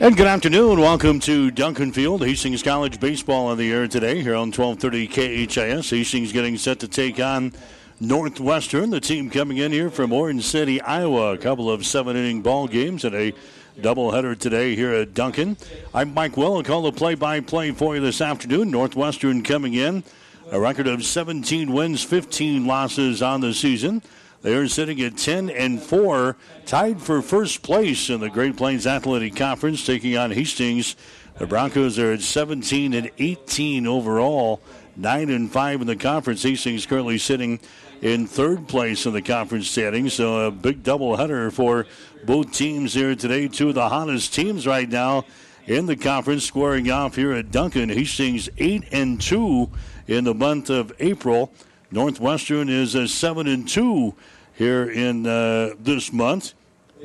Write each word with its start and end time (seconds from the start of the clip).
And 0.00 0.16
good 0.16 0.26
afternoon. 0.26 0.80
Welcome 0.80 1.20
to 1.20 1.50
Duncan 1.50 1.92
Field. 1.92 2.24
Hastings 2.24 2.62
College 2.62 2.98
baseball 2.98 3.46
on 3.46 3.58
the 3.58 3.72
air 3.72 3.86
today 3.86 4.20
here 4.20 4.34
on 4.34 4.50
1230 4.52 5.46
KHAS. 5.46 5.90
Hastings 5.90 6.32
getting 6.32 6.56
set 6.56 6.80
to 6.80 6.88
take 6.88 7.20
on 7.20 7.52
Northwestern. 8.00 8.90
The 8.90 9.00
team 9.00 9.30
coming 9.30 9.58
in 9.58 9.72
here 9.72 9.90
from 9.90 10.12
Orange 10.12 10.44
City, 10.44 10.80
Iowa. 10.80 11.34
A 11.34 11.38
couple 11.38 11.70
of 11.70 11.86
seven 11.86 12.16
inning 12.16 12.42
ball 12.42 12.66
games 12.66 13.04
and 13.04 13.14
a 13.14 13.32
doubleheader 13.78 14.38
today 14.38 14.74
here 14.74 14.92
at 14.92 15.14
Duncan. 15.14 15.56
I'm 15.94 16.12
Mike 16.14 16.36
Will. 16.36 16.56
I'll 16.56 16.62
call 16.62 16.82
the 16.82 16.92
play 16.92 17.14
by 17.14 17.40
play 17.40 17.70
for 17.70 17.94
you 17.94 18.00
this 18.00 18.20
afternoon. 18.20 18.70
Northwestern 18.70 19.42
coming 19.42 19.74
in. 19.74 20.04
A 20.52 20.60
record 20.60 20.86
of 20.86 21.04
17 21.04 21.72
wins, 21.72 22.04
15 22.04 22.66
losses 22.66 23.22
on 23.22 23.40
the 23.40 23.54
season. 23.54 24.02
They 24.44 24.54
are 24.56 24.68
sitting 24.68 25.00
at 25.00 25.16
10 25.16 25.48
and 25.48 25.80
4, 25.80 26.36
tied 26.66 27.00
for 27.00 27.22
first 27.22 27.62
place 27.62 28.10
in 28.10 28.20
the 28.20 28.28
Great 28.28 28.58
Plains 28.58 28.86
Athletic 28.86 29.36
Conference, 29.36 29.86
taking 29.86 30.18
on 30.18 30.32
Hastings. 30.32 30.96
The 31.38 31.46
Broncos 31.46 31.98
are 31.98 32.12
at 32.12 32.20
17 32.20 32.92
and 32.92 33.10
18 33.16 33.86
overall, 33.86 34.60
9 34.96 35.30
and 35.30 35.50
5 35.50 35.80
in 35.80 35.86
the 35.86 35.96
conference. 35.96 36.42
Hastings 36.42 36.84
currently 36.84 37.16
sitting 37.16 37.58
in 38.02 38.26
third 38.26 38.68
place 38.68 39.06
in 39.06 39.14
the 39.14 39.22
conference 39.22 39.70
standings. 39.70 40.12
So 40.12 40.48
a 40.48 40.50
big 40.50 40.82
doubleheader 40.82 41.50
for 41.50 41.86
both 42.26 42.52
teams 42.52 42.92
here 42.92 43.14
today. 43.14 43.48
Two 43.48 43.70
of 43.70 43.76
the 43.76 43.88
hottest 43.88 44.34
teams 44.34 44.66
right 44.66 44.90
now 44.90 45.24
in 45.66 45.86
the 45.86 45.96
conference, 45.96 46.44
squaring 46.44 46.90
off 46.90 47.16
here 47.16 47.32
at 47.32 47.50
Duncan. 47.50 47.88
Hastings 47.88 48.50
8 48.58 48.84
and 48.92 49.18
2 49.22 49.70
in 50.06 50.24
the 50.24 50.34
month 50.34 50.68
of 50.68 50.92
April. 51.00 51.50
Northwestern 51.90 52.68
is 52.68 52.94
a 52.94 53.08
7 53.08 53.46
and 53.46 53.66
2 53.68 54.14
here 54.54 54.90
in 54.90 55.26
uh, 55.26 55.70
this 55.78 56.12
month. 56.12 56.54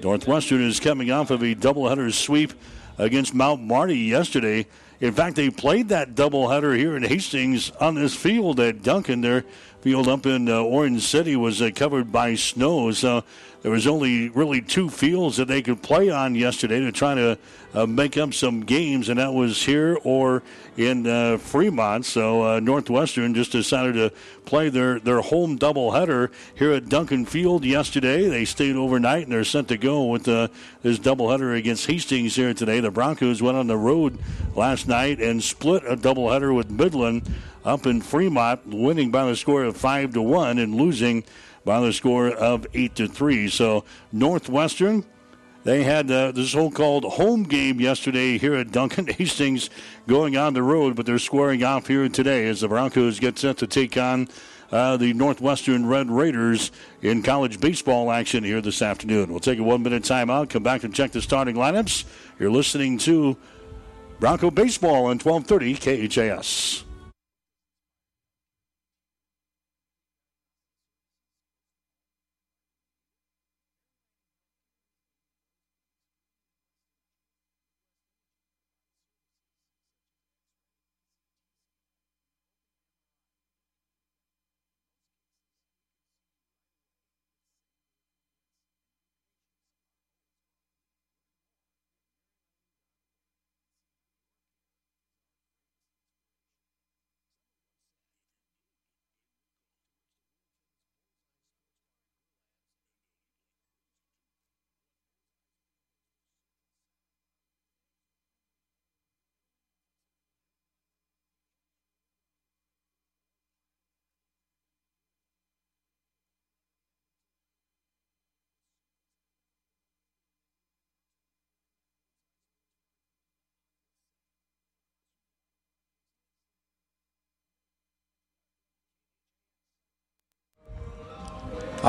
Northwestern 0.02 0.62
is 0.62 0.80
coming 0.80 1.12
off 1.12 1.30
of 1.30 1.42
a 1.42 1.56
doubleheader 1.56 2.14
sweep 2.14 2.54
against 2.98 3.34
Mount 3.34 3.62
Marty 3.62 3.98
yesterday. 3.98 4.66
In 5.02 5.14
fact, 5.14 5.36
they 5.36 5.50
played 5.50 5.90
that 5.90 6.16
doubleheader 6.16 6.76
here 6.76 6.96
in 6.96 7.04
Hastings 7.04 7.72
on 7.80 7.96
this 7.96 8.16
field 8.16 8.60
at 8.60 8.84
Duncan. 8.84 9.22
Their 9.22 9.46
field 9.82 10.08
up 10.08 10.26
in 10.26 10.50
uh, 10.50 10.62
Orange 10.62 11.04
City 11.04 11.36
was 11.36 11.62
uh, 11.62 11.70
covered 11.74 12.12
by 12.12 12.36
snow, 12.36 12.92
so 12.92 13.24
there 13.62 13.72
was 13.72 13.88
only 13.88 14.30
really 14.30 14.62
two 14.62 14.90
fields 14.90 15.38
that 15.38 15.48
they 15.48 15.62
could 15.62 15.82
play 15.82 16.10
on 16.10 16.36
yesterday 16.36 16.80
to 16.80 16.92
try 16.92 17.16
to 17.16 17.38
uh, 17.74 17.86
make 17.86 18.18
up 18.18 18.34
some 18.34 18.62
games, 18.62 19.10
and 19.10 19.20
that 19.20 19.34
was 19.34 19.64
here 19.64 19.98
or 20.04 20.44
in 20.78 21.06
uh, 21.06 21.38
Fremont. 21.38 22.06
So 22.06 22.42
uh, 22.42 22.60
Northwestern 22.62 23.34
just 23.34 23.52
decided 23.52 23.94
to 23.96 24.12
play 24.46 24.70
their, 24.70 25.00
their 25.00 25.22
home 25.22 25.60
doubleheader 25.60 26.32
here 26.56 26.72
at 26.72 26.88
Duncan 26.88 27.26
Field 27.26 27.66
yesterday. 27.66 28.28
They 28.30 28.46
stayed 28.46 28.76
overnight 28.76 29.24
and 29.24 29.32
they're 29.32 29.44
set 29.44 29.68
to 29.68 29.78
go 29.78 30.06
with 30.06 30.28
uh, 30.28 30.48
this 30.82 30.98
doubleheader 30.98 31.58
against 31.58 31.86
Hastings 31.86 32.36
here 32.36 32.54
today. 32.54 32.80
The 32.80 32.92
Broncos 32.92 33.42
went 33.42 33.58
on 33.58 33.68
the 33.68 33.78
road 33.78 34.18
last 34.56 34.88
night 34.88 35.20
and 35.20 35.44
split 35.44 35.84
a 35.86 35.98
doubleheader 35.98 36.56
with 36.56 36.72
Midland 36.72 37.30
up 37.66 37.86
in 37.86 38.02
Fremont, 38.02 38.66
winning 38.68 39.12
by 39.12 39.26
the 39.26 39.36
score 39.36 39.64
of 39.64 39.78
five 39.78 40.14
to 40.14 40.22
one 40.22 40.58
and 40.58 40.76
losing 40.76 41.24
by 41.66 41.80
the 41.82 41.94
score 41.94 42.30
of 42.30 42.66
8 42.74 42.96
to 42.96 43.08
3. 43.08 43.50
So 43.50 43.86
Northwestern. 44.12 45.06
They 45.66 45.84
had 45.84 46.10
uh, 46.10 46.32
the 46.32 46.46
so-called 46.46 47.04
home 47.04 47.44
game 47.44 47.82
yesterday 47.82 48.38
here 48.38 48.56
at 48.56 48.72
Duncan 48.72 49.08
Hastings, 49.18 49.70
going 50.08 50.38
on 50.38 50.54
the 50.54 50.64
road, 50.64 50.96
but 50.96 51.06
they're 51.06 51.20
squaring 51.20 51.64
off 51.64 51.88
here 51.88 52.08
today 52.08 52.48
as 52.48 52.62
the 52.62 52.70
Broncos 52.70 53.20
get 53.20 53.38
set 53.38 53.58
to 53.58 53.68
take 53.68 53.98
on 53.98 54.30
uh, 54.72 54.96
the 54.98 55.14
Northwestern 55.14 55.86
Red 55.86 56.10
Raiders 56.10 56.72
in 57.02 57.22
college 57.24 57.60
baseball 57.60 58.10
action 58.10 58.44
here 58.44 58.62
this 58.62 58.82
afternoon. 58.82 59.30
We'll 59.30 59.42
take 59.42 59.60
a 59.60 59.64
one-minute 59.64 60.04
timeout, 60.04 60.50
come 60.50 60.64
back 60.64 60.84
and 60.84 60.96
check 60.96 61.12
the 61.12 61.22
starting 61.22 61.56
lineups. 61.56 62.06
You're 62.40 62.52
listening 62.52 62.98
to 63.00 63.36
Bronco 64.20 64.50
Baseball 64.50 65.06
on 65.08 65.20
1230 65.20 66.08
KHAS. 66.08 66.86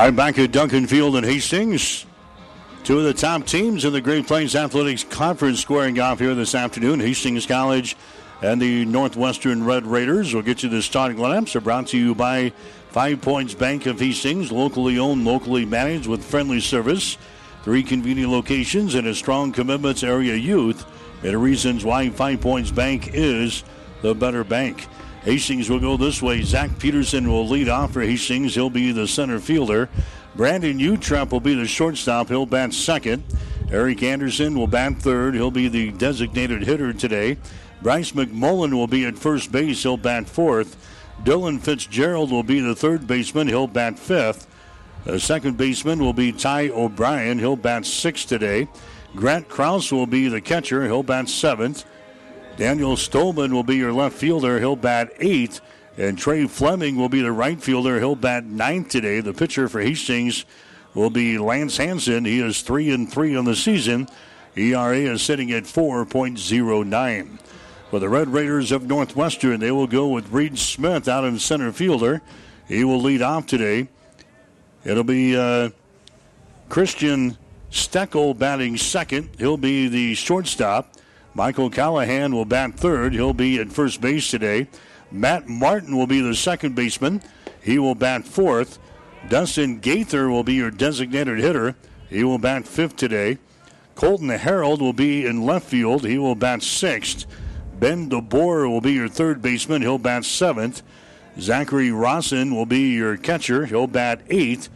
I'm 0.01 0.15
back 0.15 0.39
at 0.39 0.51
Duncan 0.51 0.87
Field 0.87 1.15
in 1.15 1.23
Hastings. 1.23 2.07
Two 2.83 2.97
of 2.97 3.03
the 3.03 3.13
top 3.13 3.45
teams 3.45 3.85
in 3.85 3.93
the 3.93 4.01
Great 4.01 4.25
Plains 4.25 4.55
Athletics 4.55 5.03
Conference 5.03 5.59
squaring 5.59 5.99
off 5.99 6.17
here 6.17 6.33
this 6.33 6.55
afternoon. 6.55 6.99
Hastings 6.99 7.45
College 7.45 7.95
and 8.41 8.59
the 8.59 8.83
Northwestern 8.85 9.63
Red 9.63 9.85
Raiders. 9.85 10.33
We'll 10.33 10.41
get 10.41 10.63
you 10.63 10.69
the 10.69 10.81
starting 10.81 11.17
lineups. 11.17 11.55
Are 11.55 11.61
brought 11.61 11.85
to 11.89 11.99
you 11.99 12.15
by 12.15 12.51
Five 12.89 13.21
Points 13.21 13.53
Bank 13.53 13.85
of 13.85 13.99
Hastings, 13.99 14.51
locally 14.51 14.97
owned, 14.97 15.23
locally 15.23 15.65
managed 15.65 16.07
with 16.07 16.25
friendly 16.25 16.61
service. 16.61 17.19
Three 17.61 17.83
convenient 17.83 18.31
locations 18.31 18.95
and 18.95 19.05
a 19.05 19.13
strong 19.13 19.51
commitment 19.51 19.97
to 19.99 20.07
area 20.07 20.33
youth. 20.33 20.83
Many 21.21 21.35
reasons 21.35 21.85
why 21.85 22.09
Five 22.09 22.41
Points 22.41 22.71
Bank 22.71 23.11
is 23.13 23.63
the 24.01 24.15
better 24.15 24.43
bank. 24.43 24.87
Hastings 25.23 25.69
will 25.69 25.79
go 25.79 25.97
this 25.97 26.21
way. 26.21 26.41
Zach 26.41 26.79
Peterson 26.79 27.29
will 27.29 27.47
lead 27.47 27.69
off 27.69 27.93
for 27.93 28.01
Hastings. 28.01 28.55
He'll 28.55 28.71
be 28.71 28.91
the 28.91 29.07
center 29.07 29.39
fielder. 29.39 29.87
Brandon 30.35 30.79
Utrep 30.79 31.31
will 31.31 31.39
be 31.39 31.53
the 31.53 31.67
shortstop. 31.67 32.29
He'll 32.29 32.45
bat 32.47 32.73
second. 32.73 33.23
Eric 33.71 34.01
Anderson 34.01 34.57
will 34.57 34.67
bat 34.67 34.97
third. 34.97 35.35
He'll 35.35 35.51
be 35.51 35.67
the 35.67 35.91
designated 35.91 36.63
hitter 36.63 36.91
today. 36.91 37.37
Bryce 37.81 38.11
McMullen 38.11 38.73
will 38.73 38.87
be 38.87 39.05
at 39.05 39.17
first 39.17 39.51
base. 39.51 39.83
He'll 39.83 39.97
bat 39.97 40.27
fourth. 40.27 40.75
Dylan 41.23 41.61
Fitzgerald 41.61 42.31
will 42.31 42.43
be 42.43 42.59
the 42.59 42.75
third 42.75 43.05
baseman. 43.05 43.47
He'll 43.47 43.67
bat 43.67 43.99
fifth. 43.99 44.47
The 45.05 45.19
second 45.19 45.57
baseman 45.57 45.99
will 45.99 46.13
be 46.13 46.31
Ty 46.31 46.69
O'Brien. 46.69 47.39
He'll 47.39 47.55
bat 47.55 47.85
sixth 47.85 48.27
today. 48.27 48.67
Grant 49.15 49.49
Krause 49.49 49.91
will 49.91 50.07
be 50.07 50.27
the 50.27 50.41
catcher. 50.41 50.83
He'll 50.85 51.03
bat 51.03 51.29
seventh. 51.29 51.85
Daniel 52.57 52.95
Stolman 52.95 53.51
will 53.53 53.63
be 53.63 53.77
your 53.77 53.93
left 53.93 54.15
fielder. 54.15 54.59
He'll 54.59 54.75
bat 54.75 55.11
eighth. 55.19 55.61
And 55.97 56.17
Trey 56.17 56.47
Fleming 56.47 56.95
will 56.95 57.09
be 57.09 57.21
the 57.21 57.31
right 57.31 57.61
fielder. 57.61 57.99
He'll 57.99 58.15
bat 58.15 58.45
ninth 58.45 58.89
today. 58.89 59.19
The 59.19 59.33
pitcher 59.33 59.67
for 59.67 59.81
Hastings 59.81 60.45
will 60.93 61.09
be 61.09 61.37
Lance 61.37 61.77
Hansen. 61.77 62.25
He 62.25 62.39
is 62.39 62.61
3 62.61 62.91
and 62.91 63.11
3 63.11 63.35
on 63.35 63.45
the 63.45 63.55
season. 63.55 64.07
ERA 64.55 64.97
is 64.97 65.21
sitting 65.21 65.51
at 65.51 65.63
4.09. 65.63 67.39
For 67.89 67.99
the 67.99 68.09
Red 68.09 68.29
Raiders 68.29 68.71
of 68.71 68.83
Northwestern, 68.83 69.59
they 69.59 69.71
will 69.71 69.87
go 69.87 70.07
with 70.07 70.31
Reed 70.31 70.57
Smith 70.57 71.07
out 71.07 71.25
in 71.25 71.39
center 71.39 71.71
fielder. 71.71 72.21
He 72.67 72.83
will 72.85 73.01
lead 73.01 73.21
off 73.21 73.47
today. 73.47 73.89
It'll 74.85 75.03
be 75.03 75.35
uh, 75.35 75.69
Christian 76.69 77.37
Steckel 77.69 78.37
batting 78.37 78.77
second. 78.77 79.29
He'll 79.37 79.57
be 79.57 79.89
the 79.89 80.15
shortstop. 80.15 80.93
Michael 81.33 81.69
Callahan 81.69 82.33
will 82.33 82.45
bat 82.45 82.75
third. 82.75 83.13
He'll 83.13 83.33
be 83.33 83.59
at 83.59 83.71
first 83.71 84.01
base 84.01 84.29
today. 84.29 84.67
Matt 85.11 85.47
Martin 85.47 85.95
will 85.95 86.07
be 86.07 86.21
the 86.21 86.35
second 86.35 86.75
baseman. 86.75 87.21
He 87.61 87.79
will 87.79 87.95
bat 87.95 88.25
fourth. 88.25 88.79
Dustin 89.29 89.79
Gaither 89.79 90.29
will 90.29 90.43
be 90.43 90.55
your 90.55 90.71
designated 90.71 91.39
hitter. 91.39 91.75
He 92.09 92.23
will 92.23 92.37
bat 92.37 92.67
fifth 92.67 92.95
today. 92.95 93.37
Colton 93.95 94.29
Harold 94.29 94.81
will 94.81 94.93
be 94.93 95.25
in 95.25 95.45
left 95.45 95.67
field. 95.67 96.05
He 96.05 96.17
will 96.17 96.35
bat 96.35 96.63
sixth. 96.63 97.25
Ben 97.79 98.09
DeBoer 98.09 98.69
will 98.69 98.81
be 98.81 98.93
your 98.93 99.07
third 99.07 99.41
baseman. 99.41 99.81
He'll 99.81 99.97
bat 99.97 100.25
seventh. 100.25 100.81
Zachary 101.39 101.91
Rossin 101.91 102.53
will 102.53 102.65
be 102.65 102.91
your 102.91 103.15
catcher. 103.15 103.65
He'll 103.65 103.87
bat 103.87 104.21
eighth. 104.29 104.69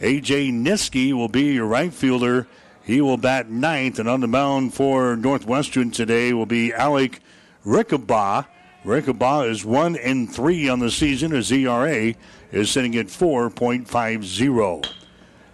AJ 0.00 0.52
Niski 0.52 1.12
will 1.12 1.28
be 1.28 1.54
your 1.54 1.66
right 1.66 1.92
fielder 1.92 2.48
He 2.84 3.00
will 3.00 3.16
bat 3.16 3.50
ninth, 3.50 3.98
and 3.98 4.08
on 4.08 4.20
the 4.20 4.28
mound 4.28 4.74
for 4.74 5.16
Northwestern 5.16 5.90
today 5.90 6.34
will 6.34 6.44
be 6.44 6.72
Alec 6.72 7.20
Rickabaugh. 7.64 8.46
Rickabaugh 8.84 9.48
is 9.48 9.64
one 9.64 9.96
and 9.96 10.30
three 10.30 10.68
on 10.68 10.80
the 10.80 10.90
season. 10.90 11.30
His 11.30 11.50
ERA 11.50 12.14
is 12.52 12.70
sitting 12.70 12.94
at 12.96 13.06
4.50. 13.06 14.92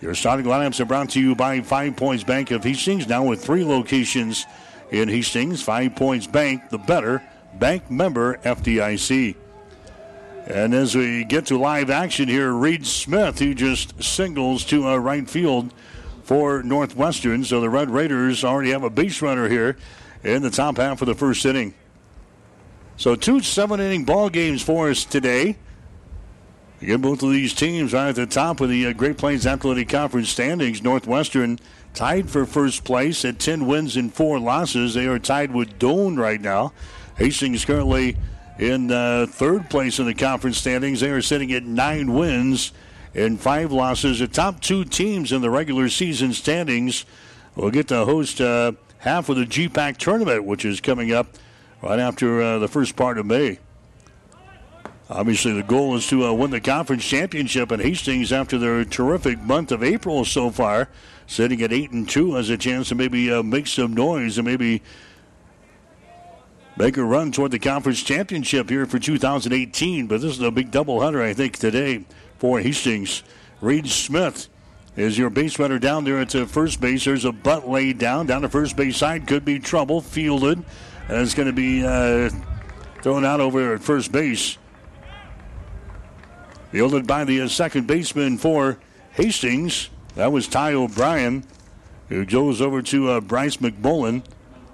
Your 0.00 0.14
starting 0.16 0.46
lineups 0.46 0.80
are 0.80 0.84
brought 0.86 1.10
to 1.10 1.20
you 1.20 1.36
by 1.36 1.60
Five 1.60 1.94
Points 1.94 2.24
Bank 2.24 2.50
of 2.50 2.64
Hastings, 2.64 3.06
now 3.06 3.22
with 3.22 3.44
three 3.44 3.64
locations 3.64 4.44
in 4.90 5.08
Hastings. 5.08 5.62
Five 5.62 5.94
Points 5.94 6.26
Bank, 6.26 6.68
the 6.70 6.78
better 6.78 7.22
bank 7.60 7.88
member 7.92 8.38
FDIC. 8.38 9.36
And 10.48 10.74
as 10.74 10.96
we 10.96 11.24
get 11.24 11.46
to 11.46 11.58
live 11.58 11.90
action 11.90 12.28
here, 12.28 12.50
Reed 12.50 12.84
Smith, 12.84 13.38
who 13.38 13.54
just 13.54 14.02
singles 14.02 14.64
to 14.64 14.88
a 14.88 14.98
right 14.98 15.30
field 15.30 15.72
for 16.30 16.62
Northwestern. 16.62 17.42
So 17.42 17.60
the 17.60 17.68
Red 17.68 17.90
Raiders 17.90 18.44
already 18.44 18.70
have 18.70 18.84
a 18.84 18.88
base 18.88 19.20
runner 19.20 19.48
here 19.48 19.76
in 20.22 20.42
the 20.42 20.50
top 20.50 20.76
half 20.76 21.02
of 21.02 21.08
the 21.08 21.14
first 21.16 21.44
inning. 21.44 21.74
So 22.96 23.16
two 23.16 23.40
seven 23.40 23.80
inning 23.80 24.04
ball 24.04 24.30
games 24.30 24.62
for 24.62 24.90
us 24.90 25.04
today. 25.04 25.56
Again, 26.80 27.00
both 27.00 27.24
of 27.24 27.32
these 27.32 27.52
teams 27.52 27.94
are 27.94 28.10
at 28.10 28.14
the 28.14 28.26
top 28.26 28.60
of 28.60 28.68
the 28.68 28.86
uh, 28.86 28.92
Great 28.92 29.18
Plains 29.18 29.44
Athletic 29.44 29.88
Conference 29.88 30.28
standings. 30.28 30.84
Northwestern 30.84 31.58
tied 31.94 32.30
for 32.30 32.46
first 32.46 32.84
place 32.84 33.24
at 33.24 33.40
10 33.40 33.66
wins 33.66 33.96
and 33.96 34.14
4 34.14 34.38
losses. 34.38 34.94
They 34.94 35.08
are 35.08 35.18
tied 35.18 35.52
with 35.52 35.80
Doane 35.80 36.16
right 36.16 36.40
now. 36.40 36.72
Hastings 37.18 37.64
currently 37.64 38.16
in 38.56 38.92
uh, 38.92 39.26
third 39.28 39.68
place 39.68 39.98
in 39.98 40.06
the 40.06 40.14
conference 40.14 40.58
standings. 40.58 41.00
They 41.00 41.10
are 41.10 41.22
sitting 41.22 41.52
at 41.52 41.64
9 41.64 42.14
wins 42.14 42.70
and 43.14 43.40
5 43.40 43.72
losses. 43.72 44.18
The 44.20 44.28
top 44.28 44.60
two 44.60 44.84
teams 44.84 45.32
in 45.32 45.42
the 45.42 45.50
regular 45.50 45.88
season 45.88 46.32
standings 46.32 47.04
will 47.54 47.70
get 47.70 47.88
to 47.88 48.04
host 48.04 48.40
uh, 48.40 48.72
half 48.98 49.28
of 49.28 49.36
the 49.36 49.44
GPAC 49.44 49.96
tournament, 49.96 50.44
which 50.44 50.64
is 50.64 50.80
coming 50.80 51.12
up 51.12 51.26
right 51.82 51.98
after 51.98 52.40
uh, 52.40 52.58
the 52.58 52.68
first 52.68 52.96
part 52.96 53.18
of 53.18 53.26
May. 53.26 53.58
Obviously, 55.08 55.52
the 55.52 55.64
goal 55.64 55.96
is 55.96 56.06
to 56.06 56.24
uh, 56.24 56.32
win 56.32 56.52
the 56.52 56.60
conference 56.60 57.04
championship, 57.04 57.72
and 57.72 57.82
Hastings, 57.82 58.32
after 58.32 58.58
their 58.58 58.84
terrific 58.84 59.40
month 59.40 59.72
of 59.72 59.82
April 59.82 60.24
so 60.24 60.50
far, 60.50 60.88
sitting 61.26 61.62
at 61.62 61.72
eight 61.72 61.90
and 61.90 62.08
two, 62.08 62.34
has 62.34 62.48
a 62.48 62.56
chance 62.56 62.90
to 62.90 62.94
maybe 62.94 63.32
uh, 63.32 63.42
make 63.42 63.66
some 63.66 63.92
noise 63.92 64.38
and 64.38 64.46
maybe 64.46 64.82
make 66.76 66.96
a 66.96 67.02
run 67.02 67.32
toward 67.32 67.50
the 67.50 67.58
conference 67.58 68.04
championship 68.04 68.70
here 68.70 68.86
for 68.86 69.00
2018. 69.00 70.06
But 70.06 70.20
this 70.20 70.32
is 70.32 70.42
a 70.42 70.52
big 70.52 70.70
doubleheader, 70.70 71.20
I 71.20 71.34
think, 71.34 71.58
today 71.58 72.04
for 72.40 72.58
Hastings. 72.58 73.22
Reed 73.60 73.86
Smith 73.86 74.48
is 74.96 75.16
your 75.16 75.30
base 75.30 75.58
runner 75.58 75.78
down 75.78 76.04
there 76.04 76.18
at 76.18 76.30
the 76.30 76.46
first 76.46 76.80
base. 76.80 77.04
There's 77.04 77.26
a 77.26 77.32
butt 77.32 77.68
laid 77.68 77.98
down 77.98 78.26
down 78.26 78.42
the 78.42 78.48
first 78.48 78.76
base 78.76 78.96
side. 78.96 79.28
Could 79.28 79.44
be 79.44 79.60
trouble. 79.60 80.00
Fielded, 80.00 80.58
and 81.08 81.18
it's 81.22 81.34
going 81.34 81.46
to 81.46 81.52
be 81.52 81.84
uh, 81.84 82.30
thrown 83.02 83.24
out 83.24 83.40
over 83.40 83.74
at 83.74 83.82
first 83.82 84.10
base. 84.10 84.56
Fielded 86.72 87.06
by 87.06 87.24
the 87.24 87.42
uh, 87.42 87.48
second 87.48 87.86
baseman 87.86 88.38
for 88.38 88.78
Hastings. 89.12 89.90
That 90.14 90.32
was 90.32 90.48
Ty 90.48 90.72
O'Brien, 90.72 91.44
who 92.08 92.24
goes 92.24 92.60
over 92.62 92.80
to 92.82 93.10
uh, 93.10 93.20
Bryce 93.20 93.58
McMullen 93.58 94.24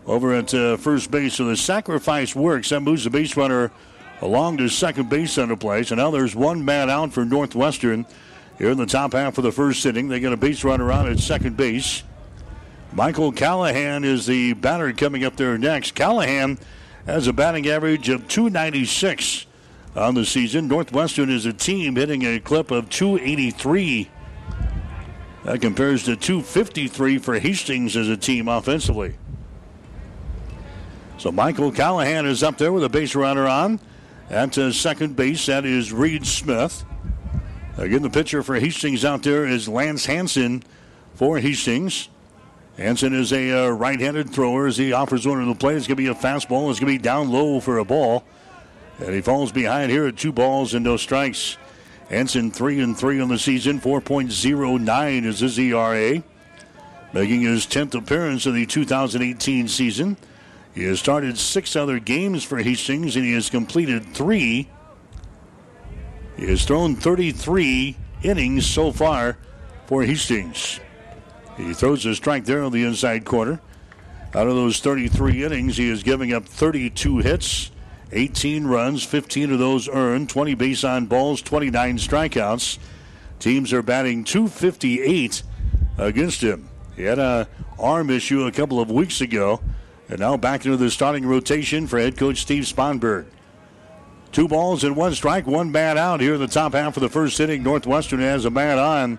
over 0.06 0.32
at 0.34 0.54
uh, 0.54 0.76
first 0.76 1.10
base. 1.10 1.34
So 1.34 1.46
the 1.46 1.56
sacrifice 1.56 2.36
works. 2.36 2.68
That 2.68 2.80
moves 2.80 3.04
the 3.04 3.10
base 3.10 3.36
runner 3.36 3.72
along 4.20 4.58
to 4.58 4.68
second 4.68 5.10
base 5.10 5.32
center 5.32 5.56
place. 5.56 5.90
And 5.90 5.98
now 5.98 6.10
there's 6.10 6.34
one 6.34 6.64
man 6.64 6.90
out 6.90 7.12
for 7.12 7.24
Northwestern 7.24 8.06
here 8.58 8.70
in 8.70 8.78
the 8.78 8.86
top 8.86 9.12
half 9.12 9.38
of 9.38 9.44
the 9.44 9.52
first 9.52 9.84
inning. 9.84 10.08
They 10.08 10.20
get 10.20 10.32
a 10.32 10.36
base 10.36 10.64
runner 10.64 10.90
out 10.90 11.08
at 11.08 11.18
second 11.18 11.56
base. 11.56 12.02
Michael 12.92 13.32
Callahan 13.32 14.04
is 14.04 14.26
the 14.26 14.54
batter 14.54 14.92
coming 14.92 15.24
up 15.24 15.36
there 15.36 15.58
next. 15.58 15.94
Callahan 15.94 16.58
has 17.04 17.26
a 17.26 17.32
batting 17.32 17.68
average 17.68 18.08
of 18.08 18.26
296 18.28 19.46
on 19.94 20.14
the 20.14 20.24
season. 20.24 20.68
Northwestern 20.68 21.30
is 21.30 21.46
a 21.46 21.52
team 21.52 21.96
hitting 21.96 22.22
a 22.22 22.40
clip 22.40 22.70
of 22.70 22.88
283. 22.88 24.10
That 25.44 25.60
compares 25.60 26.04
to 26.04 26.16
253 26.16 27.18
for 27.18 27.38
Hastings 27.38 27.96
as 27.96 28.08
a 28.08 28.16
team 28.16 28.48
offensively. 28.48 29.14
So 31.18 31.30
Michael 31.30 31.72
Callahan 31.72 32.26
is 32.26 32.42
up 32.42 32.58
there 32.58 32.72
with 32.72 32.84
a 32.84 32.88
base 32.88 33.14
runner 33.14 33.46
on. 33.46 33.78
At 34.28 34.54
second 34.54 35.14
base, 35.14 35.46
that 35.46 35.64
is 35.64 35.92
Reed 35.92 36.26
Smith. 36.26 36.84
Again, 37.76 38.02
the 38.02 38.10
pitcher 38.10 38.42
for 38.42 38.56
Hastings 38.56 39.04
out 39.04 39.22
there 39.22 39.46
is 39.46 39.68
Lance 39.68 40.06
Hansen 40.06 40.64
for 41.14 41.38
Hastings. 41.38 42.08
Hansen 42.76 43.14
is 43.14 43.32
a 43.32 43.66
uh, 43.66 43.68
right-handed 43.70 44.30
thrower 44.30 44.66
as 44.66 44.76
he 44.76 44.92
offers 44.92 45.26
one 45.26 45.40
of 45.40 45.46
the 45.46 45.54
plays. 45.54 45.78
It's 45.78 45.86
going 45.86 45.96
to 45.96 46.02
be 46.02 46.08
a 46.08 46.14
fastball. 46.14 46.70
It's 46.70 46.80
going 46.80 46.92
to 46.92 46.98
be 46.98 47.02
down 47.02 47.30
low 47.30 47.60
for 47.60 47.78
a 47.78 47.84
ball. 47.84 48.24
And 48.98 49.14
he 49.14 49.20
falls 49.20 49.52
behind 49.52 49.92
here 49.92 50.06
at 50.06 50.16
two 50.16 50.32
balls 50.32 50.74
and 50.74 50.84
no 50.84 50.96
strikes. 50.96 51.56
Hansen 52.08 52.50
three 52.50 52.80
and 52.80 52.96
three 52.96 53.20
on 53.20 53.28
the 53.28 53.38
season, 53.38 53.80
4.09 53.80 55.24
is 55.24 55.40
his 55.40 55.58
ERA. 55.58 56.22
Making 57.12 57.42
his 57.42 57.66
10th 57.66 57.94
appearance 57.94 58.46
in 58.46 58.54
the 58.54 58.66
2018 58.66 59.68
season. 59.68 60.16
He 60.76 60.84
has 60.84 61.00
started 61.00 61.38
six 61.38 61.74
other 61.74 61.98
games 61.98 62.44
for 62.44 62.58
Hastings 62.58 63.16
and 63.16 63.24
he 63.24 63.32
has 63.32 63.48
completed 63.48 64.04
three. 64.12 64.68
He 66.36 66.46
has 66.48 66.66
thrown 66.66 66.96
33 66.96 67.96
innings 68.22 68.66
so 68.66 68.92
far 68.92 69.38
for 69.86 70.02
Hastings. 70.02 70.78
He 71.56 71.72
throws 71.72 72.04
a 72.04 72.14
strike 72.14 72.44
there 72.44 72.62
on 72.62 72.72
the 72.72 72.84
inside 72.84 73.24
corner. 73.24 73.58
Out 74.34 74.48
of 74.48 74.54
those 74.54 74.78
33 74.80 75.44
innings, 75.44 75.78
he 75.78 75.88
is 75.88 76.02
giving 76.02 76.34
up 76.34 76.44
32 76.44 77.18
hits, 77.18 77.70
18 78.12 78.66
runs, 78.66 79.02
15 79.02 79.52
of 79.52 79.58
those 79.58 79.88
earned, 79.88 80.28
20 80.28 80.54
base 80.56 80.84
on 80.84 81.06
balls, 81.06 81.40
29 81.40 81.96
strikeouts. 81.96 82.76
Teams 83.38 83.72
are 83.72 83.82
batting 83.82 84.24
258 84.24 85.42
against 85.96 86.42
him. 86.42 86.68
He 86.96 87.04
had 87.04 87.18
a 87.18 87.48
arm 87.78 88.10
issue 88.10 88.44
a 88.44 88.52
couple 88.52 88.78
of 88.78 88.90
weeks 88.90 89.22
ago, 89.22 89.62
and 90.08 90.20
now 90.20 90.36
back 90.36 90.64
into 90.64 90.76
the 90.76 90.90
starting 90.90 91.26
rotation 91.26 91.86
for 91.86 91.98
head 91.98 92.16
coach 92.16 92.38
Steve 92.38 92.64
Sponberg. 92.64 93.26
Two 94.32 94.48
balls 94.48 94.84
and 94.84 94.96
one 94.96 95.14
strike, 95.14 95.46
one 95.46 95.72
bat 95.72 95.96
out 95.96 96.20
here 96.20 96.34
in 96.34 96.40
the 96.40 96.46
top 96.46 96.74
half 96.74 96.96
of 96.96 97.02
the 97.02 97.08
first 97.08 97.40
inning. 97.40 97.62
Northwestern 97.62 98.20
has 98.20 98.44
a 98.44 98.50
bat 98.50 98.78
on 98.78 99.18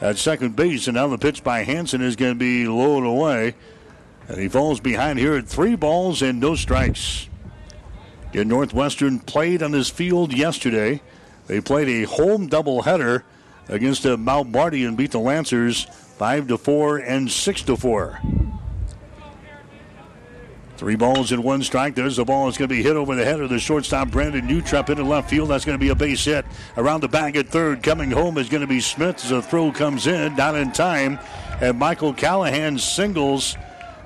at 0.00 0.16
second 0.16 0.56
base, 0.56 0.86
and 0.86 0.94
now 0.94 1.06
the 1.06 1.18
pitch 1.18 1.44
by 1.44 1.62
Hanson 1.62 2.00
is 2.00 2.16
going 2.16 2.32
to 2.32 2.38
be 2.38 2.66
lowered 2.66 3.04
away. 3.04 3.54
And 4.28 4.38
he 4.38 4.48
falls 4.48 4.80
behind 4.80 5.18
here 5.18 5.34
at 5.34 5.46
three 5.46 5.76
balls 5.76 6.22
and 6.22 6.40
no 6.40 6.54
strikes. 6.54 7.28
Again, 8.30 8.48
Northwestern 8.48 9.20
played 9.20 9.62
on 9.62 9.72
this 9.72 9.90
field 9.90 10.32
yesterday. 10.32 11.02
They 11.46 11.60
played 11.60 11.88
a 11.88 12.08
home 12.08 12.48
doubleheader 12.48 13.22
against 13.68 14.06
Mount 14.06 14.50
Marty 14.50 14.84
and 14.84 14.96
beat 14.96 15.10
the 15.12 15.18
Lancers 15.18 15.84
five 15.84 16.48
to 16.48 16.56
four 16.56 16.98
and 16.98 17.30
six 17.30 17.62
to 17.62 17.76
four. 17.76 18.20
Three 20.76 20.96
balls 20.96 21.30
and 21.30 21.44
one 21.44 21.62
strike. 21.62 21.94
There's 21.94 22.16
the 22.16 22.24
ball. 22.24 22.48
It's 22.48 22.58
going 22.58 22.68
to 22.68 22.74
be 22.74 22.82
hit 22.82 22.96
over 22.96 23.14
the 23.14 23.24
head 23.24 23.40
of 23.40 23.48
the 23.48 23.60
shortstop, 23.60 24.10
Brandon 24.10 24.46
Newtrup, 24.46 24.90
into 24.90 25.04
left 25.04 25.30
field. 25.30 25.50
That's 25.50 25.64
going 25.64 25.78
to 25.78 25.82
be 25.82 25.90
a 25.90 25.94
base 25.94 26.24
hit. 26.24 26.44
Around 26.76 27.02
the 27.02 27.08
bag 27.08 27.36
at 27.36 27.48
third. 27.48 27.82
Coming 27.82 28.10
home 28.10 28.38
is 28.38 28.48
going 28.48 28.60
to 28.60 28.66
be 28.66 28.80
Smith 28.80 29.22
as 29.24 29.30
the 29.30 29.40
throw 29.40 29.70
comes 29.70 30.08
in. 30.08 30.34
Not 30.34 30.56
in 30.56 30.72
time. 30.72 31.20
And 31.60 31.78
Michael 31.78 32.12
Callahan 32.12 32.78
singles 32.78 33.56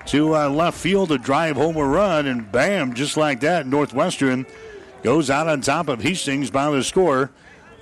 to 0.07 0.37
uh, 0.37 0.51
left 0.51 0.79
field 0.79 1.09
to 1.09 1.17
drive 1.17 1.57
home 1.57 1.77
a 1.77 1.85
run. 1.85 2.27
And 2.27 2.53
bam, 2.53 2.93
just 2.93 3.17
like 3.17 3.41
that, 3.41 3.67
Northwestern 3.67 4.45
goes 5.03 5.31
out 5.31 5.49
on 5.49 5.63
top 5.63 5.89
of 5.89 6.03
Hastings 6.03 6.51
by 6.51 6.71
the 6.71 6.85
score 6.85 7.31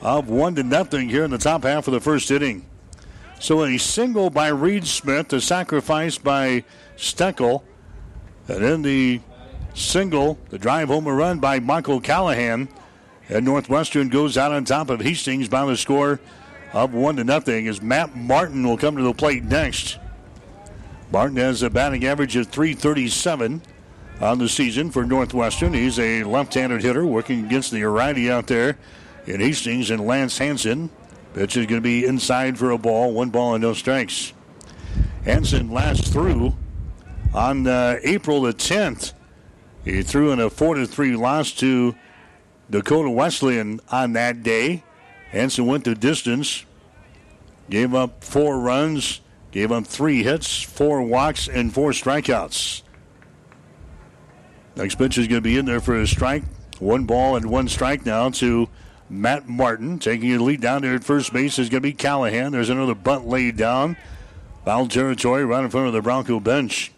of 0.00 0.28
one 0.28 0.54
to 0.54 0.62
nothing 0.62 1.08
here 1.08 1.24
in 1.24 1.30
the 1.32 1.38
top 1.38 1.64
half 1.64 1.88
of 1.88 1.94
the 1.94 2.00
first 2.00 2.30
inning. 2.30 2.64
So 3.40 3.64
a 3.64 3.78
single 3.78 4.30
by 4.30 4.48
Reed 4.48 4.86
Smith, 4.86 5.32
a 5.32 5.40
sacrifice 5.40 6.18
by 6.18 6.64
Steckel. 6.96 7.62
And 8.48 8.62
then 8.62 8.82
the 8.82 9.20
single, 9.74 10.38
the 10.50 10.58
drive 10.58 10.88
home 10.88 11.06
a 11.06 11.12
run 11.12 11.38
by 11.38 11.60
Michael 11.60 12.00
Callahan. 12.00 12.68
And 13.28 13.44
Northwestern 13.44 14.08
goes 14.08 14.38
out 14.38 14.52
on 14.52 14.64
top 14.64 14.88
of 14.88 15.00
Hastings 15.00 15.48
by 15.48 15.66
the 15.66 15.76
score 15.76 16.20
of 16.72 16.94
one 16.94 17.16
to 17.16 17.24
nothing. 17.24 17.66
As 17.68 17.82
Matt 17.82 18.16
Martin 18.16 18.66
will 18.66 18.76
come 18.76 18.96
to 18.96 19.02
the 19.02 19.12
plate 19.12 19.44
next. 19.44 19.98
Martin 21.10 21.36
has 21.36 21.62
a 21.62 21.70
batting 21.70 22.04
average 22.04 22.36
of 22.36 22.48
337 22.48 23.62
on 24.20 24.38
the 24.38 24.48
season 24.48 24.90
for 24.90 25.04
Northwestern. 25.04 25.72
He's 25.72 25.98
a 25.98 26.24
left-handed 26.24 26.82
hitter 26.82 27.04
working 27.04 27.44
against 27.44 27.70
the 27.70 27.82
righty 27.84 28.30
out 28.30 28.46
there 28.46 28.78
in 29.26 29.40
Hastings 29.40 29.90
and 29.90 30.06
Lance 30.06 30.38
Hanson. 30.38 30.90
Pitch 31.34 31.56
is 31.56 31.66
going 31.66 31.80
to 31.80 31.84
be 31.84 32.06
inside 32.06 32.58
for 32.58 32.70
a 32.70 32.78
ball, 32.78 33.12
one 33.12 33.30
ball 33.30 33.54
and 33.54 33.62
no 33.62 33.74
strikes. 33.74 34.32
Hanson 35.24 35.70
last 35.70 36.12
through 36.12 36.54
on 37.34 37.66
uh, 37.66 37.98
April 38.02 38.42
the 38.42 38.52
10th. 38.52 39.12
He 39.84 40.02
threw 40.02 40.32
in 40.32 40.40
a 40.40 40.50
4 40.50 40.76
to 40.76 40.86
3 40.86 41.16
loss 41.16 41.52
to 41.52 41.94
Dakota 42.70 43.10
Wesleyan 43.10 43.80
on 43.90 44.14
that 44.14 44.42
day. 44.42 44.82
Hanson 45.30 45.66
went 45.66 45.84
the 45.84 45.94
distance, 45.94 46.64
gave 47.68 47.94
up 47.94 48.24
four 48.24 48.60
runs, 48.60 49.20
Gave 49.56 49.72
up 49.72 49.86
three 49.86 50.22
hits, 50.22 50.60
four 50.60 51.00
walks, 51.00 51.48
and 51.48 51.72
four 51.72 51.92
strikeouts. 51.92 52.82
Next 54.76 54.96
pitch 54.96 55.16
is 55.16 55.28
going 55.28 55.38
to 55.38 55.40
be 55.40 55.56
in 55.56 55.64
there 55.64 55.80
for 55.80 55.98
a 55.98 56.06
strike. 56.06 56.44
One 56.78 57.06
ball 57.06 57.36
and 57.36 57.46
one 57.46 57.66
strike 57.68 58.04
now 58.04 58.28
to 58.32 58.68
Matt 59.08 59.48
Martin. 59.48 59.98
Taking 59.98 60.36
the 60.36 60.44
lead 60.44 60.60
down 60.60 60.82
there 60.82 60.94
at 60.94 61.04
first 61.04 61.32
base 61.32 61.58
is 61.58 61.70
going 61.70 61.80
to 61.80 61.88
be 61.88 61.94
Callahan. 61.94 62.52
There's 62.52 62.68
another 62.68 62.94
bunt 62.94 63.26
laid 63.26 63.56
down. 63.56 63.96
Foul 64.66 64.88
territory 64.88 65.46
right 65.46 65.64
in 65.64 65.70
front 65.70 65.86
of 65.86 65.94
the 65.94 66.02
Bronco 66.02 66.38
bench. 66.38 66.92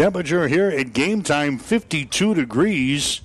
Temperature 0.00 0.48
here 0.48 0.70
at 0.70 0.94
game 0.94 1.22
time 1.22 1.58
52 1.58 2.32
degrees. 2.32 3.20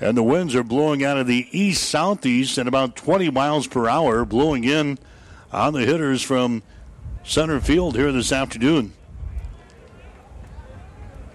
And 0.00 0.16
the 0.16 0.22
winds 0.22 0.54
are 0.54 0.62
blowing 0.62 1.02
out 1.02 1.16
of 1.16 1.26
the 1.26 1.48
east 1.50 1.90
southeast 1.90 2.58
at 2.58 2.68
about 2.68 2.94
20 2.94 3.28
miles 3.30 3.66
per 3.66 3.88
hour, 3.88 4.24
blowing 4.24 4.62
in 4.62 5.00
on 5.52 5.72
the 5.72 5.84
hitters 5.84 6.22
from 6.22 6.62
center 7.24 7.60
field 7.60 7.96
here 7.96 8.12
this 8.12 8.30
afternoon. 8.30 8.92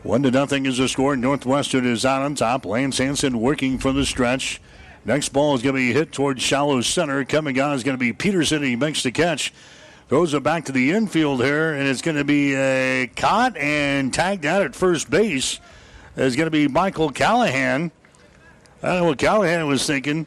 One 0.04 0.24
to 0.24 0.32
nothing 0.32 0.66
is 0.66 0.78
the 0.78 0.88
score. 0.88 1.18
Northwestern 1.18 1.86
is 1.86 2.06
out 2.06 2.22
on 2.22 2.36
top. 2.36 2.66
Lance 2.66 2.98
Hansen 2.98 3.42
working 3.42 3.78
from 3.78 3.98
the 3.98 4.06
stretch. 4.06 4.62
Next 5.04 5.34
ball 5.34 5.54
is 5.54 5.62
going 5.62 5.76
to 5.76 5.82
be 5.82 5.92
hit 5.92 6.14
towards 6.14 6.42
shallow 6.42 6.80
center. 6.80 7.26
Coming 7.26 7.60
on 7.60 7.74
is 7.74 7.84
going 7.84 7.98
to 7.98 8.00
be 8.00 8.14
Peterson. 8.14 8.64
He 8.64 8.78
makes 8.78 9.04
the 9.04 9.12
catch. 9.12 9.52
Throws 10.10 10.34
it 10.34 10.42
back 10.42 10.66
to 10.66 10.72
the 10.72 10.90
infield 10.90 11.44
here, 11.44 11.72
and 11.72 11.88
it's 11.88 12.02
going 12.02 12.18
to 12.18 12.24
be 12.24 12.56
uh, 12.56 13.06
caught 13.16 13.56
and 13.56 14.12
tagged 14.12 14.44
out 14.44 14.64
at 14.64 14.74
first 14.76 15.08
base. 15.12 15.60
Is 16.16 16.36
going 16.36 16.48
to 16.48 16.52
be 16.52 16.68
Michael 16.68 17.12
Callahan. 17.12 17.92
I 18.82 18.88
don't 18.88 18.98
know 18.98 19.06
what 19.06 19.20
Callahan 19.20 19.68
was 19.68 19.86
thinking. 19.86 20.26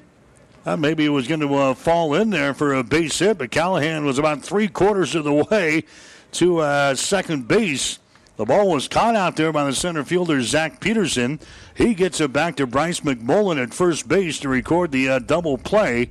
Uh, 0.64 0.76
maybe 0.76 1.04
it 1.04 1.08
was 1.08 1.26
going 1.26 1.40
to 1.40 1.52
uh, 1.52 1.74
fall 1.74 2.14
in 2.14 2.30
there 2.30 2.54
for 2.54 2.74
a 2.74 2.84
base 2.84 3.18
hit, 3.18 3.38
but 3.38 3.50
Callahan 3.50 4.04
was 4.04 4.20
about 4.20 4.44
three 4.44 4.68
quarters 4.68 5.16
of 5.16 5.24
the 5.24 5.32
way 5.32 5.82
to 6.30 6.58
uh, 6.58 6.94
second 6.94 7.48
base. 7.48 7.98
The 8.36 8.44
ball 8.44 8.70
was 8.70 8.86
caught 8.86 9.16
out 9.16 9.34
there 9.34 9.50
by 9.50 9.64
the 9.64 9.74
center 9.74 10.04
fielder, 10.04 10.42
Zach 10.42 10.80
Peterson. 10.80 11.40
He 11.74 11.94
gets 11.94 12.20
it 12.20 12.32
back 12.32 12.54
to 12.56 12.68
Bryce 12.68 13.00
McMullen 13.00 13.60
at 13.60 13.74
first 13.74 14.06
base 14.06 14.38
to 14.38 14.48
record 14.48 14.92
the 14.92 15.08
uh, 15.08 15.18
double 15.18 15.58
play. 15.58 16.10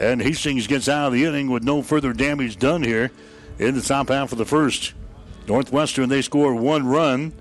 And 0.00 0.22
Hastings 0.22 0.66
gets 0.66 0.88
out 0.88 1.08
of 1.08 1.12
the 1.12 1.26
inning 1.26 1.50
with 1.50 1.62
no 1.62 1.82
further 1.82 2.14
damage 2.14 2.58
done 2.58 2.82
here 2.82 3.12
in 3.58 3.74
the 3.74 3.82
top 3.82 4.08
half 4.08 4.32
of 4.32 4.38
the 4.38 4.46
first. 4.46 4.94
Northwestern, 5.46 6.08
they 6.08 6.22
score 6.22 6.54
one 6.54 6.86
run 6.86 7.34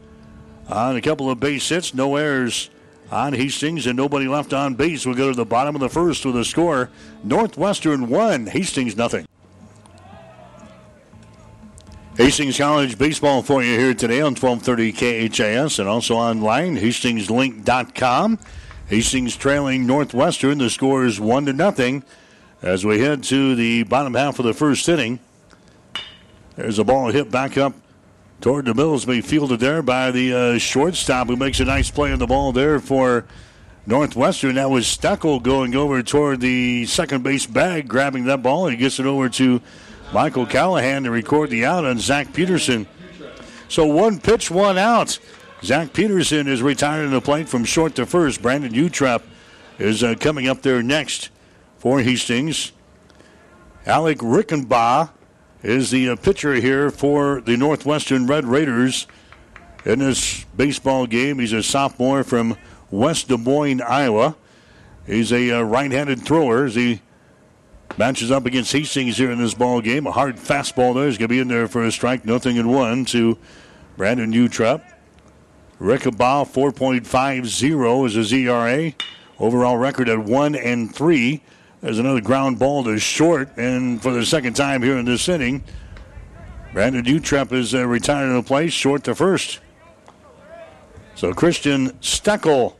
on 0.67 0.97
a 0.97 1.01
couple 1.01 1.31
of 1.31 1.39
base 1.39 1.69
hits, 1.69 1.93
no 1.93 2.17
errors 2.17 2.69
on 3.11 3.31
Hastings, 3.31 3.87
and 3.87 3.95
nobody 3.95 4.27
left 4.27 4.51
on 4.51 4.75
base. 4.75 5.05
We'll 5.05 5.15
go 5.15 5.29
to 5.29 5.35
the 5.35 5.45
bottom 5.45 5.73
of 5.73 5.79
the 5.79 5.89
first 5.89 6.25
with 6.25 6.35
a 6.35 6.43
score 6.43 6.89
Northwestern 7.23 8.09
1, 8.09 8.47
Hastings 8.47 8.97
nothing. 8.97 9.25
Hastings 12.17 12.57
College 12.57 12.97
baseball 12.97 13.41
for 13.41 13.63
you 13.63 13.79
here 13.79 13.93
today 13.93 14.19
on 14.19 14.35
1230 14.35 15.29
KHAS 15.29 15.79
and 15.79 15.87
also 15.87 16.15
online, 16.15 16.75
hastingslink.com. 16.75 18.37
Hastings 18.87 19.37
trailing 19.37 19.87
Northwestern. 19.87 20.57
The 20.57 20.69
score 20.69 21.05
is 21.05 21.21
1 21.21 21.45
to 21.45 21.53
nothing 21.53 22.03
as 22.61 22.85
we 22.85 22.99
head 22.99 23.23
to 23.23 23.55
the 23.55 23.83
bottom 23.83 24.13
half 24.13 24.39
of 24.39 24.45
the 24.45 24.53
first 24.53 24.87
inning. 24.89 25.19
There's 26.55 26.79
a 26.79 26.83
ball 26.83 27.09
hit 27.09 27.31
back 27.31 27.57
up 27.57 27.73
toward 28.41 28.65
the 28.65 29.03
being 29.05 29.21
fielded 29.21 29.59
there 29.59 29.81
by 29.81 30.11
the 30.11 30.33
uh, 30.33 30.57
shortstop 30.57 31.27
who 31.27 31.35
makes 31.35 31.59
a 31.59 31.65
nice 31.65 31.89
play 31.89 32.11
on 32.11 32.19
the 32.19 32.27
ball 32.27 32.51
there 32.51 32.79
for 32.79 33.25
Northwestern. 33.85 34.55
That 34.55 34.69
was 34.69 34.85
Steckel 34.85 35.41
going 35.41 35.75
over 35.75 36.03
toward 36.03 36.41
the 36.41 36.85
second 36.85 37.23
base 37.23 37.45
bag, 37.45 37.87
grabbing 37.87 38.25
that 38.25 38.43
ball. 38.43 38.67
He 38.67 38.75
gets 38.75 38.99
it 38.99 39.05
over 39.05 39.29
to 39.29 39.61
Michael 40.13 40.45
Callahan 40.45 41.03
to 41.03 41.11
record 41.11 41.49
the 41.49 41.65
out 41.65 41.85
on 41.85 41.97
Zach 41.99 42.33
Peterson. 42.33 42.87
So 43.69 43.85
one 43.85 44.19
pitch, 44.19 44.51
one 44.51 44.77
out. 44.77 45.17
Zach 45.63 45.93
Peterson 45.93 46.47
is 46.47 46.61
retiring 46.61 47.11
the 47.11 47.21
plate 47.21 47.47
from 47.47 47.63
short 47.63 47.95
to 47.95 48.05
first. 48.05 48.41
Brandon 48.41 48.73
Utrep 48.73 49.21
is 49.77 50.03
uh, 50.03 50.15
coming 50.19 50.47
up 50.47 50.61
there 50.61 50.81
next 50.81 51.29
for 51.79 52.01
Hastings. 52.01 52.71
Alec 53.86 54.19
Rickenbaugh 54.19 55.09
is 55.63 55.91
the 55.91 56.09
uh, 56.09 56.15
pitcher 56.15 56.53
here 56.53 56.91
for 56.91 57.41
the 57.41 57.57
Northwestern 57.57 58.27
Red 58.27 58.45
Raiders 58.45 59.07
in 59.86 60.00
this 60.00 60.43
baseball 60.55 61.07
game. 61.07 61.39
He's 61.39 61.53
a 61.53 61.63
sophomore 61.63 62.24
from 62.24 62.57
West 62.91 63.27
Des 63.29 63.38
Moines, 63.38 63.81
Iowa. 63.81 64.36
He's 65.07 65.31
a 65.31 65.51
uh, 65.51 65.62
right-handed 65.62 66.21
thrower 66.21 66.65
as 66.65 66.75
he 66.75 67.01
Matches 67.98 68.31
up 68.31 68.45
against 68.45 68.71
Hastings 68.71 69.17
here 69.17 69.31
in 69.31 69.39
this 69.39 69.53
ball 69.53 69.81
game. 69.81 70.07
A 70.07 70.12
hard 70.12 70.38
fastball 70.38 70.93
there 70.93 71.07
is 71.07 71.17
going 71.17 71.27
to 71.27 71.33
be 71.33 71.39
in 71.39 71.50
there 71.50 71.67
for 71.67 71.83
a 71.83 71.91
strike. 71.91 72.24
Nothing 72.24 72.55
in 72.55 72.69
one 72.69 73.03
to 73.05 73.38
Brandon 73.98 74.31
Utrep. 74.31 74.81
Rickenbaugh 75.81 76.48
4.50 76.48 78.05
is 78.05 78.13
his 78.13 78.31
ERA. 78.31 78.93
Overall 79.38 79.77
record 79.77 80.07
at 80.07 80.19
1 80.19 80.55
and 80.55 80.95
3. 80.95 81.41
There's 81.81 82.00
another 82.00 82.19
ground 82.19 82.59
ball 82.59 82.83
to 82.83 83.00
short. 83.00 83.57
And 83.57 84.01
for 84.01 84.12
the 84.12 84.25
second 84.25 84.55
time 84.55 84.83
here 84.83 84.98
in 84.98 85.05
this 85.05 85.29
inning, 85.29 85.63
Brandon 86.74 87.05
Utrep 87.05 87.53
is 87.53 87.74
uh, 87.74 87.88
retired 87.88 88.27
in 88.27 88.36
the 88.36 88.43
place, 88.43 88.74
short 88.74 89.05
to 89.05 89.15
first. 89.15 89.59
So 91.15 91.33
Christian 91.33 91.91
Steckel 92.00 92.75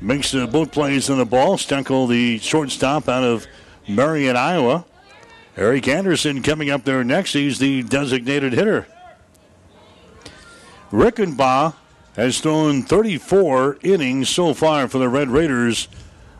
makes 0.00 0.34
uh, 0.34 0.46
both 0.46 0.70
plays 0.70 1.10
in 1.10 1.18
the 1.18 1.24
ball. 1.24 1.56
Steckel, 1.56 2.08
the 2.08 2.38
shortstop 2.38 3.08
out 3.08 3.24
of 3.24 3.46
Marion, 3.88 4.36
Iowa. 4.36 4.84
Eric 5.56 5.88
Anderson 5.88 6.42
coming 6.42 6.70
up 6.70 6.84
there 6.84 7.02
next. 7.02 7.32
He's 7.32 7.58
the 7.58 7.82
designated 7.82 8.52
hitter. 8.52 8.86
Rickenbaugh 10.92 11.74
has 12.14 12.40
thrown 12.40 12.82
34 12.82 13.78
innings 13.82 14.28
so 14.28 14.54
far 14.54 14.86
for 14.86 14.98
the 14.98 15.08
Red 15.08 15.28
Raiders 15.28 15.88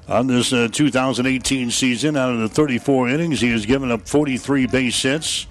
on 0.09 0.27
this 0.27 0.53
uh, 0.53 0.69
2018 0.71 1.71
season. 1.71 2.17
Out 2.17 2.33
of 2.33 2.41
the 2.41 2.49
34 2.49 3.09
innings, 3.09 3.41
he 3.41 3.51
has 3.51 3.67
given 3.67 3.91
up 3.91 4.09
43 4.09 4.67
base 4.67 5.03
hits, 5.03 5.47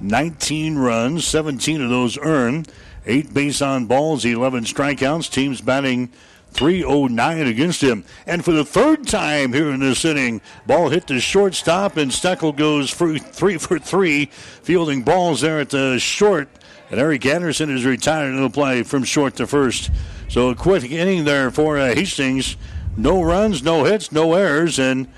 19 0.00 0.76
runs, 0.78 1.26
17 1.26 1.82
of 1.82 1.90
those 1.90 2.18
earned, 2.18 2.70
8 3.06 3.32
base 3.32 3.62
on 3.62 3.86
balls, 3.86 4.24
11 4.24 4.64
strikeouts. 4.64 5.30
Teams 5.30 5.60
batting 5.60 6.10
309 6.52 7.46
against 7.46 7.80
him. 7.80 8.04
And 8.26 8.44
for 8.44 8.52
the 8.52 8.64
third 8.64 9.06
time 9.06 9.52
here 9.52 9.70
in 9.70 9.80
this 9.80 10.04
inning, 10.04 10.40
ball 10.66 10.88
hit 10.88 11.06
the 11.06 11.20
shortstop, 11.20 11.96
and 11.96 12.10
Steckel 12.10 12.54
goes 12.56 12.90
for 12.90 13.18
three 13.18 13.56
for 13.56 13.78
three, 13.78 14.26
fielding 14.26 15.02
balls 15.02 15.40
there 15.40 15.60
at 15.60 15.70
the 15.70 15.98
short. 15.98 16.48
And 16.90 16.98
Eric 16.98 17.24
Anderson 17.24 17.70
is 17.70 17.84
retired 17.84 18.36
the 18.36 18.50
play 18.50 18.82
from 18.82 19.04
short 19.04 19.36
to 19.36 19.46
first. 19.46 19.90
So 20.28 20.50
a 20.50 20.54
quick 20.56 20.90
inning 20.90 21.24
there 21.24 21.50
for 21.50 21.78
uh, 21.78 21.94
Hastings. 21.94 22.56
No 22.96 23.22
runs, 23.22 23.62
no 23.62 23.84
hits, 23.84 24.12
no 24.12 24.34
errors, 24.34 24.78
and 24.78 25.08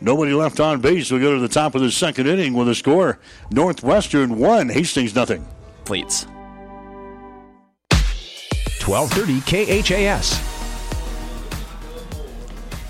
nobody 0.00 0.32
left 0.32 0.60
on 0.60 0.80
base. 0.80 1.10
We 1.10 1.20
go 1.20 1.34
to 1.34 1.40
the 1.40 1.48
top 1.48 1.74
of 1.74 1.80
the 1.80 1.90
second 1.90 2.26
inning 2.26 2.54
with 2.54 2.68
a 2.68 2.74
score: 2.74 3.18
Northwestern 3.50 4.38
one, 4.38 4.68
Hastings 4.68 5.14
nothing. 5.14 5.46
Fleets. 5.84 6.26
1230 8.84 9.82
KHAS. 9.82 10.40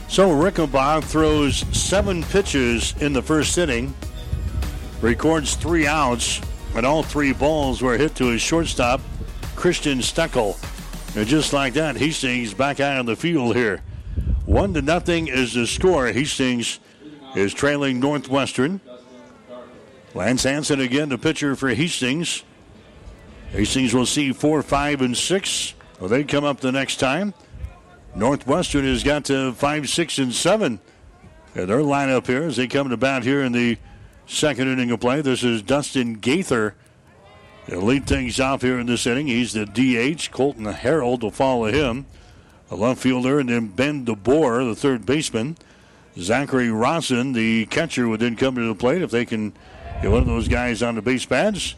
So 0.08 0.28
Rickenbaugh 0.28 1.04
throws 1.04 1.64
seven 1.74 2.22
pitches 2.24 2.94
in 3.00 3.12
the 3.12 3.22
first 3.22 3.56
inning, 3.56 3.94
records 5.00 5.54
three 5.54 5.86
outs, 5.86 6.40
and 6.74 6.84
all 6.84 7.02
three 7.02 7.32
balls 7.32 7.80
were 7.80 7.96
hit 7.96 8.14
to 8.16 8.26
his 8.26 8.42
shortstop, 8.42 9.00
Christian 9.56 10.00
Steckel. 10.00 10.58
And 11.16 11.26
just 11.26 11.52
like 11.52 11.74
that, 11.74 11.96
Hastings 11.96 12.52
back 12.52 12.80
out 12.80 12.98
on 12.98 13.06
the 13.06 13.16
field 13.16 13.56
here. 13.56 13.80
One 14.46 14.74
to 14.74 14.82
nothing 14.82 15.28
is 15.28 15.54
the 15.54 15.66
score. 15.66 16.08
Hastings 16.08 16.80
is 17.36 17.54
trailing 17.54 18.00
Northwestern. 18.00 18.80
Lance 20.14 20.42
Hansen 20.42 20.80
again, 20.80 21.08
the 21.08 21.18
pitcher 21.18 21.54
for 21.56 21.72
Hastings. 21.72 22.42
Hastings 23.50 23.94
will 23.94 24.06
see 24.06 24.32
four, 24.32 24.62
five, 24.62 25.00
and 25.00 25.16
six. 25.16 25.74
Well, 26.00 26.08
they 26.08 26.24
come 26.24 26.44
up 26.44 26.60
the 26.60 26.72
next 26.72 26.96
time. 26.96 27.34
Northwestern 28.14 28.84
has 28.84 29.04
got 29.04 29.26
to 29.26 29.52
five, 29.52 29.88
six, 29.88 30.18
and 30.18 30.34
seven. 30.34 30.80
And 31.54 31.68
their 31.68 31.78
lineup 31.78 32.26
here 32.26 32.42
as 32.42 32.56
they 32.56 32.66
come 32.66 32.90
to 32.90 32.96
bat 32.96 33.22
here 33.22 33.42
in 33.42 33.52
the 33.52 33.78
second 34.26 34.68
inning 34.68 34.90
of 34.90 35.00
play. 35.00 35.20
This 35.20 35.44
is 35.44 35.62
Dustin 35.62 36.14
Gaither. 36.14 36.74
He'll 37.66 37.82
lead 37.82 38.06
things 38.06 38.40
off 38.40 38.62
here 38.62 38.78
in 38.78 38.86
this 38.86 39.06
inning. 39.06 39.28
He's 39.28 39.52
the 39.52 39.66
DH. 39.66 40.30
Colton 40.32 40.64
Harold 40.64 41.22
will 41.22 41.30
follow 41.30 41.66
him. 41.66 42.06
A 42.72 42.74
left 42.74 43.02
fielder, 43.02 43.38
and 43.38 43.50
then 43.50 43.66
Ben 43.66 44.06
DeBoer, 44.06 44.66
the 44.66 44.74
third 44.74 45.04
baseman. 45.04 45.58
Zachary 46.18 46.70
Rawson, 46.70 47.34
the 47.34 47.66
catcher, 47.66 48.08
would 48.08 48.20
then 48.20 48.34
come 48.34 48.54
to 48.54 48.66
the 48.66 48.74
plate 48.74 49.02
if 49.02 49.10
they 49.10 49.26
can 49.26 49.52
get 50.00 50.10
one 50.10 50.22
of 50.22 50.26
those 50.26 50.48
guys 50.48 50.82
on 50.82 50.94
the 50.94 51.02
base 51.02 51.26
pads. 51.26 51.74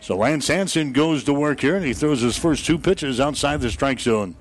So 0.00 0.16
Lance 0.16 0.48
Hansen 0.48 0.94
goes 0.94 1.22
to 1.24 1.34
work 1.34 1.60
here, 1.60 1.76
and 1.76 1.84
he 1.84 1.92
throws 1.92 2.22
his 2.22 2.38
first 2.38 2.64
two 2.64 2.78
pitches 2.78 3.20
outside 3.20 3.60
the 3.60 3.70
strike 3.70 4.00
zone. 4.00 4.36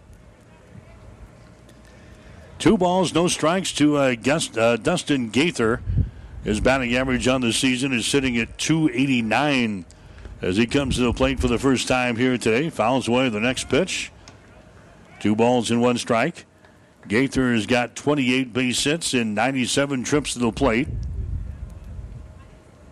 Two 2.58 2.78
balls, 2.78 3.14
no 3.14 3.28
strikes 3.28 3.74
to 3.74 3.98
uh, 3.98 4.16
uh, 4.58 4.78
Dustin 4.78 5.30
Gaither 5.30 5.82
His 6.46 6.62
batting 6.62 6.96
average 6.96 7.28
on 7.28 7.42
the 7.42 7.52
season 7.52 7.92
is 7.92 8.06
sitting 8.06 8.38
at 8.38 8.58
289 8.58 9.84
as 10.42 10.56
he 10.56 10.68
comes 10.68 10.96
to 10.96 11.02
the 11.02 11.12
plate 11.12 11.42
for 11.42 11.50
the 11.50 11.60
first 11.60 11.86
time 11.86 12.16
here 12.16 12.38
today. 12.38 12.70
Fouls 12.70 13.10
away 13.10 13.28
the 13.28 13.42
next 13.42 13.68
pitch. 13.68 14.14
Two 15.20 15.36
balls 15.36 15.72
and 15.72 15.82
one 15.82 15.98
strike. 15.98 16.46
Gaither 17.08 17.54
has 17.54 17.66
got 17.66 17.96
28 17.96 18.54
base 18.54 18.84
hits 18.84 19.14
and 19.14 19.34
97 19.34 20.04
trips 20.04 20.34
to 20.34 20.40
the 20.40 20.52
plate. 20.52 20.88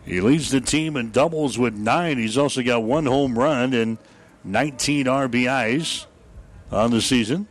He 0.05 0.21
leads 0.21 0.51
the 0.51 0.61
team 0.61 0.95
in 0.95 1.11
doubles 1.11 1.57
with 1.57 1.73
nine. 1.73 2.17
He's 2.17 2.37
also 2.37 2.61
got 2.61 2.83
one 2.83 3.05
home 3.05 3.37
run 3.37 3.73
and 3.73 3.97
19 4.43 5.07
RBIs 5.07 6.05
on 6.71 6.91
the 6.91 7.01
season. 7.01 7.47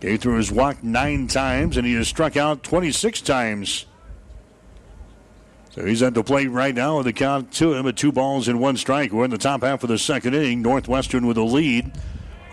Gaither 0.00 0.36
has 0.36 0.52
walked 0.52 0.84
nine 0.84 1.26
times 1.26 1.76
and 1.76 1.86
he 1.86 1.94
has 1.94 2.06
struck 2.06 2.36
out 2.36 2.62
26 2.62 3.20
times. 3.22 3.86
So 5.70 5.84
he's 5.84 6.02
at 6.02 6.14
the 6.14 6.22
plate 6.22 6.46
right 6.46 6.74
now 6.74 6.98
with 6.98 7.06
a 7.08 7.12
count 7.12 7.52
to 7.54 7.74
him 7.74 7.86
at 7.86 7.96
two 7.96 8.12
balls 8.12 8.48
and 8.48 8.60
one 8.60 8.76
strike. 8.76 9.12
We're 9.12 9.24
in 9.24 9.30
the 9.30 9.36
top 9.36 9.62
half 9.62 9.82
of 9.82 9.88
the 9.88 9.98
second 9.98 10.34
inning. 10.34 10.62
Northwestern 10.62 11.26
with 11.26 11.36
a 11.36 11.42
lead 11.42 11.92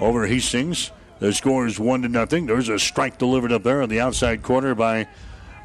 over 0.03 0.27
Hastings. 0.27 0.91
The 1.19 1.33
score 1.33 1.65
is 1.65 1.79
one 1.79 2.01
to 2.01 2.09
nothing. 2.09 2.45
There's 2.45 2.69
a 2.69 2.77
strike 2.77 3.17
delivered 3.17 3.51
up 3.51 3.63
there 3.63 3.81
on 3.81 3.89
the 3.89 4.01
outside 4.01 4.43
corner 4.43 4.75
by 4.75 5.07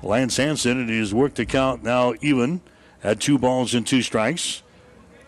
Lance 0.03 0.39
and 0.39 0.89
he 0.89 0.99
has 0.99 1.13
worked 1.13 1.37
the 1.37 1.47
count 1.47 1.83
now 1.83 2.15
even 2.21 2.61
at 3.03 3.21
two 3.21 3.39
balls 3.39 3.75
and 3.75 3.87
two 3.87 4.03
strikes. 4.03 4.63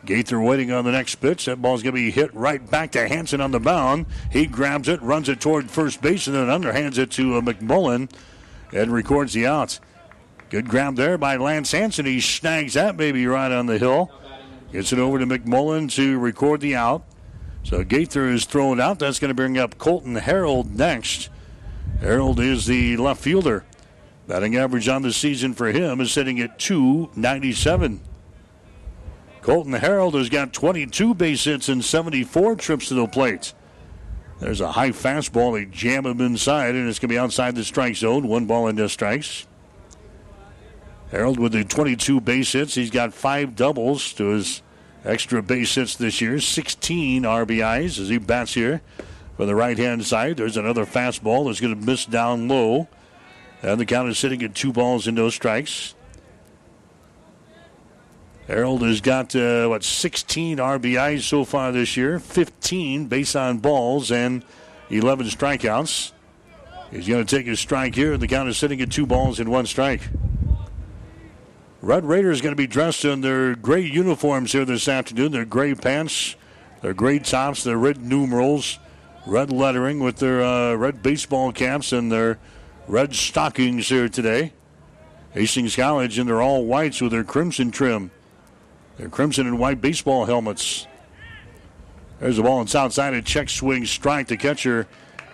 Gaither 0.04 0.40
waiting 0.40 0.72
on 0.72 0.84
the 0.84 0.92
next 0.92 1.16
pitch. 1.16 1.44
That 1.44 1.60
ball's 1.60 1.82
going 1.82 1.94
to 1.94 2.00
be 2.00 2.10
hit 2.10 2.32
right 2.34 2.70
back 2.70 2.92
to 2.92 3.06
Hanson 3.06 3.40
on 3.40 3.50
the 3.50 3.60
mound. 3.60 4.06
He 4.30 4.46
grabs 4.46 4.88
it, 4.88 5.02
runs 5.02 5.28
it 5.28 5.40
toward 5.40 5.70
first 5.70 6.00
base, 6.00 6.26
and 6.26 6.36
then 6.36 6.46
underhands 6.46 6.96
it 6.96 7.10
to 7.12 7.36
uh, 7.36 7.40
McMullen 7.40 8.10
and 8.72 8.92
records 8.92 9.34
the 9.34 9.46
out. 9.46 9.78
Good 10.48 10.68
grab 10.68 10.96
there 10.96 11.18
by 11.18 11.36
Lance 11.36 11.72
Hanson. 11.72 12.06
He 12.06 12.20
snags 12.20 12.74
that 12.74 12.96
baby 12.96 13.26
right 13.26 13.52
on 13.52 13.66
the 13.66 13.78
hill. 13.78 14.10
Gets 14.72 14.92
it 14.92 14.98
over 14.98 15.18
to 15.18 15.26
McMullen 15.26 15.90
to 15.96 16.18
record 16.18 16.60
the 16.60 16.76
out. 16.76 17.04
So 17.62 17.84
Gaither 17.84 18.28
is 18.28 18.44
thrown 18.44 18.80
out. 18.80 18.98
That's 18.98 19.18
going 19.18 19.28
to 19.30 19.34
bring 19.34 19.58
up 19.58 19.78
Colton 19.78 20.16
Harold 20.16 20.74
next. 20.74 21.28
Harold 22.00 22.40
is 22.40 22.66
the 22.66 22.96
left 22.96 23.22
fielder. 23.22 23.64
Batting 24.26 24.56
average 24.56 24.88
on 24.88 25.02
the 25.02 25.12
season 25.12 25.54
for 25.54 25.68
him 25.68 26.00
is 26.00 26.12
sitting 26.12 26.40
at 26.40 26.58
297. 26.58 28.00
Colton 29.42 29.72
Harold 29.72 30.14
has 30.14 30.28
got 30.28 30.52
22 30.52 31.14
base 31.14 31.44
hits 31.44 31.68
and 31.68 31.84
74 31.84 32.56
trips 32.56 32.88
to 32.88 32.94
the 32.94 33.06
plate. 33.06 33.54
There's 34.38 34.60
a 34.60 34.72
high 34.72 34.90
fastball. 34.90 35.54
They 35.54 35.66
jam 35.66 36.06
him 36.06 36.20
inside, 36.20 36.74
and 36.74 36.88
it's 36.88 36.98
going 36.98 37.08
to 37.08 37.14
be 37.14 37.18
outside 37.18 37.54
the 37.54 37.64
strike 37.64 37.96
zone. 37.96 38.26
One 38.26 38.46
ball 38.46 38.68
into 38.68 38.88
strikes. 38.88 39.46
Harold 41.10 41.38
with 41.38 41.52
the 41.52 41.64
22 41.64 42.20
base 42.20 42.52
hits. 42.52 42.74
He's 42.74 42.90
got 42.90 43.12
five 43.12 43.56
doubles 43.56 44.12
to 44.14 44.28
his 44.28 44.62
extra 45.04 45.42
base 45.42 45.74
hits 45.74 45.96
this 45.96 46.20
year. 46.20 46.40
16 46.40 47.22
RBIs 47.22 47.98
as 47.98 48.08
he 48.08 48.18
bats 48.18 48.54
here 48.54 48.82
for 49.36 49.46
the 49.46 49.54
right 49.54 49.78
hand 49.78 50.04
side. 50.04 50.36
There's 50.36 50.56
another 50.56 50.84
fastball 50.84 51.46
that's 51.46 51.60
going 51.60 51.78
to 51.78 51.86
miss 51.86 52.06
down 52.06 52.48
low. 52.48 52.88
And 53.62 53.80
the 53.80 53.86
count 53.86 54.08
is 54.08 54.18
sitting 54.18 54.42
at 54.42 54.54
two 54.54 54.72
balls 54.72 55.06
and 55.06 55.16
no 55.16 55.30
strikes. 55.30 55.94
Harold 58.46 58.82
has 58.82 59.00
got, 59.00 59.36
uh, 59.36 59.68
what, 59.68 59.84
16 59.84 60.58
RBIs 60.58 61.22
so 61.22 61.44
far 61.44 61.70
this 61.70 61.96
year, 61.96 62.18
15 62.18 63.06
base 63.06 63.36
on 63.36 63.58
balls, 63.58 64.10
and 64.10 64.44
11 64.90 65.26
strikeouts. 65.26 66.10
He's 66.90 67.06
going 67.06 67.24
to 67.24 67.36
take 67.36 67.46
his 67.46 67.60
strike 67.60 67.94
here, 67.94 68.16
the 68.16 68.26
count 68.26 68.48
is 68.48 68.58
sitting 68.58 68.80
at 68.80 68.90
two 68.90 69.06
balls 69.06 69.38
and 69.38 69.48
one 69.48 69.66
strike. 69.66 70.08
Red 71.82 72.04
Raiders 72.04 72.42
going 72.42 72.52
to 72.52 72.56
be 72.56 72.66
dressed 72.66 73.06
in 73.06 73.22
their 73.22 73.54
gray 73.54 73.80
uniforms 73.80 74.52
here 74.52 74.66
this 74.66 74.86
afternoon. 74.86 75.32
Their 75.32 75.46
gray 75.46 75.74
pants, 75.74 76.36
their 76.82 76.92
gray 76.92 77.18
tops, 77.18 77.64
their 77.64 77.78
red 77.78 78.02
numerals, 78.02 78.78
red 79.26 79.50
lettering 79.50 79.98
with 79.98 80.16
their 80.16 80.42
uh, 80.42 80.74
red 80.74 81.02
baseball 81.02 81.52
caps 81.52 81.92
and 81.92 82.12
their 82.12 82.38
red 82.86 83.14
stockings 83.14 83.88
here 83.88 84.10
today. 84.10 84.52
Hastings 85.32 85.74
College 85.74 86.18
in 86.18 86.26
their 86.26 86.42
all 86.42 86.66
whites 86.66 87.00
with 87.00 87.12
their 87.12 87.24
crimson 87.24 87.70
trim. 87.70 88.10
Their 88.98 89.08
crimson 89.08 89.46
and 89.46 89.58
white 89.58 89.80
baseball 89.80 90.26
helmets. 90.26 90.86
There's 92.18 92.36
the 92.36 92.42
ball 92.42 92.60
inside 92.60 92.92
side. 92.92 93.14
A 93.14 93.22
check 93.22 93.48
swing 93.48 93.86
strike. 93.86 94.26
The 94.26 94.36
catcher, 94.36 94.86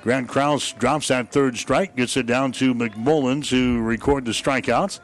Grant 0.04 0.28
Kraus, 0.28 0.70
drops 0.74 1.08
that 1.08 1.32
third 1.32 1.56
strike, 1.56 1.96
gets 1.96 2.16
it 2.16 2.26
down 2.26 2.52
to 2.52 2.72
McMullen 2.72 3.44
who 3.50 3.82
record 3.82 4.26
the 4.26 4.30
strikeout 4.30 5.00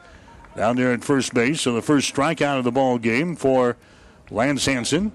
down 0.55 0.75
there 0.75 0.91
at 0.91 1.03
first 1.03 1.33
base. 1.33 1.61
So 1.61 1.73
the 1.73 1.81
first 1.81 2.13
strikeout 2.13 2.57
of 2.57 2.63
the 2.63 2.71
ball 2.71 2.97
game 2.97 3.35
for 3.35 3.77
Lance 4.29 4.65
Hanson. 4.65 5.11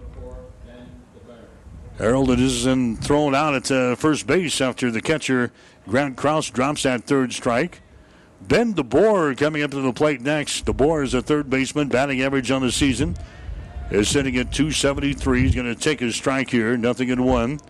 Harold 1.98 2.30
is 2.30 2.64
then 2.64 2.96
thrown 2.96 3.34
out 3.34 3.54
at 3.54 3.70
uh, 3.72 3.96
first 3.96 4.26
base 4.26 4.60
after 4.60 4.90
the 4.90 5.00
catcher 5.00 5.50
Grant 5.88 6.16
Kraus 6.16 6.48
drops 6.48 6.84
that 6.84 7.04
third 7.04 7.32
strike. 7.32 7.80
Ben 8.40 8.72
DeBoer 8.72 9.36
coming 9.36 9.62
up 9.62 9.72
to 9.72 9.80
the 9.80 9.92
plate 9.92 10.20
next. 10.20 10.64
DeBoer 10.64 11.02
is 11.02 11.14
a 11.14 11.20
third 11.20 11.50
baseman, 11.50 11.88
batting 11.88 12.22
average 12.22 12.52
on 12.52 12.62
the 12.62 12.70
season 12.70 13.16
is 13.90 14.08
sitting 14.08 14.36
at 14.36 14.52
273. 14.52 15.42
He's 15.42 15.54
going 15.54 15.72
to 15.72 15.80
take 15.80 16.00
his 16.00 16.16
strike 16.16 16.50
here, 16.50 16.76
nothing 16.76 17.08
in 17.08 17.24
one, 17.24 17.60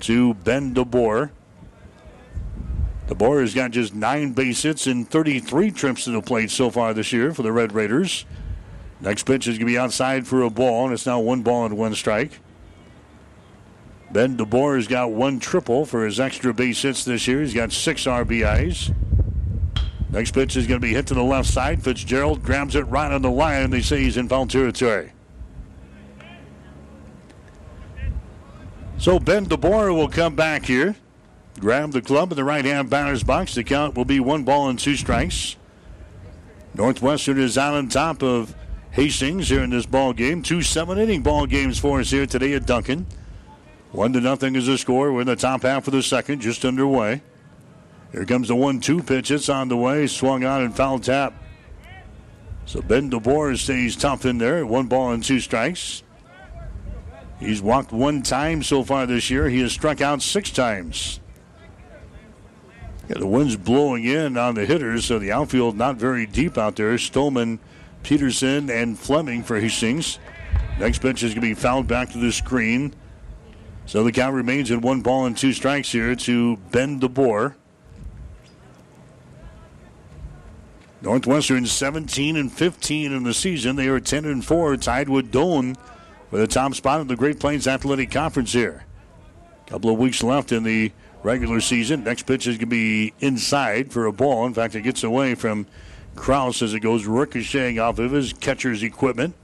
to 0.00 0.34
Ben 0.34 0.74
DeBoer. 0.74 1.30
DeBoer 3.12 3.40
has 3.40 3.54
got 3.54 3.70
just 3.70 3.94
nine 3.94 4.32
base 4.32 4.62
hits 4.62 4.86
and 4.86 5.08
33 5.08 5.70
trips 5.70 6.04
to 6.04 6.10
the 6.10 6.22
plate 6.22 6.50
so 6.50 6.70
far 6.70 6.94
this 6.94 7.12
year 7.12 7.32
for 7.32 7.42
the 7.42 7.52
Red 7.52 7.72
Raiders. 7.72 8.24
Next 9.00 9.24
pitch 9.24 9.46
is 9.46 9.58
going 9.58 9.66
to 9.66 9.72
be 9.72 9.78
outside 9.78 10.26
for 10.26 10.42
a 10.42 10.50
ball, 10.50 10.84
and 10.84 10.94
it's 10.94 11.06
now 11.06 11.20
one 11.20 11.42
ball 11.42 11.66
and 11.66 11.76
one 11.76 11.94
strike. 11.94 12.38
Ben 14.12 14.36
DeBoer 14.36 14.76
has 14.76 14.86
got 14.86 15.10
one 15.10 15.40
triple 15.40 15.84
for 15.86 16.04
his 16.04 16.20
extra 16.20 16.52
base 16.52 16.82
hits 16.82 17.04
this 17.04 17.26
year. 17.26 17.40
He's 17.40 17.54
got 17.54 17.72
six 17.72 18.04
RBIs. 18.04 18.94
Next 20.10 20.32
pitch 20.32 20.56
is 20.56 20.66
going 20.66 20.80
to 20.80 20.86
be 20.86 20.92
hit 20.92 21.06
to 21.06 21.14
the 21.14 21.22
left 21.22 21.48
side. 21.48 21.82
Fitzgerald 21.82 22.42
grabs 22.42 22.76
it 22.76 22.82
right 22.82 23.10
on 23.10 23.22
the 23.22 23.30
line. 23.30 23.70
They 23.70 23.80
say 23.80 24.02
he's 24.02 24.18
in 24.18 24.28
foul 24.28 24.46
territory. 24.46 25.12
So 28.98 29.18
Ben 29.18 29.46
DeBoer 29.46 29.94
will 29.94 30.08
come 30.08 30.36
back 30.36 30.66
here, 30.66 30.94
grab 31.58 31.92
the 31.92 32.02
club 32.02 32.32
in 32.32 32.36
the 32.36 32.44
right 32.44 32.64
hand 32.64 32.90
batter's 32.90 33.22
box. 33.22 33.54
The 33.54 33.64
count 33.64 33.94
will 33.94 34.04
be 34.04 34.20
one 34.20 34.44
ball 34.44 34.68
and 34.68 34.78
two 34.78 34.96
strikes. 34.96 35.56
Northwestern 36.74 37.38
is 37.38 37.58
out 37.58 37.74
on 37.74 37.88
top 37.88 38.22
of 38.22 38.54
Hastings 38.92 39.48
here 39.48 39.62
in 39.62 39.70
this 39.70 39.86
ball 39.86 40.12
game. 40.12 40.42
Two 40.42 40.62
seven 40.62 40.98
inning 40.98 41.22
ball 41.22 41.46
games 41.46 41.78
for 41.78 42.00
us 42.00 42.10
here 42.10 42.26
today 42.26 42.54
at 42.54 42.66
Duncan. 42.66 43.06
One 43.90 44.12
to 44.14 44.20
nothing 44.20 44.56
is 44.56 44.66
the 44.66 44.78
score. 44.78 45.12
We're 45.12 45.22
in 45.22 45.26
the 45.26 45.36
top 45.36 45.62
half 45.62 45.86
of 45.86 45.92
the 45.92 46.02
second, 46.02 46.40
just 46.40 46.64
underway. 46.64 47.22
Here 48.10 48.24
comes 48.26 48.48
the 48.48 48.56
one-two 48.56 49.02
pitch. 49.02 49.30
It's 49.30 49.48
on 49.48 49.68
the 49.68 49.76
way. 49.76 50.06
Swung 50.06 50.44
on 50.44 50.62
and 50.62 50.76
foul 50.76 50.98
tap. 50.98 51.34
So 52.66 52.82
Ben 52.82 53.10
DeBoer 53.10 53.58
stays 53.58 53.96
tough 53.96 54.24
in 54.24 54.38
there. 54.38 54.64
One 54.66 54.86
ball 54.86 55.12
and 55.12 55.24
two 55.24 55.40
strikes. 55.40 56.02
He's 57.40 57.60
walked 57.60 57.92
one 57.92 58.22
time 58.22 58.62
so 58.62 58.84
far 58.84 59.06
this 59.06 59.30
year. 59.30 59.48
He 59.48 59.60
has 59.60 59.72
struck 59.72 60.00
out 60.00 60.22
six 60.22 60.50
times. 60.50 61.20
Yeah, 63.08 63.18
the 63.18 63.26
wind's 63.26 63.56
blowing 63.56 64.04
in 64.04 64.36
on 64.36 64.54
the 64.54 64.64
hitters, 64.64 65.04
so 65.04 65.18
the 65.18 65.32
outfield 65.32 65.76
not 65.76 65.96
very 65.96 66.26
deep 66.26 66.56
out 66.56 66.76
there. 66.76 66.94
Stolman, 66.94 67.58
Peterson, 68.02 68.70
and 68.70 68.98
Fleming 68.98 69.42
for 69.42 69.58
Hastings. 69.58 70.18
Next 70.78 71.00
pitch 71.00 71.22
is 71.22 71.34
going 71.34 71.42
to 71.42 71.48
be 71.48 71.54
fouled 71.54 71.88
back 71.88 72.10
to 72.10 72.18
the 72.18 72.32
screen. 72.32 72.94
So 73.86 74.04
the 74.04 74.12
count 74.12 74.34
remains 74.34 74.70
at 74.70 74.80
one 74.80 75.00
ball 75.00 75.26
and 75.26 75.36
two 75.36 75.52
strikes 75.52 75.90
here 75.90 76.14
to 76.14 76.56
Ben 76.70 77.00
DeBoer. 77.00 77.54
Northwestern 81.02 81.66
17 81.66 82.36
and 82.36 82.52
15 82.52 83.12
in 83.12 83.24
the 83.24 83.34
season. 83.34 83.74
They 83.74 83.88
are 83.88 83.98
10 83.98 84.24
and 84.24 84.44
4, 84.44 84.76
tied 84.76 85.08
with 85.08 85.32
Doane 85.32 85.76
for 86.30 86.38
the 86.38 86.46
top 86.46 86.74
spot 86.74 87.00
of 87.00 87.08
the 87.08 87.16
Great 87.16 87.40
Plains 87.40 87.66
Athletic 87.66 88.12
Conference 88.12 88.52
here. 88.52 88.84
A 89.66 89.70
Couple 89.70 89.90
of 89.90 89.98
weeks 89.98 90.22
left 90.22 90.52
in 90.52 90.62
the 90.62 90.92
regular 91.22 91.60
season. 91.60 92.04
Next 92.04 92.24
pitch 92.24 92.46
is 92.46 92.56
going 92.56 92.70
to 92.70 92.74
be 92.74 93.12
inside 93.20 93.92
for 93.92 94.06
a 94.06 94.12
ball. 94.12 94.46
In 94.46 94.54
fact, 94.54 94.74
it 94.74 94.82
gets 94.82 95.04
away 95.04 95.34
from 95.34 95.66
Kraus 96.14 96.62
as 96.62 96.74
it 96.74 96.80
goes 96.80 97.06
ricocheting 97.06 97.78
off 97.78 97.98
of 97.98 98.12
his 98.12 98.32
catcher's 98.32 98.82
equipment. 98.82 99.34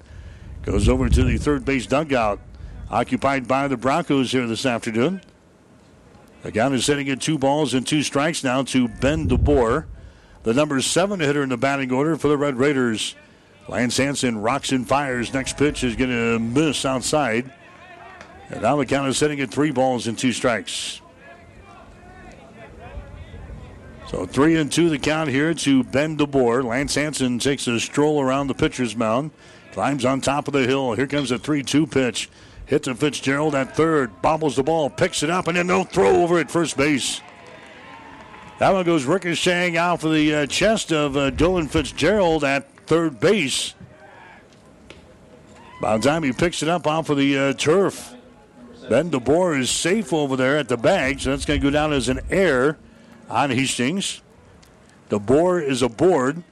Goes 0.63 0.89
over 0.89 1.09
to 1.09 1.25
the 1.25 1.39
third 1.39 1.65
base 1.65 1.87
dugout, 1.87 2.41
occupied 2.91 3.49
by 3.49 3.69
the 3.69 3.77
Broncos 3.77 4.33
here 4.33 4.47
this 4.47 4.67
afternoon. 4.67 5.23
The 6.43 6.53
count 6.53 6.75
is 6.75 6.85
sitting 6.85 7.09
at 7.09 7.21
two 7.21 7.39
balls 7.39 7.75
and 7.75 7.87
two 7.87 8.03
strikes 8.03 8.45
now 8.45 8.63
to 8.65 8.89
Ben 8.89 9.29
DeBoer 9.29 9.87
the 10.49 10.55
number 10.55 10.81
seven 10.81 11.21
hitter 11.21 11.43
in 11.43 11.51
the 11.51 11.59
batting 11.59 11.93
order 11.93 12.17
for 12.17 12.29
the 12.29 12.37
Red 12.39 12.57
Raiders. 12.57 13.15
Lance 13.69 13.99
Hanson 13.99 14.41
rocks 14.41 14.73
and 14.73 14.89
fires. 14.89 15.35
Next 15.35 15.59
pitch 15.59 15.85
is 15.85 15.95
going 15.95 16.11
to 16.11 16.39
miss 16.39 16.87
outside. 16.87 17.53
And 18.49 18.63
now 18.63 18.77
the 18.77 18.87
count 18.87 19.09
is 19.09 19.19
sitting 19.19 19.41
at 19.41 19.51
three 19.51 19.73
balls 19.73 20.07
and 20.07 20.17
two 20.17 20.33
strikes. 20.33 21.03
So 24.09 24.25
three 24.25 24.57
and 24.57 24.73
two 24.73 24.89
the 24.89 24.99
count 24.99 25.29
here 25.29 25.53
to 25.53 25.85
Ben 25.85 26.17
DeBoer. 26.17 26.65
Lance 26.65 26.95
Hanson 26.95 27.39
takes 27.39 27.67
a 27.67 27.79
stroll 27.79 28.23
around 28.23 28.47
the 28.47 28.55
pitcher's 28.55 28.97
mound, 28.97 29.33
climbs 29.73 30.07
on 30.07 30.23
top 30.23 30.49
of 30.49 30.55
the 30.55 30.67
hill. 30.67 30.95
Here 30.95 31.07
comes 31.07 31.31
a 31.31 31.39
3 31.39 31.63
2 31.63 31.87
pitch. 31.87 32.31
Hit 32.65 32.85
to 32.85 32.95
Fitzgerald 32.95 33.55
at 33.55 33.77
third, 33.77 34.23
bobbles 34.23 34.57
the 34.57 34.63
ball, 34.63 34.89
picks 34.89 35.23
it 35.23 35.31
up, 35.31 35.47
and 35.47 35.57
then 35.57 35.67
no 35.67 35.85
throw 35.85 36.23
over 36.23 36.39
at 36.39 36.51
first 36.51 36.77
base. 36.77 37.21
That 38.59 38.73
one 38.73 38.85
goes 38.85 39.05
ricocheting 39.05 39.77
out 39.77 40.01
for 40.01 40.09
the 40.09 40.35
uh, 40.35 40.47
chest 40.47 40.91
of 40.91 41.17
uh, 41.17 41.31
Dylan 41.31 41.69
Fitzgerald 41.69 42.45
at 42.45 42.71
third 42.87 43.21
base. 43.21 43.75
By 45.81 45.97
the 45.97 46.09
time 46.09 46.23
he 46.23 46.33
picks 46.33 46.63
it 46.63 46.69
up 46.69 46.87
off 46.87 47.11
of 47.11 47.19
the 47.19 47.39
uh, 47.39 47.53
turf, 47.55 48.15
Ben 48.89 49.11
DeBoer 49.11 49.61
is 49.61 49.71
safe 49.71 50.13
over 50.13 50.35
there 50.35 50.57
at 50.57 50.69
the 50.69 50.79
bag, 50.79 51.21
so 51.21 51.31
that's 51.31 51.45
going 51.45 51.61
to 51.61 51.65
go 51.65 51.71
down 51.71 51.93
as 51.93 52.09
an 52.09 52.21
error 52.31 52.79
on 53.29 53.51
Hastings. 53.51 54.23
DeBoer 55.11 55.63
is 55.63 55.83
aboard, 55.83 56.43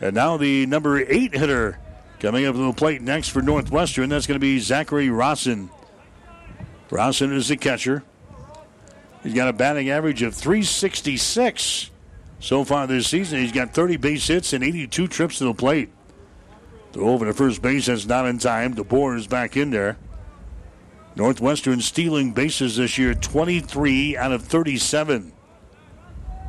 and 0.00 0.14
now 0.14 0.36
the 0.36 0.66
number 0.66 1.00
eight 1.00 1.34
hitter 1.34 1.78
coming 2.20 2.44
up 2.46 2.54
to 2.54 2.66
the 2.66 2.72
plate 2.72 3.02
next 3.02 3.28
for 3.28 3.42
Northwestern. 3.42 4.08
That's 4.08 4.26
going 4.26 4.36
to 4.36 4.40
be 4.40 4.58
Zachary 4.58 5.08
Rosson. 5.08 5.70
Rosson 6.90 7.32
is 7.32 7.48
the 7.48 7.56
catcher. 7.56 8.04
He's 9.22 9.34
got 9.34 9.48
a 9.48 9.52
batting 9.52 9.88
average 9.88 10.22
of 10.22 10.34
366 10.34 11.90
so 12.40 12.64
far 12.64 12.86
this 12.86 13.08
season. 13.08 13.40
He's 13.40 13.52
got 13.52 13.72
30 13.72 13.96
base 13.96 14.26
hits 14.26 14.52
and 14.52 14.62
82 14.62 15.08
trips 15.08 15.38
to 15.38 15.44
the 15.44 15.54
plate. 15.54 15.90
Throw 16.92 17.08
over 17.08 17.24
to 17.24 17.32
first 17.32 17.62
base. 17.62 17.86
That's 17.86 18.06
not 18.06 18.26
in 18.26 18.38
time. 18.38 18.74
DeBoer 18.74 19.16
is 19.16 19.26
back 19.26 19.56
in 19.56 19.70
there. 19.70 19.96
Northwestern 21.16 21.80
stealing 21.80 22.32
bases 22.32 22.76
this 22.76 22.98
year 22.98 23.14
23 23.14 24.16
out 24.16 24.32
of 24.32 24.42
37. 24.42 25.32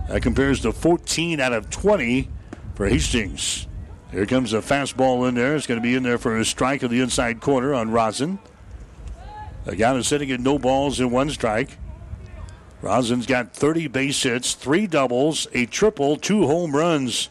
That 0.07 0.21
compares 0.21 0.61
to 0.61 0.71
14 0.71 1.39
out 1.39 1.53
of 1.53 1.69
20 1.69 2.29
for 2.75 2.87
Hastings. 2.87 3.67
Here 4.11 4.25
comes 4.25 4.53
a 4.53 4.57
fastball 4.57 5.27
in 5.27 5.35
there. 5.35 5.55
It's 5.55 5.65
going 5.65 5.79
to 5.79 5.83
be 5.83 5.95
in 5.95 6.03
there 6.03 6.17
for 6.17 6.37
a 6.37 6.45
strike 6.45 6.83
of 6.83 6.91
the 6.91 7.01
inside 7.01 7.41
corner 7.41 7.73
on 7.73 7.91
Rosin. 7.91 8.39
The 9.65 9.75
guy 9.75 9.95
is 9.95 10.07
sitting 10.07 10.29
at 10.31 10.39
no 10.39 10.59
balls 10.59 10.99
and 10.99 11.11
one 11.11 11.29
strike. 11.29 11.77
Rosin's 12.81 13.25
got 13.25 13.53
30 13.53 13.87
base 13.87 14.21
hits, 14.21 14.53
three 14.55 14.87
doubles, 14.87 15.47
a 15.53 15.65
triple, 15.65 16.17
two 16.17 16.47
home 16.47 16.75
runs. 16.75 17.29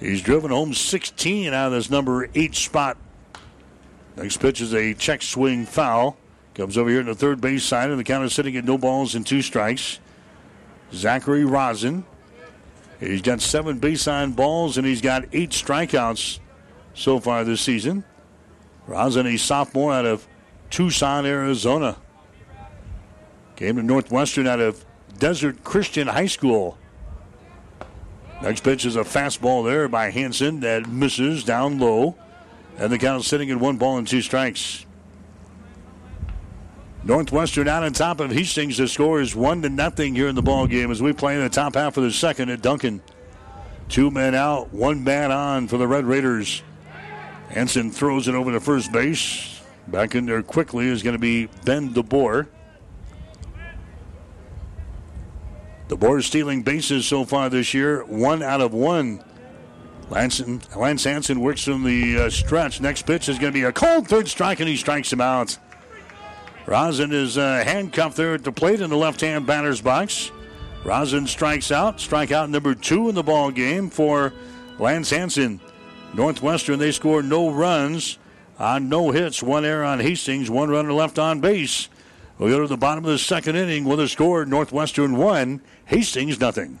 He's 0.00 0.22
driven 0.22 0.50
home 0.50 0.72
16 0.72 1.52
out 1.52 1.66
of 1.66 1.72
this 1.72 1.90
number 1.90 2.28
eight 2.34 2.54
spot. 2.54 2.96
Next 4.16 4.38
pitch 4.38 4.60
is 4.60 4.72
a 4.72 4.94
check 4.94 5.22
swing 5.22 5.66
foul. 5.66 6.16
Comes 6.54 6.78
over 6.78 6.88
here 6.88 7.02
to 7.02 7.12
the 7.12 7.14
third 7.14 7.40
base 7.40 7.64
side, 7.64 7.90
and 7.90 7.98
the 7.98 8.04
count 8.04 8.24
is 8.24 8.32
sitting 8.32 8.56
at 8.56 8.64
no 8.64 8.78
balls 8.78 9.14
and 9.14 9.26
two 9.26 9.42
strikes. 9.42 9.98
Zachary 10.94 11.44
Rosin. 11.44 12.04
He's 13.00 13.22
got 13.22 13.40
seven 13.40 13.80
baseline 13.80 14.34
balls 14.34 14.78
and 14.78 14.86
he's 14.86 15.00
got 15.00 15.24
eight 15.32 15.50
strikeouts 15.50 16.38
so 16.94 17.20
far 17.20 17.44
this 17.44 17.60
season. 17.60 18.04
Rosin, 18.86 19.26
a 19.26 19.36
sophomore 19.36 19.92
out 19.92 20.06
of 20.06 20.26
Tucson, 20.70 21.26
Arizona. 21.26 21.96
Came 23.56 23.76
to 23.76 23.82
Northwestern 23.82 24.46
out 24.46 24.60
of 24.60 24.84
Desert 25.18 25.64
Christian 25.64 26.08
High 26.08 26.26
School. 26.26 26.78
Next 28.42 28.62
pitch 28.62 28.84
is 28.84 28.96
a 28.96 29.04
fastball 29.04 29.64
there 29.64 29.88
by 29.88 30.10
Hanson 30.10 30.60
that 30.60 30.88
misses 30.88 31.44
down 31.44 31.78
low. 31.78 32.16
And 32.76 32.92
the 32.92 32.98
count 32.98 33.22
is 33.22 33.26
sitting 33.26 33.50
at 33.50 33.58
one 33.58 33.76
ball 33.76 33.98
and 33.98 34.06
two 34.06 34.20
strikes. 34.20 34.84
Northwestern 37.04 37.68
out 37.68 37.82
on 37.82 37.92
top 37.92 38.20
of 38.20 38.30
Hastings. 38.30 38.78
The 38.78 38.88
score 38.88 39.20
is 39.20 39.36
one 39.36 39.60
to 39.62 39.68
nothing 39.68 40.14
here 40.14 40.28
in 40.28 40.34
the 40.34 40.42
ball 40.42 40.66
game 40.66 40.90
as 40.90 41.02
we 41.02 41.12
play 41.12 41.34
in 41.34 41.42
the 41.42 41.50
top 41.50 41.74
half 41.74 41.96
of 41.96 42.02
the 42.02 42.10
second 42.10 42.48
at 42.48 42.62
Duncan. 42.62 43.02
Two 43.88 44.10
men 44.10 44.34
out, 44.34 44.72
one 44.72 45.04
man 45.04 45.30
on 45.30 45.68
for 45.68 45.76
the 45.76 45.86
Red 45.86 46.06
Raiders. 46.06 46.62
Hanson 47.50 47.90
throws 47.90 48.26
it 48.26 48.34
over 48.34 48.52
to 48.52 48.60
first 48.60 48.90
base. 48.90 49.60
Back 49.86 50.14
in 50.14 50.24
there 50.24 50.42
quickly 50.42 50.88
is 50.88 51.02
going 51.02 51.12
to 51.12 51.18
be 51.18 51.46
Ben 51.64 51.92
DeBoer. 51.92 52.48
DeBoer 55.88 56.22
stealing 56.22 56.62
bases 56.62 57.06
so 57.06 57.26
far 57.26 57.50
this 57.50 57.74
year, 57.74 58.02
one 58.06 58.42
out 58.42 58.62
of 58.62 58.72
one. 58.72 59.22
Lance, 60.08 60.42
Lance 60.74 61.04
Hanson 61.04 61.40
works 61.40 61.64
from 61.64 61.84
the 61.84 62.18
uh, 62.18 62.30
stretch. 62.30 62.80
Next 62.80 63.02
pitch 63.02 63.28
is 63.28 63.38
going 63.38 63.52
to 63.52 63.58
be 63.58 63.64
a 63.64 63.72
cold 63.72 64.08
third 64.08 64.28
strike, 64.28 64.60
and 64.60 64.68
he 64.68 64.76
strikes 64.76 65.12
him 65.12 65.20
out. 65.20 65.58
Rosin 66.66 67.12
is 67.12 67.36
uh, 67.36 67.62
handcuffed 67.64 68.16
there 68.16 68.34
at 68.34 68.44
the 68.44 68.52
plate 68.52 68.80
in 68.80 68.90
the 68.90 68.96
left-hand 68.96 69.46
batter's 69.46 69.80
box. 69.80 70.30
Rosin 70.82 71.26
strikes 71.26 71.70
out. 71.70 71.98
Strikeout 71.98 72.50
number 72.50 72.74
two 72.74 73.08
in 73.08 73.14
the 73.14 73.22
ball 73.22 73.50
game 73.50 73.90
for 73.90 74.32
Lance 74.78 75.10
Hanson. 75.10 75.60
Northwestern, 76.14 76.78
they 76.78 76.92
score 76.92 77.22
no 77.22 77.50
runs 77.50 78.18
on 78.58 78.88
no 78.88 79.10
hits. 79.10 79.42
One 79.42 79.64
error 79.64 79.84
on 79.84 80.00
Hastings, 80.00 80.50
one 80.50 80.70
runner 80.70 80.92
left 80.92 81.18
on 81.18 81.40
base. 81.40 81.88
We'll 82.38 82.50
go 82.50 82.60
to 82.60 82.66
the 82.66 82.76
bottom 82.76 83.04
of 83.04 83.10
the 83.10 83.18
second 83.18 83.56
inning 83.56 83.84
with 83.84 84.00
a 84.00 84.08
score 84.08 84.44
Northwestern 84.44 85.16
1, 85.16 85.60
Hastings 85.86 86.40
nothing. 86.40 86.80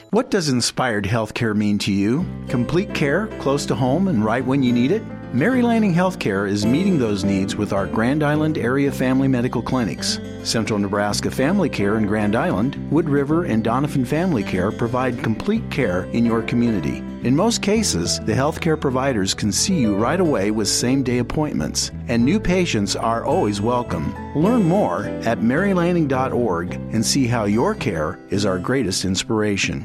What 0.09 0.31
does 0.31 0.49
inspired 0.49 1.05
healthcare 1.05 1.55
mean 1.55 1.77
to 1.79 1.93
you? 1.93 2.25
Complete 2.49 2.93
care, 2.93 3.27
close 3.39 3.65
to 3.67 3.75
home, 3.75 4.07
and 4.07 4.25
right 4.25 4.43
when 4.43 4.63
you 4.63 4.73
need 4.73 4.91
it? 4.91 5.03
Mary 5.33 5.61
Lanning 5.61 5.93
Healthcare 5.93 6.49
is 6.49 6.65
meeting 6.65 6.99
those 6.99 7.23
needs 7.23 7.55
with 7.55 7.71
our 7.71 7.87
Grand 7.87 8.21
Island 8.21 8.57
area 8.57 8.91
family 8.91 9.29
medical 9.29 9.61
clinics. 9.61 10.19
Central 10.43 10.77
Nebraska 10.77 11.31
Family 11.31 11.69
Care 11.69 11.97
in 11.97 12.05
Grand 12.05 12.35
Island, 12.35 12.75
Wood 12.91 13.07
River, 13.07 13.45
and 13.45 13.63
Doniphan 13.63 14.05
Family 14.05 14.43
Care 14.43 14.73
provide 14.73 15.23
complete 15.23 15.63
care 15.71 16.03
in 16.07 16.25
your 16.25 16.41
community. 16.41 16.97
In 17.25 17.33
most 17.33 17.61
cases, 17.61 18.19
the 18.19 18.33
healthcare 18.33 18.77
providers 18.77 19.33
can 19.33 19.53
see 19.53 19.79
you 19.79 19.95
right 19.95 20.19
away 20.19 20.51
with 20.51 20.67
same 20.67 21.01
day 21.01 21.19
appointments, 21.19 21.91
and 22.09 22.25
new 22.25 22.37
patients 22.39 22.97
are 22.97 23.23
always 23.23 23.61
welcome. 23.61 24.13
Learn 24.35 24.63
more 24.63 25.05
at 25.23 25.39
marylanning.org 25.39 26.73
and 26.73 27.05
see 27.05 27.25
how 27.25 27.45
your 27.45 27.73
care 27.73 28.19
is 28.31 28.45
our 28.45 28.59
greatest 28.59 29.05
inspiration. 29.05 29.83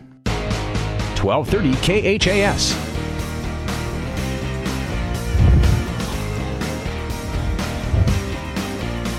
1230 1.22 2.18
KHAS. 2.18 2.85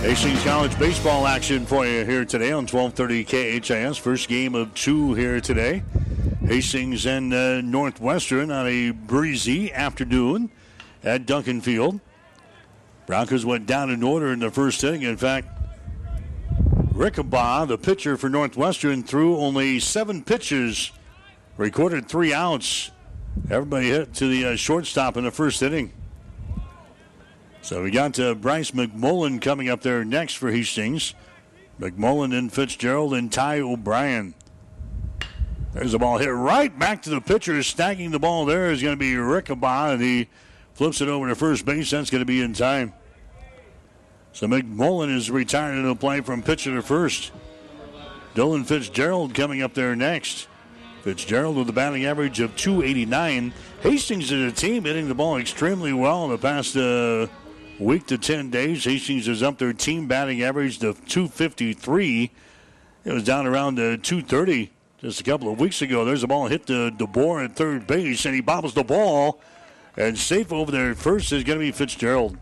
Hastings 0.07 0.41
College 0.45 0.79
baseball 0.79 1.27
action 1.27 1.65
for 1.65 1.85
you 1.85 2.05
here 2.05 2.23
today 2.23 2.53
on 2.53 2.65
1230 2.65 3.25
KHAS. 3.59 3.97
First 3.97 4.29
game 4.29 4.55
of 4.55 4.73
two 4.73 5.13
here 5.15 5.41
today. 5.41 5.83
Hastings 6.45 7.05
and 7.05 7.33
uh, 7.33 7.59
Northwestern 7.59 8.49
on 8.49 8.67
a 8.67 8.91
breezy 8.91 9.69
afternoon 9.73 10.49
at 11.03 11.25
Duncan 11.25 11.59
Field. 11.59 11.99
Broncos 13.05 13.45
went 13.45 13.65
down 13.65 13.89
in 13.89 14.01
order 14.01 14.31
in 14.31 14.39
the 14.39 14.49
first 14.49 14.81
inning. 14.81 15.01
In 15.01 15.17
fact, 15.17 15.49
Rickabaugh, 16.93 17.67
the 17.67 17.77
pitcher 17.77 18.15
for 18.15 18.29
Northwestern, 18.29 19.03
threw 19.03 19.35
only 19.35 19.77
seven 19.81 20.23
pitches, 20.23 20.93
recorded 21.57 22.07
three 22.07 22.33
outs. 22.33 22.91
Everybody 23.51 23.89
hit 23.89 24.13
to 24.15 24.29
the 24.29 24.53
uh, 24.53 24.55
shortstop 24.55 25.17
in 25.17 25.25
the 25.25 25.31
first 25.31 25.61
inning. 25.61 25.91
So 27.67 27.83
we 27.83 27.91
got 27.91 28.17
uh, 28.17 28.33
Bryce 28.33 28.71
McMullen 28.71 29.41
coming 29.41 29.67
up 29.67 29.81
there 29.81 30.05
next 30.05 30.35
for 30.35 30.49
Hastings. 30.49 31.13
McMullen 31.77 32.33
and 32.33 32.49
Fitzgerald 32.49 33.13
and 33.13 33.29
Ty 33.29 33.59
O'Brien. 33.59 34.35
There's 35.73 35.91
the 35.91 35.99
ball 35.99 36.17
hit 36.17 36.29
right 36.29 36.79
back 36.79 37.01
to 37.01 37.09
the 37.09 37.19
pitcher. 37.19 37.61
Stacking 37.61 38.11
the 38.11 38.19
ball 38.19 38.45
there 38.45 38.71
is 38.71 38.81
going 38.81 38.93
to 38.93 38.97
be 38.97 39.11
Rickabaugh, 39.15 39.95
and 39.95 40.01
he 40.01 40.29
flips 40.75 41.01
it 41.01 41.09
over 41.09 41.27
to 41.27 41.35
first 41.35 41.65
base. 41.65 41.91
That's 41.91 42.09
going 42.09 42.21
to 42.21 42.25
be 42.25 42.41
in 42.41 42.53
time. 42.53 42.93
So 44.31 44.47
McMullen 44.47 45.13
is 45.13 45.29
retired 45.29 45.75
to 45.75 45.81
the 45.81 45.93
play 45.93 46.21
from 46.21 46.43
pitcher 46.43 46.73
to 46.73 46.81
first. 46.81 47.33
Dylan 48.33 48.65
Fitzgerald 48.65 49.33
coming 49.33 49.61
up 49.61 49.73
there 49.73 49.93
next. 49.93 50.47
Fitzgerald 51.01 51.57
with 51.57 51.67
a 51.67 51.73
batting 51.73 52.05
average 52.05 52.39
of 52.39 52.55
289. 52.55 53.51
Hastings 53.81 54.31
is 54.31 54.53
a 54.53 54.55
team 54.55 54.85
hitting 54.85 55.09
the 55.09 55.15
ball 55.15 55.35
extremely 55.35 55.91
well 55.91 56.23
in 56.23 56.31
the 56.31 56.37
past 56.37 56.77
uh, 56.77 57.27
week 57.79 58.07
to 58.07 58.17
10 58.17 58.49
days. 58.49 58.83
Hastings 58.83 59.27
is 59.27 59.43
up 59.43 59.57
their 59.57 59.73
team 59.73 60.07
batting 60.07 60.41
average 60.43 60.79
to 60.79 60.93
253. 60.93 62.31
It 63.05 63.13
was 63.13 63.23
down 63.23 63.45
around 63.45 63.79
uh, 63.79 63.97
230 64.01 64.71
just 64.99 65.17
just 65.17 65.21
a 65.21 65.23
couple 65.23 65.51
of 65.51 65.59
weeks 65.59 65.81
ago. 65.81 66.05
There's 66.05 66.23
a 66.23 66.27
ball 66.27 66.47
hit 66.47 66.65
to 66.67 66.91
DeBoer 66.91 67.45
at 67.45 67.55
third 67.55 67.85
base, 67.85 68.25
and 68.25 68.33
he 68.33 68.41
bobbles 68.41 68.73
the 68.73 68.83
ball. 68.83 69.39
And 69.95 70.17
safe 70.17 70.51
over 70.51 70.71
there 70.71 70.93
first 70.95 71.31
is 71.31 71.43
going 71.43 71.59
to 71.59 71.65
be 71.65 71.71
Fitzgerald. 71.71 72.37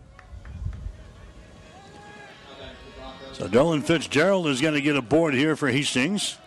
So 3.33 3.47
Dylan 3.49 3.83
Fitzgerald 3.83 4.47
is 4.47 4.61
going 4.61 4.73
to 4.73 4.81
get 4.81 4.95
a 4.95 5.01
board 5.01 5.33
here 5.33 5.57
for 5.57 5.69
Hastings. 5.69 6.37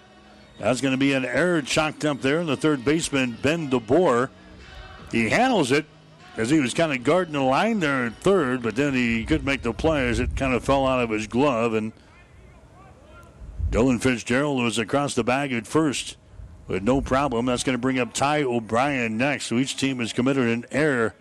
That's 0.59 0.81
going 0.81 0.93
to 0.93 0.99
be 0.99 1.13
an 1.13 1.25
error 1.25 1.61
chalked 1.61 2.05
up 2.05 2.23
there. 2.23 2.41
in 2.41 2.47
The 2.47 2.57
third 2.57 2.85
baseman, 2.85 3.37
Ben 3.43 3.71
DeBoer, 3.71 4.31
he 5.13 5.29
handles 5.29 5.71
it 5.73 5.85
as 6.39 6.51
he 6.51 6.61
was 6.61 6.73
kind 6.73 6.93
of 6.93 7.03
guarding 7.03 7.33
the 7.33 7.43
line 7.43 7.81
there 7.81 8.07
at 8.07 8.15
third, 8.19 8.63
but 8.63 8.77
then 8.77 8.95
he 8.95 9.25
couldn't 9.25 9.45
make 9.45 9.63
the 9.63 9.73
play 9.73 10.09
as 10.09 10.21
it 10.21 10.37
kind 10.37 10.55
of 10.55 10.65
fell 10.65 10.87
out 10.87 11.03
of 11.03 11.11
his 11.11 11.27
glove. 11.27 11.75
And 11.75 11.93
Dylan 13.71 14.01
Fitzgerald 14.01 14.63
was 14.63 14.79
across 14.79 15.17
the 15.17 15.25
bag 15.25 15.53
at 15.53 15.67
first 15.67 16.17
with 16.69 16.85
no 16.85 17.01
problem. 17.01 17.47
That's 17.47 17.65
going 17.65 17.75
to 17.75 17.81
bring 17.81 17.99
up 17.99 18.15
Ty 18.15 18.45
O'Brien 18.45 19.19
next. 19.19 19.47
So 19.47 19.57
each 19.57 19.77
team 19.77 19.99
has 19.99 20.13
committed 20.13 20.47
an 20.47 20.65
error 20.71 21.13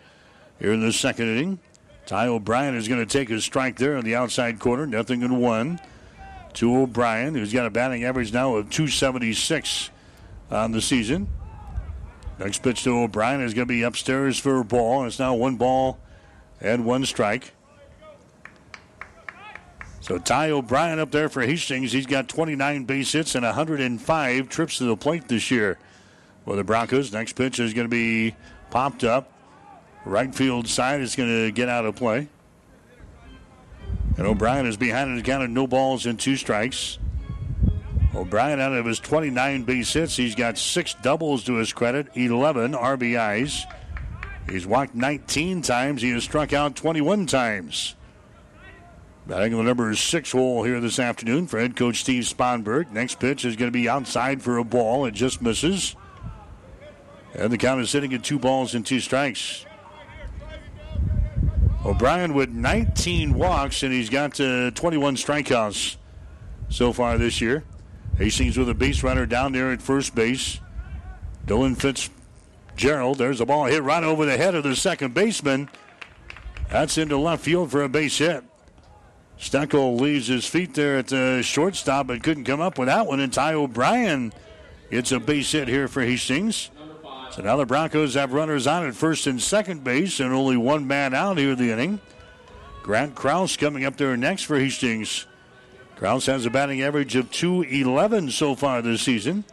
here 0.59 0.71
in 0.71 0.81
the 0.81 0.93
second 0.93 1.29
inning. 1.29 1.59
Ty 2.05 2.27
O'Brien 2.27 2.75
is 2.75 2.87
going 2.87 3.05
to 3.05 3.11
take 3.11 3.27
his 3.27 3.43
strike 3.43 3.77
there 3.77 3.97
in 3.97 4.05
the 4.05 4.15
outside 4.15 4.59
corner. 4.59 4.85
Nothing 4.85 5.23
in 5.23 5.39
one 5.39 5.79
to 6.53 6.77
O'Brien, 6.77 7.33
who's 7.33 7.51
got 7.51 7.65
a 7.65 7.71
batting 7.71 8.03
average 8.03 8.31
now 8.31 8.55
of 8.55 8.69
276 8.69 9.89
on 10.51 10.71
the 10.71 10.81
season. 10.81 11.27
Next 12.39 12.61
pitch 12.61 12.83
to 12.83 12.91
O'Brien 12.91 13.41
is 13.41 13.53
going 13.53 13.67
to 13.67 13.73
be 13.73 13.83
upstairs 13.83 14.37
for 14.37 14.59
a 14.59 14.63
ball. 14.63 15.05
It's 15.05 15.19
now 15.19 15.33
one 15.33 15.55
ball 15.55 15.99
and 16.61 16.85
one 16.85 17.05
strike. 17.05 17.53
So 20.01 20.17
Ty 20.17 20.51
O'Brien 20.51 20.99
up 20.99 21.11
there 21.11 21.29
for 21.29 21.41
Hastings. 21.41 21.91
He's 21.91 22.05
got 22.05 22.29
29 22.29 22.85
base 22.85 23.11
hits 23.11 23.35
and 23.35 23.43
105 23.43 24.49
trips 24.49 24.77
to 24.77 24.85
the 24.85 24.95
plate 24.95 25.27
this 25.27 25.51
year. 25.51 25.77
For 26.45 26.55
the 26.55 26.63
Broncos, 26.63 27.11
next 27.11 27.33
pitch 27.33 27.59
is 27.59 27.73
going 27.73 27.89
to 27.89 27.89
be 27.89 28.35
popped 28.69 29.03
up. 29.03 29.33
Right 30.05 30.33
field 30.33 30.67
side 30.67 31.01
is 31.01 31.15
going 31.15 31.29
to 31.29 31.51
get 31.51 31.67
out 31.67 31.85
of 31.85 31.95
play. 31.95 32.29
And 34.15 34.25
O'Brien 34.25 34.65
is 34.65 34.77
behind 34.77 35.19
account 35.19 35.43
of 35.43 35.49
no 35.49 35.67
balls 35.67 36.05
and 36.05 36.17
two 36.17 36.37
strikes. 36.37 36.99
O'Brien, 38.17 38.59
out 38.59 38.73
of 38.73 38.85
his 38.85 38.99
29 38.99 39.63
base 39.63 39.93
hits, 39.93 40.15
he's 40.15 40.33
got 40.33 40.57
six 40.57 40.95
doubles 40.95 41.43
to 41.43 41.55
his 41.55 41.71
credit, 41.71 42.07
11 42.15 42.73
RBIs. 42.73 43.63
He's 44.49 44.65
walked 44.65 44.95
19 44.95 45.61
times. 45.61 46.01
He 46.01 46.09
has 46.11 46.23
struck 46.23 46.51
out 46.51 46.75
21 46.75 47.27
times. 47.27 47.95
Batting 49.27 49.55
the 49.55 49.61
number 49.61 49.93
six 49.93 50.31
hole 50.31 50.63
here 50.63 50.79
this 50.79 50.99
afternoon 50.99 51.47
for 51.47 51.59
head 51.59 51.75
coach 51.75 51.99
Steve 51.99 52.23
Sponberg. 52.23 52.89
Next 52.91 53.19
pitch 53.19 53.45
is 53.45 53.55
going 53.55 53.67
to 53.67 53.77
be 53.77 53.87
outside 53.87 54.41
for 54.41 54.57
a 54.57 54.63
ball. 54.63 55.05
It 55.05 55.13
just 55.13 55.41
misses. 55.41 55.95
And 57.35 57.51
the 57.51 57.57
count 57.57 57.81
is 57.81 57.89
sitting 57.89 58.13
at 58.13 58.23
two 58.23 58.39
balls 58.39 58.73
and 58.73 58.85
two 58.85 58.99
strikes. 58.99 59.65
O'Brien 61.85 62.33
with 62.33 62.49
19 62.49 63.33
walks, 63.35 63.83
and 63.83 63.93
he's 63.93 64.09
got 64.09 64.39
uh, 64.39 64.71
21 64.71 65.17
strikeouts 65.17 65.97
so 66.69 66.91
far 66.91 67.17
this 67.17 67.41
year. 67.41 67.63
Hastings 68.17 68.57
with 68.57 68.69
a 68.69 68.73
base 68.73 69.03
runner 69.03 69.25
down 69.25 69.51
there 69.51 69.71
at 69.71 69.81
first 69.81 70.15
base. 70.15 70.59
Dylan 71.45 71.77
Fitzgerald. 71.77 73.17
There's 73.17 73.41
a 73.41 73.45
ball 73.45 73.65
hit 73.65 73.83
right 73.83 74.03
over 74.03 74.25
the 74.25 74.37
head 74.37 74.55
of 74.55 74.63
the 74.63 74.75
second 74.75 75.13
baseman. 75.13 75.69
That's 76.69 76.97
into 76.97 77.17
left 77.17 77.43
field 77.43 77.71
for 77.71 77.83
a 77.83 77.89
base 77.89 78.17
hit. 78.17 78.43
Steckel 79.39 79.99
leaves 79.99 80.27
his 80.27 80.47
feet 80.47 80.73
there 80.73 80.97
at 80.97 81.07
the 81.07 81.41
shortstop, 81.43 82.07
but 82.07 82.23
couldn't 82.23 82.45
come 82.45 82.59
up 82.59 82.79
with 82.79 82.87
that 82.87 83.05
one. 83.05 83.19
And 83.19 83.31
Ty 83.31 83.53
O'Brien 83.53 84.33
gets 84.89 85.11
a 85.11 85.19
base 85.19 85.51
hit 85.51 85.67
here 85.67 85.87
for 85.87 86.01
Hastings. 86.01 86.71
So 87.31 87.43
now 87.43 87.55
the 87.55 87.65
Broncos 87.65 88.15
have 88.15 88.33
runners 88.33 88.65
on 88.65 88.87
at 88.87 88.95
first 88.95 89.27
and 89.27 89.39
second 89.39 89.83
base, 89.83 90.19
and 90.19 90.33
only 90.33 90.57
one 90.57 90.87
man 90.87 91.13
out 91.13 91.37
here 91.37 91.51
in 91.51 91.57
the 91.57 91.71
inning. 91.71 91.99
Grant 92.81 93.13
Kraus 93.13 93.57
coming 93.57 93.85
up 93.85 93.97
there 93.97 94.17
next 94.17 94.43
for 94.43 94.57
Hastings. 94.57 95.27
Kraus 95.97 96.27
has 96.27 96.45
a 96.45 96.51
batting 96.51 96.83
average 96.83 97.15
of 97.15 97.31
211 97.31 98.29
so 98.29 98.53
far 98.53 98.83
this 98.83 99.01
season. 99.01 99.43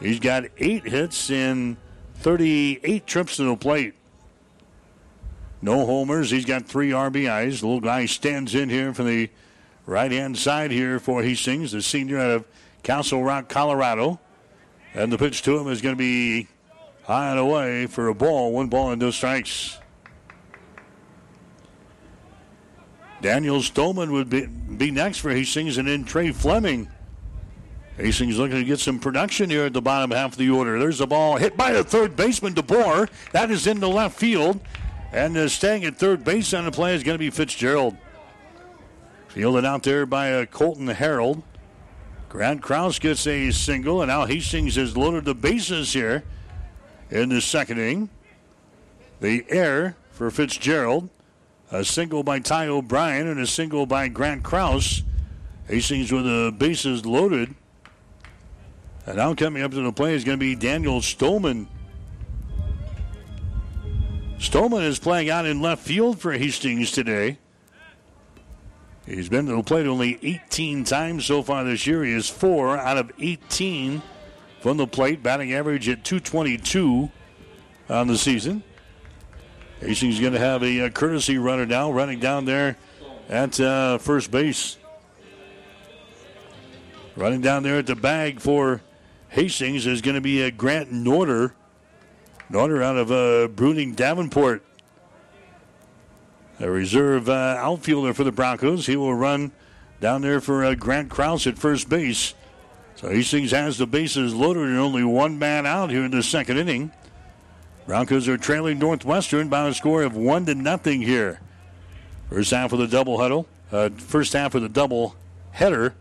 He's 0.00 0.20
got 0.20 0.44
eight 0.58 0.86
hits 0.86 1.30
in 1.30 1.78
38 2.16 3.06
trips 3.06 3.36
to 3.36 3.44
the 3.44 3.56
plate. 3.56 3.94
No 5.62 5.86
homers. 5.86 6.30
He's 6.30 6.44
got 6.44 6.66
three 6.66 6.90
RBIs. 6.90 7.60
The 7.60 7.66
little 7.66 7.80
guy 7.80 8.04
stands 8.04 8.54
in 8.54 8.68
here 8.68 8.92
from 8.92 9.06
the 9.06 9.30
right 9.86 10.12
hand 10.12 10.36
side 10.36 10.70
here 10.70 11.00
for 11.00 11.22
Hastings, 11.22 11.72
the 11.72 11.80
senior 11.80 12.18
out 12.18 12.30
of 12.30 12.44
Castle 12.82 13.24
Rock, 13.24 13.48
Colorado. 13.48 14.20
And 14.92 15.10
the 15.10 15.18
pitch 15.18 15.42
to 15.42 15.58
him 15.58 15.68
is 15.68 15.80
going 15.80 15.94
to 15.94 15.98
be 15.98 16.48
high 17.04 17.30
and 17.30 17.38
away 17.38 17.86
for 17.86 18.08
a 18.08 18.14
ball. 18.14 18.52
One 18.52 18.68
ball 18.68 18.90
and 18.92 19.00
no 19.00 19.10
strikes. 19.10 19.78
Daniel 23.20 23.58
Stolman 23.58 24.10
would 24.12 24.30
be, 24.30 24.46
be 24.46 24.90
next 24.90 25.18
for 25.18 25.30
Hastings, 25.30 25.78
and 25.78 25.88
then 25.88 26.04
Trey 26.04 26.30
Fleming. 26.30 26.88
Hastings 27.96 28.38
looking 28.38 28.56
to 28.56 28.64
get 28.64 28.78
some 28.78 29.00
production 29.00 29.50
here 29.50 29.64
at 29.64 29.72
the 29.72 29.82
bottom 29.82 30.12
half 30.12 30.32
of 30.32 30.38
the 30.38 30.50
order. 30.50 30.78
There's 30.78 31.00
a 31.00 31.06
ball 31.06 31.36
hit 31.36 31.56
by 31.56 31.72
the 31.72 31.82
third 31.82 32.14
baseman, 32.14 32.54
DeBoer. 32.54 33.08
That 33.32 33.50
is 33.50 33.66
into 33.66 33.88
left 33.88 34.16
field. 34.16 34.60
And 35.10 35.36
uh, 35.36 35.48
staying 35.48 35.84
at 35.84 35.96
third 35.96 36.22
base 36.22 36.54
on 36.54 36.64
the 36.64 36.70
play 36.70 36.94
is 36.94 37.02
going 37.02 37.14
to 37.14 37.18
be 37.18 37.30
Fitzgerald. 37.30 37.96
Fielded 39.28 39.64
out 39.64 39.82
there 39.82 40.06
by 40.06 40.32
uh, 40.32 40.46
Colton 40.46 40.86
Harold. 40.86 41.42
Grant 42.28 42.62
Kraus 42.62 42.98
gets 42.98 43.26
a 43.26 43.50
single, 43.50 44.02
and 44.02 44.10
now 44.10 44.26
Hastings 44.26 44.76
has 44.76 44.96
loaded 44.96 45.24
the 45.24 45.34
bases 45.34 45.92
here 45.92 46.22
in 47.10 47.30
the 47.30 47.40
second 47.40 47.78
inning. 47.78 48.10
The 49.20 49.44
air 49.48 49.96
for 50.12 50.30
Fitzgerald. 50.30 51.08
A 51.70 51.84
single 51.84 52.22
by 52.22 52.38
Ty 52.38 52.68
O'Brien 52.68 53.26
and 53.26 53.38
a 53.40 53.46
single 53.46 53.84
by 53.84 54.08
Grant 54.08 54.42
Krause. 54.42 55.02
Hastings 55.66 56.10
with 56.10 56.24
the 56.24 56.54
bases 56.56 57.04
loaded. 57.04 57.54
And 59.04 59.16
now 59.16 59.34
coming 59.34 59.62
up 59.62 59.72
to 59.72 59.82
the 59.82 59.92
play 59.92 60.14
is 60.14 60.24
going 60.24 60.38
to 60.38 60.40
be 60.40 60.54
Daniel 60.54 61.00
Stolman. 61.00 61.66
Stolman 64.38 64.82
is 64.82 64.98
playing 64.98 65.28
out 65.28 65.44
in 65.44 65.60
left 65.60 65.82
field 65.82 66.20
for 66.20 66.32
Hastings 66.32 66.90
today. 66.90 67.38
He's 69.04 69.28
been 69.28 69.46
to 69.46 69.56
the 69.56 69.62
plate 69.62 69.86
only 69.86 70.18
18 70.22 70.84
times 70.84 71.26
so 71.26 71.42
far 71.42 71.64
this 71.64 71.86
year. 71.86 72.04
He 72.04 72.12
is 72.12 72.28
four 72.28 72.76
out 72.78 72.98
of 72.98 73.10
18 73.18 74.02
from 74.60 74.76
the 74.76 74.86
plate, 74.86 75.22
batting 75.22 75.52
average 75.52 75.88
at 75.88 76.04
222 76.04 77.10
on 77.88 78.06
the 78.06 78.18
season. 78.18 78.62
Hastings 79.80 80.18
going 80.18 80.32
to 80.32 80.38
have 80.38 80.62
a, 80.62 80.80
a, 80.80 80.90
courtesy 80.90 81.38
runner 81.38 81.64
now, 81.64 81.92
running 81.92 82.18
down 82.18 82.44
there 82.44 82.76
at 83.28 83.60
uh, 83.60 83.98
first 83.98 84.30
base. 84.30 84.76
Running 87.14 87.40
down 87.40 87.62
there 87.62 87.78
at 87.78 87.86
the 87.86 87.96
bag 87.96 88.40
for 88.40 88.80
Hastings 89.28 89.86
is 89.86 90.02
going 90.02 90.14
to 90.16 90.20
be 90.20 90.42
a 90.42 90.50
Grant 90.50 90.92
Norder. 90.92 91.52
Norder 92.50 92.82
out 92.82 92.96
of 92.96 93.12
uh, 93.12 93.48
Bruning 93.48 93.94
Davenport. 93.94 94.64
A 96.60 96.68
reserve 96.68 97.28
uh, 97.28 97.56
outfielder 97.58 98.14
for 98.14 98.24
the 98.24 98.32
Broncos. 98.32 98.86
He 98.86 98.96
will 98.96 99.14
run 99.14 99.52
down 100.00 100.22
there 100.22 100.40
for 100.40 100.64
uh, 100.64 100.74
Grant 100.74 101.08
Krause 101.08 101.46
at 101.46 101.56
first 101.56 101.88
base. 101.88 102.34
So 102.96 103.10
Hastings 103.10 103.52
has 103.52 103.78
the 103.78 103.86
bases 103.86 104.34
loaded 104.34 104.64
and 104.64 104.78
only 104.78 105.04
one 105.04 105.38
man 105.38 105.66
out 105.66 105.90
here 105.90 106.04
in 106.04 106.10
the 106.10 106.22
second 106.22 106.58
inning. 106.58 106.90
Broncos 107.88 108.28
are 108.28 108.36
trailing 108.36 108.78
Northwestern 108.78 109.48
by 109.48 109.66
a 109.66 109.72
score 109.72 110.02
of 110.02 110.14
one 110.14 110.44
to 110.44 110.54
nothing 110.54 111.00
here. 111.00 111.40
First 112.28 112.50
half 112.50 112.74
of 112.74 112.80
the 112.80 112.86
double 112.86 113.16
huddle. 113.16 113.48
Uh, 113.72 113.88
first 113.88 114.34
half 114.34 114.54
of 114.54 114.60
the 114.60 114.68
double 114.68 115.16
header. 115.52 115.94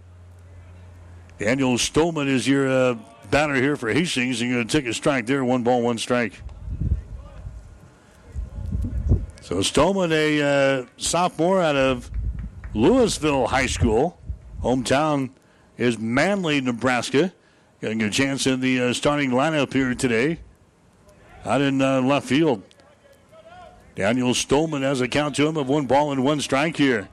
Daniel 1.39 1.77
Stolman 1.77 2.27
is 2.27 2.45
your 2.45 2.67
uh, 2.67 2.95
batter 3.31 3.55
here 3.55 3.77
for 3.77 3.87
Hastings. 3.87 4.41
You're 4.41 4.55
going 4.55 4.67
to 4.67 4.77
take 4.77 4.85
a 4.85 4.93
strike 4.93 5.27
there. 5.27 5.45
One 5.45 5.63
ball, 5.63 5.81
one 5.81 5.97
strike. 5.97 6.41
So 9.39 9.59
Stolman, 9.59 10.11
a 10.11 10.41
uh, 10.41 10.85
sophomore 10.97 11.61
out 11.61 11.77
of 11.77 12.11
Louisville 12.73 13.47
High 13.47 13.67
School, 13.67 14.19
hometown 14.61 15.29
is 15.77 15.97
Manley, 15.97 16.59
Nebraska. 16.59 17.31
Getting 17.79 18.01
a 18.01 18.09
chance 18.09 18.45
in 18.45 18.59
the 18.59 18.81
uh, 18.81 18.93
starting 18.93 19.31
lineup 19.31 19.71
here 19.71 19.95
today. 19.95 20.39
Out 21.47 21.61
in 21.61 21.81
uh, 21.81 22.01
left 22.01 22.27
field. 22.27 22.61
Daniel 23.95 24.33
Stolman 24.33 24.81
has 24.81 24.99
a 24.99 25.07
count 25.07 25.37
to 25.37 25.47
him 25.47 25.55
of 25.55 25.69
one 25.69 25.85
ball 25.85 26.11
and 26.11 26.21
one 26.21 26.41
strike 26.41 26.75
here. 26.75 27.07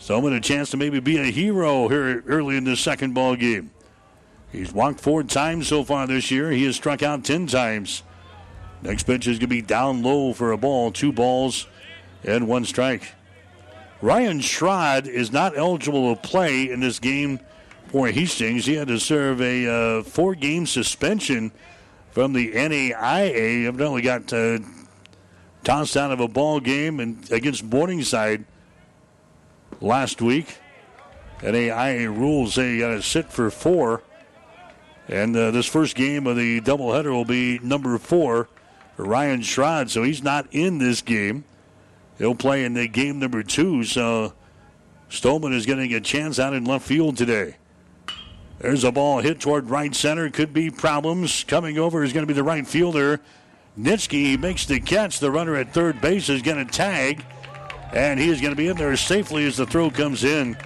Stolman 0.00 0.34
a 0.34 0.40
chance 0.40 0.72
to 0.72 0.76
maybe 0.76 0.98
be 0.98 1.16
a 1.16 1.26
hero 1.26 1.86
here 1.86 2.24
early 2.26 2.56
in 2.56 2.64
the 2.64 2.74
second 2.74 3.14
ball 3.14 3.36
game. 3.36 3.70
He's 4.50 4.72
walked 4.72 4.98
four 4.98 5.22
times 5.22 5.68
so 5.68 5.84
far 5.84 6.08
this 6.08 6.28
year. 6.28 6.50
He 6.50 6.64
has 6.64 6.74
struck 6.74 7.04
out 7.04 7.24
ten 7.24 7.46
times. 7.46 8.02
Next 8.82 9.04
pitch 9.04 9.28
is 9.28 9.38
going 9.38 9.40
to 9.40 9.46
be 9.46 9.62
down 9.62 10.02
low 10.02 10.32
for 10.32 10.50
a 10.50 10.58
ball, 10.58 10.90
two 10.90 11.12
balls 11.12 11.68
and 12.24 12.48
one 12.48 12.64
strike. 12.64 13.14
Ryan 14.02 14.40
Schrod 14.40 15.06
is 15.06 15.30
not 15.30 15.56
eligible 15.56 16.16
to 16.16 16.20
play 16.20 16.68
in 16.68 16.80
this 16.80 16.98
game 16.98 17.38
for 17.86 18.08
Hastings. 18.08 18.66
He 18.66 18.74
had 18.74 18.88
to 18.88 18.98
serve 18.98 19.40
a 19.40 19.66
uh, 19.68 20.02
four 20.02 20.34
game 20.34 20.66
suspension 20.66 21.52
from 22.10 22.32
the 22.32 22.52
NAIA. 22.52 23.66
Evidently 23.66 24.02
got 24.02 24.32
uh, 24.32 24.58
tossed 25.64 25.96
out 25.96 26.10
of 26.10 26.20
a 26.20 26.28
ball 26.28 26.60
game 26.60 27.00
and 27.00 27.30
against 27.30 27.64
Morningside 27.64 28.44
last 29.80 30.20
week. 30.20 30.58
NAIA 31.40 32.06
rules 32.08 32.54
say 32.54 32.74
you 32.74 32.80
got 32.80 32.88
to 32.88 33.02
sit 33.02 33.30
for 33.30 33.50
four. 33.50 34.02
And 35.08 35.34
uh, 35.36 35.50
this 35.50 35.66
first 35.66 35.96
game 35.96 36.26
of 36.26 36.36
the 36.36 36.60
doubleheader 36.60 37.10
will 37.10 37.24
be 37.24 37.58
number 37.60 37.96
four 37.98 38.48
for 38.96 39.04
Ryan 39.04 39.40
Schrod. 39.40 39.88
So 39.88 40.02
he's 40.02 40.22
not 40.22 40.46
in 40.50 40.78
this 40.78 41.00
game. 41.00 41.44
He'll 42.18 42.34
play 42.34 42.64
in 42.64 42.74
the 42.74 42.88
game 42.88 43.18
number 43.18 43.42
two. 43.42 43.84
So 43.84 44.34
Stolman 45.08 45.54
is 45.54 45.64
getting 45.64 45.94
a 45.94 46.00
chance 46.00 46.38
out 46.38 46.52
in 46.52 46.64
left 46.64 46.84
field 46.84 47.16
today. 47.16 47.56
There's 48.60 48.82
a 48.82 48.90
ball 48.90 49.20
hit 49.20 49.40
toward 49.40 49.70
right 49.70 49.94
center. 49.94 50.28
Could 50.30 50.52
be 50.52 50.70
problems. 50.70 51.44
Coming 51.44 51.78
over 51.78 52.02
is 52.02 52.12
going 52.12 52.24
to 52.24 52.26
be 52.26 52.34
the 52.34 52.42
right 52.42 52.66
fielder. 52.66 53.20
Nitsky 53.78 54.38
makes 54.38 54.66
the 54.66 54.80
catch. 54.80 55.20
The 55.20 55.30
runner 55.30 55.54
at 55.54 55.72
third 55.72 56.00
base 56.00 56.28
is 56.28 56.42
going 56.42 56.64
to 56.64 56.72
tag. 56.72 57.24
And 57.92 58.18
he 58.18 58.28
is 58.28 58.40
going 58.40 58.52
to 58.52 58.56
be 58.56 58.68
in 58.68 58.76
there 58.76 58.96
safely 58.96 59.46
as 59.46 59.56
the 59.56 59.66
throw 59.66 59.90
comes 59.90 60.24
in. 60.24 60.56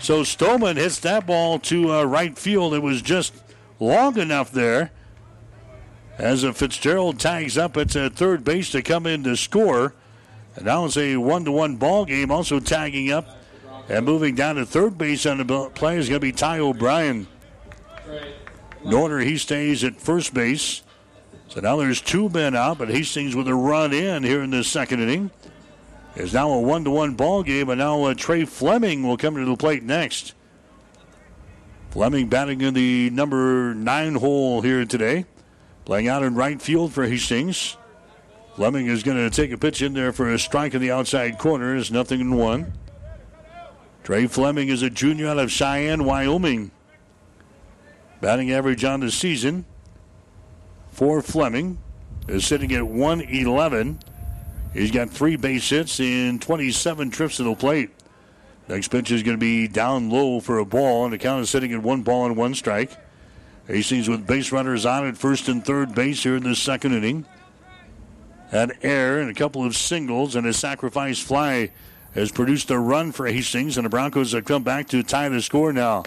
So 0.00 0.22
Stolman 0.22 0.76
hits 0.76 1.00
that 1.00 1.26
ball 1.26 1.58
to 1.60 1.92
uh, 1.92 2.04
right 2.04 2.38
field. 2.38 2.74
It 2.74 2.82
was 2.82 3.02
just 3.02 3.34
long 3.80 4.18
enough 4.18 4.52
there. 4.52 4.92
As 6.18 6.44
a 6.44 6.52
Fitzgerald 6.52 7.18
tags 7.18 7.58
up 7.58 7.76
at 7.76 7.94
uh, 7.96 8.08
third 8.08 8.44
base 8.44 8.70
to 8.70 8.82
come 8.82 9.06
in 9.06 9.24
to 9.24 9.36
score. 9.36 9.94
And 10.54 10.64
now 10.64 10.84
it's 10.86 10.96
a 10.96 11.16
one 11.16 11.44
to 11.44 11.52
one 11.52 11.76
ball 11.76 12.04
game. 12.04 12.30
Also 12.30 12.60
tagging 12.60 13.10
up 13.10 13.28
and 13.88 14.04
moving 14.04 14.34
down 14.34 14.56
to 14.56 14.66
third 14.66 14.98
base 14.98 15.26
on 15.26 15.38
the 15.38 15.70
play 15.74 15.96
is 15.96 16.08
going 16.08 16.20
to 16.20 16.26
be 16.26 16.32
Ty 16.32 16.58
O'Brien. 16.58 17.26
Norder, 18.82 19.24
he 19.24 19.38
stays 19.38 19.84
at 19.84 19.96
first 19.96 20.34
base. 20.34 20.82
So 21.48 21.60
now 21.60 21.76
there's 21.76 22.00
two 22.00 22.28
men 22.28 22.56
out, 22.56 22.78
but 22.78 22.88
Hastings 22.88 23.36
with 23.36 23.48
a 23.48 23.54
run 23.54 23.92
in 23.92 24.22
here 24.22 24.42
in 24.42 24.50
the 24.50 24.64
second 24.64 25.00
inning. 25.00 25.30
It's 26.16 26.32
now 26.32 26.50
a 26.50 26.60
one 26.60 26.84
to 26.84 26.90
one 26.90 27.14
ball 27.14 27.42
game, 27.42 27.68
and 27.68 27.78
now 27.78 28.04
uh, 28.04 28.14
Trey 28.14 28.44
Fleming 28.44 29.02
will 29.02 29.16
come 29.16 29.36
to 29.36 29.44
the 29.44 29.56
plate 29.56 29.82
next. 29.82 30.34
Fleming 31.90 32.28
batting 32.28 32.60
in 32.60 32.74
the 32.74 33.10
number 33.10 33.74
nine 33.74 34.16
hole 34.16 34.62
here 34.62 34.84
today, 34.84 35.26
playing 35.84 36.08
out 36.08 36.22
in 36.22 36.34
right 36.34 36.60
field 36.60 36.92
for 36.92 37.06
Hastings. 37.06 37.76
Fleming 38.54 38.86
is 38.86 39.02
going 39.02 39.18
to 39.18 39.34
take 39.34 39.50
a 39.52 39.58
pitch 39.58 39.82
in 39.82 39.92
there 39.92 40.12
for 40.12 40.32
a 40.32 40.38
strike 40.38 40.74
in 40.74 40.80
the 40.80 40.90
outside 40.90 41.38
corner. 41.38 41.76
It's 41.76 41.90
nothing 41.90 42.20
in 42.20 42.34
one. 42.34 42.72
Trey 44.06 44.28
Fleming 44.28 44.68
is 44.68 44.82
a 44.82 44.88
junior 44.88 45.26
out 45.26 45.40
of 45.40 45.50
Cheyenne, 45.50 46.04
Wyoming. 46.04 46.70
Batting 48.20 48.52
average 48.52 48.84
on 48.84 49.00
the 49.00 49.10
season 49.10 49.64
for 50.92 51.20
Fleming 51.20 51.78
is 52.28 52.46
sitting 52.46 52.72
at 52.72 52.84
111. 52.84 53.98
He's 54.72 54.92
got 54.92 55.10
three 55.10 55.34
base 55.34 55.68
hits 55.68 55.98
in 55.98 56.38
27 56.38 57.10
trips 57.10 57.38
to 57.38 57.42
the 57.42 57.56
plate. 57.56 57.90
Next 58.68 58.92
pitch 58.92 59.10
is 59.10 59.24
going 59.24 59.38
to 59.38 59.40
be 59.40 59.66
down 59.66 60.08
low 60.08 60.38
for 60.38 60.58
a 60.58 60.64
ball, 60.64 61.02
and 61.02 61.12
the 61.12 61.18
count 61.18 61.42
is 61.42 61.50
sitting 61.50 61.72
at 61.72 61.82
one 61.82 62.02
ball 62.02 62.26
and 62.26 62.36
one 62.36 62.54
strike. 62.54 62.92
Hastings 63.66 64.08
with 64.08 64.24
base 64.24 64.52
runners 64.52 64.86
on 64.86 65.04
at 65.08 65.18
first 65.18 65.48
and 65.48 65.64
third 65.64 65.96
base 65.96 66.22
here 66.22 66.36
in 66.36 66.44
the 66.44 66.54
second 66.54 66.94
inning. 66.94 67.26
Had 68.52 68.78
air 68.82 69.18
and 69.18 69.28
a 69.28 69.34
couple 69.34 69.64
of 69.64 69.74
singles 69.74 70.36
and 70.36 70.46
a 70.46 70.52
sacrifice 70.52 71.18
fly 71.18 71.72
has 72.16 72.32
produced 72.32 72.70
a 72.70 72.78
run 72.78 73.12
for 73.12 73.26
Hastings, 73.26 73.76
and 73.76 73.84
the 73.84 73.90
Broncos 73.90 74.32
have 74.32 74.46
come 74.46 74.62
back 74.62 74.88
to 74.88 75.02
tie 75.02 75.28
the 75.28 75.42
score 75.42 75.72
now. 75.72 76.04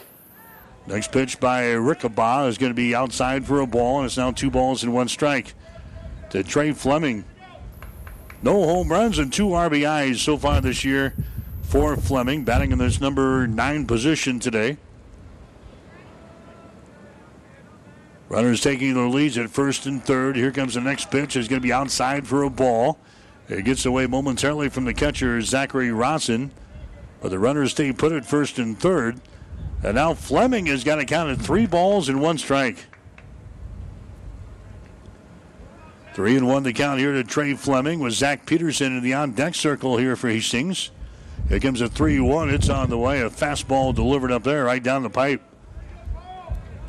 Next 0.88 1.12
pitch 1.12 1.40
by 1.40 1.62
Rickabaugh 1.64 2.48
is 2.48 2.58
going 2.58 2.72
to 2.72 2.76
be 2.76 2.96
outside 2.96 3.46
for 3.46 3.60
a 3.60 3.68
ball, 3.68 3.98
and 3.98 4.08
it's 4.08 4.18
now 4.18 4.32
two 4.32 4.50
balls 4.50 4.84
and 4.84 4.92
one 4.92 5.08
strike 5.08 5.54
to 6.32 6.44
Trey 6.44 6.72
Fleming. 6.72 7.26
No 8.42 8.54
home 8.54 8.90
runs 8.90 9.20
and 9.20 9.32
two 9.32 9.50
RBIs 9.50 10.18
so 10.18 10.36
far 10.36 10.62
this 10.62 10.84
year 10.84 11.14
for 11.62 11.96
Fleming, 11.96 12.44
batting 12.44 12.72
in 12.72 12.80
this 12.80 13.00
number 13.00 13.46
nine 13.46 13.86
position 13.86 14.40
today. 14.40 14.78
Runners 18.30 18.62
taking 18.62 18.96
their 18.96 19.08
leads 19.08 19.38
at 19.38 19.52
first 19.52 19.86
and 19.86 20.04
third. 20.04 20.36
Here 20.36 20.52
comes 20.52 20.74
the 20.74 20.82
next 20.82 21.12
pitch. 21.12 21.36
It's 21.36 21.48
going 21.48 21.62
to 21.62 21.68
be 21.68 21.74
outside 21.74 22.28
for 22.28 22.44
a 22.44 22.50
ball. 22.50 22.98
It 23.50 23.66
gets 23.66 23.86
away 23.86 24.06
momentarily 24.06 24.70
from 24.70 24.86
the 24.86 24.94
catcher, 24.94 25.42
Zachary 25.42 25.92
Rosson. 25.92 26.52
But 27.22 27.30
the 27.30 27.40
runners 27.40 27.72
stay 27.72 27.92
put 27.92 28.12
at 28.12 28.26
first 28.26 28.60
and 28.60 28.80
third. 28.80 29.20
And 29.84 29.96
now 29.96 30.14
Fleming 30.14 30.68
has 30.68 30.84
got 30.84 30.96
to 30.96 31.06
count 31.06 31.32
of 31.32 31.42
three 31.42 31.66
balls 31.66 32.10
and 32.10 32.22
one 32.22 32.38
strike. 32.38 32.86
Three 36.14 36.36
and 36.36 36.48
one 36.48 36.64
to 36.64 36.74
count 36.74 37.00
here 37.00 37.14
to 37.14 37.24
Trey 37.24 37.54
Fleming 37.56 38.00
with 38.00 38.14
Zach 38.14 38.46
Peterson 38.46 38.98
in 38.98 39.04
the 39.04 39.14
on 39.14 39.32
deck 39.32 39.56
circle 39.56 39.98
here 39.98 40.16
for 40.16 40.30
Hastings. 40.30 40.92
Here 41.48 41.60
comes 41.60 41.82
a 41.82 41.90
3 41.90 42.20
1. 42.20 42.50
It's 42.50 42.70
on 42.70 42.90
the 42.90 42.98
way. 42.98 43.22
A 43.22 43.30
fastball 43.30 43.96
delivered 43.96 44.32
up 44.32 44.44
there, 44.44 44.66
right 44.66 44.84
down 44.84 45.04
the 45.04 45.10
pipe. 45.10 45.42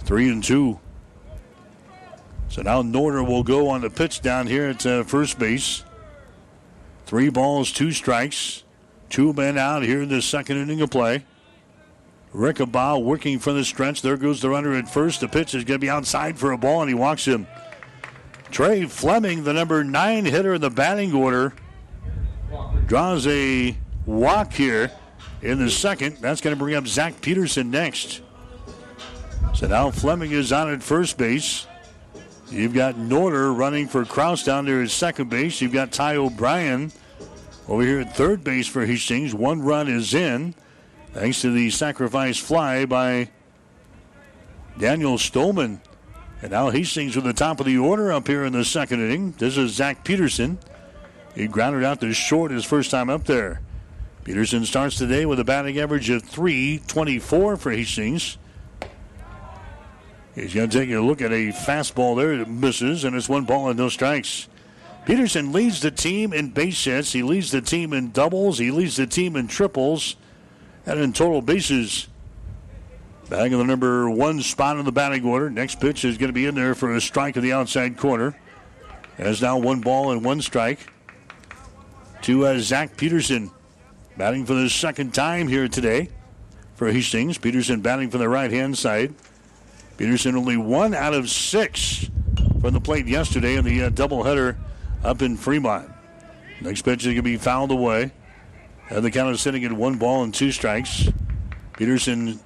Three 0.01 0.29
and 0.29 0.43
two. 0.43 0.81
So 2.49 2.63
now 2.63 2.83
Norder 2.83 3.27
will 3.27 3.45
go 3.45 3.69
on 3.69 3.81
the 3.81 3.91
pitch 3.91 4.21
down 4.21 4.49
here 4.49 4.69
at 4.69 4.85
uh, 4.85 5.05
first 5.05 5.39
base. 5.39 5.85
Three 7.11 7.29
balls, 7.29 7.73
two 7.73 7.91
strikes. 7.91 8.63
Two 9.09 9.33
men 9.33 9.59
out 9.59 9.83
here 9.83 10.01
in 10.01 10.09
the 10.09 10.23
second 10.23 10.59
inning 10.59 10.81
of 10.81 10.91
play. 10.91 11.25
Rickabaugh 12.33 13.03
working 13.03 13.41
for 13.41 13.53
the 13.53 13.65
stretch. 13.65 14.01
There 14.01 14.17
goes 14.17 14.41
the 14.41 14.49
runner 14.49 14.75
at 14.75 14.89
first. 14.89 15.19
The 15.19 15.27
pitch 15.27 15.53
is 15.57 15.65
going 15.65 15.81
to 15.81 15.85
be 15.85 15.91
outside 15.91 16.39
for 16.39 16.53
a 16.53 16.57
ball, 16.57 16.83
and 16.83 16.89
he 16.89 16.95
walks 16.95 17.25
him. 17.25 17.49
Trey 18.53 18.85
Fleming, 18.85 19.43
the 19.43 19.53
number 19.53 19.83
nine 19.83 20.25
hitter 20.25 20.55
in 20.55 20.61
the 20.61 20.71
batting 20.71 21.13
order, 21.13 21.53
draws 22.87 23.27
a 23.27 23.77
walk 24.07 24.53
here 24.53 24.93
in 25.43 25.59
the 25.59 25.69
second. 25.69 26.19
That's 26.19 26.41
going 26.41 26.55
to 26.55 26.59
bring 26.61 26.77
up 26.77 26.87
Zach 26.87 27.21
Peterson 27.21 27.73
next. 27.73 28.21
So 29.57 29.67
now 29.67 29.91
Fleming 29.91 30.31
is 30.31 30.53
on 30.53 30.73
at 30.73 30.81
first 30.81 31.19
base. 31.19 31.67
You've 32.53 32.75
got 32.75 32.95
Norder 32.95 33.57
running 33.57 33.89
for 33.89 34.05
Kraus 34.05 34.45
down 34.45 34.65
there 34.65 34.81
at 34.81 34.91
second 34.91 35.29
base. 35.29 35.61
You've 35.61 35.73
got 35.73 35.91
Ty 35.91 36.15
O'Brien 36.15 36.93
over 37.71 37.83
here 37.83 38.01
at 38.01 38.17
third 38.17 38.43
base 38.43 38.67
for 38.67 38.85
Hastings. 38.85 39.33
One 39.33 39.63
run 39.63 39.87
is 39.87 40.13
in 40.13 40.57
thanks 41.13 41.41
to 41.43 41.53
the 41.53 41.71
sacrifice 41.71 42.37
fly 42.37 42.85
by 42.85 43.31
Daniel 44.77 45.17
Stolman. 45.17 45.81
And 46.43 46.51
now 46.51 46.71
Hastings 46.71 47.15
with 47.15 47.25
the 47.25 47.33
top 47.33 47.61
of 47.61 47.67
the 47.67 47.79
order 47.79 48.11
up 48.11 48.27
here 48.27 48.45
in 48.45 48.53
the 48.53 48.65
second 48.65 49.01
inning. 49.01 49.33
This 49.39 49.57
is 49.57 49.73
Zach 49.73 50.05
Peterson. 50.05 50.59
He 51.37 51.47
grounded 51.47 51.85
out 51.85 52.01
to 52.01 52.13
short 52.13 52.51
his 52.51 52.65
first 52.65 52.91
time 52.91 53.09
up 53.09 53.25
there. 53.25 53.61
Peterson 54.25 54.65
starts 54.67 54.99
today 54.99 55.25
with 55.25 55.39
a 55.39 55.45
batting 55.45 55.79
average 55.79 56.11
of 56.11 56.25
324 56.25 57.57
for 57.57 57.71
Hastings. 57.71 58.37
He's 60.35 60.55
going 60.55 60.71
to 60.71 60.79
take 60.79 60.91
a 60.91 60.99
look 60.99 61.23
at 61.23 61.31
a 61.31 61.53
fastball 61.53 62.17
there 62.17 62.37
that 62.37 62.49
misses, 62.49 63.05
and 63.05 63.15
it's 63.15 63.29
one 63.29 63.45
ball 63.45 63.69
and 63.69 63.79
no 63.79 63.89
strikes. 63.89 64.49
Peterson 65.07 65.53
leads 65.53 65.81
the 65.81 65.91
team 65.91 66.33
in 66.33 66.51
base 66.51 66.85
hits. 66.85 67.13
He 67.13 67.23
leads 67.23 67.51
the 67.51 67.61
team 67.61 67.93
in 67.93 68.11
doubles. 68.11 68.59
He 68.59 68.71
leads 68.71 68.97
the 68.97 69.07
team 69.07 69.37
in 69.37 69.49
triples 69.49 70.17
and 70.87 71.01
in 71.01 71.13
total 71.13 71.43
bases. 71.43 72.09
Batting 73.29 73.53
in 73.53 73.59
the 73.59 73.65
number 73.65 74.11
one 74.11 74.43
spot 74.43 74.77
in 74.77 74.85
the 74.85 74.93
batting 74.93 75.25
order. 75.25 75.49
Next 75.51 75.81
pitch 75.81 76.05
is 76.05 76.19
going 76.19 76.29
to 76.29 76.35
be 76.35 76.47
in 76.47 76.55
there 76.55 76.75
for 76.75 76.95
a 76.95 77.01
strike 77.01 77.37
in 77.37 77.43
the 77.43 77.53
outside 77.53 77.97
corner. 77.97 78.37
As 79.19 79.41
now 79.41 79.59
one 79.59 79.81
ball 79.81 80.13
and 80.13 80.25
one 80.25 80.41
strike 80.41 80.93
to 82.23 82.47
uh, 82.47 82.59
Zach 82.59 82.97
Peterson. 82.97 83.51
Batting 84.17 84.45
for 84.45 84.55
the 84.55 84.69
second 84.69 85.15
time 85.15 85.49
here 85.49 85.69
today 85.69 86.11
for 86.75 86.91
Hastings. 86.91 87.39
Peterson 87.39 87.81
batting 87.81 88.11
from 88.11 88.21
the 88.21 88.29
right 88.29 88.51
hand 88.51 88.77
side. 88.77 89.15
Peterson 89.97 90.37
only 90.37 90.57
one 90.57 90.95
out 90.95 91.15
of 91.15 91.31
six 91.31 92.11
from 92.61 92.75
the 92.75 92.81
plate 92.81 93.07
yesterday 93.07 93.57
in 93.57 93.65
the 93.65 93.85
uh, 93.85 93.91
doubleheader 93.91 94.57
up 95.03 95.23
in 95.23 95.37
Fremont. 95.37 95.91
Next 96.61 96.83
pitch 96.83 97.01
is 97.01 97.07
going 97.07 97.17
to 97.17 97.23
be 97.23 97.37
fouled 97.37 97.71
away. 97.71 98.13
And 98.91 99.05
the 99.05 99.11
count 99.11 99.35
is 99.35 99.41
sitting 99.41 99.65
at 99.65 99.73
one 99.73 99.99
ball 99.99 100.23
and 100.23 100.35
two 100.35 100.51
strikes. 100.51 101.09
Peterson, 101.77 102.41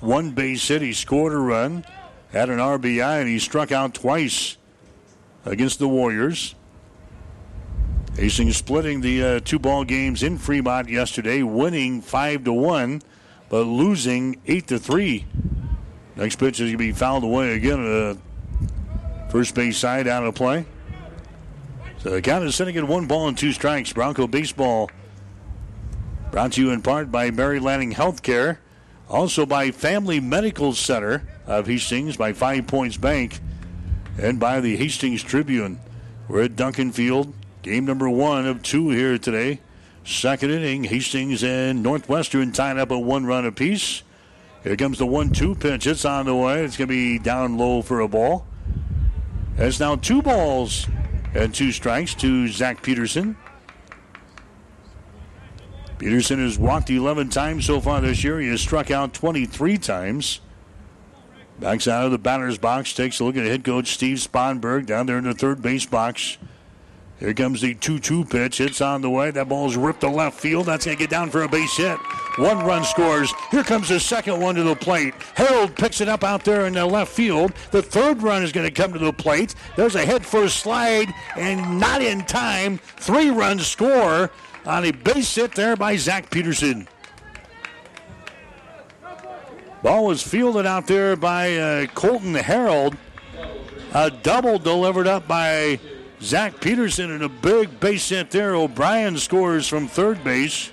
one 0.00 0.30
base 0.30 0.66
hit. 0.66 0.82
He 0.82 0.92
scored 0.92 1.32
a 1.32 1.38
run, 1.38 1.84
had 2.32 2.48
an 2.48 2.58
RBI, 2.58 3.20
and 3.20 3.28
he 3.28 3.38
struck 3.38 3.70
out 3.70 3.94
twice 3.94 4.56
against 5.44 5.78
the 5.78 5.88
Warriors. 5.88 6.54
Hastings 8.16 8.56
splitting 8.56 9.02
the 9.02 9.22
uh, 9.22 9.40
two 9.40 9.58
ball 9.58 9.84
games 9.84 10.22
in 10.22 10.38
Fremont 10.38 10.88
yesterday, 10.88 11.42
winning 11.42 12.00
five 12.00 12.44
to 12.44 12.52
one, 12.52 13.02
but 13.48 13.62
losing 13.62 14.40
eight 14.46 14.66
to 14.68 14.78
three. 14.78 15.26
Next 16.16 16.36
pitch 16.36 16.60
is 16.60 16.68
going 16.68 16.72
to 16.72 16.78
be 16.78 16.92
fouled 16.92 17.24
away 17.24 17.54
again. 17.54 17.86
Uh, 17.86 19.28
first 19.30 19.54
base 19.54 19.78
side 19.78 20.08
out 20.08 20.24
of 20.24 20.34
play. 20.34 20.66
So 22.02 22.08
the 22.08 22.22
count 22.22 22.44
is 22.44 22.54
sitting 22.54 22.78
at 22.78 22.84
one 22.84 23.06
ball 23.06 23.28
and 23.28 23.36
two 23.36 23.52
strikes. 23.52 23.92
Bronco 23.92 24.26
baseball 24.26 24.90
brought 26.30 26.52
to 26.52 26.62
you 26.62 26.70
in 26.70 26.80
part 26.80 27.12
by 27.12 27.30
Mary 27.30 27.60
Lanning 27.60 27.92
Healthcare. 27.92 28.56
Also 29.06 29.44
by 29.44 29.70
Family 29.70 30.18
Medical 30.18 30.72
Center 30.72 31.28
of 31.46 31.66
Hastings, 31.66 32.16
by 32.16 32.32
Five 32.32 32.66
Points 32.68 32.96
Bank, 32.96 33.40
and 34.18 34.40
by 34.40 34.60
the 34.60 34.76
Hastings 34.76 35.22
Tribune. 35.22 35.78
We're 36.26 36.44
at 36.44 36.56
Duncan 36.56 36.92
Field. 36.92 37.34
Game 37.62 37.84
number 37.84 38.08
one 38.08 38.46
of 38.46 38.62
two 38.62 38.88
here 38.90 39.18
today. 39.18 39.60
Second 40.02 40.52
inning, 40.52 40.84
Hastings 40.84 41.44
and 41.44 41.82
Northwestern 41.82 42.52
tied 42.52 42.78
up 42.78 42.92
at 42.92 43.02
one 43.02 43.26
run 43.26 43.44
apiece. 43.44 44.02
Here 44.62 44.76
comes 44.76 44.98
the 44.98 45.06
one-two 45.06 45.56
pitch. 45.56 45.86
It's 45.86 46.04
on 46.04 46.26
the 46.26 46.34
way. 46.34 46.64
It's 46.64 46.76
going 46.76 46.88
to 46.88 46.94
be 46.94 47.18
down 47.18 47.58
low 47.58 47.82
for 47.82 48.00
a 48.00 48.08
ball. 48.08 48.46
It's 49.58 49.80
now 49.80 49.96
two 49.96 50.22
balls 50.22 50.86
and 51.34 51.54
two 51.54 51.72
strikes 51.72 52.14
to 52.14 52.48
Zach 52.48 52.82
Peterson. 52.82 53.36
Peterson 55.98 56.42
has 56.42 56.58
walked 56.58 56.88
11 56.88 57.28
times 57.28 57.66
so 57.66 57.80
far 57.80 58.00
this 58.00 58.24
year. 58.24 58.40
He 58.40 58.48
has 58.48 58.60
struck 58.60 58.90
out 58.90 59.12
23 59.12 59.76
times. 59.78 60.40
Backs 61.58 61.86
out 61.86 62.06
of 62.06 62.10
the 62.10 62.18
batter's 62.18 62.56
box, 62.56 62.94
takes 62.94 63.20
a 63.20 63.24
look 63.24 63.36
at 63.36 63.44
head 63.44 63.64
coach 63.64 63.92
Steve 63.92 64.16
Sponberg 64.16 64.86
down 64.86 65.04
there 65.04 65.18
in 65.18 65.24
the 65.24 65.34
third 65.34 65.60
base 65.60 65.84
box. 65.84 66.38
Here 67.20 67.34
comes 67.34 67.60
the 67.60 67.74
2 67.74 67.98
2 67.98 68.24
pitch. 68.24 68.62
It's 68.62 68.80
on 68.80 69.02
the 69.02 69.10
way. 69.10 69.30
That 69.30 69.48
ball's 69.48 69.76
ripped 69.76 70.00
to 70.00 70.08
left 70.08 70.40
field. 70.40 70.64
That's 70.64 70.86
going 70.86 70.96
to 70.96 71.02
get 71.02 71.10
down 71.10 71.28
for 71.28 71.42
a 71.42 71.48
base 71.48 71.76
hit. 71.76 71.98
One 72.38 72.64
run 72.64 72.82
scores. 72.82 73.30
Here 73.50 73.62
comes 73.62 73.90
the 73.90 74.00
second 74.00 74.40
one 74.40 74.54
to 74.54 74.62
the 74.62 74.74
plate. 74.74 75.12
Harold 75.34 75.76
picks 75.76 76.00
it 76.00 76.08
up 76.08 76.24
out 76.24 76.44
there 76.44 76.66
in 76.66 76.72
the 76.72 76.86
left 76.86 77.12
field. 77.12 77.52
The 77.72 77.82
third 77.82 78.22
run 78.22 78.42
is 78.42 78.52
going 78.52 78.66
to 78.66 78.72
come 78.72 78.94
to 78.94 78.98
the 78.98 79.12
plate. 79.12 79.54
There's 79.76 79.96
a 79.96 80.04
head 80.04 80.24
first 80.24 80.60
slide, 80.60 81.12
and 81.36 81.78
not 81.78 82.00
in 82.00 82.24
time. 82.24 82.78
Three 82.78 83.28
runs 83.28 83.66
score 83.66 84.30
on 84.64 84.86
a 84.86 84.90
base 84.90 85.34
hit 85.34 85.54
there 85.54 85.76
by 85.76 85.96
Zach 85.96 86.30
Peterson. 86.30 86.88
Ball 89.82 90.06
was 90.06 90.22
fielded 90.22 90.64
out 90.64 90.86
there 90.86 91.16
by 91.16 91.56
uh, 91.56 91.86
Colton 91.88 92.34
Harold. 92.34 92.96
A 93.92 94.10
double 94.10 94.58
delivered 94.58 95.06
up 95.06 95.26
by 95.28 95.80
Zach 96.22 96.60
Peterson 96.60 97.10
and 97.10 97.22
a 97.22 97.28
big 97.28 97.80
base 97.80 98.10
hit 98.10 98.30
there. 98.30 98.54
O'Brien 98.54 99.16
scores 99.16 99.66
from 99.66 99.88
third 99.88 100.22
base. 100.22 100.70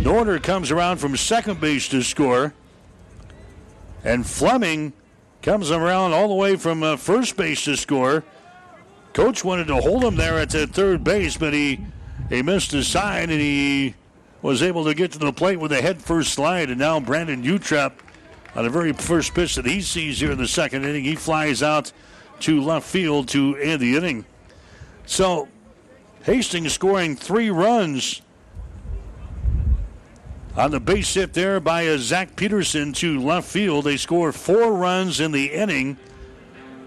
Norder 0.00 0.40
comes 0.40 0.70
around 0.70 0.98
from 0.98 1.16
second 1.16 1.60
base 1.60 1.88
to 1.88 2.02
score. 2.02 2.54
And 4.04 4.24
Fleming 4.24 4.92
comes 5.42 5.72
around 5.72 6.12
all 6.12 6.28
the 6.28 6.34
way 6.34 6.56
from 6.56 6.84
uh, 6.84 6.96
first 6.96 7.36
base 7.36 7.64
to 7.64 7.76
score. 7.76 8.22
Coach 9.12 9.44
wanted 9.44 9.66
to 9.66 9.76
hold 9.76 10.04
him 10.04 10.14
there 10.14 10.38
at 10.38 10.50
the 10.50 10.68
third 10.68 11.02
base, 11.02 11.36
but 11.36 11.52
he 11.52 11.80
he 12.28 12.42
missed 12.42 12.70
his 12.70 12.86
sign 12.86 13.30
and 13.30 13.40
he 13.40 13.94
was 14.42 14.62
able 14.62 14.84
to 14.84 14.94
get 14.94 15.10
to 15.12 15.18
the 15.18 15.32
plate 15.32 15.58
with 15.58 15.72
a 15.72 15.82
head 15.82 16.00
first 16.00 16.32
slide. 16.32 16.70
And 16.70 16.78
now 16.78 17.00
Brandon 17.00 17.42
Utrep, 17.42 17.92
on 18.54 18.64
the 18.64 18.70
very 18.70 18.92
first 18.92 19.34
pitch 19.34 19.56
that 19.56 19.66
he 19.66 19.80
sees 19.80 20.20
here 20.20 20.30
in 20.30 20.38
the 20.38 20.46
second 20.46 20.84
inning, 20.84 21.04
he 21.04 21.16
flies 21.16 21.62
out 21.62 21.90
to 22.40 22.60
left 22.60 22.86
field 22.86 23.28
to 23.28 23.56
end 23.56 23.80
the 23.80 23.96
inning. 23.96 24.24
So 25.06 25.48
Hastings 26.22 26.72
scoring 26.72 27.16
three 27.16 27.50
runs 27.50 28.20
on 30.56 30.70
the 30.72 30.80
base 30.80 31.14
hit 31.14 31.32
there 31.32 31.60
by 31.60 31.82
a 31.82 31.98
Zach 31.98 32.36
Peterson 32.36 32.92
to 32.94 33.20
left 33.20 33.48
field. 33.48 33.84
They 33.84 33.96
score 33.96 34.32
four 34.32 34.72
runs 34.74 35.20
in 35.20 35.32
the 35.32 35.46
inning. 35.46 35.96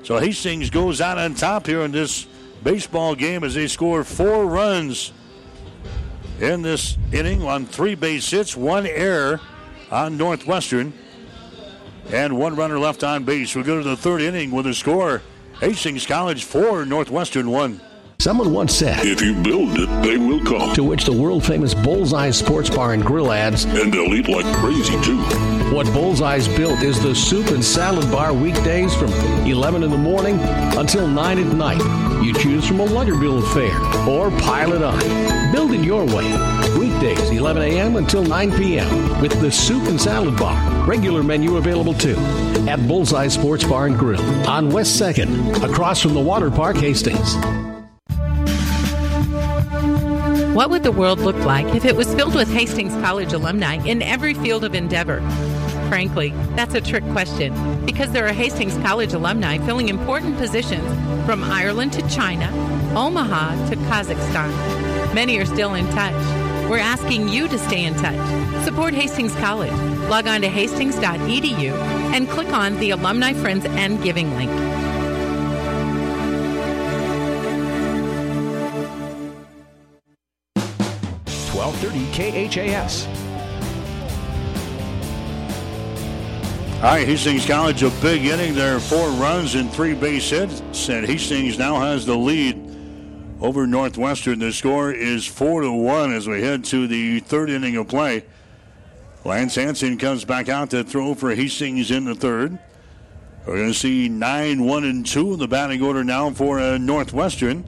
So 0.04 0.18
Hastings 0.18 0.70
goes 0.70 1.00
out 1.00 1.18
on 1.18 1.36
top 1.36 1.66
here 1.68 1.82
in 1.82 1.92
this 1.92 2.28
baseball 2.64 3.16
game 3.16 3.44
as 3.44 3.56
they 3.56 3.68
score 3.68 4.04
four 4.04 4.46
runs 4.46 5.14
in 6.40 6.62
this 6.62 6.98
inning 7.12 7.44
on 7.44 7.66
three 7.66 7.96
base 7.96 8.30
hits, 8.30 8.58
one 8.58 8.86
error 8.86 9.40
on 9.90 10.18
Northwestern, 10.18 10.92
and 12.12 12.38
one 12.38 12.56
runner 12.56 12.80
left 12.80 13.04
on 13.04 13.24
base. 13.24 13.56
We 13.56 13.64
go 13.64 13.78
to 13.82 13.88
the 13.88 13.98
third 13.98 14.22
inning 14.22 14.52
with 14.52 14.68
a 14.68 14.74
score 14.74 15.22
Hastings 15.62 16.08
College 16.08 16.44
4, 16.46 16.86
Northwestern 16.88 17.52
1. 17.52 17.80
Someone 18.18 18.52
once 18.52 18.74
said, 18.74 19.06
If 19.06 19.22
you 19.22 19.36
build 19.44 19.78
it, 19.78 20.02
they 20.02 20.18
will 20.18 20.44
come. 20.44 20.74
To 20.74 20.84
which 20.84 21.06
the 21.06 21.14
world 21.14 21.46
famous 21.46 21.76
Bullseye 21.76 22.32
Sports 22.32 22.68
Bar 22.68 22.94
and 22.94 23.06
Grill 23.06 23.32
adds, 23.32 23.66
And 23.66 23.94
they'll 23.94 24.12
eat 24.16 24.28
like 24.28 24.46
crazy, 24.56 25.00
too. 25.04 25.22
What 25.72 25.86
Bullseye's 25.94 26.48
built 26.48 26.82
is 26.82 27.00
the 27.04 27.14
soup 27.14 27.50
and 27.50 27.64
salad 27.64 28.12
bar 28.12 28.34
weekdays 28.34 28.96
from 28.96 29.12
11 29.46 29.84
in 29.84 29.92
the 29.92 29.98
morning 30.00 30.40
until 30.40 31.08
9 31.08 31.38
at 31.38 31.56
night. 31.56 32.24
You 32.24 32.34
choose 32.34 32.68
from 32.68 32.80
a 32.80 32.86
Lutterbill 32.88 33.54
fare 33.54 33.80
or 34.10 34.32
pile 34.42 34.74
it 34.74 34.82
on. 34.82 35.52
Build 35.52 35.74
it 35.74 35.84
your 35.84 36.06
way. 36.06 36.26
Weekdays, 36.76 37.30
11 37.30 37.62
a.m. 37.62 37.98
until 37.98 38.24
9 38.24 38.52
p.m. 38.54 39.22
with 39.22 39.40
the 39.40 39.52
soup 39.52 39.84
and 39.88 40.02
salad 40.02 40.36
bar. 40.38 40.71
Regular 40.92 41.24
menu 41.24 41.56
available 41.56 41.94
too 41.94 42.18
at 42.68 42.86
Bullseye 42.86 43.30
Sports 43.30 43.64
Bar 43.64 43.86
and 43.86 43.98
Grill 43.98 44.22
on 44.46 44.70
West 44.70 45.02
2nd, 45.02 45.64
across 45.64 46.02
from 46.02 46.14
the 46.14 46.20
Water 46.20 46.52
Park, 46.52 46.76
Hastings. 46.76 47.34
What 50.54 50.70
would 50.70 50.84
the 50.84 50.92
world 50.92 51.20
look 51.20 51.38
like 51.46 51.66
if 51.76 51.86
it 51.86 51.96
was 51.96 52.14
filled 52.14 52.36
with 52.36 52.52
Hastings 52.52 52.92
College 52.96 53.32
alumni 53.32 53.76
in 53.88 54.02
every 54.02 54.34
field 54.34 54.66
of 54.66 54.76
endeavor? 54.76 55.22
Frankly, 55.88 56.34
that's 56.58 56.76
a 56.76 56.82
trick 56.82 57.06
question 57.14 57.54
because 57.86 58.12
there 58.12 58.28
are 58.28 58.34
Hastings 58.34 58.76
College 58.80 59.14
alumni 59.14 59.60
filling 59.60 59.88
important 59.88 60.38
positions 60.38 60.86
from 61.26 61.42
Ireland 61.42 61.94
to 61.94 62.10
China, 62.10 62.52
Omaha 62.98 63.70
to 63.70 63.78
Kazakhstan. 63.78 65.14
Many 65.16 65.38
are 65.38 65.46
still 65.46 65.74
in 65.74 65.88
touch. 65.92 66.41
We're 66.72 66.80
asking 66.80 67.28
you 67.28 67.50
to 67.50 67.60
stay 67.60 67.84
in 67.84 67.96
touch. 67.96 68.64
Support 68.64 68.94
Hastings 68.94 69.36
College. 69.36 69.74
Log 70.08 70.26
on 70.26 70.40
to 70.40 70.48
hastings.edu 70.48 71.74
and 72.14 72.30
click 72.30 72.48
on 72.54 72.80
the 72.80 72.92
Alumni 72.92 73.34
Friends 73.34 73.66
and 73.66 74.02
Giving 74.02 74.34
link. 74.38 74.50
Twelve 81.52 81.76
thirty 81.80 82.06
KHAS. 82.14 83.06
All 86.78 86.84
right, 86.84 87.06
Hastings 87.06 87.46
College, 87.46 87.84
a 87.84 87.90
big 88.02 88.24
inning 88.24 88.56
there, 88.56 88.80
four 88.80 89.10
runs 89.10 89.56
and 89.56 89.70
three 89.74 89.94
base 89.94 90.30
hits, 90.30 90.88
and 90.88 91.06
Hastings 91.06 91.60
now 91.60 91.82
has 91.82 92.06
the 92.06 92.16
lead 92.16 92.61
over 93.42 93.66
Northwestern. 93.66 94.40
The 94.40 94.54
score 94.54 94.92
is 94.92 95.26
four 95.26 95.62
to 95.62 95.72
one 95.72 96.14
as 96.14 96.28
we 96.28 96.42
head 96.42 96.64
to 96.66 96.88
the 96.88 97.20
third 97.22 97.50
inning 97.50 97.76
of 97.76 97.88
play. 97.88 98.24
Lance 99.26 99.56
Hansen 99.56 99.98
comes 99.98 100.26
back 100.26 100.50
out 100.50 100.70
to 100.72 100.84
throw 100.84 101.14
for 101.14 101.34
Hastings 101.36 101.92
in 101.92 102.06
the 102.06 102.16
third. 102.16 102.58
We're 103.46 103.58
going 103.58 103.74
to 103.74 103.78
see 103.78 104.08
nine, 104.08 104.66
one, 104.66 104.84
and 104.84 105.06
two 105.06 105.34
in 105.34 105.40
the 105.40 105.48
batting 105.48 105.82
order 105.82 106.04
now 106.04 106.30
for 106.32 106.60
uh, 106.60 106.78
Northwestern. 106.78 107.66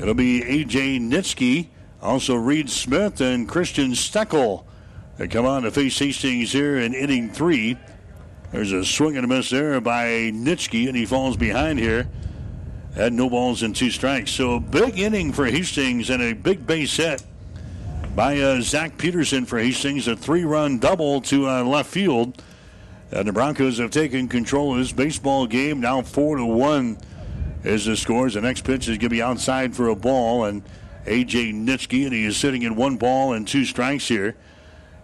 It'll 0.00 0.14
be 0.14 0.40
AJ 0.40 1.00
Nitsky, 1.00 1.68
also 2.02 2.34
Reed 2.34 2.70
Smith 2.70 3.20
and 3.20 3.48
Christian 3.48 3.92
Steckel. 3.92 4.64
They 5.18 5.28
come 5.28 5.46
on 5.46 5.62
to 5.62 5.70
face 5.70 5.98
Hastings 5.98 6.52
here 6.52 6.78
in 6.78 6.94
inning 6.94 7.30
three. 7.30 7.78
There's 8.50 8.72
a 8.72 8.84
swing 8.84 9.16
and 9.16 9.24
a 9.24 9.28
miss 9.28 9.50
there 9.50 9.80
by 9.80 10.30
Nitsky, 10.32 10.88
and 10.88 10.96
he 10.96 11.06
falls 11.06 11.36
behind 11.36 11.78
here. 11.78 12.08
Had 12.94 13.12
no 13.12 13.28
balls 13.28 13.62
and 13.62 13.74
two 13.74 13.90
strikes. 13.90 14.30
So 14.30 14.54
a 14.54 14.60
big 14.60 14.98
inning 14.98 15.32
for 15.32 15.46
Hastings 15.46 16.10
and 16.10 16.22
a 16.22 16.32
big 16.32 16.66
base 16.66 16.96
hit 16.96 17.24
by 18.14 18.38
uh, 18.38 18.60
Zach 18.60 18.96
Peterson 18.98 19.44
for 19.44 19.58
Hastings. 19.58 20.06
A 20.06 20.14
three-run 20.14 20.78
double 20.78 21.20
to 21.22 21.48
uh, 21.48 21.64
left 21.64 21.90
field. 21.90 22.42
And 23.10 23.26
the 23.26 23.32
Broncos 23.32 23.78
have 23.78 23.90
taken 23.90 24.28
control 24.28 24.72
of 24.72 24.78
this 24.78 24.92
baseball 24.92 25.46
game. 25.46 25.80
Now 25.80 26.02
four 26.02 26.36
to 26.36 26.44
one 26.44 26.98
is 27.64 27.86
the 27.86 27.96
scores. 27.96 28.34
The 28.34 28.40
next 28.40 28.62
pitch 28.64 28.82
is 28.82 28.98
going 28.98 29.00
to 29.00 29.08
be 29.08 29.22
outside 29.22 29.74
for 29.74 29.88
a 29.88 29.96
ball, 29.96 30.44
and 30.44 30.62
AJ 31.06 31.54
Nitsky, 31.54 32.04
and 32.04 32.12
he 32.12 32.24
is 32.24 32.36
sitting 32.36 32.62
in 32.62 32.76
one 32.76 32.96
ball 32.96 33.32
and 33.32 33.46
two 33.46 33.64
strikes 33.64 34.08
here 34.08 34.36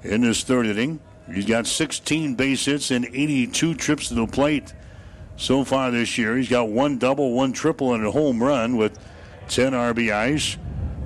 in 0.02 0.22
this 0.22 0.42
third 0.42 0.66
inning. 0.66 1.00
He's 1.32 1.46
got 1.46 1.66
16 1.66 2.34
base 2.34 2.64
hits 2.64 2.90
and 2.90 3.06
82 3.06 3.74
trips 3.74 4.08
to 4.08 4.14
the 4.14 4.26
plate 4.26 4.72
so 5.40 5.64
far 5.64 5.90
this 5.90 6.18
year. 6.18 6.36
He's 6.36 6.48
got 6.48 6.68
one 6.68 6.98
double, 6.98 7.32
one 7.32 7.52
triple, 7.52 7.94
and 7.94 8.04
a 8.04 8.10
home 8.10 8.42
run 8.42 8.76
with 8.76 8.98
10 9.48 9.72
RBIs. 9.72 10.58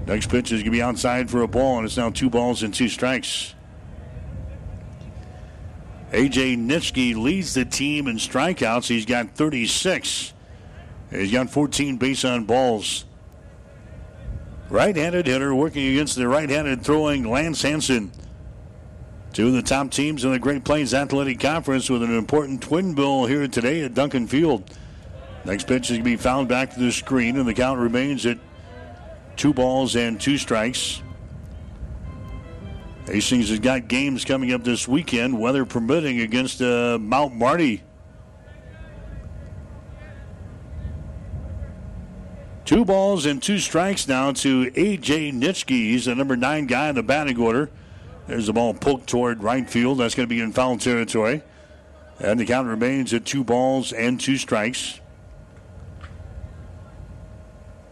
Next 0.06 0.28
pitch 0.28 0.52
is 0.52 0.60
going 0.60 0.64
to 0.64 0.70
be 0.70 0.82
outside 0.82 1.30
for 1.30 1.42
a 1.42 1.48
ball, 1.48 1.78
and 1.78 1.86
it's 1.86 1.96
now 1.96 2.10
two 2.10 2.28
balls 2.28 2.62
and 2.62 2.74
two 2.74 2.88
strikes. 2.88 3.54
AJ 6.10 6.58
Nitsky 6.58 7.14
leads 7.14 7.54
the 7.54 7.64
team 7.64 8.06
in 8.06 8.16
strikeouts. 8.16 8.88
He's 8.88 9.06
got 9.06 9.30
36. 9.34 10.32
He's 11.10 11.32
got 11.32 11.48
14 11.48 11.96
base 11.96 12.24
on 12.24 12.44
balls. 12.44 13.04
Right 14.68 14.96
handed 14.96 15.26
hitter 15.26 15.54
working 15.54 15.86
against 15.86 16.16
the 16.16 16.26
right 16.26 16.50
handed 16.50 16.82
throwing 16.82 17.28
Lance 17.28 17.62
Hansen. 17.62 18.10
Two 19.34 19.48
of 19.48 19.52
the 19.52 19.62
top 19.62 19.90
teams 19.90 20.24
in 20.24 20.30
the 20.30 20.38
Great 20.38 20.62
Plains 20.62 20.94
Athletic 20.94 21.40
Conference 21.40 21.90
with 21.90 22.04
an 22.04 22.16
important 22.16 22.62
twin 22.62 22.94
bill 22.94 23.26
here 23.26 23.48
today 23.48 23.82
at 23.82 23.92
Duncan 23.92 24.28
Field. 24.28 24.62
Next 25.44 25.66
pitch 25.66 25.90
is 25.90 25.96
going 25.96 26.04
to 26.04 26.04
be 26.04 26.16
fouled 26.16 26.46
back 26.46 26.72
to 26.74 26.78
the 26.78 26.92
screen, 26.92 27.36
and 27.36 27.44
the 27.44 27.52
count 27.52 27.80
remains 27.80 28.24
at 28.26 28.38
two 29.34 29.52
balls 29.52 29.96
and 29.96 30.20
two 30.20 30.38
strikes. 30.38 31.02
Hastings 33.06 33.48
has 33.48 33.58
got 33.58 33.88
games 33.88 34.24
coming 34.24 34.52
up 34.52 34.62
this 34.62 34.86
weekend, 34.86 35.36
weather 35.40 35.64
permitting, 35.64 36.20
against 36.20 36.62
uh, 36.62 36.96
Mount 37.00 37.34
Marty. 37.34 37.82
Two 42.64 42.84
balls 42.84 43.26
and 43.26 43.42
two 43.42 43.58
strikes 43.58 44.06
now 44.06 44.30
to 44.30 44.70
A.J. 44.76 45.32
Nitschke. 45.32 45.70
He's 45.70 46.04
the 46.04 46.14
number 46.14 46.36
nine 46.36 46.66
guy 46.66 46.88
in 46.88 46.94
the 46.94 47.02
batting 47.02 47.40
order. 47.40 47.68
There's 48.26 48.46
the 48.46 48.52
ball 48.52 48.74
poked 48.74 49.08
toward 49.08 49.42
right 49.42 49.68
field. 49.68 49.98
That's 49.98 50.14
going 50.14 50.28
to 50.28 50.34
be 50.34 50.40
in 50.40 50.52
foul 50.52 50.78
territory. 50.78 51.42
And 52.18 52.38
the 52.38 52.46
count 52.46 52.68
remains 52.68 53.12
at 53.12 53.24
two 53.24 53.44
balls 53.44 53.92
and 53.92 54.20
two 54.20 54.36
strikes. 54.36 55.00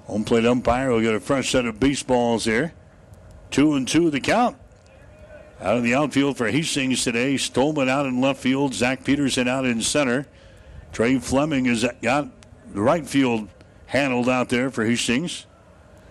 Home 0.07 0.25
plate 0.25 0.47
umpire 0.47 0.91
will 0.91 1.01
get 1.01 1.15
a 1.15 1.21
fresh 1.21 1.51
set 1.51 1.67
of 1.67 1.81
baseballs 1.81 2.45
here. 2.45 2.73
Two 3.51 3.75
and 3.75 3.87
two 3.87 4.11
the 4.11 4.21
count. 4.21 4.57
Out 5.61 5.77
of 5.77 5.85
the 5.85 5.95
outfield 5.95 6.37
for 6.37 6.49
Hastings 6.49 7.05
today, 7.05 7.37
Stolman 7.37 7.89
out 7.89 8.07
in 8.07 8.21
left 8.21 8.41
field, 8.41 8.75
Zach 8.75 9.05
Peterson 9.05 9.47
out 9.47 9.65
in 9.65 9.81
center. 9.81 10.27
Trey 10.93 11.19
Fleming 11.19 11.67
has 11.67 11.87
got 12.03 12.29
the 12.73 12.81
right 12.81 13.07
field 13.07 13.49
handled 13.87 14.29
out 14.29 14.49
there 14.49 14.71
for 14.71 14.85
Hastings. 14.85 15.47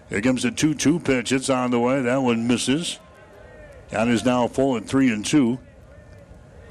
Here 0.10 0.22
comes 0.22 0.44
the 0.44 0.52
2 0.52 0.76
2 0.76 1.00
pitch. 1.00 1.32
It's 1.32 1.50
on 1.50 1.72
the 1.72 1.80
way. 1.80 2.02
That 2.02 2.22
one 2.22 2.48
misses. 2.48 3.00
Count 3.92 4.10
is 4.10 4.24
now 4.24 4.48
full 4.48 4.78
at 4.78 4.86
3 4.86 5.12
and 5.12 5.26
2. 5.26 5.60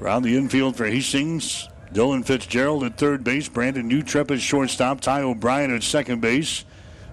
Around 0.01 0.23
the 0.23 0.35
infield 0.35 0.75
for 0.75 0.85
Hastings, 0.85 1.69
Dylan 1.93 2.25
Fitzgerald 2.25 2.83
at 2.83 2.97
third 2.97 3.23
base, 3.23 3.47
Brandon 3.47 3.87
Newtrep 3.87 4.31
at 4.31 4.41
shortstop, 4.41 5.01
Ty 5.01 5.21
O'Brien 5.21 5.73
at 5.73 5.83
second 5.83 6.19
base, 6.19 6.65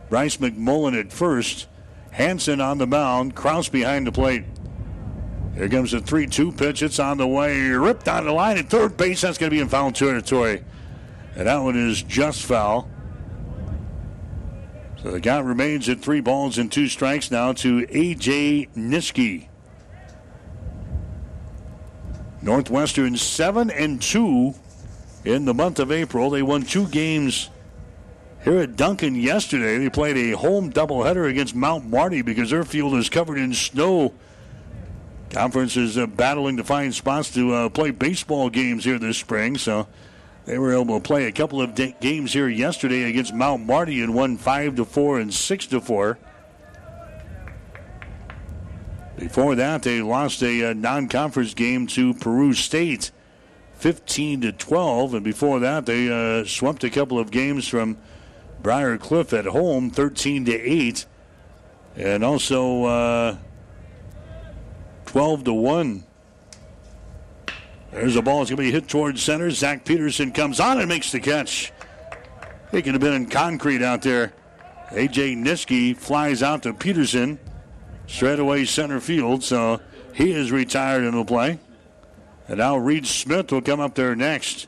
Bryce 0.09 0.39
McMullen 0.39 0.99
at 0.99 1.13
first, 1.13 1.67
Hanson 2.13 2.61
on 2.61 2.79
the 2.79 2.87
mound, 2.87 3.35
Kraus 3.35 3.69
behind 3.69 4.07
the 4.07 4.13
plate. 4.13 4.45
Here 5.55 5.69
comes 5.69 5.91
the 5.91 6.01
3 6.01 6.27
2 6.27 6.53
pitch. 6.53 6.83
It's 6.83 7.01
on 7.01 7.19
the 7.19 7.27
way. 7.27 7.61
Ripped 7.61 8.05
down 8.05 8.25
the 8.25 8.33
line 8.33 8.59
at 8.59 8.71
third 8.71 8.97
base. 8.97 9.23
That's 9.23 9.39
going 9.39 9.51
to 9.51 9.57
be 9.57 9.61
in 9.61 9.69
foul 9.69 9.91
territory. 9.91 10.65
And 11.35 11.49
that 11.49 11.59
one 11.59 11.77
is 11.77 12.01
just 12.03 12.47
foul. 12.47 12.89
So 15.03 15.11
the 15.11 15.21
count 15.21 15.47
remains 15.47 15.89
at 15.89 16.01
three 16.01 16.21
balls 16.21 16.59
and 16.59 16.71
two 16.71 16.87
strikes 16.87 17.33
now 17.33 17.53
to 17.55 17.87
A.J. 17.91 18.69
Niski. 18.77 19.48
Northwestern 22.49 23.15
7 23.15 23.71
and 23.71 24.01
2 24.01 24.55
in 25.27 25.45
the 25.45 25.53
month 25.53 25.79
of 25.79 25.93
April. 25.93 26.31
They 26.31 26.41
won 26.41 26.63
two 26.63 26.89
games 26.89 27.51
here 28.43 28.61
at 28.61 28.75
Duncan 28.75 29.17
yesterday. 29.17 29.77
They 29.77 29.91
played 29.91 30.17
a 30.17 30.31
home 30.35 30.73
doubleheader 30.73 31.29
against 31.29 31.55
Mount 31.55 31.85
Marty 31.85 32.23
because 32.23 32.49
their 32.49 32.65
field 32.65 32.95
is 32.95 33.11
covered 33.11 33.37
in 33.37 33.53
snow. 33.53 34.15
Conference 35.29 35.77
is 35.77 35.99
uh, 35.99 36.07
battling 36.07 36.57
to 36.57 36.65
find 36.65 36.95
spots 36.95 37.31
to 37.35 37.53
uh, 37.53 37.69
play 37.69 37.91
baseball 37.91 38.49
games 38.49 38.83
here 38.83 38.99
this 38.99 39.19
spring, 39.19 39.59
so 39.59 39.87
they 40.47 40.59
were 40.59 40.73
able 40.73 40.99
to 40.99 41.03
play 41.03 41.27
a 41.27 41.33
couple 41.33 41.61
of 41.61 41.75
games 42.01 42.33
here 42.33 42.49
yesterday 42.49 43.11
against 43.11 43.35
Mount 43.35 43.67
Marty 43.67 44.01
and 44.01 44.15
won 44.15 44.39
five 44.39 44.75
to 44.77 44.87
four 44.87 45.21
and 45.21 45.35
six 45.35 45.67
to 45.67 45.83
four. 45.83 46.19
Before 49.19 49.55
that, 49.55 49.83
they 49.83 50.01
lost 50.01 50.43
a 50.43 50.71
uh, 50.71 50.73
non-conference 50.75 51.55
game 51.55 51.87
to 51.89 52.15
Peru 52.15 52.53
State, 52.55 53.11
15 53.75 54.43
to 54.43 54.53
12, 54.53 55.15
and 55.15 55.25
before 55.25 55.61
that, 55.61 55.87
they 55.87 56.09
uh, 56.09 56.45
swept 56.45 56.85
a 56.85 56.91
couple 56.91 57.19
of 57.19 57.31
games 57.31 57.67
from 57.67 57.99
Briar 58.63 58.97
Cliff 58.97 59.33
at 59.33 59.47
home, 59.47 59.91
13 59.91 60.45
to 60.45 60.53
8, 60.53 61.07
and 61.97 62.25
also 62.25 62.85
uh, 62.85 63.37
12 65.07 65.45
to 65.45 65.53
1 65.53 66.05
there's 67.91 68.17
a 68.17 68.23
ball. 68.23 68.43
It's 68.43 68.51
going 68.51 68.59
to 68.59 68.63
be 68.63 68.71
hit 68.71 68.89
towards 68.89 69.23
center. 69.23 69.51
Zach 69.51 69.85
Peterson 69.85 70.33
comes 70.33 70.61
on 70.61 70.79
and 70.79 70.89
makes 70.89 71.11
the 71.11 71.21
catch. 71.21 71.73
He 72.71 72.83
could 72.83 72.93
have 72.93 73.01
been 73.01 73.15
in 73.15 73.27
concrete 73.27 73.83
out 73.83 74.03
there. 74.03 74.33
A.J. 74.93 75.35
Niski 75.37 75.97
flies 75.97 76.43
out 76.43 76.63
to 76.65 76.75
Peterson. 76.75 77.39
Straight 78.09 78.41
away 78.41 78.65
center 78.65 78.99
field. 78.99 79.45
So 79.45 79.81
he 80.13 80.33
is 80.33 80.51
retired 80.51 81.05
in 81.05 81.15
the 81.15 81.25
play. 81.25 81.61
And 82.49 82.59
now 82.59 82.77
Reed 82.77 83.07
Smith 83.07 83.53
will 83.53 83.63
come 83.63 83.79
up 83.79 83.95
there 83.95 84.17
next. 84.17 84.67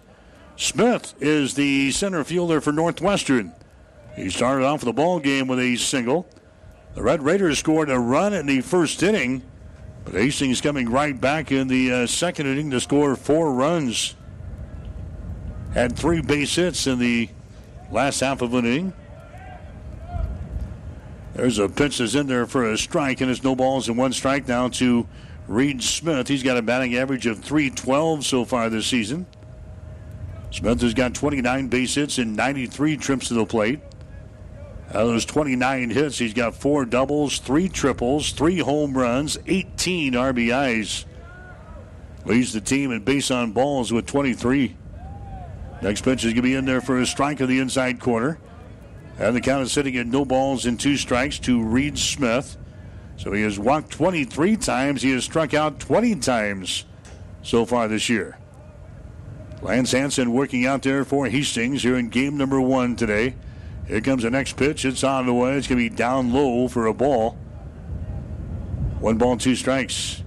Smith 0.57 1.14
is 1.18 1.55
the 1.55 1.91
center 1.91 2.22
fielder 2.22 2.61
for 2.61 2.72
Northwestern. 2.72 3.53
He 4.14 4.28
started 4.28 4.64
off 4.64 4.82
the 4.82 4.93
ball 4.93 5.18
game 5.18 5.49
with 5.49 5.59
a 5.59 5.76
single. 5.76 6.28
The 6.95 7.03
Red 7.03 7.22
Raiders 7.22 7.59
scored 7.59 7.88
a 7.88 7.99
run 7.99 8.34
in 8.34 8.47
the 8.47 8.61
first 8.61 9.03
inning. 9.03 9.43
But 10.05 10.14
Hastings 10.14 10.61
coming 10.61 10.91
right 10.91 11.18
back 11.18 11.53
in 11.53 11.68
the 11.68 11.93
uh, 11.93 12.07
second 12.07 12.47
inning 12.47 12.70
to 12.70 12.80
score 12.80 13.16
four 13.16 13.53
runs. 13.53 14.14
Had 15.72 15.97
three 15.97 16.20
base 16.20 16.55
hits 16.57 16.86
in 16.86 16.99
the 16.99 17.28
last 17.91 18.20
half 18.20 18.43
of 18.43 18.53
an 18.55 18.66
inning. 18.66 18.93
There's 21.41 21.59
a 21.59 21.70
pitch 21.70 21.97
that's 21.97 22.14
in 22.14 22.26
there 22.26 22.45
for 22.45 22.70
a 22.70 22.76
strike, 22.76 23.22
and 23.22 23.30
it's 23.30 23.43
no 23.43 23.57
balls 23.57 23.88
and 23.88 23.97
one 23.97 24.12
strike 24.12 24.47
now 24.47 24.68
to 24.68 25.09
Reed 25.49 25.82
Smith. 25.82 26.28
He's 26.28 26.43
got 26.43 26.59
a 26.59 26.62
batting 26.62 26.95
average 26.97 27.24
of 27.24 27.38
312 27.38 28.26
so 28.26 28.45
far 28.45 28.68
this 28.68 28.86
season. 28.86 29.24
Smith 30.51 30.82
has 30.82 30.93
got 30.93 31.14
29 31.14 31.68
base 31.68 31.95
hits 31.95 32.18
and 32.18 32.36
93 32.36 32.99
trips 32.99 33.28
to 33.28 33.34
the 33.34 33.47
plate. 33.47 33.80
Out 34.91 34.97
of 34.97 35.09
those 35.09 35.24
29 35.24 35.88
hits, 35.88 36.18
he's 36.18 36.34
got 36.34 36.57
four 36.57 36.84
doubles, 36.84 37.38
three 37.38 37.70
triples, 37.70 38.32
three 38.32 38.59
home 38.59 38.93
runs, 38.93 39.38
18 39.47 40.12
RBIs. 40.12 41.07
Leads 42.26 42.53
the 42.53 42.61
team 42.61 42.93
in 42.93 43.03
base 43.03 43.30
on 43.30 43.53
balls 43.53 43.91
with 43.91 44.05
23. 44.05 44.76
Next 45.80 46.03
pitch 46.03 46.22
is 46.22 46.34
going 46.34 46.36
to 46.36 46.43
be 46.43 46.55
in 46.55 46.66
there 46.66 46.82
for 46.82 46.99
a 46.99 47.07
strike 47.07 47.41
in 47.41 47.49
the 47.49 47.61
inside 47.61 47.99
corner. 47.99 48.38
And 49.21 49.37
the 49.37 49.41
count 49.43 49.62
is 49.62 49.71
sitting 49.71 49.97
at 49.99 50.07
no 50.07 50.25
balls 50.25 50.64
and 50.64 50.81
two 50.81 50.97
strikes 50.97 51.39
to 51.41 51.62
Reed 51.62 51.99
Smith. 51.99 52.57
So 53.18 53.33
he 53.33 53.43
has 53.43 53.59
walked 53.59 53.91
23 53.91 54.57
times. 54.57 55.03
He 55.03 55.11
has 55.11 55.25
struck 55.25 55.53
out 55.53 55.79
20 55.79 56.16
times 56.16 56.87
so 57.43 57.66
far 57.66 57.87
this 57.87 58.09
year. 58.09 58.39
Lance 59.61 59.93
Hanson 59.93 60.33
working 60.33 60.64
out 60.64 60.83
there 60.83 61.05
for 61.05 61.27
Hastings 61.27 61.83
here 61.83 61.97
in 61.97 62.09
game 62.09 62.39
number 62.39 62.59
one 62.62 62.97
today. 62.97 63.35
Here 63.87 64.01
comes 64.01 64.23
the 64.23 64.31
next 64.31 64.57
pitch. 64.57 64.87
It's 64.87 65.05
on 65.05 65.27
the 65.27 65.35
way. 65.35 65.55
It's 65.59 65.66
going 65.66 65.85
to 65.85 65.91
be 65.91 65.95
down 65.95 66.33
low 66.33 66.66
for 66.66 66.87
a 66.87 66.95
ball. 66.95 67.33
One 69.01 69.18
ball, 69.18 69.37
two 69.37 69.55
strikes. 69.55 70.23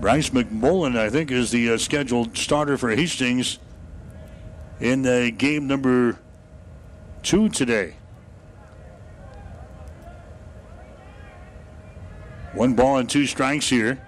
Bryce 0.00 0.30
McMullen, 0.30 0.96
I 0.96 1.10
think, 1.10 1.30
is 1.30 1.50
the 1.50 1.72
uh, 1.72 1.78
scheduled 1.78 2.36
starter 2.36 2.78
for 2.78 2.88
Hastings 2.88 3.58
in 4.80 5.06
uh, 5.06 5.28
game 5.36 5.66
number 5.66 6.18
two 7.22 7.50
today. 7.50 7.96
One 12.54 12.72
ball 12.72 12.96
and 12.96 13.10
two 13.10 13.26
strikes 13.26 13.68
here 13.68 14.02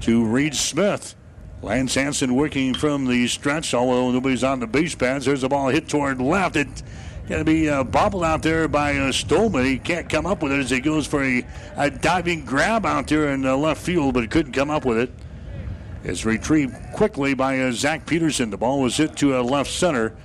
to 0.00 0.24
Reed 0.24 0.56
Smith. 0.56 1.14
Lance 1.62 1.94
Hanson 1.94 2.34
working 2.34 2.72
from 2.72 3.06
the 3.06 3.28
stretch, 3.28 3.74
although 3.74 4.10
nobody's 4.10 4.42
on 4.42 4.60
the 4.60 4.66
base 4.66 4.94
pads. 4.94 5.26
There's 5.26 5.42
a 5.42 5.50
ball 5.50 5.68
hit 5.68 5.86
toward 5.86 6.18
left. 6.18 6.56
It's 6.56 6.82
to 7.38 7.44
be 7.44 7.68
uh, 7.68 7.84
bobbled 7.84 8.24
out 8.24 8.42
there 8.42 8.66
by 8.66 8.96
uh, 8.96 9.12
Stolman. 9.12 9.64
He 9.64 9.78
can't 9.78 10.08
come 10.08 10.26
up 10.26 10.42
with 10.42 10.52
it 10.52 10.58
as 10.58 10.70
he 10.70 10.80
goes 10.80 11.06
for 11.06 11.22
a, 11.22 11.46
a 11.76 11.88
diving 11.88 12.44
grab 12.44 12.84
out 12.84 13.06
there 13.06 13.30
in 13.30 13.42
the 13.42 13.56
left 13.56 13.80
field, 13.80 14.14
but 14.14 14.28
couldn't 14.30 14.52
come 14.52 14.70
up 14.70 14.84
with 14.84 14.98
it. 14.98 15.12
It's 16.02 16.24
retrieved 16.24 16.74
quickly 16.92 17.34
by 17.34 17.60
uh, 17.60 17.72
Zach 17.72 18.06
Peterson. 18.06 18.50
The 18.50 18.56
ball 18.56 18.80
was 18.80 18.96
hit 18.96 19.16
to 19.18 19.38
a 19.38 19.42
left 19.42 19.70
center, 19.70 20.16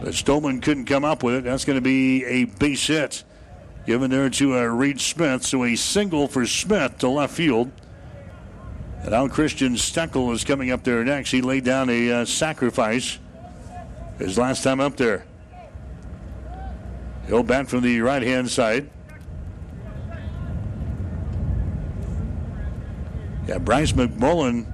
but 0.00 0.14
Stolman 0.14 0.62
couldn't 0.62 0.86
come 0.86 1.04
up 1.04 1.22
with 1.22 1.34
it. 1.34 1.44
That's 1.44 1.64
going 1.64 1.76
to 1.76 1.82
be 1.82 2.24
a 2.24 2.44
base 2.44 2.86
hit 2.86 3.24
given 3.84 4.10
there 4.10 4.30
to 4.30 4.58
uh, 4.58 4.62
Reed 4.62 5.00
Smith. 5.00 5.44
So 5.44 5.64
a 5.64 5.76
single 5.76 6.28
for 6.28 6.46
Smith 6.46 6.98
to 6.98 7.08
left 7.08 7.34
field. 7.34 7.70
And 9.02 9.10
now 9.10 9.28
Christian 9.28 9.74
Steckel 9.74 10.32
is 10.32 10.44
coming 10.44 10.70
up 10.70 10.82
there 10.82 11.04
next. 11.04 11.30
He 11.30 11.42
laid 11.42 11.64
down 11.64 11.90
a 11.90 12.10
uh, 12.10 12.24
sacrifice 12.24 13.18
his 14.18 14.38
last 14.38 14.62
time 14.62 14.80
up 14.80 14.96
there. 14.96 15.26
He'll 17.26 17.42
bat 17.42 17.68
from 17.68 17.82
the 17.82 18.00
right 18.00 18.22
hand 18.22 18.50
side. 18.50 18.90
Yeah, 23.46 23.58
Bryce 23.58 23.92
McMullen, 23.92 24.66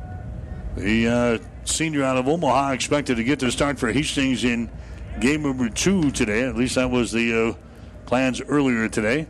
the 0.77 1.09
uh, 1.09 1.39
senior 1.65 2.05
out 2.05 2.17
of 2.17 2.29
Omaha, 2.29 2.73
expected 2.73 3.17
to 3.17 3.25
get 3.25 3.41
the 3.41 3.51
start 3.51 3.79
for 3.79 3.91
Hastings 3.91 4.45
in 4.45 4.71
game 5.19 5.43
number 5.43 5.69
two 5.69 6.11
today. 6.11 6.43
At 6.43 6.57
least 6.57 6.77
that 6.77 6.91
was 6.91 7.11
the 7.11 7.51
uh, 7.51 8.07
plans 8.07 8.41
earlier 8.43 8.89
today. 8.89 9.27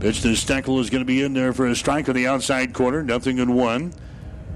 Pitch 0.00 0.22
to 0.22 0.28
Steckel 0.28 0.80
is 0.80 0.88
going 0.88 1.02
to 1.02 1.06
be 1.06 1.22
in 1.22 1.34
there 1.34 1.52
for 1.52 1.66
a 1.66 1.76
strike 1.76 2.08
on 2.08 2.14
the 2.14 2.26
outside 2.26 2.72
corner. 2.72 3.02
Nothing 3.02 3.38
in 3.38 3.54
one. 3.54 3.92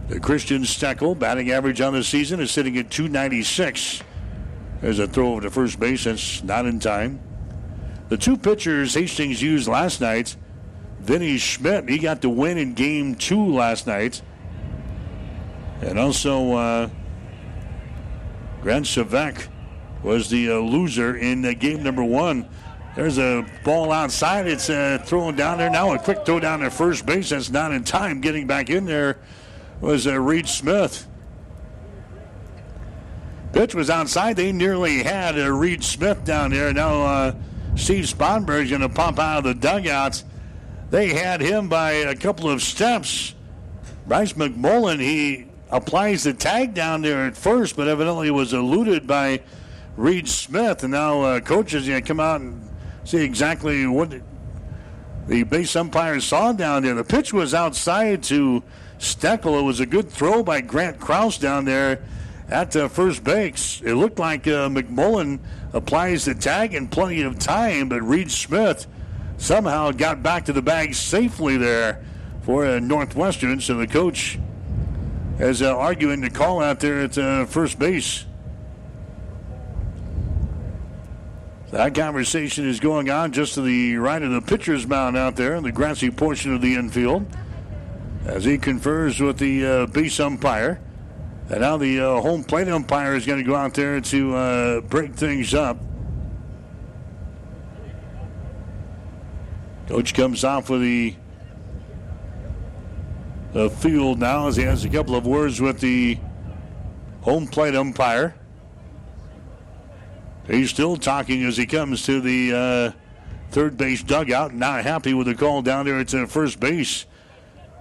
The 0.09 0.19
Christian 0.19 0.63
Steckel 0.63 1.19
batting 1.19 1.51
average 1.51 1.83
on 1.83 1.93
the 1.93 2.03
season 2.03 2.41
is 2.41 2.51
sitting 2.51 2.79
at 2.79 2.91
296. 2.91 4.03
There's 4.85 4.99
a 4.99 5.07
throw 5.07 5.33
over 5.33 5.41
to 5.41 5.51
first 5.51 5.81
base. 5.81 6.05
That's 6.05 6.43
not 6.43 6.67
in 6.67 6.79
time. 6.79 7.19
The 8.11 8.19
two 8.19 8.37
pitchers 8.37 8.93
Hastings 8.93 9.41
used 9.41 9.67
last 9.67 10.03
night, 10.03 10.37
Vinny 11.01 11.39
Schmidt, 11.39 11.89
he 11.89 11.97
got 11.97 12.21
the 12.21 12.29
win 12.29 12.59
in 12.59 12.75
game 12.75 13.15
two 13.15 13.55
last 13.55 13.87
night. 13.87 14.21
And 15.81 15.99
also, 15.99 16.53
uh, 16.53 16.91
Grant 18.61 18.85
Savek 18.85 19.49
was 20.03 20.29
the 20.29 20.51
uh, 20.51 20.57
loser 20.57 21.17
in 21.17 21.43
uh, 21.47 21.55
game 21.55 21.83
number 21.83 22.05
one. 22.05 22.47
There's 22.95 23.17
a 23.17 23.47
ball 23.65 23.91
outside. 23.91 24.47
It's 24.47 24.69
uh, 24.69 25.03
thrown 25.03 25.35
down 25.35 25.57
there 25.57 25.71
now. 25.71 25.95
A 25.95 25.99
quick 25.99 26.27
throw 26.27 26.41
down 26.41 26.61
to 26.61 26.71
first 26.71 27.07
base. 27.07 27.31
That's 27.31 27.49
not 27.49 27.73
in 27.73 27.85
time. 27.85 28.21
Getting 28.21 28.47
back 28.47 28.69
in 28.69 28.85
there 28.85 29.17
was 29.81 30.07
uh, 30.07 30.21
Reed 30.21 30.47
Smith. 30.47 31.09
Pitch 33.55 33.73
was 33.73 33.89
outside. 33.89 34.35
They 34.35 34.51
nearly 34.51 35.05
had 35.05 35.39
uh, 35.39 35.49
Reed 35.49 35.85
Smith 35.85 36.25
down 36.25 36.51
there. 36.51 36.73
Now 36.73 37.03
uh, 37.03 37.35
Steve 37.77 38.07
Sponberg's 38.07 38.71
going 38.71 38.83
to 38.83 38.89
pump 38.89 39.21
out 39.21 39.39
of 39.39 39.45
the 39.45 39.55
dugout. 39.55 40.25
They 40.91 41.11
had 41.11 41.41
him 41.41 41.69
by 41.69 41.93
a 41.93 42.17
couple 42.17 42.51
of 42.51 42.63
steps. 42.63 43.33
Bryce 44.09 44.33
McMullen, 44.33 44.99
he 44.99 45.47
applies 45.71 46.25
the 46.25 46.35
tag 46.35 46.75
down 46.75 47.03
there 47.03 47.27
at 47.27 47.37
first, 47.37 47.77
but 47.77 47.87
evidently 47.87 48.29
was 48.33 48.53
eluded 48.53 49.07
by 49.07 49.41
Reed 49.97 50.29
Smith. 50.29 50.83
And 50.83 50.91
now 50.91 51.23
uh, 51.23 51.39
coaches 51.39 51.87
going 51.87 52.03
to 52.03 52.09
come 52.09 52.19
out 52.19 52.41
and 52.41 52.69
see 53.05 53.23
exactly 53.23 53.87
what 53.87 54.13
the 55.29 55.45
base 55.45 55.77
umpire 55.77 56.19
saw 56.19 56.53
down 56.53 56.83
there. 56.83 56.95
The 56.95 57.05
pitch 57.05 57.33
was 57.33 57.55
outside 57.55 58.25
to 58.25 58.65
Steckel. 58.99 59.61
It 59.61 59.63
was 59.63 59.79
a 59.79 59.87
good 59.87 60.11
throw 60.11 60.43
by 60.43 60.61
Grant 60.61 60.99
Kraus 60.99 61.39
down 61.39 61.67
there 61.67 62.03
at 62.49 62.77
uh, 62.77 62.89
first 62.89 63.25
base. 63.25 63.81
It 63.83 63.95
looked 63.95 64.19
like 64.19 64.47
uh, 64.47 64.69
McMullen 64.69 65.41
applies 65.73 66.25
the 66.25 66.35
tag 66.35 66.75
in 66.75 66.89
plenty 66.89 67.23
of 67.23 67.39
time, 67.39 67.89
but 67.89 68.03
Reed 68.03 68.31
Smith 68.31 68.87
somehow 69.39 69.91
got 69.91 70.23
back 70.23 70.45
to 70.47 70.53
the 70.53 70.63
bag 70.63 70.95
safely 70.95 71.57
there 71.57 72.05
for 72.43 72.67
uh, 72.67 72.79
Northwestern. 72.79 73.61
So 73.61 73.75
the 73.75 73.87
coach 73.87 74.39
is 75.39 75.63
uh, 75.63 75.77
arguing 75.77 76.21
the 76.21 76.31
call 76.31 76.63
out 76.63 76.81
there 76.81 77.01
at 77.01 77.19
uh, 77.19 77.47
first 77.47 77.79
base. 77.79 78.25
That 81.71 81.95
conversation 81.95 82.69
is 82.69 82.79
going 82.79 83.11
on 83.11 83.33
just 83.33 83.55
to 83.55 83.63
the 83.63 83.97
right 83.97 84.23
of 84.23 84.31
the 84.31 84.41
pitcher's 84.41 84.87
mound 84.87 85.17
out 85.17 85.35
there 85.35 85.57
in 85.57 85.65
the 85.65 85.73
grassy 85.73 86.09
portion 86.09 86.55
of 86.55 86.61
the 86.61 86.77
infield 86.77 87.27
as 88.27 88.45
he 88.45 88.59
confers 88.59 89.21
with 89.21 89.39
the 89.39 89.67
uh, 89.67 89.87
base 89.87 90.21
umpire. 90.21 90.81
And 91.51 91.61
now 91.61 91.77
the 91.77 92.01
uh, 92.01 92.21
home 92.21 92.43
plate 92.43 92.69
umpire 92.69 93.15
is 93.15 93.27
going 93.27 93.39
to 93.39 93.45
go 93.45 93.55
out 93.55 93.75
there 93.75 94.01
to 94.01 94.35
uh, 94.35 94.81
break 94.81 95.15
things 95.15 95.53
up. 95.53 95.79
Coach 99.87 100.15
comes 100.15 100.43
off 100.43 100.71
with 100.71 100.81
the, 100.81 101.15
the 103.53 103.69
field 103.69 104.19
now 104.19 104.49
as 104.49 104.57
he 104.57 104.63
has 104.63 104.85
a 104.87 104.89
couple 104.89 105.15
of 105.15 105.27
words 105.27 105.61
with 105.61 105.81
the 105.81 106.19
home 107.21 107.47
plate 107.47 107.75
umpire. 107.75 108.35
He's 110.47 110.71
still 110.71 110.97
talking 110.97 111.45
as 111.45 111.59
he 111.59 111.67
comes 111.67 112.05
to 112.05 112.21
the 112.21 112.53
uh, 112.53 113.01
third 113.51 113.77
base 113.77 114.03
dugout. 114.03 114.55
Not 114.55 114.85
happy 114.85 115.13
with 115.13 115.27
the 115.27 115.35
call 115.35 115.61
down 115.61 115.85
there 115.85 115.99
at 115.99 116.11
first 116.31 116.59
base, 116.59 117.05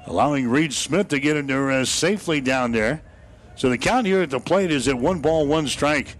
allowing 0.06 0.50
Reed 0.50 0.74
Smith 0.74 1.08
to 1.10 1.20
get 1.20 1.38
in 1.38 1.48
there 1.48 1.72
uh, 1.72 1.86
safely 1.86 2.42
down 2.42 2.74
there. 2.74 3.02
So 3.56 3.70
the 3.70 3.78
count 3.78 4.08
here 4.08 4.22
at 4.22 4.30
the 4.30 4.40
plate 4.40 4.72
is 4.72 4.88
at 4.88 4.98
one 4.98 5.20
ball, 5.20 5.46
one 5.46 5.68
strike 5.68 6.16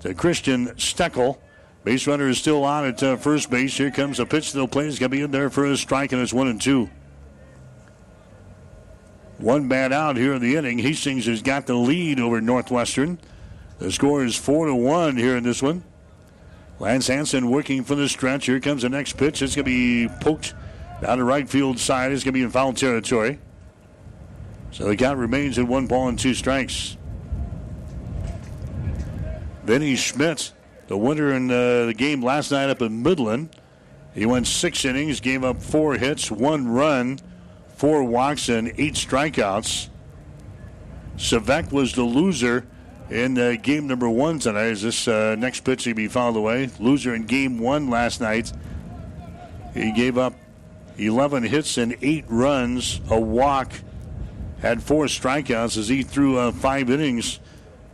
to 0.00 0.14
Christian 0.14 0.68
Steckel. 0.76 1.38
Base 1.84 2.06
runner 2.06 2.28
is 2.28 2.38
still 2.38 2.64
on 2.64 2.84
at 2.84 3.02
uh, 3.02 3.16
first 3.16 3.50
base. 3.50 3.76
Here 3.76 3.90
comes 3.90 4.18
a 4.18 4.26
pitch 4.26 4.50
to 4.52 4.58
the 4.58 4.66
plate. 4.66 4.86
He's 4.86 4.98
going 4.98 5.10
to 5.10 5.16
be 5.16 5.22
in 5.22 5.30
there 5.30 5.50
for 5.50 5.66
a 5.66 5.76
strike, 5.76 6.12
and 6.12 6.20
it's 6.20 6.32
one 6.32 6.48
and 6.48 6.60
two. 6.60 6.90
One 9.38 9.68
bat 9.68 9.92
out 9.92 10.16
here 10.16 10.32
in 10.34 10.42
the 10.42 10.56
inning. 10.56 10.78
Hastings 10.78 11.26
has 11.26 11.42
got 11.42 11.66
the 11.66 11.74
lead 11.74 12.18
over 12.18 12.40
Northwestern. 12.40 13.18
The 13.78 13.92
score 13.92 14.24
is 14.24 14.34
four 14.34 14.66
to 14.66 14.74
one 14.74 15.16
here 15.16 15.36
in 15.36 15.44
this 15.44 15.62
one. 15.62 15.84
Lance 16.78 17.06
Hanson 17.06 17.50
working 17.50 17.84
for 17.84 17.94
the 17.94 18.08
stretch. 18.08 18.46
Here 18.46 18.60
comes 18.60 18.82
the 18.82 18.88
next 18.88 19.16
pitch. 19.16 19.42
It's 19.42 19.54
going 19.54 19.64
to 19.66 19.70
be 19.70 20.08
poked 20.20 20.54
down 21.02 21.18
the 21.18 21.24
right 21.24 21.48
field 21.48 21.78
side. 21.78 22.12
It's 22.12 22.24
going 22.24 22.32
to 22.32 22.38
be 22.38 22.42
in 22.42 22.50
foul 22.50 22.72
territory. 22.72 23.38
So 24.70 24.84
the 24.88 24.96
count 24.96 25.18
remains 25.18 25.58
at 25.58 25.66
one 25.66 25.86
ball 25.86 26.08
and 26.08 26.18
two 26.18 26.34
strikes. 26.34 26.96
Vinny 29.64 29.96
Schmidt, 29.96 30.52
the 30.86 30.96
winner 30.96 31.32
in 31.32 31.50
uh, 31.50 31.86
the 31.86 31.94
game 31.94 32.22
last 32.22 32.52
night 32.52 32.70
up 32.70 32.82
in 32.82 33.02
Midland. 33.02 33.50
He 34.14 34.24
went 34.24 34.46
six 34.46 34.84
innings, 34.84 35.20
gave 35.20 35.44
up 35.44 35.60
four 35.60 35.94
hits, 35.94 36.30
one 36.30 36.68
run, 36.68 37.18
four 37.74 38.04
walks, 38.04 38.48
and 38.48 38.72
eight 38.78 38.94
strikeouts. 38.94 39.88
Savek 41.16 41.72
was 41.72 41.94
the 41.94 42.02
loser 42.02 42.66
in 43.10 43.38
uh, 43.38 43.56
game 43.62 43.86
number 43.86 44.08
one 44.08 44.38
tonight. 44.38 44.66
As 44.66 44.82
this 44.82 45.08
uh, 45.08 45.34
next 45.36 45.60
pitch 45.64 45.84
to 45.84 45.94
be 45.94 46.08
fouled 46.08 46.36
away, 46.36 46.70
loser 46.78 47.14
in 47.14 47.24
game 47.24 47.58
one 47.58 47.90
last 47.90 48.20
night. 48.20 48.52
He 49.74 49.92
gave 49.92 50.16
up 50.16 50.34
11 50.98 51.42
hits 51.42 51.76
and 51.76 51.96
eight 52.00 52.24
runs, 52.28 53.00
a 53.10 53.20
walk, 53.20 53.72
had 54.66 54.82
four 54.82 55.04
strikeouts 55.04 55.78
as 55.78 55.88
he 55.88 56.02
threw 56.02 56.38
uh, 56.38 56.50
five 56.50 56.90
innings 56.90 57.38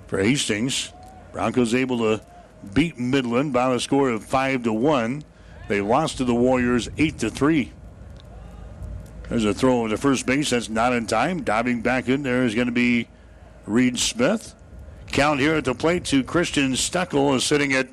for 0.06 0.18
Hastings. 0.18 0.92
Broncos 1.32 1.74
able 1.74 1.98
to 1.98 2.24
beat 2.72 2.98
Midland 2.98 3.52
by 3.52 3.74
a 3.74 3.80
score 3.80 4.08
of 4.08 4.24
five 4.24 4.62
to 4.62 4.72
one. 4.72 5.22
They 5.68 5.82
lost 5.82 6.18
to 6.18 6.24
the 6.24 6.34
Warriors 6.34 6.88
eight 6.96 7.18
to 7.18 7.30
three. 7.30 7.72
There's 9.28 9.44
a 9.44 9.54
throw 9.54 9.86
to 9.86 9.96
first 9.96 10.26
base. 10.26 10.50
That's 10.50 10.68
not 10.68 10.92
in 10.92 11.06
time. 11.06 11.42
Diving 11.42 11.82
back 11.82 12.08
in 12.08 12.22
there 12.22 12.44
is 12.44 12.54
going 12.54 12.66
to 12.66 12.72
be 12.72 13.08
Reed 13.66 13.98
Smith. 13.98 14.54
Count 15.08 15.40
here 15.40 15.54
at 15.54 15.64
the 15.64 15.74
plate 15.74 16.04
to 16.06 16.24
Christian 16.24 16.72
Steckel 16.72 17.36
is 17.36 17.44
sitting 17.44 17.74
at 17.74 17.88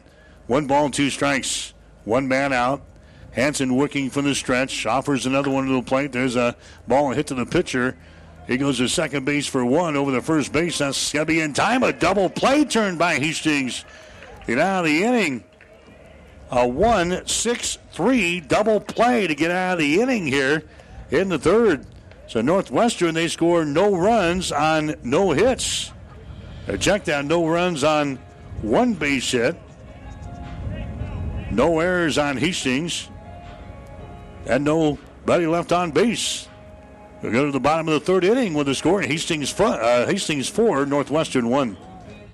one 0.48 0.68
ball, 0.68 0.90
two 0.90 1.10
strikes. 1.10 1.74
One 2.06 2.28
man 2.28 2.54
out. 2.54 2.82
Hanson 3.34 3.76
working 3.76 4.10
from 4.10 4.26
the 4.26 4.36
stretch. 4.36 4.86
Offers 4.86 5.26
another 5.26 5.50
one 5.50 5.68
to 5.68 5.74
the 5.74 5.82
plate. 5.82 6.14
There's 6.14 6.36
a 6.36 6.56
ball 6.88 7.12
hit 7.12 7.28
to 7.28 7.36
the 7.36 7.46
pitcher. 7.46 7.98
He 8.50 8.58
goes 8.58 8.80
to 8.80 8.88
second 8.88 9.26
base 9.26 9.46
for 9.46 9.64
one 9.64 9.96
over 9.96 10.10
the 10.10 10.24
first 10.24 10.52
base. 10.52 10.80
That's 10.80 11.14
going 11.14 11.28
to 11.28 11.32
be 11.32 11.40
in 11.40 11.54
time. 11.54 11.84
A 11.84 11.94
double 11.94 12.32
play 12.32 12.66
turn 12.66 12.98
by 12.98 13.20
Hastings. 13.20 13.86
Get 14.48 14.58
out 14.58 14.86
of 14.86 14.92
the 14.92 15.04
inning. 15.04 15.44
A 16.50 16.68
1 16.68 17.28
6 17.28 17.78
3 17.92 18.40
double 18.40 18.80
play 18.80 19.28
to 19.28 19.36
get 19.36 19.52
out 19.52 19.74
of 19.74 19.80
the 19.80 20.02
inning 20.02 20.26
here 20.26 20.64
in 21.12 21.30
the 21.30 21.38
third. 21.38 21.86
So 22.26 22.42
Northwestern, 22.42 23.14
they 23.14 23.28
score 23.28 23.66
no 23.66 23.96
runs 23.96 24.52
on 24.52 24.96
no 25.04 25.30
hits. 25.30 25.92
Check 26.80 27.04
that 27.04 27.26
no 27.26 27.48
runs 27.48 27.84
on 27.84 28.16
one 28.64 28.96
base 28.96 29.32
hit. 29.32 29.56
No 31.52 31.80
errors 31.82 32.18
on 32.18 32.36
Hastings. 32.38 33.10
And 34.48 34.64
nobody 34.64 35.46
left 35.46 35.72
on 35.72 35.92
base. 35.92 36.49
We 37.22 37.32
go 37.32 37.46
to 37.46 37.52
the 37.52 37.60
bottom 37.60 37.88
of 37.90 37.94
the 37.94 38.00
third 38.00 38.24
inning 38.24 38.54
with 38.54 38.68
the 38.68 38.76
score. 38.76 39.02
Hastings 39.02 39.50
front, 39.50 39.82
uh, 39.82 40.06
Hastings 40.06 40.48
four, 40.48 40.86
Northwestern 40.86 41.50
one. 41.50 41.76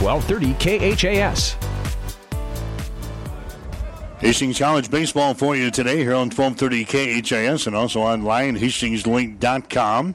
1230 0.00 0.96
KHAS. 0.96 1.56
Hastings 4.20 4.58
College 4.58 4.90
baseball 4.90 5.34
for 5.34 5.54
you 5.54 5.70
today 5.70 5.98
here 5.98 6.14
on 6.14 6.30
1230 6.30 7.22
KHAS 7.22 7.66
and 7.66 7.76
also 7.76 8.00
online, 8.00 8.58
hastingslink.com. 8.58 10.14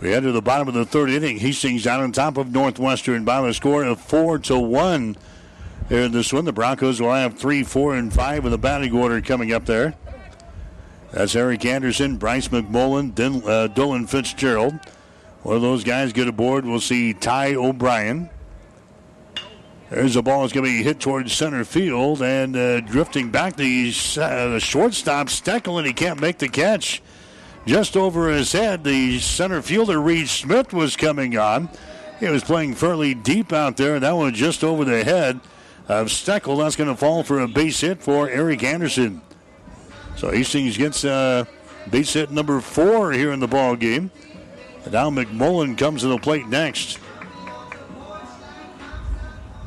We 0.00 0.10
to 0.10 0.32
the 0.32 0.42
bottom 0.42 0.68
of 0.68 0.74
the 0.74 0.84
third 0.84 1.10
inning. 1.10 1.38
Hastings 1.38 1.86
out 1.86 2.00
on 2.00 2.12
top 2.12 2.36
of 2.36 2.52
Northwestern 2.52 3.24
by 3.24 3.40
the 3.40 3.54
score 3.54 3.84
of 3.84 4.00
4 4.00 4.38
to 4.40 4.58
1 4.58 5.16
here 5.88 6.02
in 6.02 6.12
this 6.12 6.32
one. 6.32 6.44
The 6.44 6.52
Broncos 6.52 7.00
will 7.00 7.12
have 7.12 7.38
3, 7.38 7.62
4, 7.62 7.96
and 7.96 8.12
5 8.12 8.44
in 8.44 8.50
the 8.50 8.58
batting 8.58 8.94
order 8.94 9.20
coming 9.22 9.52
up 9.52 9.64
there. 9.64 9.94
That's 11.12 11.34
Eric 11.34 11.64
Anderson, 11.64 12.16
Bryce 12.16 12.48
McMullen, 12.48 13.14
Din, 13.14 13.36
uh, 13.36 13.68
Dylan 13.74 14.08
Fitzgerald. 14.08 14.74
One 15.42 15.56
of 15.56 15.62
those 15.62 15.84
guys 15.84 16.12
get 16.12 16.28
aboard. 16.28 16.66
We'll 16.66 16.80
see 16.80 17.14
Ty 17.14 17.54
O'Brien. 17.54 18.28
There's 19.88 20.16
a 20.16 20.22
ball 20.22 20.40
that's 20.40 20.52
going 20.52 20.66
to 20.66 20.78
be 20.78 20.82
hit 20.82 20.98
towards 20.98 21.32
center 21.32 21.64
field 21.64 22.20
and 22.20 22.56
uh, 22.56 22.80
drifting 22.80 23.30
back 23.30 23.54
the, 23.54 23.92
uh, 24.18 24.48
the 24.48 24.60
shortstop 24.60 25.28
Steckel, 25.28 25.78
and 25.78 25.86
he 25.86 25.92
can't 25.92 26.20
make 26.20 26.38
the 26.38 26.48
catch. 26.48 27.02
Just 27.66 27.96
over 27.96 28.30
his 28.30 28.50
head, 28.52 28.82
the 28.82 29.20
center 29.20 29.62
fielder 29.62 30.00
Reed 30.00 30.28
Smith 30.28 30.72
was 30.72 30.96
coming 30.96 31.38
on. 31.38 31.68
He 32.18 32.26
was 32.26 32.42
playing 32.42 32.74
fairly 32.74 33.14
deep 33.14 33.52
out 33.52 33.76
there, 33.76 33.94
and 33.94 34.02
that 34.02 34.12
one 34.12 34.34
just 34.34 34.64
over 34.64 34.84
the 34.84 35.04
head 35.04 35.40
of 35.86 36.08
Steckel. 36.08 36.58
That's 36.58 36.76
going 36.76 36.90
to 36.90 36.96
fall 36.96 37.22
for 37.22 37.40
a 37.40 37.48
base 37.48 37.80
hit 37.80 38.02
for 38.02 38.28
Eric 38.28 38.64
Anderson. 38.64 39.22
So 40.16 40.30
Hastings 40.30 40.76
gets 40.76 41.04
uh, 41.04 41.44
base 41.90 42.12
hit 42.12 42.32
number 42.32 42.60
four 42.60 43.12
here 43.12 43.32
in 43.32 43.38
the 43.38 43.46
ball 43.46 43.76
game. 43.76 44.10
And 44.84 44.92
now 44.92 45.10
McMullen 45.10 45.76
comes 45.78 46.02
to 46.02 46.08
the 46.08 46.18
plate 46.18 46.48
next. 46.48 46.98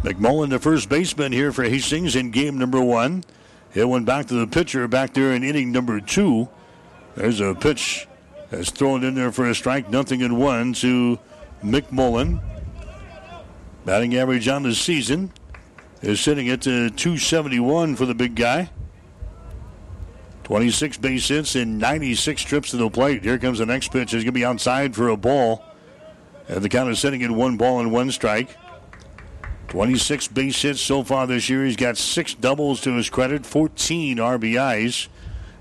McMullen, 0.03 0.49
the 0.49 0.59
first 0.59 0.87
baseman 0.87 1.33
here 1.33 1.51
for 1.51 1.63
Hastings 1.63 2.15
in 2.15 2.31
game 2.31 2.57
number 2.57 2.81
one. 2.81 3.23
Hit 3.71 3.87
one 3.87 4.05
back 4.05 4.27
to 4.27 4.33
the 4.33 4.47
pitcher 4.47 4.87
back 4.87 5.13
there 5.13 5.33
in 5.33 5.43
inning 5.43 5.71
number 5.71 5.99
two. 5.99 6.47
There's 7.15 7.41
a 7.41 7.53
pitch 7.53 8.07
that's 8.49 8.71
thrown 8.71 9.03
in 9.03 9.15
there 9.15 9.31
for 9.31 9.49
a 9.49 9.53
strike, 9.53 9.89
nothing 9.89 10.21
in 10.21 10.37
one 10.37 10.73
to 10.75 11.19
McMullen. 11.61 12.41
Batting 13.83 14.15
average 14.15 14.47
on 14.47 14.63
the 14.63 14.73
season 14.73 15.33
is 16.01 16.21
sitting 16.21 16.47
at 16.47 16.61
uh, 16.61 16.89
271 16.95 17.97
for 17.97 18.05
the 18.05 18.15
big 18.15 18.35
guy. 18.35 18.69
26 20.45 20.97
base 20.97 21.27
hits 21.27 21.55
and 21.55 21.77
96 21.77 22.41
trips 22.43 22.71
to 22.71 22.77
the 22.77 22.89
plate. 22.89 23.23
Here 23.23 23.37
comes 23.37 23.59
the 23.59 23.65
next 23.65 23.91
pitch. 23.91 24.13
It's 24.13 24.23
going 24.23 24.25
to 24.25 24.31
be 24.31 24.45
outside 24.45 24.95
for 24.95 25.09
a 25.09 25.17
ball. 25.17 25.63
And 26.47 26.63
the 26.63 26.69
count 26.69 26.89
is 26.89 26.99
sitting 26.99 27.21
at 27.21 27.29
one 27.29 27.57
ball 27.57 27.79
and 27.81 27.91
one 27.91 28.09
strike. 28.11 28.55
26 29.69 30.29
base 30.29 30.61
hits 30.61 30.81
so 30.81 31.03
far 31.03 31.27
this 31.27 31.47
year. 31.49 31.63
He's 31.63 31.75
got 31.75 31.95
six 31.97 32.33
doubles 32.33 32.81
to 32.81 32.93
his 32.93 33.09
credit, 33.09 33.45
14 33.45 34.17
RBIs. 34.17 35.07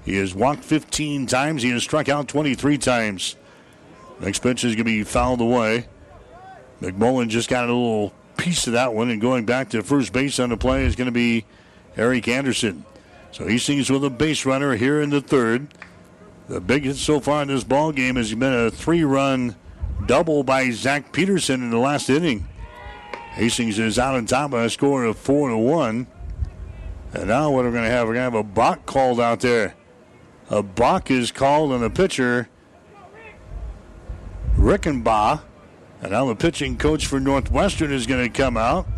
He 0.05 0.17
has 0.17 0.35
walked 0.35 0.65
15 0.65 1.27
times. 1.27 1.63
He 1.63 1.71
has 1.71 1.83
struck 1.83 2.09
out 2.09 2.29
23 2.29 2.79
times. 2.79 3.37
Next 4.21 4.41
pitch 4.41 4.65
is 4.65 4.75
going 4.75 4.79
to 4.79 4.85
be 4.85 5.05
fouled 5.05 5.43
away. 5.43 5.87
McMullen 6.81 7.29
just 7.29 7.51
got 7.51 7.69
a 7.69 7.73
little 7.73 8.15
piece 8.39 8.67
of 8.67 8.73
that 8.73 8.95
one, 8.95 9.11
and 9.11 9.21
going 9.21 9.45
back 9.45 9.69
to 9.71 9.83
first 9.83 10.13
base 10.13 10.39
on 10.39 10.49
the 10.49 10.57
play 10.57 10.85
is 10.85 10.97
going 10.97 11.07
to 11.07 11.13
be 11.13 11.45
Eric 11.97 12.29
Anderson. 12.29 12.85
So 13.31 13.47
he 13.47 13.59
sings 13.59 13.91
with 13.91 14.05
a 14.05 14.11
base 14.11 14.47
runner 14.47 14.77
here 14.77 15.03
in 15.03 15.11
the 15.11 15.21
third. 15.21 15.69
The 16.49 16.61
big 16.61 16.85
hit 16.85 16.97
so 16.97 17.21
far 17.21 17.43
in 17.43 17.49
this 17.49 17.65
ball 17.65 17.93
game 17.93 18.17
has 18.17 18.35
been 18.35 18.55
a 18.55 18.71
three-run 18.71 19.55
double 20.07 20.43
by 20.43 20.71
Zach 20.71 21.13
Peterson 21.13 21.63
in 21.63 21.71
the 21.71 21.79
last 21.79 22.09
inning. 22.09 22.49
Hastings 23.39 23.79
is 23.79 24.01
out 24.01 24.17
on 24.17 24.27
top 24.27 24.51
by 24.51 24.65
a 24.65 24.69
score 24.69 25.05
of 25.05 25.17
four 25.17 25.49
to 25.49 25.57
one. 25.57 26.09
And 27.13 27.29
now 27.29 27.53
what 27.53 27.65
we're 27.65 27.71
going 27.71 27.85
to 27.85 27.91
have? 27.91 28.09
We're 28.09 28.15
going 28.15 28.29
to 28.29 28.37
have 28.37 28.47
a 28.47 28.49
balk 28.49 28.85
called 28.85 29.21
out 29.21 29.39
there. 29.39 29.77
A 30.51 30.61
balk 30.61 31.09
is 31.09 31.31
called 31.31 31.71
on 31.71 31.81
the 31.81 31.89
pitcher, 31.89 32.49
Rickenbaugh. 34.57 35.43
And 36.03 36.11
now 36.11 36.27
the 36.27 36.35
pitching 36.35 36.77
coach 36.79 37.07
for 37.07 37.21
Northwestern 37.21 37.93
is 37.93 38.09
going 38.09 38.25
to 38.25 38.37
come 38.37 38.57
out 38.57 38.89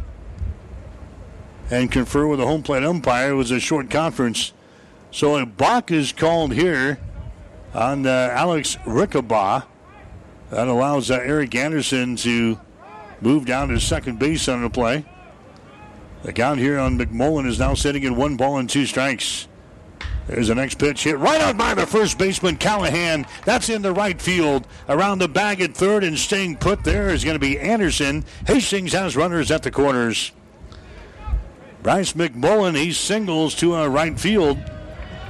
and 1.70 1.92
confer 1.92 2.26
with 2.26 2.38
the 2.38 2.46
home 2.46 2.62
plate 2.62 2.82
umpire. 2.82 3.32
It 3.32 3.34
was 3.34 3.50
a 3.50 3.60
short 3.60 3.90
conference. 3.90 4.54
So 5.10 5.36
a 5.36 5.44
balk 5.44 5.90
is 5.90 6.12
called 6.12 6.54
here 6.54 6.98
on 7.74 8.06
uh, 8.06 8.30
Alex 8.32 8.76
Rickenbaugh. 8.86 9.66
That 10.48 10.66
allows 10.66 11.10
uh, 11.10 11.16
Eric 11.16 11.54
Anderson 11.54 12.16
to 12.16 12.58
move 13.20 13.44
down 13.44 13.68
to 13.68 13.80
second 13.80 14.18
base 14.18 14.48
on 14.48 14.62
the 14.62 14.70
play. 14.70 15.04
The 16.22 16.32
count 16.32 16.60
here 16.60 16.78
on 16.78 16.98
McMullen 16.98 17.46
is 17.46 17.58
now 17.58 17.74
sitting 17.74 18.04
at 18.04 18.12
one 18.12 18.36
ball 18.36 18.58
and 18.58 18.68
two 18.68 18.86
strikes. 18.86 19.48
There's 20.26 20.48
the 20.48 20.54
next 20.54 20.78
pitch 20.78 21.04
hit 21.04 21.18
right 21.18 21.40
out 21.40 21.56
by 21.56 21.74
the 21.74 21.86
first 21.86 22.18
baseman, 22.18 22.56
Callahan. 22.56 23.26
That's 23.44 23.68
in 23.68 23.82
the 23.82 23.92
right 23.92 24.20
field. 24.20 24.66
Around 24.88 25.18
the 25.18 25.28
bag 25.28 25.60
at 25.60 25.74
third 25.74 26.04
and 26.04 26.18
staying 26.18 26.58
put 26.58 26.84
there 26.84 27.08
is 27.08 27.24
going 27.24 27.34
to 27.34 27.40
be 27.40 27.58
Anderson. 27.58 28.24
Hastings 28.46 28.92
has 28.92 29.16
runners 29.16 29.50
at 29.50 29.62
the 29.62 29.70
corners. 29.70 30.30
Bryce 31.82 32.12
McMullen, 32.12 32.76
he 32.76 32.92
singles 32.92 33.54
to 33.56 33.74
a 33.74 33.88
right 33.88 34.20
field. 34.20 34.58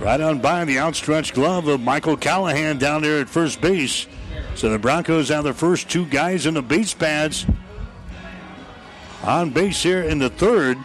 Right 0.00 0.20
on 0.20 0.40
by 0.40 0.64
the 0.64 0.78
outstretched 0.78 1.34
glove 1.34 1.68
of 1.68 1.80
Michael 1.80 2.16
Callahan 2.16 2.78
down 2.78 3.02
there 3.02 3.20
at 3.20 3.28
first 3.28 3.60
base. 3.60 4.06
So 4.56 4.68
the 4.68 4.78
Broncos 4.78 5.28
have 5.28 5.44
the 5.44 5.54
first 5.54 5.88
two 5.88 6.04
guys 6.06 6.46
in 6.46 6.54
the 6.54 6.62
base 6.62 6.92
pads 6.92 7.46
on 9.22 9.50
base 9.50 9.82
here 9.82 10.02
in 10.02 10.18
the 10.18 10.30
third. 10.30 10.78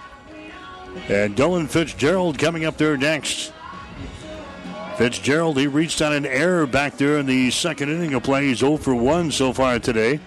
And 1.10 1.36
Dylan 1.36 1.70
Fitzgerald 1.70 2.40
coming 2.40 2.66
up 2.66 2.78
there 2.78 2.98
next. 2.98 3.54
Fitzgerald, 4.98 5.58
he 5.58 5.68
reached 5.68 6.02
on 6.02 6.14
an 6.14 6.26
error 6.26 6.66
back 6.66 6.98
there 6.98 7.18
in 7.18 7.26
the 7.26 7.52
second 7.52 7.90
inning 7.90 8.14
of 8.14 8.24
play. 8.24 8.48
He's 8.48 8.60
0 8.60 8.78
for 8.78 8.96
1 8.96 9.32
so 9.32 9.52
far 9.52 9.78
today. 9.78 10.20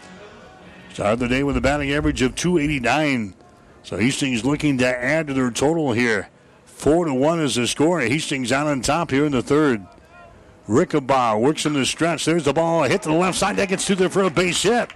Started 0.92 1.20
the 1.20 1.28
day 1.28 1.42
with 1.42 1.56
a 1.56 1.60
batting 1.60 1.90
average 1.92 2.20
of 2.20 2.34
289. 2.34 3.34
So 3.82 3.96
Hastings 3.96 4.44
looking 4.44 4.76
to 4.78 4.86
add 4.86 5.28
to 5.28 5.34
their 5.34 5.50
total 5.50 5.92
here. 5.92 6.28
4 6.66 7.06
to 7.06 7.14
1 7.14 7.40
is 7.40 7.54
the 7.54 7.66
score. 7.66 8.00
Hastings 8.00 8.52
out 8.52 8.66
on 8.66 8.82
top 8.82 9.10
here 9.10 9.24
in 9.24 9.32
the 9.32 9.42
third. 9.42 9.86
Rickenbaugh 10.68 11.40
works 11.40 11.64
in 11.64 11.72
the 11.72 11.86
stretch. 11.86 12.26
There's 12.26 12.44
the 12.44 12.52
ball. 12.52 12.82
Hit 12.82 13.02
to 13.02 13.08
the 13.08 13.14
left 13.14 13.38
side. 13.38 13.56
That 13.56 13.70
gets 13.70 13.86
through 13.86 13.96
there 13.96 14.10
for 14.10 14.24
a 14.24 14.30
base 14.30 14.62
hit. 14.62 14.90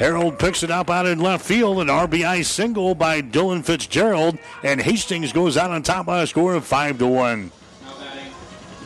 Harold 0.00 0.38
picks 0.38 0.62
it 0.62 0.70
up 0.70 0.88
out 0.88 1.04
in 1.04 1.18
left 1.18 1.44
field. 1.44 1.78
An 1.78 1.88
RBI 1.88 2.42
single 2.46 2.94
by 2.94 3.20
Dylan 3.20 3.62
Fitzgerald. 3.62 4.38
And 4.62 4.80
Hastings 4.80 5.30
goes 5.30 5.58
out 5.58 5.70
on 5.70 5.82
top 5.82 6.06
by 6.06 6.22
a 6.22 6.26
score 6.26 6.54
of 6.54 6.64
5 6.64 6.96
to 7.00 7.06
1. 7.06 7.52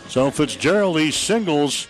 So 0.08 0.32
Fitzgerald, 0.32 0.98
he 0.98 1.12
singles 1.12 1.86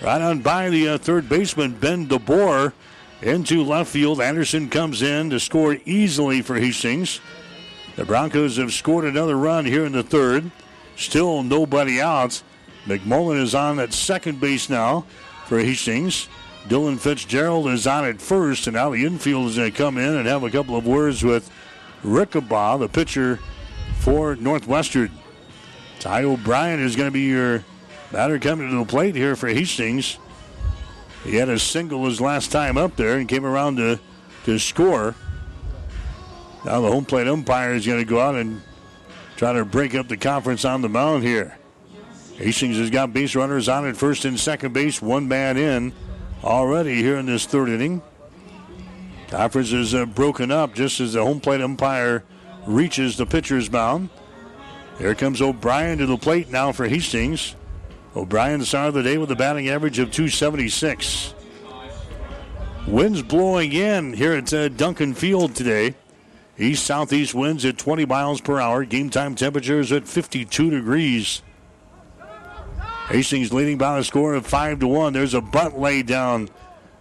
right 0.00 0.22
on 0.22 0.42
by 0.42 0.70
the 0.70 0.90
uh, 0.90 0.98
third 0.98 1.28
baseman, 1.28 1.72
Ben 1.72 2.06
DeBoer, 2.06 2.72
into 3.20 3.64
left 3.64 3.90
field. 3.90 4.20
Anderson 4.20 4.70
comes 4.70 5.02
in 5.02 5.30
to 5.30 5.40
score 5.40 5.78
easily 5.84 6.40
for 6.40 6.54
Hastings. 6.54 7.20
The 7.96 8.04
Broncos 8.04 8.58
have 8.58 8.72
scored 8.72 9.06
another 9.06 9.36
run 9.36 9.64
here 9.64 9.86
in 9.86 9.92
the 9.92 10.04
third. 10.04 10.52
Still 10.94 11.42
nobody 11.42 12.00
out. 12.00 12.44
McMullen 12.86 13.42
is 13.42 13.56
on 13.56 13.80
at 13.80 13.92
second 13.92 14.40
base 14.40 14.70
now 14.70 15.04
for 15.46 15.58
Hastings. 15.58 16.28
Dylan 16.68 16.98
Fitzgerald 16.98 17.66
is 17.68 17.86
on 17.86 18.04
at 18.04 18.20
first, 18.20 18.66
and 18.66 18.76
now 18.76 18.90
the 18.90 19.06
infield 19.06 19.48
is 19.48 19.56
going 19.56 19.72
to 19.72 19.76
come 19.76 19.96
in 19.96 20.14
and 20.14 20.28
have 20.28 20.42
a 20.42 20.50
couple 20.50 20.76
of 20.76 20.86
words 20.86 21.24
with 21.24 21.50
Rickenbaugh, 22.04 22.78
the 22.78 22.88
pitcher 22.88 23.38
for 24.00 24.36
Northwestern. 24.36 25.10
Ty 25.98 26.24
O'Brien 26.24 26.78
is 26.80 26.94
going 26.94 27.08
to 27.08 27.12
be 27.12 27.22
your 27.22 27.64
batter 28.12 28.38
coming 28.38 28.68
to 28.68 28.76
the 28.76 28.84
plate 28.84 29.14
here 29.14 29.34
for 29.34 29.48
Hastings. 29.48 30.18
He 31.24 31.36
had 31.36 31.48
a 31.48 31.58
single 31.58 32.04
his 32.04 32.20
last 32.20 32.52
time 32.52 32.76
up 32.76 32.96
there 32.96 33.16
and 33.16 33.26
came 33.26 33.46
around 33.46 33.76
to, 33.76 33.98
to 34.44 34.58
score. 34.58 35.14
Now 36.66 36.82
the 36.82 36.88
home 36.88 37.06
plate 37.06 37.28
umpire 37.28 37.72
is 37.72 37.86
going 37.86 37.98
to 37.98 38.04
go 38.04 38.20
out 38.20 38.34
and 38.34 38.60
try 39.36 39.54
to 39.54 39.64
break 39.64 39.94
up 39.94 40.08
the 40.08 40.18
conference 40.18 40.66
on 40.66 40.82
the 40.82 40.88
mound 40.88 41.24
here. 41.24 41.56
Hastings 42.36 42.76
has 42.76 42.90
got 42.90 43.14
base 43.14 43.34
runners 43.34 43.70
on 43.70 43.88
at 43.88 43.96
first 43.96 44.26
and 44.26 44.38
second 44.38 44.74
base, 44.74 45.00
one 45.00 45.26
man 45.26 45.56
in 45.56 45.92
already 46.42 46.96
here 46.96 47.16
in 47.16 47.26
this 47.26 47.46
third 47.46 47.68
inning. 47.68 48.02
Conference 49.28 49.72
is 49.72 49.94
uh, 49.94 50.06
broken 50.06 50.50
up 50.50 50.74
just 50.74 51.00
as 51.00 51.12
the 51.12 51.22
home 51.22 51.40
plate 51.40 51.60
umpire 51.60 52.24
reaches 52.66 53.16
the 53.16 53.26
pitcher's 53.26 53.70
mound. 53.70 54.08
Here 54.98 55.14
comes 55.14 55.40
O'Brien 55.40 55.98
to 55.98 56.06
the 56.06 56.16
plate 56.16 56.50
now 56.50 56.72
for 56.72 56.88
Hastings. 56.88 57.54
O'Brien 58.16 58.64
started 58.64 58.92
the 58.92 59.02
day 59.02 59.18
with 59.18 59.30
a 59.30 59.36
batting 59.36 59.68
average 59.68 59.98
of 59.98 60.10
276. 60.10 61.34
Winds 62.86 63.22
blowing 63.22 63.72
in 63.72 64.14
here 64.14 64.32
at 64.32 64.52
uh, 64.52 64.68
Duncan 64.70 65.14
Field 65.14 65.54
today. 65.54 65.94
East 66.58 66.84
southeast 66.84 67.34
winds 67.34 67.64
at 67.64 67.78
20 67.78 68.06
miles 68.06 68.40
per 68.40 68.58
hour. 68.58 68.84
Game 68.84 69.10
time 69.10 69.34
temperatures 69.34 69.92
at 69.92 70.08
52 70.08 70.70
degrees. 70.70 71.42
Hastings 73.08 73.52
leading 73.52 73.78
by 73.78 73.98
a 73.98 74.04
score 74.04 74.34
of 74.34 74.46
5 74.46 74.80
to 74.80 74.86
1. 74.86 75.12
There's 75.12 75.34
a 75.34 75.40
bunt 75.40 75.78
laid 75.78 76.06
down 76.06 76.50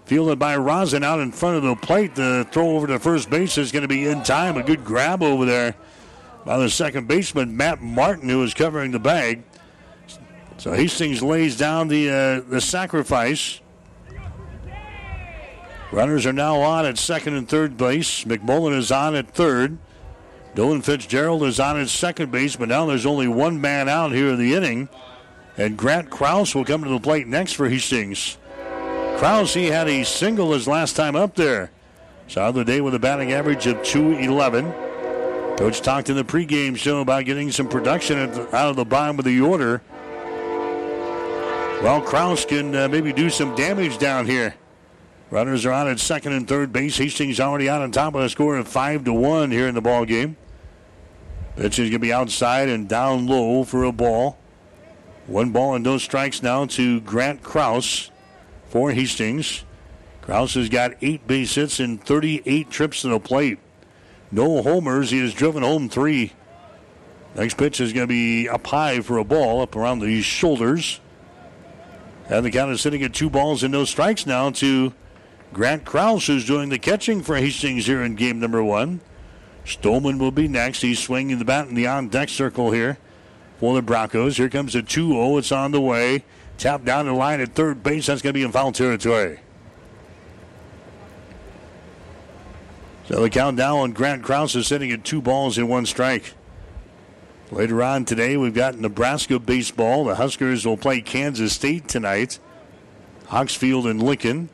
Fielded 0.08 0.40
by 0.40 0.56
Rosin 0.56 1.04
out 1.04 1.20
in 1.20 1.34
front 1.34 1.58
of 1.58 1.64
the 1.64 1.76
plate. 1.76 2.16
The 2.16 2.48
throw 2.50 2.70
over 2.78 2.88
to 2.88 2.98
first 2.98 3.30
base 3.30 3.58
is 3.58 3.74
going 3.74 3.82
to 3.82 3.90
be 3.90 4.08
in 4.08 4.24
time. 4.24 4.56
A 4.56 4.64
good 4.64 4.86
grab 4.86 5.22
over 5.22 5.44
there 5.44 5.76
by 6.46 6.58
the 6.58 6.70
second 6.70 7.10
baseman, 7.10 7.58
Matt 7.58 7.82
Martin, 7.82 8.30
who 8.30 8.42
is 8.42 8.54
covering 8.54 8.92
the 8.92 9.00
bag. 9.00 9.44
So 10.56 10.72
Hastings 10.72 11.22
lays 11.22 11.58
down 11.58 11.90
the, 11.90 12.10
uh, 12.10 12.50
the 12.50 12.62
sacrifice. 12.62 13.60
Runners 15.92 16.26
are 16.26 16.32
now 16.32 16.62
on 16.62 16.86
at 16.86 16.98
second 16.98 17.34
and 17.36 17.50
third 17.50 17.76
base. 17.76 18.24
McMullen 18.24 18.78
is 18.78 18.94
on 18.94 19.14
at 19.14 19.32
third. 19.32 19.78
Dylan 20.56 20.86
Fitzgerald 20.86 21.44
is 21.44 21.60
on 21.60 21.78
at 21.78 21.90
second 21.90 22.32
base, 22.32 22.56
but 22.56 22.70
now 22.70 22.86
there's 22.86 23.06
only 23.06 23.28
one 23.28 23.60
man 23.60 23.90
out 23.90 24.14
here 24.14 24.30
in 24.30 24.40
the 24.40 24.54
inning. 24.54 24.88
And 25.58 25.76
Grant 25.76 26.10
Kraus 26.10 26.54
will 26.54 26.66
come 26.66 26.84
to 26.84 26.90
the 26.90 27.00
plate 27.00 27.28
next 27.28 27.54
for 27.54 27.68
Hastings. 27.68 28.38
Kraus, 29.18 29.56
he 29.56 29.66
had 29.66 29.88
a 29.88 30.04
single 30.04 30.54
his 30.54 30.68
last 30.68 30.96
time 30.96 31.16
up 31.16 31.36
there. 31.36 31.72
Saw 32.28 32.52
the 32.52 32.64
day 32.64 32.82
with 32.82 32.94
a 32.94 33.00
batting 33.00 33.32
average 33.32 33.66
of 33.66 33.82
211. 33.84 34.72
Coach 35.58 35.82
talked 35.82 36.10
in 36.10 36.16
the 36.16 36.24
pregame 36.24 36.78
show 36.78 37.02
about 37.02 37.26
getting 37.26 37.52
some 37.52 37.68
production 37.68 38.18
out 38.20 38.54
of 38.54 38.76
the 38.76 38.86
bottom 38.86 39.18
of 39.18 39.26
the 39.26 39.42
order. 39.42 39.82
Well, 41.82 42.02
Kraus 42.02 42.46
can 42.46 42.76
uh, 42.76 42.88
maybe 42.88 43.12
do 43.12 43.30
some 43.30 43.56
damage 43.56 43.98
down 43.98 44.28
here. 44.28 44.54
Runners 45.32 45.66
are 45.66 45.72
on 45.72 45.88
at 45.88 46.00
second 46.00 46.34
and 46.34 46.48
third 46.48 46.72
base. 46.72 46.98
Hastings 46.98 47.40
already 47.40 47.68
out 47.70 47.82
on 47.82 47.92
top 47.92 48.14
of 48.14 48.22
the 48.22 48.30
score 48.30 48.58
of 48.58 48.68
five 48.68 49.04
to 49.06 49.14
one 49.14 49.50
here 49.52 49.68
in 49.68 49.74
the 49.74 49.82
ball 49.82 50.06
game. 50.06 50.38
Pitch 51.56 51.80
is 51.80 51.90
going 51.90 51.94
to 51.94 52.00
be 52.00 52.14
outside 52.14 52.70
and 52.70 52.88
down 52.88 53.26
low 53.26 53.64
for 53.64 53.84
a 53.84 53.92
ball. 53.92 54.38
One 55.28 55.52
ball 55.52 55.76
and 55.76 55.84
no 55.84 55.98
strikes 55.98 56.42
now 56.42 56.66
to 56.68 57.02
Grant 57.02 57.44
Kraus 57.44 58.12
for 58.70 58.92
Hastings. 58.92 59.66
Kraus 60.22 60.54
has 60.54 60.70
got 60.70 60.94
eight 61.02 61.28
base 61.28 61.56
hits 61.56 61.82
and 61.82 62.02
38 62.02 62.70
trips 62.70 63.02
to 63.02 63.10
the 63.10 63.20
plate. 63.20 63.60
No 64.32 64.62
homers. 64.62 65.12
He 65.12 65.20
has 65.20 65.34
driven 65.34 65.64
home 65.64 65.90
three. 65.90 66.32
Next 67.36 67.58
pitch 67.58 67.82
is 67.82 67.92
going 67.92 68.08
to 68.08 68.12
be 68.12 68.48
up 68.48 68.66
high 68.66 69.02
for 69.02 69.18
a 69.18 69.26
ball, 69.26 69.62
up 69.62 69.76
around 69.76 70.00
the 70.00 70.22
shoulders. 70.22 71.02
And 72.30 72.46
the 72.46 72.52
count 72.52 72.72
is 72.72 72.82
sitting 72.82 73.04
at 73.04 73.14
two 73.14 73.30
balls 73.30 73.64
and 73.64 73.72
no 73.72 73.84
strikes 73.84 74.26
now 74.26 74.50
to 74.52 74.94
Grant 75.52 75.84
Kraus, 75.84 76.28
who's 76.28 76.46
doing 76.46 76.70
the 76.70 76.80
catching 76.80 77.22
for 77.22 77.36
Hastings 77.36 77.86
here 77.86 78.02
in 78.02 78.16
game 78.16 78.40
number 78.40 78.64
one. 78.64 79.02
Stolman 79.66 80.20
will 80.20 80.32
be 80.32 80.48
next. 80.48 80.82
He's 80.82 81.00
swinging 81.00 81.40
the 81.40 81.46
bat 81.46 81.68
in 81.68 81.76
the 81.76 81.88
on 81.88 82.08
deck 82.08 82.30
circle 82.30 82.72
here 82.72 82.98
for 83.60 83.76
the 83.76 83.82
Broncos. 83.82 84.38
Here 84.38 84.50
comes 84.50 84.76
a 84.76 84.82
2 84.82 85.10
0. 85.10 85.38
It's 85.38 85.52
on 85.52 85.72
the 85.72 85.82
way. 85.82 86.24
Tap 86.58 86.84
down 86.84 87.06
the 87.06 87.14
line 87.14 87.40
at 87.42 87.54
third 87.54 87.84
base. 87.84 88.08
That's 88.08 88.22
going 88.22 88.34
to 88.34 88.40
be 88.40 88.44
in 88.44 88.52
foul 88.52 88.72
territory. 88.72 89.40
So 93.08 93.22
the 93.22 93.30
count 93.30 93.58
countdown 93.58 93.78
on 93.78 93.92
Grant 93.94 94.24
Kraus 94.24 94.54
is 94.56 94.68
sitting 94.68 94.92
at 94.92 95.06
two 95.06 95.22
balls 95.22 95.58
and 95.58 95.70
one 95.70 95.86
strike. 95.86 96.34
Later 97.52 97.82
on 97.82 98.04
today, 98.04 98.36
we've 98.36 98.54
got 98.54 98.78
Nebraska 98.78 99.40
baseball. 99.40 100.04
The 100.04 100.16
Huskers 100.16 100.66
will 100.66 100.76
play 100.76 101.00
Kansas 101.00 101.54
State 101.54 101.88
tonight. 101.88 102.40
Hawks 103.28 103.56
Field 103.56 103.88
and 103.88 104.04
Lincoln. 104.04 104.50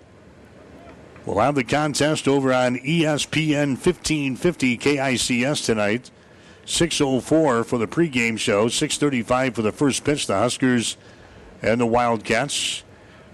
We'll 1.26 1.39
have 1.39 1.56
the 1.56 1.64
contest 1.64 2.28
over 2.28 2.54
on 2.54 2.78
ESPN 2.78 3.70
1550 3.70 4.78
KICS 4.78 5.66
tonight. 5.66 6.12
6.04 6.66 7.66
for 7.66 7.78
the 7.78 7.88
pregame 7.88 8.38
show, 8.38 8.68
6.35 8.68 9.55
for 9.55 9.61
the 9.61 9.72
first 9.72 10.03
pitch. 10.03 10.28
The 10.28 10.36
Huskers 10.36 10.97
and 11.61 11.80
the 11.80 11.86
Wildcats. 11.86 12.84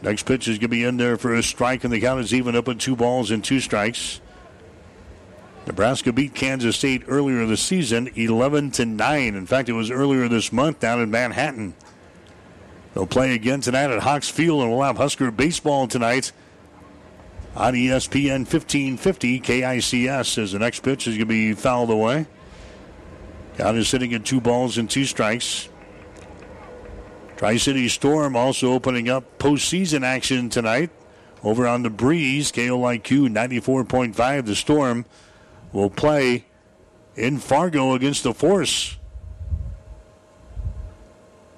Next 0.02 0.24
pitch 0.24 0.48
is 0.48 0.58
going 0.58 0.62
to 0.62 0.68
be 0.70 0.84
in 0.84 0.98
there 0.98 1.18
for 1.18 1.36
a 1.36 1.44
strike, 1.44 1.84
and 1.84 1.94
the 1.94 2.00
count 2.00 2.22
is 2.22 2.34
even 2.34 2.56
up 2.56 2.68
at 2.68 2.80
two 2.80 2.96
balls 2.96 3.32
and 3.32 3.44
two 3.44 3.60
strikes. 3.60 4.22
Nebraska 5.68 6.12
beat 6.12 6.34
Kansas 6.34 6.78
State 6.78 7.04
earlier 7.08 7.46
this 7.46 7.62
season, 7.62 8.10
11 8.16 8.72
to 8.72 8.86
9. 8.86 9.36
In 9.36 9.46
fact, 9.46 9.70
it 9.70 9.74
was 9.74 9.92
earlier 9.92 10.28
this 10.28 10.52
month 10.52 10.80
down 10.80 11.02
in 11.02 11.12
Manhattan. 11.12 11.76
They'll 12.94 13.06
play 13.06 13.36
again 13.36 13.62
tonight 13.62 13.92
at 13.92 14.00
Hawks 14.02 14.30
Field, 14.30 14.62
and 14.62 14.72
we'll 14.72 14.82
have 14.82 14.98
Husker 14.98 15.30
baseball 15.30 15.88
tonight 15.88 16.32
on 17.56 17.74
ESPN 17.74 18.40
1550 18.40 19.42
KICS 19.42 20.38
as 20.38 20.52
the 20.54 20.60
next 20.60 20.80
pitch 20.80 21.08
is 21.08 21.16
going 21.16 21.28
to 21.28 21.34
be 21.34 21.54
fouled 21.54 21.92
away. 21.92 22.26
Count 23.60 23.78
is 23.78 23.90
sitting 23.90 24.14
at 24.14 24.24
two 24.24 24.40
balls 24.40 24.78
and 24.78 24.90
two 24.90 25.04
strikes. 25.04 25.68
Tri 27.36 27.58
City 27.58 27.90
Storm 27.90 28.38
also 28.38 28.72
opening 28.72 29.10
up 29.10 29.38
postseason 29.38 30.02
action 30.02 30.50
tonight 30.50 30.92
over 31.44 31.68
on 31.68 31.84
the 31.84 31.90
Breeze. 31.90 32.54
KOIQ 32.54 33.28
94.5. 33.28 34.46
The 34.46 34.56
Storm 34.56 35.04
will 35.74 35.90
play 35.90 36.46
in 37.18 37.38
Fargo 37.38 37.96
against 37.96 38.24
the 38.24 38.34
Force. 38.34 38.96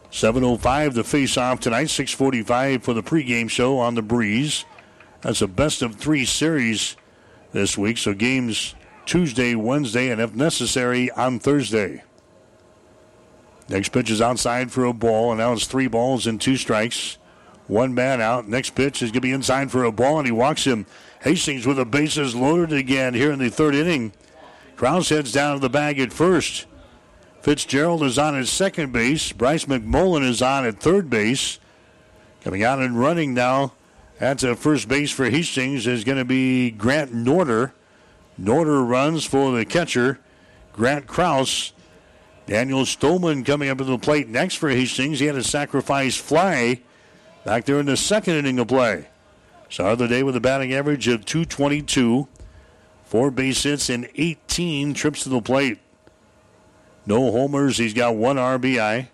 7.05 0.10 0.96
the 0.96 1.04
face 1.04 1.38
off 1.38 1.60
tonight, 1.60 1.86
6.45 1.86 2.82
for 2.82 2.96
the 2.96 3.04
pregame 3.04 3.48
show 3.48 3.78
on 3.78 3.94
the 3.94 4.02
Breeze. 4.02 4.66
That's 5.22 5.44
a 5.44 5.48
best 5.48 5.84
of 5.84 5.98
three 5.98 6.26
series 6.26 6.96
this 7.52 7.78
week, 7.78 8.00
so 8.00 8.16
games 8.16 8.74
Tuesday, 9.06 9.56
Wednesday, 9.56 10.10
and 10.10 10.22
if 10.22 10.34
necessary, 10.34 11.12
on 11.12 11.40
Thursday. 11.40 12.04
Next 13.70 13.90
pitch 13.90 14.10
is 14.10 14.22
outside 14.22 14.72
for 14.72 14.86
a 14.86 14.94
ball, 14.94 15.32
and 15.32 15.40
now 15.40 15.54
it's 15.54 15.66
three 15.66 15.88
balls 15.88 16.28
and 16.28 16.40
two 16.40 16.58
strikes. 16.58 17.18
One 17.68 17.94
man 17.94 18.20
out. 18.20 18.48
Next 18.48 18.72
pitch 18.72 19.02
is 19.02 19.12
going 19.12 19.14
to 19.14 19.22
be 19.22 19.32
inside 19.32 19.72
for 19.72 19.86
a 19.86 19.92
ball, 19.92 20.18
and 20.18 20.26
he 20.26 20.32
walks 20.32 20.66
him. 20.66 20.86
Hastings 21.22 21.66
with 21.66 21.78
the 21.78 21.86
bases 21.86 22.36
loaded 22.36 22.74
again 22.74 23.14
here 23.14 23.32
in 23.32 23.40
the 23.40 23.50
third 23.50 23.76
inning. 23.76 24.12
Kraus 24.76 25.10
heads 25.10 25.32
down 25.32 25.56
to 25.56 25.62
the 25.62 25.70
bag 25.70 26.00
at 26.00 26.12
first. 26.12 26.66
Fitzgerald 27.42 28.04
is 28.04 28.20
on 28.20 28.38
at 28.38 28.48
second 28.48 28.92
base. 28.92 29.32
Bryce 29.32 29.66
McMullen 29.66 30.28
is 30.28 30.42
on 30.42 30.66
at 30.66 30.80
third 30.80 31.10
base. 31.10 31.60
Coming 32.44 32.64
out 32.64 32.80
and 32.80 33.00
running 33.00 33.34
now 33.34 33.74
at 34.20 34.44
a 34.44 34.56
first 34.56 34.88
base 34.88 35.12
for 35.12 35.30
Hastings 35.30 35.88
is 35.88 36.04
going 36.04 36.18
to 36.18 36.26
be 36.26 36.72
Grant 36.72 37.14
Norder. 37.14 37.72
Norder 38.42 38.88
runs 38.88 39.24
for 39.24 39.52
the 39.52 39.66
catcher, 39.66 40.20
Grant 40.74 41.06
Kraus. 41.06 41.74
Daniel 42.48 42.86
Stolman 42.86 43.46
coming 43.46 43.70
up 43.70 43.78
to 43.78 43.84
the 43.84 44.00
plate 44.00 44.28
next 44.28 44.56
for 44.56 44.70
Hastings. 44.70 45.20
He 45.20 45.28
had 45.28 45.36
a 45.36 45.44
sacrifice 45.44 46.18
fly 46.18 46.82
back 47.46 47.66
there 47.66 47.80
in 47.80 47.86
the 47.86 47.96
second 47.96 48.36
inning 48.36 48.58
of 48.58 48.68
play. 48.68 49.08
Started 49.70 50.00
the 50.00 50.08
day 50.08 50.24
with 50.24 50.36
a 50.36 50.42
batting 50.42 50.74
average 50.74 51.08
of 51.08 51.24
222, 51.24 52.28
four 53.06 53.32
base 53.32 53.64
hits, 53.64 53.90
and 53.90 54.10
18 54.16 54.96
trips 54.96 55.24
to 55.24 55.30
the 55.30 55.42
plate. 55.42 55.80
No 57.06 57.32
homers. 57.32 57.78
He's 57.78 57.94
got 57.94 58.16
one 58.16 58.38
RBI. 58.38 59.08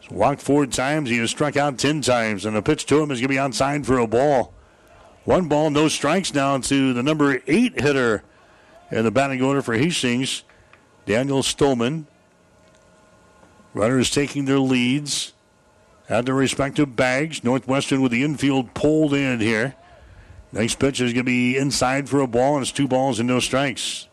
He's 0.00 0.10
walked 0.10 0.40
four 0.40 0.66
times. 0.66 1.10
He 1.10 1.18
has 1.18 1.30
struck 1.30 1.56
out 1.56 1.78
10 1.78 2.00
times, 2.00 2.44
and 2.44 2.56
the 2.56 2.62
pitch 2.62 2.86
to 2.86 3.00
him 3.00 3.10
is 3.10 3.20
going 3.20 3.28
to 3.28 3.34
be 3.34 3.38
outside 3.38 3.86
for 3.86 3.98
a 3.98 4.06
ball. 4.06 4.53
One 5.24 5.48
ball, 5.48 5.70
no 5.70 5.88
strikes 5.88 6.30
down 6.30 6.60
to 6.62 6.92
the 6.92 7.02
number 7.02 7.40
eight 7.46 7.80
hitter 7.80 8.22
in 8.90 9.04
the 9.04 9.10
batting 9.10 9.40
order 9.40 9.62
for 9.62 9.74
Hastings, 9.74 10.44
Daniel 11.06 11.42
Stolman. 11.42 12.06
Runners 13.72 14.10
taking 14.10 14.44
their 14.44 14.58
leads 14.58 15.32
at 16.08 16.26
their 16.26 16.34
respective 16.34 16.94
bags. 16.94 17.42
Northwestern 17.42 18.02
with 18.02 18.12
the 18.12 18.22
infield 18.22 18.74
pulled 18.74 19.14
in 19.14 19.40
here. 19.40 19.74
Next 20.52 20.78
pitch 20.78 21.00
is 21.00 21.12
going 21.12 21.24
to 21.24 21.24
be 21.24 21.56
inside 21.56 22.08
for 22.08 22.20
a 22.20 22.26
ball, 22.26 22.54
and 22.54 22.62
it's 22.62 22.70
two 22.70 22.86
balls 22.86 23.18
and 23.18 23.26
no 23.26 23.40
strikes. 23.40 24.08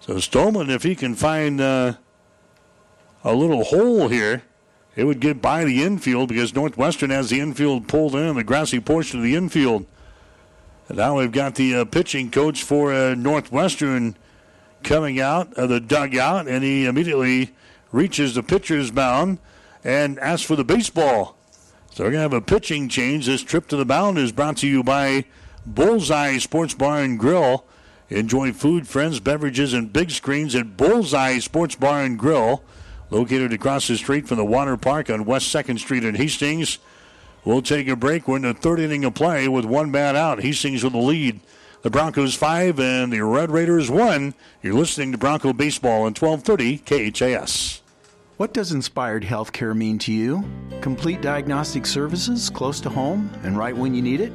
So 0.00 0.14
Stolman, 0.16 0.68
if 0.70 0.82
he 0.82 0.94
can 0.94 1.14
find 1.14 1.60
uh, 1.60 1.94
a 3.22 3.34
little 3.34 3.64
hole 3.64 4.08
here, 4.08 4.42
it 4.96 5.04
would 5.04 5.20
get 5.20 5.40
by 5.40 5.64
the 5.64 5.82
infield 5.82 6.28
because 6.28 6.54
Northwestern 6.54 7.10
has 7.10 7.30
the 7.30 7.40
infield 7.40 7.88
pulled 7.88 8.14
in, 8.14 8.36
the 8.36 8.44
grassy 8.44 8.80
portion 8.80 9.18
of 9.18 9.24
the 9.24 9.36
infield. 9.36 9.86
And 10.88 10.98
now 10.98 11.18
we've 11.18 11.32
got 11.32 11.54
the 11.54 11.76
uh, 11.76 11.84
pitching 11.84 12.30
coach 12.30 12.62
for 12.62 12.92
uh, 12.92 13.14
Northwestern 13.14 14.16
coming 14.82 15.20
out 15.20 15.52
of 15.54 15.68
the 15.68 15.80
dugout, 15.80 16.48
and 16.48 16.64
he 16.64 16.86
immediately 16.86 17.54
reaches 17.92 18.34
the 18.34 18.42
pitcher's 18.42 18.92
mound 18.92 19.38
and 19.84 20.18
asks 20.18 20.46
for 20.46 20.56
the 20.56 20.64
baseball. 20.64 21.36
So 21.92 22.04
we're 22.04 22.10
going 22.10 22.18
to 22.18 22.22
have 22.22 22.32
a 22.32 22.40
pitching 22.40 22.88
change. 22.88 23.26
This 23.26 23.42
trip 23.42 23.66
to 23.68 23.76
the 23.76 23.84
mound 23.84 24.18
is 24.18 24.32
brought 24.32 24.58
to 24.58 24.66
you 24.66 24.82
by 24.82 25.24
Bullseye 25.66 26.38
Sports 26.38 26.74
Bar 26.74 27.00
and 27.00 27.18
Grill. 27.18 27.64
Enjoy 28.08 28.52
food, 28.52 28.88
friends, 28.88 29.20
beverages, 29.20 29.72
and 29.72 29.92
big 29.92 30.10
screens 30.10 30.54
at 30.54 30.76
Bullseye 30.76 31.38
Sports 31.38 31.76
Bar 31.76 32.02
and 32.02 32.18
Grill, 32.18 32.62
located 33.10 33.52
across 33.52 33.88
the 33.88 33.96
street 33.96 34.26
from 34.26 34.38
the 34.38 34.44
water 34.44 34.76
park 34.76 35.10
on 35.10 35.24
West 35.24 35.54
2nd 35.54 35.78
Street 35.78 36.04
in 36.04 36.14
Hastings. 36.14 36.78
We'll 37.44 37.62
take 37.62 37.88
a 37.88 37.96
break. 37.96 38.28
We're 38.28 38.36
in 38.36 38.42
the 38.42 38.54
third 38.54 38.80
inning 38.80 39.04
of 39.04 39.14
play 39.14 39.48
with 39.48 39.64
one 39.64 39.90
man 39.90 40.16
out. 40.16 40.42
Hastings 40.42 40.84
with 40.84 40.92
the 40.92 40.98
lead. 40.98 41.40
The 41.82 41.90
Broncos 41.90 42.34
five 42.34 42.78
and 42.78 43.10
the 43.10 43.22
Red 43.22 43.50
Raiders 43.50 43.90
one. 43.90 44.34
You're 44.62 44.74
listening 44.74 45.12
to 45.12 45.18
Bronco 45.18 45.54
Baseball 45.54 46.02
on 46.02 46.14
1230 46.14 46.78
KHAS. 47.10 47.80
What 48.36 48.52
does 48.52 48.72
inspired 48.72 49.22
healthcare 49.22 49.74
mean 49.74 49.98
to 50.00 50.12
you? 50.12 50.44
Complete 50.82 51.22
diagnostic 51.22 51.86
services 51.86 52.50
close 52.50 52.80
to 52.80 52.90
home 52.90 53.30
and 53.42 53.56
right 53.56 53.76
when 53.76 53.94
you 53.94 54.02
need 54.02 54.20
it? 54.20 54.32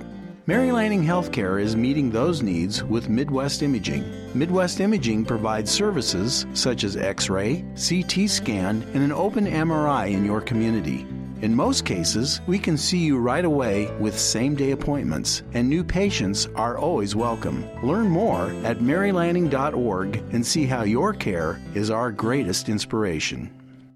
Mary 0.47 0.71
Lanning 0.71 1.03
Healthcare 1.03 1.59
is 1.59 1.75
meeting 1.75 2.11
those 2.11 2.43
needs 2.43 2.83
with 2.83 3.09
Midwest 3.09 3.63
Imaging. 3.63 4.05
Midwest 4.37 4.79
Imaging 4.79 5.25
provides 5.25 5.71
services 5.71 6.45
such 6.53 6.83
as 6.83 6.95
X 6.95 7.31
ray, 7.31 7.65
CT 7.73 8.29
scan, 8.29 8.83
and 8.93 9.03
an 9.03 9.11
open 9.11 9.47
MRI 9.47 10.11
in 10.11 10.23
your 10.23 10.41
community. 10.41 11.07
In 11.41 11.55
most 11.55 11.83
cases, 11.83 12.41
we 12.45 12.59
can 12.59 12.77
see 12.77 12.99
you 12.99 13.17
right 13.17 13.43
away 13.43 13.91
with 13.99 14.19
same 14.19 14.53
day 14.53 14.69
appointments, 14.69 15.41
and 15.55 15.67
new 15.67 15.83
patients 15.83 16.47
are 16.53 16.77
always 16.77 17.15
welcome. 17.15 17.67
Learn 17.81 18.07
more 18.07 18.51
at 18.63 18.81
marylanning.org 18.81 20.17
and 20.31 20.45
see 20.45 20.67
how 20.67 20.83
your 20.83 21.11
care 21.11 21.59
is 21.73 21.89
our 21.89 22.11
greatest 22.11 22.69
inspiration. 22.69 23.49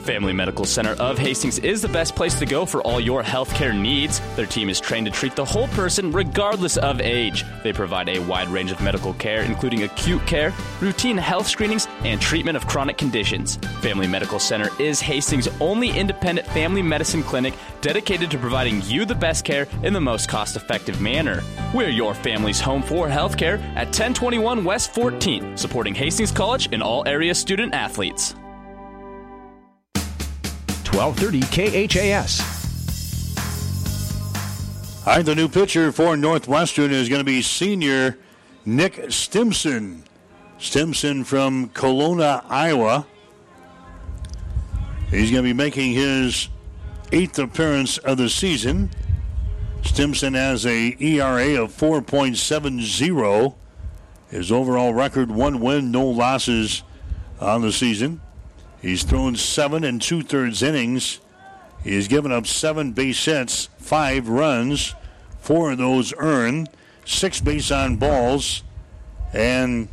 Family 0.00 0.32
Medical 0.32 0.64
Center 0.64 0.92
of 0.92 1.18
Hastings 1.18 1.58
is 1.58 1.82
the 1.82 1.88
best 1.88 2.16
place 2.16 2.38
to 2.38 2.46
go 2.46 2.64
for 2.64 2.82
all 2.82 3.00
your 3.00 3.22
healthcare 3.22 3.78
needs. 3.78 4.20
Their 4.34 4.46
team 4.46 4.68
is 4.68 4.80
trained 4.80 5.06
to 5.06 5.12
treat 5.12 5.36
the 5.36 5.44
whole 5.44 5.68
person 5.68 6.10
regardless 6.10 6.76
of 6.76 7.00
age. 7.00 7.44
They 7.62 7.72
provide 7.72 8.08
a 8.08 8.18
wide 8.20 8.48
range 8.48 8.72
of 8.72 8.80
medical 8.80 9.12
care, 9.14 9.42
including 9.42 9.82
acute 9.82 10.26
care, 10.26 10.52
routine 10.80 11.16
health 11.16 11.46
screenings, 11.46 11.86
and 12.04 12.20
treatment 12.20 12.56
of 12.56 12.66
chronic 12.66 12.98
conditions. 12.98 13.56
Family 13.82 14.06
Medical 14.06 14.38
Center 14.38 14.70
is 14.80 15.00
Hastings' 15.00 15.48
only 15.60 15.90
independent 15.90 16.48
family 16.48 16.82
medicine 16.82 17.22
clinic 17.22 17.54
dedicated 17.80 18.30
to 18.30 18.38
providing 18.38 18.82
you 18.82 19.04
the 19.04 19.14
best 19.14 19.44
care 19.44 19.66
in 19.82 19.92
the 19.92 20.00
most 20.00 20.28
cost 20.28 20.56
effective 20.56 21.00
manner. 21.00 21.42
We're 21.74 21.88
your 21.88 22.14
family's 22.14 22.60
home 22.60 22.82
for 22.82 23.08
healthcare 23.08 23.60
at 23.76 23.88
1021 23.88 24.64
West 24.64 24.92
14th, 24.94 25.58
supporting 25.58 25.94
Hastings 25.94 26.32
College 26.32 26.68
and 26.72 26.82
all 26.82 27.06
area 27.06 27.34
student 27.34 27.74
athletes. 27.74 28.34
1230 30.92 31.86
KHAS. 31.86 32.60
Right, 35.06 35.24
the 35.24 35.34
new 35.34 35.48
pitcher 35.48 35.92
for 35.92 36.16
Northwestern 36.16 36.90
is 36.90 37.08
going 37.08 37.20
to 37.20 37.24
be 37.24 37.42
senior 37.42 38.18
Nick 38.66 39.10
Stimson. 39.10 40.04
Stimson 40.58 41.24
from 41.24 41.70
Kalona, 41.70 42.44
Iowa. 42.48 43.06
He's 45.10 45.30
going 45.30 45.42
to 45.42 45.48
be 45.48 45.52
making 45.52 45.92
his 45.92 46.48
eighth 47.12 47.38
appearance 47.38 47.98
of 47.98 48.18
the 48.18 48.28
season. 48.28 48.90
Stimson 49.82 50.34
has 50.34 50.66
a 50.66 50.96
ERA 51.00 51.62
of 51.62 51.72
4.70. 51.72 53.54
His 54.28 54.52
overall 54.52 54.92
record, 54.92 55.30
one 55.30 55.60
win, 55.60 55.90
no 55.90 56.04
losses 56.04 56.82
on 57.40 57.62
the 57.62 57.72
season. 57.72 58.20
He's 58.80 59.02
thrown 59.02 59.36
seven 59.36 59.84
and 59.84 60.00
two 60.00 60.22
thirds 60.22 60.62
innings. 60.62 61.20
He's 61.84 62.08
given 62.08 62.32
up 62.32 62.46
seven 62.46 62.92
base 62.92 63.24
hits, 63.24 63.68
five 63.78 64.28
runs, 64.28 64.94
four 65.40 65.72
of 65.72 65.78
those 65.78 66.14
earned, 66.16 66.68
six 67.04 67.40
base 67.40 67.70
on 67.70 67.96
balls, 67.96 68.62
and 69.32 69.88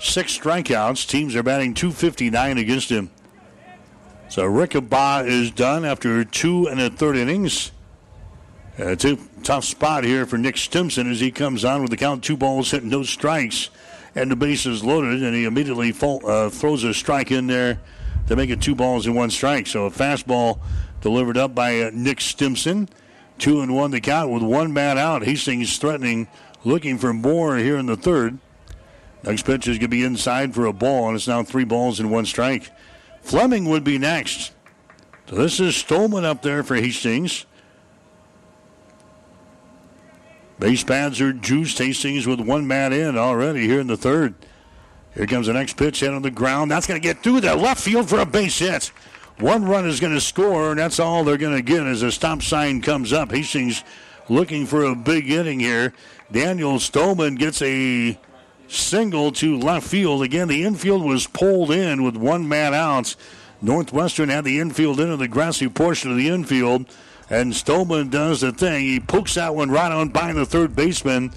six 0.00 0.38
strikeouts. 0.38 1.08
Teams 1.08 1.34
are 1.36 1.42
batting 1.42 1.74
259 1.74 2.58
against 2.58 2.90
him. 2.90 3.10
So 4.28 4.44
Rickabaugh 4.44 5.26
is 5.26 5.50
done 5.50 5.84
after 5.84 6.24
two 6.24 6.66
and 6.66 6.80
a 6.80 6.90
third 6.90 7.16
innings. 7.16 7.70
Uh, 8.78 8.92
a 8.92 9.16
tough 9.42 9.64
spot 9.64 10.04
here 10.04 10.24
for 10.24 10.38
Nick 10.38 10.56
Stimson 10.56 11.10
as 11.10 11.20
he 11.20 11.30
comes 11.30 11.64
on 11.64 11.82
with 11.82 11.90
the 11.90 11.96
count 11.96 12.24
two 12.24 12.38
balls 12.38 12.70
hit 12.70 12.82
no 12.82 13.02
strikes 13.02 13.68
and 14.14 14.30
the 14.30 14.36
bases 14.36 14.84
loaded, 14.84 15.22
and 15.22 15.34
he 15.34 15.44
immediately 15.44 15.92
fall, 15.92 16.20
uh, 16.24 16.50
throws 16.50 16.84
a 16.84 16.92
strike 16.92 17.30
in 17.30 17.46
there 17.46 17.80
to 18.26 18.36
make 18.36 18.50
it 18.50 18.60
two 18.60 18.74
balls 18.74 19.06
and 19.06 19.16
one 19.16 19.30
strike. 19.30 19.66
So 19.66 19.86
a 19.86 19.90
fastball 19.90 20.60
delivered 21.00 21.36
up 21.36 21.54
by 21.54 21.80
uh, 21.80 21.90
Nick 21.92 22.20
Stimson. 22.20 22.88
Two 23.38 23.60
and 23.60 23.74
one 23.74 23.90
to 23.90 24.00
count 24.00 24.30
with 24.30 24.42
one 24.42 24.72
man 24.72 24.98
out. 24.98 25.24
Hastings 25.24 25.76
threatening, 25.78 26.28
looking 26.64 26.98
for 26.98 27.12
more 27.12 27.56
here 27.56 27.76
in 27.76 27.86
the 27.86 27.96
third. 27.96 28.38
Next 29.24 29.44
pitch 29.44 29.66
is 29.66 29.78
going 29.78 29.80
to 29.80 29.88
be 29.88 30.04
inside 30.04 30.54
for 30.54 30.66
a 30.66 30.72
ball, 30.72 31.08
and 31.08 31.16
it's 31.16 31.26
now 31.26 31.42
three 31.42 31.64
balls 31.64 31.98
and 31.98 32.10
one 32.10 32.26
strike. 32.26 32.70
Fleming 33.22 33.68
would 33.68 33.84
be 33.84 33.98
next. 33.98 34.52
So 35.26 35.36
this 35.36 35.60
is 35.60 35.74
Stolman 35.74 36.24
up 36.24 36.42
there 36.42 36.62
for 36.62 36.76
Hastings. 36.76 37.46
Base 40.62 40.84
pads 40.84 41.20
are 41.20 41.32
juice. 41.32 41.76
Hastings 41.76 42.24
with 42.24 42.38
one 42.38 42.68
man 42.68 42.92
in 42.92 43.18
already 43.18 43.66
here 43.66 43.80
in 43.80 43.88
the 43.88 43.96
third. 43.96 44.32
Here 45.12 45.26
comes 45.26 45.48
the 45.48 45.52
next 45.52 45.76
pitch 45.76 45.98
hit 45.98 46.14
on 46.14 46.22
the 46.22 46.30
ground. 46.30 46.70
That's 46.70 46.86
going 46.86 47.00
to 47.00 47.02
get 47.02 47.20
through 47.20 47.40
the 47.40 47.56
left 47.56 47.80
field 47.80 48.08
for 48.08 48.20
a 48.20 48.24
base 48.24 48.60
hit. 48.60 48.92
One 49.40 49.64
run 49.64 49.88
is 49.88 49.98
going 49.98 50.14
to 50.14 50.20
score, 50.20 50.70
and 50.70 50.78
that's 50.78 51.00
all 51.00 51.24
they're 51.24 51.36
going 51.36 51.56
to 51.56 51.62
get 51.62 51.84
as 51.84 52.02
a 52.02 52.12
stop 52.12 52.42
sign 52.42 52.80
comes 52.80 53.12
up. 53.12 53.32
Hastings 53.32 53.82
looking 54.28 54.64
for 54.64 54.84
a 54.84 54.94
big 54.94 55.28
inning 55.28 55.58
here. 55.58 55.94
Daniel 56.30 56.74
Stolman 56.74 57.36
gets 57.36 57.60
a 57.60 58.16
single 58.68 59.32
to 59.32 59.58
left 59.58 59.88
field. 59.88 60.22
Again, 60.22 60.46
the 60.46 60.62
infield 60.62 61.04
was 61.04 61.26
pulled 61.26 61.72
in 61.72 62.04
with 62.04 62.16
one 62.16 62.48
man 62.48 62.72
out. 62.72 63.16
Northwestern 63.60 64.28
had 64.28 64.44
the 64.44 64.60
infield 64.60 65.00
into 65.00 65.16
the 65.16 65.26
grassy 65.26 65.68
portion 65.68 66.12
of 66.12 66.16
the 66.16 66.28
infield. 66.28 66.86
And 67.32 67.54
Stolman 67.54 68.10
does 68.10 68.42
the 68.42 68.52
thing. 68.52 68.84
He 68.84 69.00
pokes 69.00 69.36
that 69.36 69.54
one 69.54 69.70
right 69.70 69.90
on 69.90 70.10
by 70.10 70.34
the 70.34 70.44
third 70.44 70.76
baseman. 70.76 71.32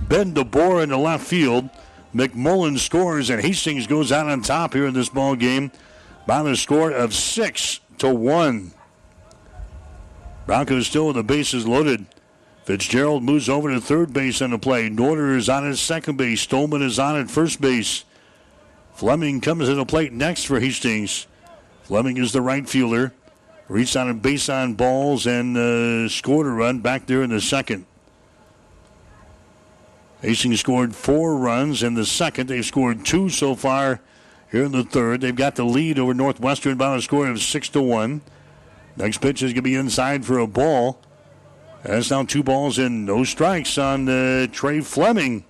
Ben 0.00 0.32
DeBoer 0.32 0.82
in 0.82 0.88
the 0.88 0.96
left 0.96 1.26
field. 1.26 1.68
McMullen 2.14 2.78
scores, 2.78 3.28
and 3.28 3.42
Hastings 3.42 3.86
goes 3.86 4.10
out 4.10 4.26
on 4.26 4.40
top 4.40 4.72
here 4.72 4.86
in 4.86 4.94
this 4.94 5.10
ball 5.10 5.36
game 5.36 5.70
by 6.26 6.42
the 6.42 6.56
score 6.56 6.90
of 6.90 7.12
six 7.12 7.80
to 7.98 8.08
one. 8.08 8.72
Broncos 10.46 10.86
still 10.86 11.08
with 11.08 11.16
the 11.16 11.22
bases 11.22 11.66
loaded. 11.66 12.06
Fitzgerald 12.64 13.22
moves 13.22 13.50
over 13.50 13.70
to 13.70 13.82
third 13.82 14.14
base 14.14 14.40
on 14.40 14.50
the 14.50 14.58
play. 14.58 14.88
Norder 14.88 15.36
is 15.36 15.50
on 15.50 15.68
at 15.68 15.76
second 15.76 16.16
base. 16.16 16.46
Stolman 16.46 16.80
is 16.80 16.98
on 16.98 17.16
at 17.16 17.30
first 17.30 17.60
base. 17.60 18.04
Fleming 18.94 19.42
comes 19.42 19.68
to 19.68 19.74
the 19.74 19.84
plate 19.84 20.14
next 20.14 20.44
for 20.44 20.58
Hastings. 20.58 21.26
Fleming 21.82 22.16
is 22.16 22.32
the 22.32 22.40
right 22.40 22.66
fielder. 22.66 23.12
Reached 23.68 23.96
a 23.96 24.12
base 24.12 24.48
on 24.48 24.74
balls 24.74 25.26
and 25.26 25.56
uh, 25.56 26.08
scored 26.08 26.46
a 26.46 26.50
run 26.50 26.80
back 26.80 27.06
there 27.06 27.22
in 27.22 27.30
the 27.30 27.40
second. 27.40 27.86
Hastings 30.20 30.60
scored 30.60 30.94
four 30.94 31.36
runs 31.36 31.82
in 31.82 31.94
the 31.94 32.04
second. 32.04 32.48
They've 32.48 32.64
scored 32.64 33.06
two 33.06 33.28
so 33.30 33.54
far 33.54 34.00
here 34.50 34.64
in 34.64 34.72
the 34.72 34.84
third. 34.84 35.20
They've 35.22 35.34
got 35.34 35.56
the 35.56 35.64
lead 35.64 35.98
over 35.98 36.14
Northwestern 36.14 36.76
by 36.76 36.94
a 36.94 37.00
score 37.00 37.26
of 37.28 37.40
six 37.42 37.68
to 37.70 37.82
one. 37.82 38.20
Next 38.96 39.18
pitch 39.18 39.42
is 39.42 39.52
going 39.52 39.56
to 39.56 39.62
be 39.62 39.74
inside 39.74 40.24
for 40.24 40.38
a 40.38 40.46
ball. 40.46 41.00
That's 41.82 42.10
now 42.10 42.24
two 42.24 42.42
balls 42.42 42.78
and 42.78 43.04
no 43.04 43.24
strikes 43.24 43.76
on 43.76 44.08
uh, 44.08 44.46
Trey 44.52 44.80
Fleming. 44.80 45.44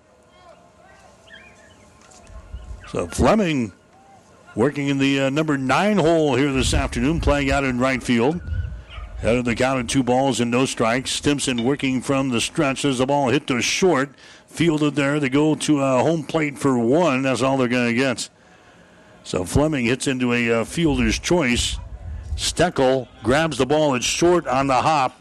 So 2.88 3.06
Fleming 3.08 3.72
working 4.54 4.88
in 4.88 4.98
the 4.98 5.20
uh, 5.20 5.30
number 5.30 5.58
nine 5.58 5.98
hole 5.98 6.34
here 6.34 6.52
this 6.52 6.74
afternoon, 6.74 7.20
playing 7.20 7.50
out 7.50 7.64
in 7.64 7.78
right 7.78 8.02
field. 8.02 8.40
Out 9.22 9.36
of 9.36 9.44
the 9.46 9.54
count 9.54 9.80
of 9.80 9.86
two 9.86 10.02
balls 10.02 10.40
and 10.40 10.50
no 10.50 10.66
strikes. 10.66 11.10
Stimson 11.10 11.64
working 11.64 12.02
from 12.02 12.28
the 12.28 12.42
stretch 12.42 12.84
as 12.84 12.98
the 12.98 13.06
ball 13.06 13.30
hit 13.30 13.46
to 13.46 13.62
short. 13.62 14.10
Fielded 14.46 14.96
there. 14.96 15.18
They 15.18 15.30
go 15.30 15.54
to 15.54 15.80
a 15.80 16.02
home 16.02 16.24
plate 16.24 16.58
for 16.58 16.78
one. 16.78 17.22
That's 17.22 17.40
all 17.40 17.56
they're 17.56 17.68
going 17.68 17.88
to 17.88 17.94
get. 17.94 18.28
So 19.22 19.44
Fleming 19.46 19.86
hits 19.86 20.06
into 20.06 20.34
a 20.34 20.60
uh, 20.60 20.64
fielder's 20.64 21.18
choice. 21.18 21.78
Steckel 22.36 23.08
grabs 23.22 23.56
the 23.56 23.64
ball. 23.64 23.94
It's 23.94 24.04
short 24.04 24.46
on 24.46 24.66
the 24.66 24.82
hop. 24.82 25.18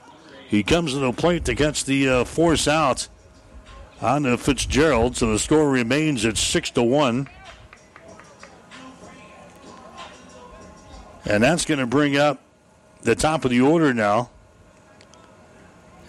He 0.50 0.64
comes 0.64 0.92
to 0.94 1.00
the 1.00 1.14
plate 1.14 1.46
to 1.46 1.56
catch 1.56 1.86
the 1.86 2.10
uh, 2.10 2.24
force 2.26 2.68
out 2.68 3.08
on 4.02 4.26
uh, 4.26 4.36
Fitzgerald. 4.36 5.16
So 5.16 5.32
the 5.32 5.40
score 5.40 5.70
remains 5.70 6.26
at 6.26 6.36
six 6.36 6.70
to 6.72 6.84
one. 6.84 7.30
And 11.26 11.44
that's 11.44 11.66
going 11.66 11.80
to 11.80 11.86
bring 11.86 12.18
up 12.18 12.42
the 13.02 13.16
top 13.16 13.46
of 13.46 13.52
the 13.52 13.62
order 13.62 13.94
now. 13.94 14.30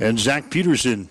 And 0.00 0.18
Zach 0.18 0.50
Peterson. 0.50 1.08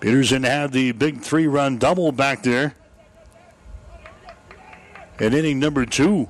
Peterson 0.00 0.42
had 0.42 0.72
the 0.72 0.92
big 0.92 1.20
three 1.20 1.46
run 1.46 1.78
double 1.78 2.10
back 2.10 2.42
there 2.42 2.74
at 5.20 5.32
inning 5.32 5.60
number 5.60 5.86
two. 5.86 6.28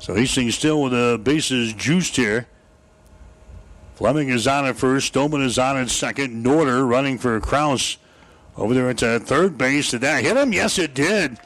So 0.00 0.14
Hastings 0.14 0.56
still 0.56 0.82
with 0.82 0.92
the 0.92 1.20
bases 1.22 1.72
juiced 1.74 2.16
here. 2.16 2.48
Fleming 4.00 4.30
is 4.30 4.46
on 4.46 4.64
at 4.64 4.78
first. 4.78 5.12
Stolman 5.12 5.44
is 5.44 5.58
on 5.58 5.76
at 5.76 5.90
second. 5.90 6.42
Norder 6.42 6.88
running 6.88 7.18
for 7.18 7.38
Kraus 7.38 7.98
over 8.56 8.72
there 8.72 8.88
at 8.88 8.98
third 8.98 9.58
base. 9.58 9.90
Did 9.90 10.00
that 10.00 10.22
hit 10.22 10.38
him? 10.38 10.54
Yes, 10.54 10.78
it 10.78 10.94
did. 10.94 11.36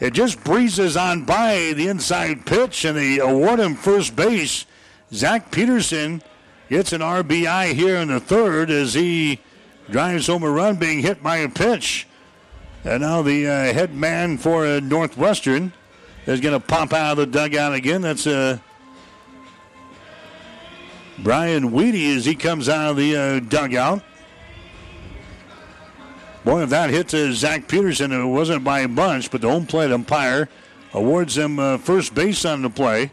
It 0.00 0.14
just 0.14 0.42
breezes 0.42 0.96
on 0.96 1.26
by 1.26 1.74
the 1.76 1.88
inside 1.88 2.46
pitch, 2.46 2.86
and 2.86 2.96
they 2.96 3.18
award 3.18 3.60
him 3.60 3.74
first 3.74 4.16
base. 4.16 4.64
Zach 5.12 5.50
Peterson 5.50 6.22
gets 6.70 6.94
an 6.94 7.02
RBI 7.02 7.74
here 7.74 7.96
in 7.96 8.08
the 8.08 8.20
third 8.20 8.70
as 8.70 8.94
he 8.94 9.40
drives 9.90 10.28
home 10.28 10.44
a 10.44 10.50
run 10.50 10.76
being 10.76 11.00
hit 11.00 11.22
by 11.22 11.36
a 11.36 11.48
pitch. 11.50 12.06
And 12.84 13.02
now 13.02 13.20
the 13.20 13.46
uh, 13.46 13.74
head 13.74 13.92
man 13.94 14.38
for 14.38 14.64
uh, 14.64 14.80
Northwestern 14.80 15.74
is 16.24 16.40
going 16.40 16.58
to 16.58 16.66
pop 16.66 16.94
out 16.94 17.18
of 17.18 17.18
the 17.18 17.26
dugout 17.26 17.74
again. 17.74 18.00
That's 18.00 18.26
uh, 18.26 18.60
Brian 21.22 21.72
Weedy 21.72 22.16
as 22.16 22.24
he 22.24 22.34
comes 22.34 22.68
out 22.68 22.90
of 22.90 22.96
the 22.96 23.16
uh, 23.16 23.40
dugout. 23.40 24.02
Boy, 26.44 26.62
if 26.62 26.70
that 26.70 26.90
hit 26.90 27.08
to 27.08 27.32
Zach 27.32 27.68
Peterson, 27.68 28.12
it 28.12 28.24
wasn't 28.24 28.64
by 28.64 28.80
a 28.80 28.88
bunch, 28.88 29.30
but 29.30 29.40
the 29.40 29.50
home 29.50 29.66
plate 29.66 29.92
umpire 29.92 30.48
awards 30.94 31.36
him 31.36 31.58
uh, 31.58 31.78
first 31.78 32.14
base 32.14 32.44
on 32.44 32.62
the 32.62 32.70
play. 32.70 33.10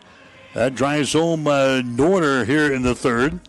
That 0.54 0.76
drives 0.76 1.14
home 1.14 1.48
uh, 1.48 1.82
Norder 1.84 2.46
here 2.46 2.72
in 2.72 2.82
the 2.82 2.96
third. 2.96 3.42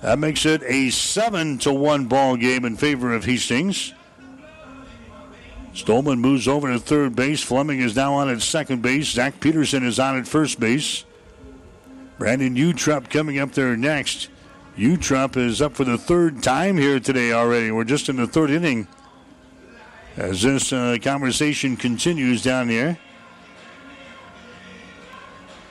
That 0.00 0.18
makes 0.18 0.44
it 0.44 0.62
a 0.64 0.90
seven 0.90 1.58
to 1.58 1.72
one 1.72 2.06
ball 2.06 2.36
game 2.36 2.64
in 2.64 2.76
favor 2.76 3.14
of 3.14 3.24
Hastings. 3.24 3.94
Stolman 5.74 6.18
moves 6.18 6.48
over 6.48 6.72
to 6.72 6.78
third 6.78 7.14
base. 7.14 7.42
Fleming 7.42 7.80
is 7.80 7.94
now 7.94 8.14
on 8.14 8.28
at 8.28 8.42
second 8.42 8.82
base. 8.82 9.10
Zach 9.10 9.38
Peterson 9.38 9.86
is 9.86 9.98
on 9.98 10.18
at 10.18 10.26
first 10.26 10.58
base. 10.58 11.04
Brandon 12.22 12.54
Utrup 12.54 13.10
coming 13.10 13.40
up 13.40 13.50
there 13.50 13.76
next. 13.76 14.28
Utrup 14.78 15.36
is 15.36 15.60
up 15.60 15.74
for 15.74 15.82
the 15.82 15.98
third 15.98 16.40
time 16.40 16.78
here 16.78 17.00
today 17.00 17.32
already. 17.32 17.72
We're 17.72 17.82
just 17.82 18.08
in 18.08 18.14
the 18.14 18.28
third 18.28 18.52
inning 18.52 18.86
as 20.16 20.42
this 20.42 20.72
uh, 20.72 20.98
conversation 21.02 21.76
continues 21.76 22.40
down 22.40 22.68
here. 22.68 22.96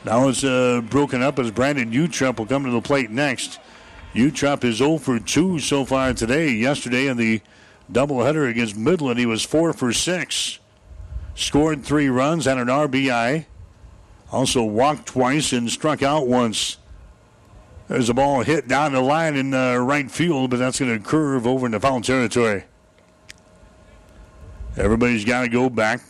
Now 0.03 0.27
it's 0.27 0.43
uh, 0.43 0.81
broken 0.89 1.21
up 1.23 1.39
as 1.39 1.51
Brandon 1.51 1.89
Utrup 1.89 2.37
will 2.37 2.47
come 2.47 2.65
to 2.65 2.71
the 2.71 2.81
plate 2.81 3.11
next. 3.11 3.57
Utrup 4.13 4.65
is 4.65 4.75
0 4.75 4.97
for 4.97 5.21
2 5.21 5.59
so 5.59 5.85
far 5.85 6.13
today. 6.13 6.49
Yesterday 6.49 7.07
in 7.07 7.15
the 7.15 7.39
doubleheader 7.89 8.49
against 8.49 8.75
Midland, 8.75 9.19
he 9.19 9.25
was 9.25 9.45
4 9.45 9.71
for 9.71 9.93
6. 9.93 10.59
Scored 11.33 11.85
three 11.85 12.09
runs 12.09 12.45
and 12.45 12.59
an 12.59 12.67
RBI. 12.67 13.45
Also 14.31 14.63
walked 14.63 15.07
twice 15.07 15.51
and 15.51 15.69
struck 15.69 16.01
out 16.01 16.27
once. 16.27 16.77
There's 17.87 18.07
a 18.07 18.13
ball 18.13 18.41
hit 18.41 18.69
down 18.69 18.93
the 18.93 19.01
line 19.01 19.35
in 19.35 19.49
the 19.51 19.77
right 19.81 20.09
field, 20.09 20.49
but 20.49 20.57
that's 20.57 20.79
going 20.79 20.97
to 20.97 21.05
curve 21.05 21.45
over 21.45 21.65
into 21.65 21.79
foul 21.79 21.99
territory. 21.99 22.63
Everybody's 24.77 25.25
got 25.25 25.41
to 25.41 25.49
go 25.49 25.69
back. 25.69 26.01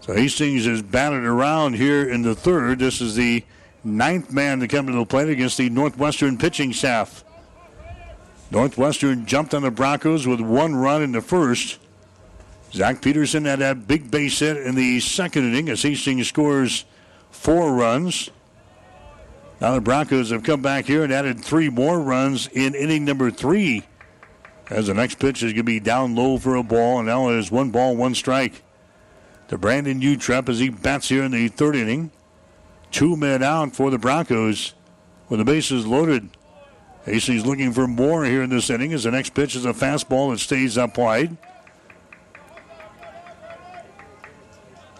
So 0.00 0.14
Hastings 0.14 0.66
is 0.66 0.82
batted 0.82 1.24
around 1.24 1.74
here 1.74 2.08
in 2.08 2.22
the 2.22 2.34
third. 2.34 2.80
This 2.80 3.00
is 3.00 3.14
the 3.14 3.44
ninth 3.84 4.32
man 4.32 4.58
to 4.60 4.68
come 4.68 4.86
to 4.86 4.92
the 4.92 5.06
plate 5.06 5.28
against 5.28 5.58
the 5.58 5.70
Northwestern 5.70 6.36
pitching 6.36 6.72
staff. 6.72 7.24
Northwestern 8.50 9.26
jumped 9.26 9.54
on 9.54 9.62
the 9.62 9.70
Broncos 9.70 10.26
with 10.26 10.40
one 10.40 10.74
run 10.74 11.02
in 11.02 11.12
the 11.12 11.20
first. 11.20 11.78
Zach 12.76 13.00
Peterson 13.00 13.46
had 13.46 13.60
that 13.60 13.88
big 13.88 14.10
base 14.10 14.38
hit 14.40 14.58
in 14.58 14.74
the 14.74 15.00
second 15.00 15.44
inning 15.44 15.70
as 15.70 15.80
Hastings 15.80 16.28
scores 16.28 16.84
four 17.30 17.72
runs. 17.72 18.28
Now 19.62 19.74
the 19.74 19.80
Broncos 19.80 20.28
have 20.28 20.42
come 20.42 20.60
back 20.60 20.84
here 20.84 21.02
and 21.02 21.10
added 21.10 21.42
three 21.42 21.70
more 21.70 21.98
runs 21.98 22.48
in 22.48 22.74
inning 22.74 23.06
number 23.06 23.30
three. 23.30 23.84
As 24.68 24.88
the 24.88 24.94
next 24.94 25.18
pitch 25.18 25.42
is 25.42 25.54
going 25.54 25.56
to 25.56 25.62
be 25.62 25.80
down 25.80 26.14
low 26.14 26.36
for 26.36 26.54
a 26.56 26.62
ball, 26.62 26.98
and 26.98 27.08
now 27.08 27.30
it 27.30 27.38
is 27.38 27.50
one 27.50 27.70
ball, 27.70 27.96
one 27.96 28.14
strike. 28.14 28.62
To 29.48 29.56
Brandon 29.56 30.02
Utrup 30.02 30.50
as 30.50 30.58
he 30.58 30.68
bats 30.68 31.08
here 31.08 31.24
in 31.24 31.30
the 31.30 31.48
third 31.48 31.76
inning. 31.76 32.10
Two 32.90 33.16
men 33.16 33.42
out 33.42 33.74
for 33.74 33.90
the 33.90 33.98
Broncos 33.98 34.74
with 35.30 35.38
the 35.38 35.46
bases 35.46 35.86
loaded. 35.86 36.28
Hastings 37.06 37.46
looking 37.46 37.72
for 37.72 37.86
more 37.86 38.26
here 38.26 38.42
in 38.42 38.50
this 38.50 38.68
inning 38.68 38.92
as 38.92 39.04
the 39.04 39.12
next 39.12 39.32
pitch 39.32 39.56
is 39.56 39.64
a 39.64 39.72
fastball 39.72 40.30
that 40.32 40.40
stays 40.40 40.76
up 40.76 40.98
wide. 40.98 41.38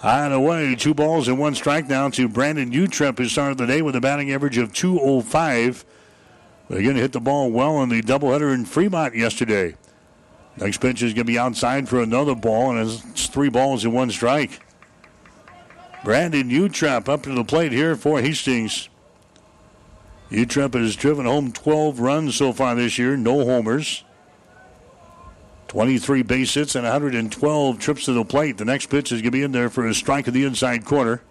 High 0.00 0.26
and 0.26 0.34
away, 0.34 0.74
two 0.74 0.92
balls 0.92 1.26
and 1.26 1.38
one 1.38 1.54
strike 1.54 1.88
now 1.88 2.10
to 2.10 2.28
Brandon 2.28 2.70
Utrup, 2.70 3.18
who 3.18 3.26
started 3.26 3.56
the 3.56 3.66
day 3.66 3.80
with 3.80 3.96
a 3.96 4.00
batting 4.00 4.30
average 4.30 4.58
of 4.58 4.72
205. 4.74 5.84
They're 6.68 6.82
going 6.82 6.96
to 6.96 7.00
hit 7.00 7.12
the 7.12 7.20
ball 7.20 7.50
well 7.50 7.82
in 7.82 7.88
the 7.88 8.02
doubleheader 8.02 8.52
in 8.52 8.66
Fremont 8.66 9.14
yesterday. 9.14 9.74
Next 10.58 10.78
pitch 10.78 11.02
is 11.02 11.14
going 11.14 11.26
to 11.26 11.32
be 11.32 11.38
outside 11.38 11.88
for 11.88 12.00
another 12.00 12.34
ball, 12.34 12.76
and 12.76 12.90
it's 13.10 13.26
three 13.26 13.48
balls 13.48 13.84
and 13.84 13.94
one 13.94 14.10
strike. 14.10 14.60
Brandon 16.04 16.50
Utrup 16.50 17.08
up 17.08 17.22
to 17.22 17.34
the 17.34 17.44
plate 17.44 17.72
here 17.72 17.96
for 17.96 18.20
Hastings. 18.20 18.88
Utrup 20.30 20.74
has 20.74 20.96
driven 20.96 21.24
home 21.24 21.52
12 21.52 22.00
runs 22.00 22.36
so 22.36 22.52
far 22.52 22.74
this 22.74 22.98
year, 22.98 23.16
no 23.16 23.44
homers. 23.44 24.04
23 25.68 26.22
base 26.22 26.54
hits 26.54 26.74
and 26.74 26.84
112 26.84 27.78
trips 27.78 28.04
to 28.04 28.12
the 28.12 28.24
plate. 28.24 28.58
The 28.58 28.64
next 28.64 28.86
pitch 28.86 29.12
is 29.12 29.20
going 29.20 29.24
to 29.24 29.30
be 29.32 29.42
in 29.42 29.52
there 29.52 29.68
for 29.68 29.86
a 29.86 29.94
strike 29.94 30.28
in 30.28 30.34
the 30.34 30.44
inside 30.44 30.84
corner. 30.84 31.22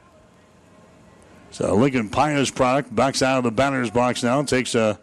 So 1.51 1.73
Lincoln 1.75 2.09
Pius 2.09 2.51
product 2.51 2.93
backs 2.93 3.21
out 3.21 3.37
of 3.37 3.43
the 3.45 3.51
batter's 3.51 3.89
box 3.89 4.23
now, 4.23 4.43
takes 4.43 4.75
a 4.75 4.99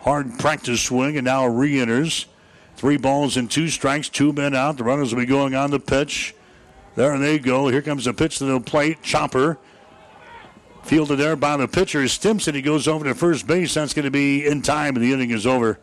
hard 0.00 0.38
practice 0.38 0.82
swing, 0.82 1.16
and 1.16 1.24
now 1.24 1.46
re 1.46 1.80
enters. 1.80 2.26
Three 2.76 2.96
balls 2.96 3.36
and 3.36 3.50
two 3.50 3.68
strikes, 3.68 4.08
two 4.08 4.32
men 4.32 4.54
out. 4.54 4.76
The 4.76 4.84
runners 4.84 5.14
will 5.14 5.20
be 5.20 5.26
going 5.26 5.54
on 5.54 5.70
the 5.70 5.80
pitch. 5.80 6.34
There 6.96 7.16
they 7.18 7.38
go. 7.38 7.68
Here 7.68 7.82
comes 7.82 8.04
the 8.04 8.14
pitch 8.14 8.38
to 8.38 8.44
the 8.44 8.60
plate. 8.60 9.02
Chopper. 9.02 9.58
Fielded 10.82 11.18
there 11.18 11.36
by 11.36 11.56
the 11.56 11.68
pitcher. 11.68 12.06
Stimson. 12.08 12.54
He 12.54 12.62
goes 12.62 12.88
over 12.88 13.04
to 13.04 13.14
first 13.14 13.46
base. 13.46 13.74
That's 13.74 13.94
going 13.94 14.06
to 14.06 14.10
be 14.10 14.46
in 14.46 14.62
time, 14.62 14.96
and 14.96 15.04
the 15.04 15.12
inning 15.12 15.30
is 15.30 15.46
over. 15.46 15.78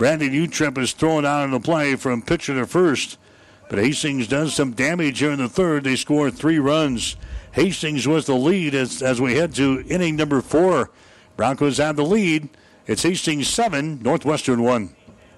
Brandon 0.00 0.32
Utrup 0.32 0.78
is 0.78 0.94
thrown 0.94 1.26
out 1.26 1.44
of 1.44 1.50
the 1.50 1.60
play 1.60 1.94
from 1.94 2.22
pitcher 2.22 2.54
to 2.54 2.66
first. 2.66 3.18
But 3.68 3.80
Hastings 3.80 4.26
does 4.28 4.54
some 4.54 4.70
damage 4.70 5.18
here 5.18 5.30
in 5.30 5.38
the 5.40 5.46
third. 5.46 5.84
They 5.84 5.94
score 5.94 6.30
three 6.30 6.58
runs. 6.58 7.16
Hastings 7.52 8.08
was 8.08 8.24
the 8.24 8.34
lead 8.34 8.74
as, 8.74 9.02
as 9.02 9.20
we 9.20 9.34
head 9.34 9.54
to 9.56 9.84
inning 9.86 10.16
number 10.16 10.40
four. 10.40 10.90
Broncos 11.36 11.76
have 11.76 11.96
the 11.96 12.02
lead. 12.02 12.48
It's 12.86 13.02
Hastings 13.02 13.48
7, 13.48 14.00
Northwestern 14.00 14.62
1. 14.62 14.96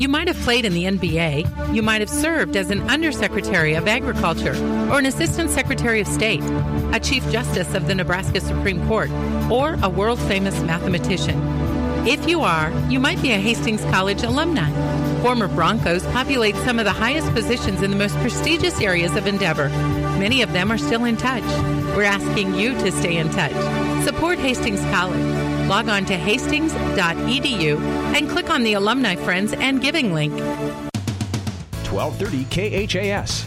You 0.00 0.08
might 0.08 0.28
have 0.28 0.38
played 0.38 0.64
in 0.64 0.72
the 0.72 0.84
NBA. 0.84 1.74
You 1.74 1.82
might 1.82 2.00
have 2.00 2.08
served 2.08 2.56
as 2.56 2.70
an 2.70 2.80
Undersecretary 2.88 3.74
of 3.74 3.86
Agriculture 3.86 4.54
or 4.90 4.98
an 4.98 5.04
Assistant 5.04 5.50
Secretary 5.50 6.00
of 6.00 6.08
State, 6.08 6.40
a 6.94 6.98
Chief 6.98 7.22
Justice 7.30 7.74
of 7.74 7.86
the 7.86 7.94
Nebraska 7.94 8.40
Supreme 8.40 8.88
Court, 8.88 9.10
or 9.50 9.76
a 9.82 9.90
world 9.90 10.18
famous 10.20 10.58
mathematician. 10.62 11.38
If 12.08 12.26
you 12.26 12.40
are, 12.40 12.70
you 12.88 12.98
might 12.98 13.20
be 13.20 13.32
a 13.32 13.38
Hastings 13.38 13.82
College 13.82 14.22
alumni. 14.22 14.70
Former 15.20 15.48
Broncos 15.48 16.02
populate 16.04 16.56
some 16.56 16.78
of 16.78 16.86
the 16.86 16.92
highest 16.92 17.30
positions 17.34 17.82
in 17.82 17.90
the 17.90 17.98
most 17.98 18.16
prestigious 18.20 18.80
areas 18.80 19.14
of 19.16 19.26
endeavor. 19.26 19.68
Many 19.68 20.40
of 20.40 20.54
them 20.54 20.72
are 20.72 20.78
still 20.78 21.04
in 21.04 21.18
touch. 21.18 21.44
We're 21.94 22.04
asking 22.04 22.54
you 22.54 22.72
to 22.72 22.90
stay 22.90 23.18
in 23.18 23.28
touch. 23.28 23.52
Support 24.06 24.38
Hastings 24.38 24.80
College. 24.80 25.49
Log 25.70 25.88
on 25.88 26.04
to 26.06 26.16
hastings.edu 26.16 27.78
and 28.16 28.28
click 28.28 28.50
on 28.50 28.64
the 28.64 28.72
Alumni 28.72 29.14
Friends 29.14 29.52
and 29.52 29.80
Giving 29.80 30.12
link. 30.12 30.32
1230 31.88 32.88
KHAS. 32.88 33.46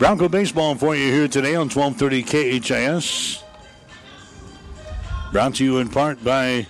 Bronco 0.00 0.28
baseball 0.28 0.74
for 0.74 0.96
you 0.96 1.12
here 1.12 1.28
today 1.28 1.54
on 1.54 1.68
1230 1.68 2.60
KHAS. 2.60 3.44
Brought 5.30 5.54
to 5.54 5.64
you 5.64 5.78
in 5.78 5.88
part 5.88 6.24
by 6.24 6.66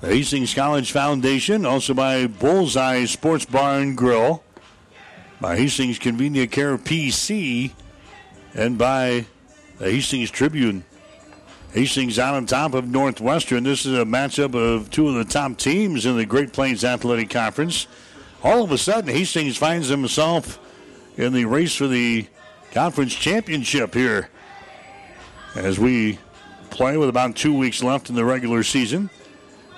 the 0.00 0.06
Hastings 0.06 0.54
College 0.54 0.92
Foundation, 0.92 1.66
also 1.66 1.92
by 1.92 2.26
Bullseye 2.26 3.04
Sports 3.04 3.44
Bar 3.44 3.80
and 3.80 3.94
Grill, 3.94 4.42
by 5.42 5.58
Hastings 5.58 5.98
Convenient 5.98 6.50
Care 6.50 6.78
PC, 6.78 7.72
and 8.54 8.78
by 8.78 9.26
the 9.80 9.90
Hastings 9.90 10.30
Tribune. 10.30 10.84
Hastings 11.72 12.18
out 12.18 12.34
on 12.34 12.46
top 12.46 12.74
of 12.74 12.86
Northwestern. 12.86 13.64
This 13.64 13.86
is 13.86 13.98
a 13.98 14.04
matchup 14.04 14.54
of 14.54 14.90
two 14.90 15.08
of 15.08 15.14
the 15.14 15.24
top 15.24 15.56
teams 15.56 16.04
in 16.04 16.16
the 16.16 16.26
Great 16.26 16.52
Plains 16.52 16.84
Athletic 16.84 17.30
Conference. 17.30 17.86
All 18.42 18.62
of 18.62 18.72
a 18.72 18.78
sudden, 18.78 19.12
Hastings 19.12 19.56
finds 19.56 19.88
himself 19.88 20.58
in 21.16 21.32
the 21.32 21.46
race 21.46 21.74
for 21.74 21.88
the 21.88 22.26
conference 22.72 23.14
championship 23.14 23.94
here 23.94 24.28
as 25.54 25.78
we 25.78 26.18
play 26.68 26.96
with 26.96 27.08
about 27.08 27.34
two 27.34 27.56
weeks 27.56 27.82
left 27.82 28.10
in 28.10 28.16
the 28.16 28.24
regular 28.24 28.62
season. 28.62 29.08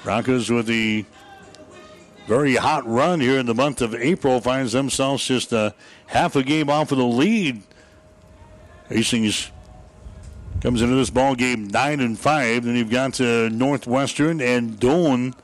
Broncos 0.02 0.50
with 0.50 0.66
the 0.66 1.04
very 2.26 2.56
hot 2.56 2.86
run 2.86 3.20
here 3.20 3.38
in 3.38 3.46
the 3.46 3.54
month 3.54 3.80
of 3.80 3.94
April 3.94 4.40
finds 4.40 4.72
themselves 4.72 5.24
just 5.24 5.52
a 5.52 5.74
half 6.06 6.34
a 6.34 6.42
game 6.42 6.68
off 6.68 6.90
of 6.90 6.98
the 6.98 7.04
lead. 7.04 7.62
Hastings 8.88 9.51
comes 10.62 10.80
into 10.80 10.94
this 10.94 11.10
ball 11.10 11.34
game 11.34 11.66
nine 11.66 11.98
and 11.98 12.16
five. 12.16 12.64
Then 12.64 12.76
you've 12.76 12.88
got 12.88 13.20
uh, 13.20 13.48
Northwestern 13.48 14.40
and 14.40 14.78
Doane. 14.78 15.34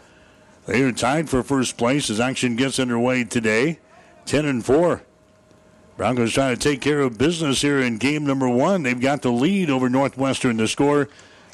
They 0.67 0.83
are 0.83 0.93
tied 0.93 1.29
for 1.29 1.43
first 1.43 1.77
place 1.77 2.09
as 2.09 2.21
action 2.21 2.55
gets 2.55 2.79
underway 2.79 3.25
today. 3.25 3.81
Ten 4.27 4.47
and 4.47 4.65
four. 4.65 5.03
Broncos 5.97 6.33
trying 6.33 6.55
to 6.55 6.61
take 6.61 6.81
care 6.81 7.01
of 7.01 7.19
business 7.19 7.63
here 7.63 7.81
in 7.81 7.99
game 7.99 8.25
number 8.25 8.49
one. 8.49 8.85
They've 8.85 9.01
got 9.01 9.23
the 9.23 9.33
lead 9.33 9.71
over 9.71 9.89
Northwestern. 9.89 10.57
The 10.57 10.69
score 10.69 11.09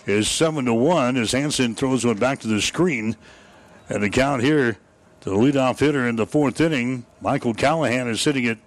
is 0.05 0.29
seven 0.29 0.67
to 0.67 0.75
one 0.75 1.17
as 1.17 1.33
Hanson 1.33 1.75
throws 1.75 2.05
one 2.05 2.19
back 2.19 2.41
to 2.41 2.49
the 2.49 2.61
screen. 2.61 3.17
And 3.89 4.03
the 4.03 4.11
count 4.11 4.43
here 4.43 4.77
to 5.23 5.31
the 5.31 5.37
leadoff 5.37 5.79
hitter 5.79 6.07
in 6.07 6.17
the 6.17 6.27
fourth 6.27 6.61
inning, 6.61 7.07
Michael 7.23 7.55
Callahan 7.55 8.09
is 8.09 8.21
sitting 8.21 8.47
at 8.47 8.59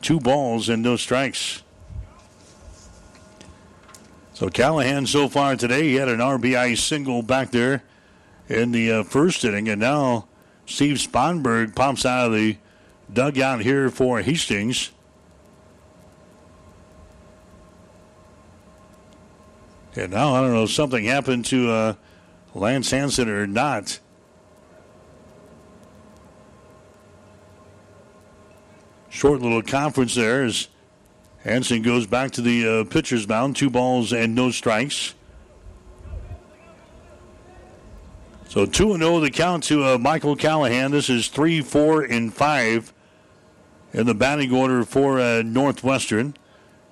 two 0.00 0.18
balls 0.18 0.68
and 0.68 0.82
no 0.82 0.96
strikes. 0.96 1.62
So 4.42 4.48
Callahan 4.48 5.06
so 5.06 5.28
far 5.28 5.54
today, 5.54 5.84
he 5.84 5.94
had 5.94 6.08
an 6.08 6.18
RBI 6.18 6.76
single 6.76 7.22
back 7.22 7.52
there 7.52 7.84
in 8.48 8.72
the 8.72 8.90
uh, 8.90 9.02
first 9.04 9.44
inning, 9.44 9.68
and 9.68 9.80
now 9.80 10.26
Steve 10.66 10.96
Sponberg 10.96 11.76
pops 11.76 12.04
out 12.04 12.26
of 12.26 12.32
the 12.32 12.56
dugout 13.12 13.60
here 13.60 13.88
for 13.88 14.20
Hastings. 14.20 14.90
And 19.94 20.10
now 20.10 20.34
I 20.34 20.40
don't 20.40 20.52
know 20.52 20.64
if 20.64 20.72
something 20.72 21.04
happened 21.04 21.44
to 21.44 21.70
uh, 21.70 21.94
Lance 22.52 22.90
Hanson 22.90 23.28
or 23.28 23.46
not. 23.46 24.00
Short 29.08 29.40
little 29.40 29.62
conference 29.62 30.16
there 30.16 30.42
as 30.42 30.66
Hanson 31.44 31.82
goes 31.82 32.06
back 32.06 32.30
to 32.32 32.40
the 32.40 32.68
uh, 32.68 32.84
pitcher's 32.84 33.26
mound, 33.26 33.56
two 33.56 33.70
balls 33.70 34.12
and 34.12 34.34
no 34.34 34.50
strikes. 34.50 35.14
So 38.48 38.66
2 38.66 38.98
0 38.98 39.20
the 39.20 39.30
count 39.30 39.64
to 39.64 39.84
uh, 39.84 39.98
Michael 39.98 40.36
Callahan. 40.36 40.90
This 40.90 41.08
is 41.08 41.28
3 41.28 41.62
4 41.62 42.02
and 42.02 42.32
5 42.32 42.92
in 43.94 44.06
the 44.06 44.14
batting 44.14 44.52
order 44.52 44.84
for 44.84 45.18
uh, 45.18 45.42
Northwestern. 45.42 46.34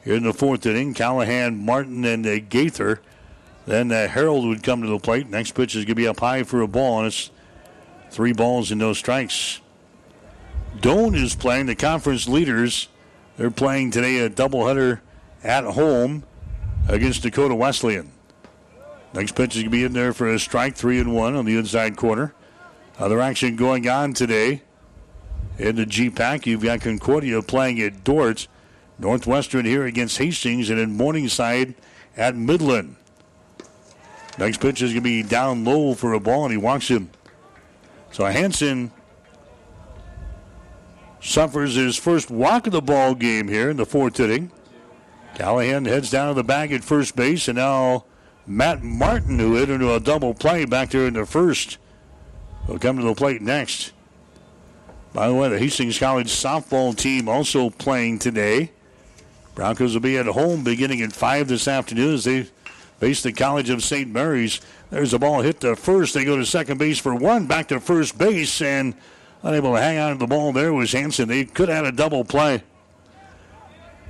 Here 0.02 0.14
in 0.14 0.22
the 0.22 0.32
fourth 0.32 0.64
inning, 0.64 0.94
Callahan, 0.94 1.62
Martin, 1.62 2.06
and 2.06 2.27
uh, 2.27 2.39
Gaither. 2.39 3.02
Then 3.66 3.93
uh, 3.93 4.09
Harold 4.09 4.47
would 4.47 4.62
come 4.62 4.81
to 4.81 4.89
the 4.89 4.98
plate. 4.98 5.28
Next 5.28 5.52
pitch 5.52 5.77
is 5.77 5.85
going 5.85 5.89
to 5.89 5.94
be 5.94 6.09
up 6.09 6.20
high 6.20 6.43
for 6.43 6.62
a 6.62 6.66
ball, 6.66 7.01
and 7.01 7.09
it's 7.09 7.31
three 8.10 8.32
balls 8.32 8.70
and 8.70 8.81
no 8.81 8.94
strikes. 8.94 9.60
Doane 10.78 11.14
is 11.14 11.35
playing 11.35 11.66
the 11.66 11.74
conference 11.74 12.27
leaders. 12.27 12.89
They're 13.40 13.50
playing 13.50 13.92
today 13.92 14.18
a 14.18 14.28
doubleheader 14.28 15.00
at 15.42 15.64
home 15.64 16.24
against 16.86 17.22
Dakota 17.22 17.54
Wesleyan. 17.54 18.12
Next 19.14 19.34
pitch 19.34 19.56
is 19.56 19.62
going 19.62 19.64
to 19.64 19.70
be 19.70 19.84
in 19.84 19.94
there 19.94 20.12
for 20.12 20.28
a 20.28 20.38
strike, 20.38 20.76
three 20.76 21.00
and 21.00 21.14
one 21.14 21.34
on 21.34 21.46
the 21.46 21.56
inside 21.56 21.96
corner. 21.96 22.34
Other 22.98 23.18
action 23.18 23.56
going 23.56 23.88
on 23.88 24.12
today 24.12 24.60
in 25.56 25.76
the 25.76 25.86
GPAC. 25.86 26.44
You've 26.44 26.62
got 26.62 26.82
Concordia 26.82 27.40
playing 27.40 27.80
at 27.80 28.04
Dordt. 28.04 28.46
Northwestern 28.98 29.64
here 29.64 29.86
against 29.86 30.18
Hastings, 30.18 30.68
and 30.68 30.78
in 30.78 30.94
Morningside 30.94 31.74
at 32.18 32.36
Midland. 32.36 32.96
Next 34.38 34.60
pitch 34.60 34.82
is 34.82 34.90
going 34.90 34.96
to 34.96 35.00
be 35.00 35.22
down 35.22 35.64
low 35.64 35.94
for 35.94 36.12
a 36.12 36.20
ball, 36.20 36.44
and 36.44 36.52
he 36.52 36.58
walks 36.58 36.88
him. 36.88 37.08
So 38.12 38.26
Hanson 38.26 38.92
suffers 41.20 41.74
his 41.74 41.97
first 41.97 42.30
walk 42.30 42.66
of 42.66 42.72
the 42.72 42.82
ball 42.82 43.14
game 43.14 43.48
here 43.48 43.70
in 43.70 43.76
the 43.76 43.86
fourth 43.86 44.18
inning. 44.18 44.51
Callahan 45.34 45.84
heads 45.84 46.10
down 46.10 46.28
to 46.28 46.34
the 46.34 46.44
bag 46.44 46.72
at 46.72 46.82
first 46.82 47.14
base, 47.14 47.48
and 47.48 47.56
now 47.56 48.05
Matt 48.47 48.82
Martin, 48.82 49.38
who 49.38 49.55
hit 49.55 49.70
into 49.70 49.94
a 49.94 50.01
double 50.01 50.34
play 50.34 50.64
back 50.64 50.90
there 50.90 51.06
in 51.06 51.14
the 51.14 51.26
first, 51.26 51.78
will 52.66 52.78
come 52.78 52.97
to 52.97 53.05
the 53.05 53.14
plate 53.14 53.42
next. 53.42 53.92
By 55.12 55.28
the 55.28 55.34
way, 55.34 55.48
the 55.48 55.59
Hastings 55.59 55.98
College 55.98 56.28
softball 56.28 56.97
team 56.97 57.28
also 57.28 57.70
playing 57.70 58.18
today. 58.18 58.72
Broncos 59.55 59.94
will 59.94 60.01
be 60.01 60.16
at 60.16 60.26
home 60.26 60.62
beginning 60.62 61.02
at 61.02 61.12
5 61.12 61.48
this 61.48 61.66
afternoon 61.66 62.14
as 62.14 62.24
they 62.24 62.44
face 62.98 63.22
the 63.22 63.32
College 63.32 63.70
of 63.70 63.82
St. 63.82 64.10
Mary's. 64.10 64.60
There's 64.90 65.12
a 65.12 65.18
ball 65.18 65.42
hit 65.42 65.60
to 65.60 65.74
first. 65.74 66.14
They 66.14 66.24
go 66.24 66.36
to 66.36 66.47
second 66.47 66.78
base 66.78 66.98
for 66.98 67.14
one, 67.14 67.47
back 67.47 67.68
to 67.68 67.80
first 67.80 68.18
base, 68.18 68.62
and 68.62 68.94
unable 69.42 69.74
to 69.74 69.80
hang 69.80 69.98
on 69.98 70.12
to 70.12 70.18
the 70.18 70.26
ball 70.26 70.52
there 70.52 70.72
was 70.72 70.92
Hanson. 70.92 71.28
They 71.28 71.44
could 71.44 71.68
have 71.68 71.84
had 71.84 71.94
a 71.94 71.96
double 71.96 72.24
play. 72.24 72.62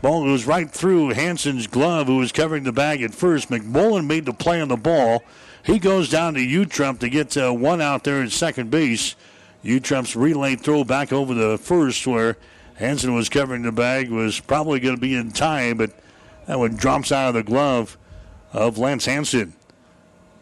Ball 0.03 0.25
goes 0.25 0.47
right 0.47 0.71
through 0.71 1.11
Hanson's 1.11 1.67
glove, 1.67 2.07
who 2.07 2.17
was 2.17 2.33
covering 2.33 2.65
the 2.65 2.73
bag 2.73 3.03
at 3.03 3.15
first. 3.15 3.51
McMullen 3.51 4.07
made 4.07 4.25
the 4.25 4.33
play 4.33 4.61
on 4.61 4.69
the 4.69 4.77
ball. 4.77 5.23
He 5.63 5.79
goes 5.79 6.09
down 6.09 6.35
to 6.35 6.41
Utrup 6.41 7.01
to 7.01 7.09
get 7.11 7.37
uh, 7.37 7.53
one 7.53 7.83
out 7.83 8.05
there 8.05 8.23
at 8.23 8.33
second 8.33 8.71
base. 8.71 9.15
Utrup's 9.63 10.17
relay 10.17 10.57
throw 10.57 10.85
back 10.85 11.13
over 11.13 11.35
the 11.35 11.59
first, 11.59 12.07
where 12.07 12.39
Hanson 12.77 13.15
was 13.15 13.29
covering 13.29 13.63
the 13.63 13.73
bag, 13.73 14.11
was 14.11 14.41
probably 14.41 14.81
going 14.81 14.95
to 14.95 15.01
be 15.01 15.15
in 15.15 15.33
time, 15.33 15.77
but 15.77 15.91
that 16.47 16.59
one 16.59 16.77
drops 16.77 17.13
out 17.13 17.29
of 17.29 17.35
the 17.35 17.43
glove 17.43 17.99
of 18.55 18.79
Lance 18.79 19.05
Hanson. 19.05 19.53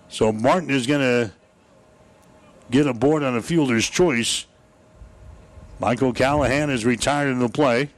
So 0.08 0.32
Martin 0.32 0.70
is 0.70 0.86
going 0.86 1.00
to 1.00 1.32
get 2.70 2.86
aboard 2.86 3.24
on 3.24 3.36
a 3.36 3.42
fielder's 3.42 3.88
choice. 3.88 4.46
Michael 5.80 6.12
Callahan 6.12 6.70
is 6.70 6.84
retired 6.84 7.30
in 7.30 7.38
the 7.38 7.48
play. 7.48 7.90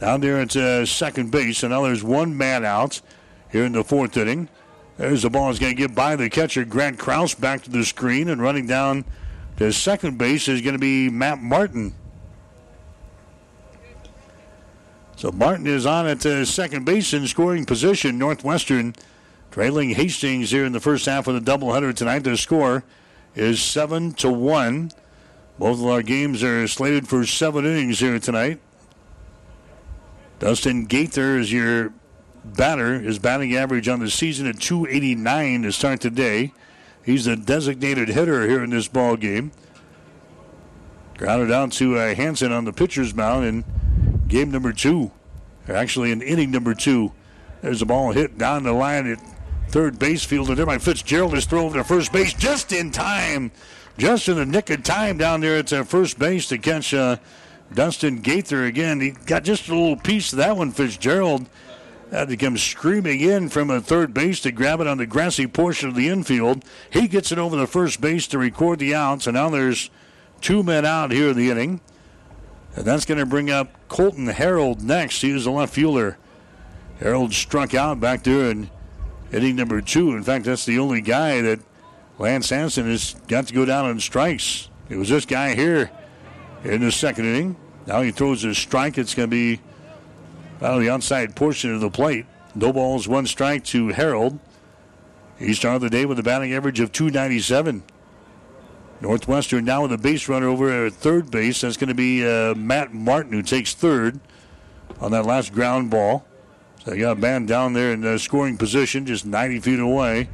Down 0.00 0.20
there 0.20 0.40
at 0.40 0.56
uh, 0.56 0.84
second 0.84 1.30
base, 1.30 1.62
and 1.62 1.70
now 1.70 1.82
there's 1.82 2.02
one 2.02 2.36
man 2.36 2.64
out 2.64 3.00
here 3.52 3.64
in 3.64 3.72
the 3.72 3.84
fourth 3.84 4.16
inning. 4.16 4.48
There's 4.96 5.22
the 5.22 5.30
ball 5.30 5.50
is 5.50 5.60
going 5.60 5.76
to 5.76 5.80
get 5.80 5.94
by 5.94 6.16
the 6.16 6.28
catcher, 6.28 6.64
Grant 6.64 6.98
Kraus, 6.98 7.34
back 7.34 7.62
to 7.62 7.70
the 7.70 7.84
screen, 7.84 8.28
and 8.28 8.42
running 8.42 8.66
down 8.66 9.04
to 9.58 9.72
second 9.72 10.18
base 10.18 10.48
is 10.48 10.60
going 10.60 10.74
to 10.74 10.80
be 10.80 11.08
Matt 11.08 11.40
Martin. 11.40 11.94
So 15.16 15.30
Martin 15.30 15.68
is 15.68 15.86
on 15.86 16.08
at 16.08 16.26
uh, 16.26 16.44
second 16.44 16.84
base 16.84 17.14
in 17.14 17.28
scoring 17.28 17.64
position. 17.64 18.18
Northwestern 18.18 18.96
trailing 19.52 19.90
Hastings 19.90 20.50
here 20.50 20.64
in 20.64 20.72
the 20.72 20.80
first 20.80 21.06
half 21.06 21.28
of 21.28 21.34
the 21.34 21.52
doubleheader 21.52 21.94
tonight. 21.94 22.24
Their 22.24 22.36
score 22.36 22.82
is 23.36 23.62
seven 23.62 24.14
to 24.14 24.30
one. 24.30 24.90
Both 25.58 25.80
of 25.80 25.86
our 25.86 26.02
games 26.02 26.42
are 26.42 26.66
slated 26.66 27.08
for 27.08 27.24
seven 27.26 27.66
innings 27.66 28.00
here 28.00 28.18
tonight. 28.18 28.60
Dustin 30.38 30.86
Gaither 30.86 31.38
is 31.38 31.52
your 31.52 31.92
batter. 32.44 32.98
His 33.00 33.18
batting 33.18 33.54
average 33.54 33.88
on 33.88 34.00
the 34.00 34.10
season 34.10 34.46
at 34.46 34.60
289 34.60 35.62
to 35.62 35.72
start 35.72 36.00
today. 36.00 36.52
He's 37.04 37.26
the 37.26 37.36
designated 37.36 38.08
hitter 38.08 38.48
here 38.48 38.62
in 38.62 38.70
this 38.70 38.88
ball 38.88 39.16
game. 39.16 39.52
Grounded 41.16 41.52
out 41.52 41.72
to 41.72 41.96
uh, 41.96 42.14
Hanson 42.14 42.52
on 42.52 42.64
the 42.64 42.72
pitcher's 42.72 43.14
mound 43.14 43.44
in 43.44 43.64
game 44.28 44.50
number 44.50 44.72
two. 44.72 45.12
Actually, 45.68 46.10
in 46.10 46.22
inning 46.22 46.50
number 46.50 46.74
two. 46.74 47.12
There's 47.60 47.82
a 47.82 47.86
ball 47.86 48.10
hit 48.10 48.38
down 48.38 48.64
the 48.64 48.72
line 48.72 49.06
at 49.06 49.18
third 49.68 49.98
base 49.98 50.24
field, 50.24 50.48
and 50.48 50.58
there 50.58 50.66
by 50.66 50.78
Fitzgerald 50.78 51.34
is 51.34 51.44
thrown 51.46 51.72
to 51.72 51.84
first 51.84 52.12
base 52.12 52.34
just 52.34 52.72
in 52.72 52.90
time. 52.90 53.52
Just 53.98 54.28
in 54.28 54.36
the 54.36 54.46
nick 54.46 54.70
of 54.70 54.82
time 54.82 55.18
down 55.18 55.40
there 55.40 55.58
at 55.58 55.72
uh, 55.72 55.84
first 55.84 56.18
base 56.18 56.48
to 56.48 56.58
catch 56.58 56.94
uh, 56.94 57.16
Dustin 57.72 58.20
Gaither 58.20 58.64
again. 58.64 59.00
He 59.00 59.10
got 59.10 59.44
just 59.44 59.68
a 59.68 59.74
little 59.74 59.96
piece 59.96 60.32
of 60.32 60.38
that 60.38 60.56
one, 60.56 60.72
Fitzgerald. 60.72 61.46
Had 62.10 62.28
to 62.28 62.36
come 62.36 62.58
screaming 62.58 63.20
in 63.20 63.48
from 63.48 63.70
a 63.70 63.80
third 63.80 64.12
base 64.12 64.40
to 64.40 64.52
grab 64.52 64.80
it 64.80 64.86
on 64.86 64.98
the 64.98 65.06
grassy 65.06 65.46
portion 65.46 65.88
of 65.88 65.94
the 65.94 66.08
infield. 66.08 66.64
He 66.90 67.08
gets 67.08 67.32
it 67.32 67.38
over 67.38 67.56
the 67.56 67.66
first 67.66 68.02
base 68.02 68.26
to 68.28 68.38
record 68.38 68.80
the 68.80 68.94
outs, 68.94 69.26
and 69.26 69.34
now 69.34 69.48
there's 69.48 69.88
two 70.42 70.62
men 70.62 70.84
out 70.84 71.10
here 71.10 71.30
in 71.30 71.36
the 71.36 71.50
inning. 71.50 71.80
And 72.76 72.84
that's 72.84 73.06
going 73.06 73.18
to 73.18 73.26
bring 73.26 73.50
up 73.50 73.70
Colton 73.88 74.26
Harold 74.26 74.82
next. 74.82 75.22
He 75.22 75.32
was 75.32 75.46
a 75.46 75.50
left 75.50 75.74
fielder. 75.74 76.18
Harold 76.98 77.32
struck 77.32 77.74
out 77.74 78.00
back 78.00 78.24
there 78.24 78.50
in 78.50 78.70
inning 79.32 79.56
number 79.56 79.80
two. 79.80 80.14
In 80.14 80.22
fact, 80.22 80.44
that's 80.44 80.66
the 80.66 80.78
only 80.78 81.00
guy 81.00 81.40
that 81.40 81.60
Lance 82.18 82.50
Hanson 82.50 82.88
has 82.90 83.14
got 83.28 83.46
to 83.48 83.54
go 83.54 83.64
down 83.64 83.86
on 83.86 84.00
strikes. 84.00 84.68
It 84.88 84.96
was 84.96 85.08
this 85.08 85.24
guy 85.24 85.54
here 85.54 85.90
in 86.64 86.80
the 86.82 86.92
second 86.92 87.26
inning. 87.26 87.56
Now 87.86 88.02
he 88.02 88.10
throws 88.10 88.44
a 88.44 88.54
strike. 88.54 88.98
It's 88.98 89.14
going 89.14 89.28
to 89.28 89.34
be 89.34 89.60
out 90.60 90.74
of 90.74 90.80
the 90.80 90.90
outside 90.90 91.34
portion 91.34 91.74
of 91.74 91.80
the 91.80 91.90
plate. 91.90 92.26
No 92.54 92.72
balls, 92.72 93.08
one 93.08 93.26
strike 93.26 93.64
to 93.66 93.88
Harold. 93.88 94.38
He 95.38 95.54
started 95.54 95.80
the 95.80 95.90
day 95.90 96.06
with 96.06 96.18
a 96.18 96.22
batting 96.22 96.52
average 96.52 96.78
of 96.80 96.92
297. 96.92 97.82
Northwestern 99.00 99.64
now 99.64 99.82
with 99.82 99.92
a 99.92 99.98
base 99.98 100.28
runner 100.28 100.46
over 100.46 100.86
at 100.86 100.92
third 100.92 101.30
base. 101.30 101.62
That's 101.62 101.76
going 101.76 101.88
to 101.88 101.94
be 101.94 102.24
uh, 102.24 102.54
Matt 102.54 102.94
Martin 102.94 103.32
who 103.32 103.42
takes 103.42 103.74
third 103.74 104.20
on 105.00 105.10
that 105.10 105.26
last 105.26 105.52
ground 105.52 105.90
ball. 105.90 106.24
So 106.84 106.92
they 106.92 106.98
got 106.98 107.16
a 107.16 107.20
man 107.20 107.46
down 107.46 107.72
there 107.72 107.92
in 107.92 108.02
the 108.02 108.18
scoring 108.18 108.56
position, 108.56 109.06
just 109.06 109.26
90 109.26 109.60
feet 109.60 109.80
away. 109.80 110.28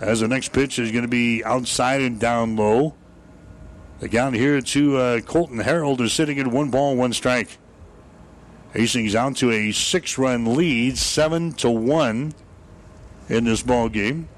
As 0.00 0.20
the 0.20 0.28
next 0.28 0.52
pitch 0.52 0.78
is 0.78 0.92
going 0.92 1.02
to 1.02 1.08
be 1.08 1.42
outside 1.44 2.00
and 2.00 2.20
down 2.20 2.56
low. 2.56 2.94
The 4.00 4.08
count 4.08 4.36
here 4.36 4.60
to 4.60 4.96
uh, 4.96 5.20
Colton 5.20 5.58
Harold 5.58 6.00
is 6.00 6.12
sitting 6.12 6.38
at 6.38 6.46
one 6.46 6.70
ball, 6.70 6.94
one 6.94 7.12
strike. 7.12 7.58
Hastings 8.72 9.14
out 9.16 9.36
to 9.38 9.50
a 9.50 9.72
six-run 9.72 10.54
lead, 10.54 10.98
seven 10.98 11.52
to 11.54 11.70
one 11.70 12.32
in 13.28 13.44
this 13.44 13.62
ball 13.62 13.88
game. 13.88 14.28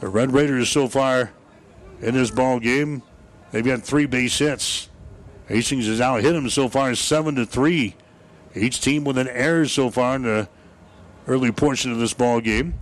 The 0.00 0.08
Red 0.08 0.32
Raiders 0.32 0.70
so 0.70 0.88
far 0.88 1.30
in 2.00 2.14
this 2.14 2.30
ball 2.30 2.58
game, 2.58 3.02
they've 3.52 3.64
got 3.64 3.82
three 3.82 4.06
base 4.06 4.38
hits. 4.38 4.88
Hastings 5.46 5.86
has 5.86 6.00
out 6.00 6.22
hit 6.22 6.32
them 6.32 6.48
so 6.48 6.68
far 6.68 6.94
seven 6.94 7.34
to 7.36 7.46
three. 7.46 7.94
Each 8.54 8.80
team 8.80 9.04
with 9.04 9.18
an 9.18 9.28
error 9.28 9.66
so 9.66 9.90
far 9.90 10.16
in 10.16 10.22
the 10.22 10.48
early 11.26 11.52
portion 11.52 11.92
of 11.92 11.98
this 11.98 12.14
ball 12.14 12.40
game. 12.40 12.74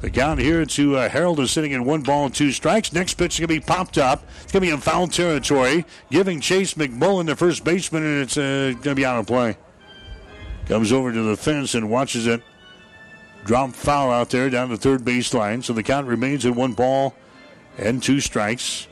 The 0.00 0.10
count 0.10 0.40
here 0.40 0.64
to 0.66 0.96
uh, 0.96 1.08
Harold 1.08 1.40
is 1.40 1.50
sitting 1.50 1.72
in 1.72 1.84
one 1.84 2.02
ball 2.02 2.26
and 2.26 2.34
two 2.34 2.52
strikes. 2.52 2.92
Next 2.92 3.14
pitch 3.14 3.34
is 3.34 3.40
going 3.40 3.48
to 3.48 3.60
be 3.60 3.66
popped 3.66 3.96
up. 3.96 4.22
It's 4.42 4.52
going 4.52 4.62
to 4.62 4.68
be 4.68 4.70
in 4.70 4.80
foul 4.80 5.08
territory, 5.08 5.86
giving 6.10 6.40
Chase 6.40 6.74
McMullen 6.74 7.26
the 7.26 7.34
first 7.34 7.64
baseman, 7.64 8.04
and 8.04 8.22
it's 8.22 8.36
uh, 8.36 8.72
going 8.72 8.82
to 8.82 8.94
be 8.94 9.06
out 9.06 9.18
of 9.18 9.26
play. 9.26 9.56
Comes 10.66 10.92
over 10.92 11.12
to 11.12 11.22
the 11.22 11.36
fence 11.36 11.74
and 11.74 11.88
watches 11.90 12.26
it 12.26 12.42
drop 13.46 13.72
foul 13.72 14.10
out 14.10 14.30
there 14.30 14.50
down 14.50 14.68
the 14.68 14.76
third 14.76 15.04
base 15.04 15.32
line. 15.32 15.62
So 15.62 15.72
the 15.72 15.82
count 15.82 16.06
remains 16.06 16.44
at 16.44 16.54
one 16.54 16.72
ball 16.72 17.14
and 17.78 18.02
two 18.02 18.20
strikes. 18.20 18.88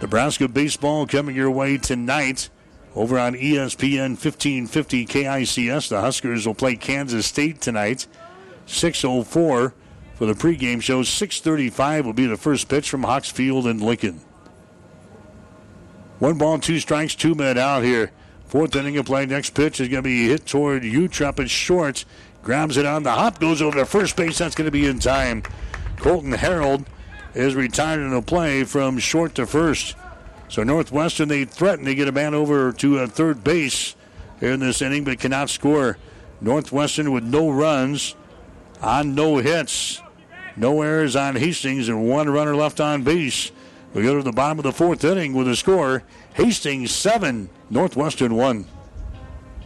Nebraska 0.00 0.48
baseball 0.48 1.06
coming 1.06 1.34
your 1.34 1.50
way 1.50 1.78
tonight 1.78 2.50
over 2.94 3.18
on 3.18 3.34
ESPN 3.34 4.10
1550 4.10 5.06
KICS. 5.06 5.88
The 5.88 6.00
Huskers 6.00 6.46
will 6.46 6.54
play 6.54 6.76
Kansas 6.76 7.26
State 7.26 7.60
tonight. 7.60 8.06
6.04 8.66 9.24
for 9.26 9.72
the 10.18 10.34
pregame 10.34 10.82
show. 10.82 11.02
6.35 11.02 12.04
will 12.04 12.12
be 12.12 12.26
the 12.26 12.36
first 12.36 12.68
pitch 12.68 12.90
from 12.90 13.04
Hawks 13.04 13.30
Field 13.30 13.66
in 13.66 13.78
Lincoln. 13.78 14.20
One 16.18 16.36
ball, 16.36 16.58
two 16.58 16.78
strikes, 16.78 17.14
two 17.14 17.34
men 17.34 17.56
out 17.56 17.82
here. 17.82 18.12
Fourth 18.46 18.74
inning 18.76 18.98
of 18.98 19.06
play. 19.06 19.26
Next 19.26 19.50
pitch 19.50 19.80
is 19.80 19.88
going 19.88 20.02
to 20.02 20.08
be 20.08 20.28
hit 20.28 20.44
toward 20.44 20.82
Utrep 20.82 21.38
at 21.38 21.48
short. 21.48 22.04
Grabs 22.42 22.76
it 22.76 22.86
on 22.86 23.02
the 23.02 23.12
hop, 23.12 23.38
goes 23.38 23.62
over 23.62 23.78
to 23.78 23.86
first 23.86 24.16
base. 24.16 24.38
That's 24.38 24.54
going 24.54 24.66
to 24.66 24.70
be 24.70 24.86
in 24.86 24.98
time. 24.98 25.42
Colton 25.96 26.32
Harold 26.32 26.84
is 27.34 27.54
retired 27.54 28.00
in 28.00 28.10
the 28.10 28.22
play 28.22 28.64
from 28.64 28.98
short 28.98 29.34
to 29.36 29.46
first. 29.46 29.94
So 30.50 30.64
Northwestern, 30.64 31.28
they 31.28 31.44
threaten 31.44 31.84
to 31.84 31.94
get 31.94 32.08
a 32.08 32.12
man 32.12 32.34
over 32.34 32.72
to 32.72 32.98
a 32.98 33.06
third 33.06 33.44
base 33.44 33.94
here 34.40 34.50
in 34.50 34.58
this 34.58 34.82
inning, 34.82 35.04
but 35.04 35.20
cannot 35.20 35.48
score. 35.48 35.96
Northwestern 36.40 37.12
with 37.12 37.22
no 37.22 37.50
runs 37.50 38.16
on 38.82 39.14
no 39.14 39.36
hits. 39.36 40.02
No 40.56 40.82
errors 40.82 41.14
on 41.14 41.36
Hastings 41.36 41.88
and 41.88 42.08
one 42.08 42.28
runner 42.28 42.56
left 42.56 42.80
on 42.80 43.04
base. 43.04 43.52
We 43.94 44.02
go 44.02 44.16
to 44.16 44.24
the 44.24 44.32
bottom 44.32 44.58
of 44.58 44.64
the 44.64 44.72
fourth 44.72 45.04
inning 45.04 45.34
with 45.34 45.46
a 45.46 45.54
score 45.54 46.02
Hastings 46.34 46.90
7, 46.90 47.48
Northwestern 47.70 48.34
1. 48.34 48.66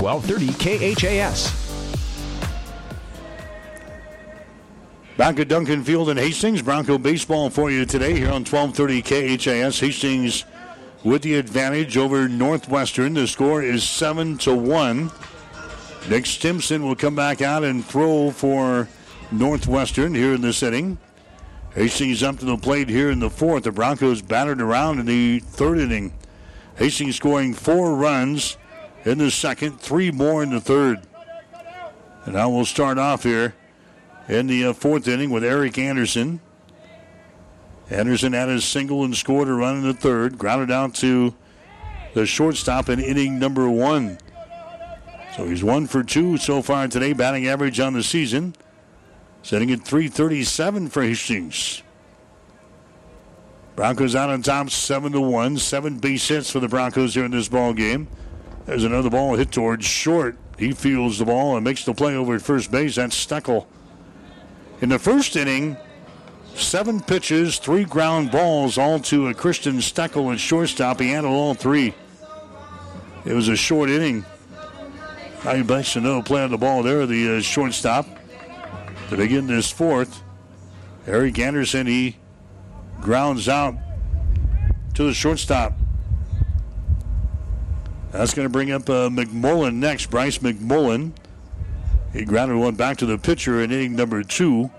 1230 0.00 0.94
KHAS. 0.94 1.52
Back 5.18 5.38
at 5.38 5.48
Duncan 5.48 5.84
Field 5.84 6.08
in 6.08 6.16
Hastings, 6.16 6.62
Bronco 6.62 6.96
baseball 6.96 7.50
for 7.50 7.70
you 7.70 7.84
today 7.84 8.14
here 8.14 8.30
on 8.30 8.44
1230 8.46 9.02
KHAS. 9.36 9.78
Hastings 9.78 10.46
with 11.04 11.20
the 11.20 11.34
advantage 11.34 11.98
over 11.98 12.28
Northwestern. 12.28 13.12
The 13.12 13.26
score 13.26 13.62
is 13.62 13.84
7 13.84 14.38
to 14.38 14.54
1. 14.54 15.10
Nick 16.08 16.24
Stimson 16.24 16.82
will 16.82 16.96
come 16.96 17.14
back 17.14 17.42
out 17.42 17.62
and 17.62 17.84
throw 17.84 18.30
for 18.30 18.88
Northwestern 19.30 20.14
here 20.14 20.32
in 20.32 20.40
this 20.40 20.62
inning. 20.62 20.96
Hastings 21.74 22.22
up 22.22 22.38
to 22.38 22.46
the 22.46 22.56
plate 22.56 22.88
here 22.88 23.10
in 23.10 23.20
the 23.20 23.28
fourth. 23.28 23.64
The 23.64 23.72
Broncos 23.72 24.22
battered 24.22 24.62
around 24.62 24.98
in 24.98 25.04
the 25.04 25.40
third 25.40 25.78
inning. 25.78 26.14
Hastings 26.76 27.16
scoring 27.16 27.52
four 27.52 27.94
runs 27.94 28.56
in 29.04 29.18
the 29.18 29.30
second, 29.30 29.80
three 29.80 30.10
more 30.10 30.42
in 30.42 30.50
the 30.50 30.60
third. 30.60 31.00
And 32.24 32.34
now 32.34 32.50
we'll 32.50 32.64
start 32.64 32.98
off 32.98 33.22
here 33.22 33.54
in 34.28 34.46
the 34.46 34.66
uh, 34.66 34.72
fourth 34.72 35.08
inning 35.08 35.30
with 35.30 35.42
Eric 35.42 35.78
Anderson. 35.78 36.40
Anderson 37.88 38.32
had 38.32 38.48
a 38.48 38.60
single 38.60 39.04
and 39.04 39.16
scored 39.16 39.48
a 39.48 39.52
run 39.52 39.76
in 39.76 39.82
the 39.82 39.94
third, 39.94 40.38
grounded 40.38 40.70
out 40.70 40.94
to 40.96 41.34
the 42.14 42.26
shortstop 42.26 42.88
in 42.88 43.00
inning 43.00 43.38
number 43.38 43.68
one. 43.68 44.18
So 45.36 45.46
he's 45.46 45.64
one 45.64 45.86
for 45.86 46.02
two 46.02 46.36
so 46.36 46.62
far 46.62 46.86
today, 46.88 47.12
batting 47.12 47.46
average 47.46 47.80
on 47.80 47.94
the 47.94 48.02
season, 48.02 48.54
setting 49.42 49.70
at 49.70 49.84
337 49.84 50.88
for 50.88 51.02
Hastings. 51.02 51.82
Broncos 53.76 54.14
out 54.14 54.28
on 54.28 54.42
top, 54.42 54.70
seven 54.70 55.12
to 55.12 55.20
one. 55.20 55.56
Seven 55.56 55.98
base 55.98 56.28
hits 56.28 56.50
for 56.50 56.60
the 56.60 56.68
Broncos 56.68 57.14
here 57.14 57.24
in 57.24 57.30
this 57.30 57.48
ball 57.48 57.72
game. 57.72 58.08
There's 58.70 58.84
another 58.84 59.10
ball 59.10 59.34
hit 59.34 59.50
towards 59.50 59.84
short. 59.84 60.36
He 60.56 60.70
fields 60.70 61.18
the 61.18 61.24
ball 61.24 61.56
and 61.56 61.64
makes 61.64 61.84
the 61.84 61.92
play 61.92 62.14
over 62.14 62.36
at 62.36 62.40
first 62.40 62.70
base. 62.70 62.94
That's 62.94 63.16
Steckel. 63.26 63.66
In 64.80 64.90
the 64.90 64.98
first 65.00 65.34
inning, 65.34 65.76
seven 66.54 67.00
pitches, 67.00 67.58
three 67.58 67.82
ground 67.82 68.30
balls, 68.30 68.78
all 68.78 69.00
to 69.00 69.26
a 69.26 69.34
Christian 69.34 69.78
Steckel 69.78 70.32
at 70.32 70.38
shortstop. 70.38 71.00
He 71.00 71.08
handled 71.08 71.34
all 71.34 71.54
three. 71.54 71.92
It 73.24 73.32
was 73.32 73.48
a 73.48 73.56
short 73.56 73.90
inning. 73.90 74.24
He 75.42 75.64
makes 75.64 75.96
another 75.96 76.22
play 76.22 76.44
on 76.44 76.52
the 76.52 76.56
ball 76.56 76.84
there, 76.84 77.06
the 77.06 77.38
uh, 77.38 77.40
shortstop. 77.40 78.06
To 79.08 79.16
begin 79.16 79.48
this 79.48 79.68
fourth, 79.68 80.22
Eric 81.08 81.40
Anderson, 81.40 81.88
he 81.88 82.18
grounds 83.00 83.48
out 83.48 83.74
to 84.94 85.02
the 85.02 85.12
shortstop. 85.12 85.72
That's 88.12 88.34
going 88.34 88.46
to 88.46 88.52
bring 88.52 88.72
up 88.72 88.88
uh, 88.88 89.08
McMullen 89.08 89.74
next. 89.74 90.10
Bryce 90.10 90.38
McMullen. 90.38 91.12
He 92.12 92.24
grounded 92.24 92.58
one 92.58 92.74
back 92.74 92.96
to 92.98 93.06
the 93.06 93.18
pitcher 93.18 93.62
in 93.62 93.70
inning 93.70 93.94
number 93.94 94.22
two. 94.22 94.70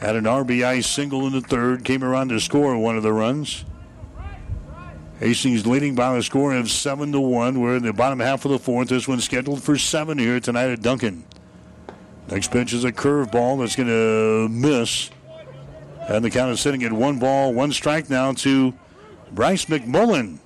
Had 0.00 0.16
an 0.16 0.24
RBI 0.24 0.84
single 0.84 1.26
in 1.26 1.32
the 1.32 1.40
third. 1.40 1.84
Came 1.84 2.02
around 2.02 2.28
to 2.28 2.40
score 2.40 2.76
one 2.78 2.96
of 2.96 3.02
the 3.02 3.12
runs. 3.12 3.64
Hastings 5.20 5.66
leading 5.66 5.96
by 5.96 6.16
a 6.16 6.22
score 6.22 6.54
of 6.54 6.70
7 6.70 7.10
to 7.10 7.20
1. 7.20 7.60
We're 7.60 7.76
in 7.76 7.82
the 7.82 7.92
bottom 7.92 8.20
half 8.20 8.44
of 8.44 8.52
the 8.52 8.58
fourth. 8.58 8.88
This 8.88 9.08
one's 9.08 9.24
scheduled 9.24 9.62
for 9.62 9.76
7 9.76 10.16
here 10.16 10.38
tonight 10.38 10.70
at 10.70 10.80
Duncan. 10.80 11.24
Next 12.28 12.52
pitch 12.52 12.72
is 12.72 12.84
a 12.84 12.92
curveball 12.92 13.58
that's 13.58 13.74
going 13.74 13.88
to 13.88 14.48
miss. 14.48 15.10
And 16.08 16.24
the 16.24 16.30
count 16.30 16.52
is 16.52 16.60
sitting 16.60 16.84
at 16.84 16.92
one 16.92 17.18
ball, 17.18 17.52
one 17.52 17.72
strike 17.72 18.08
now 18.08 18.32
to 18.32 18.74
Bryce 19.32 19.64
McMullen. 19.64 20.38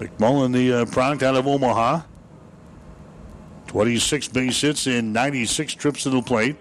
McMullen, 0.00 0.52
the 0.54 0.72
uh, 0.72 0.86
product 0.86 1.22
out 1.22 1.36
of 1.36 1.46
Omaha. 1.46 2.02
26 3.66 4.28
base 4.28 4.60
hits 4.60 4.86
in 4.86 5.12
96 5.12 5.74
trips 5.74 6.02
to 6.04 6.10
the 6.10 6.22
plate. 6.22 6.56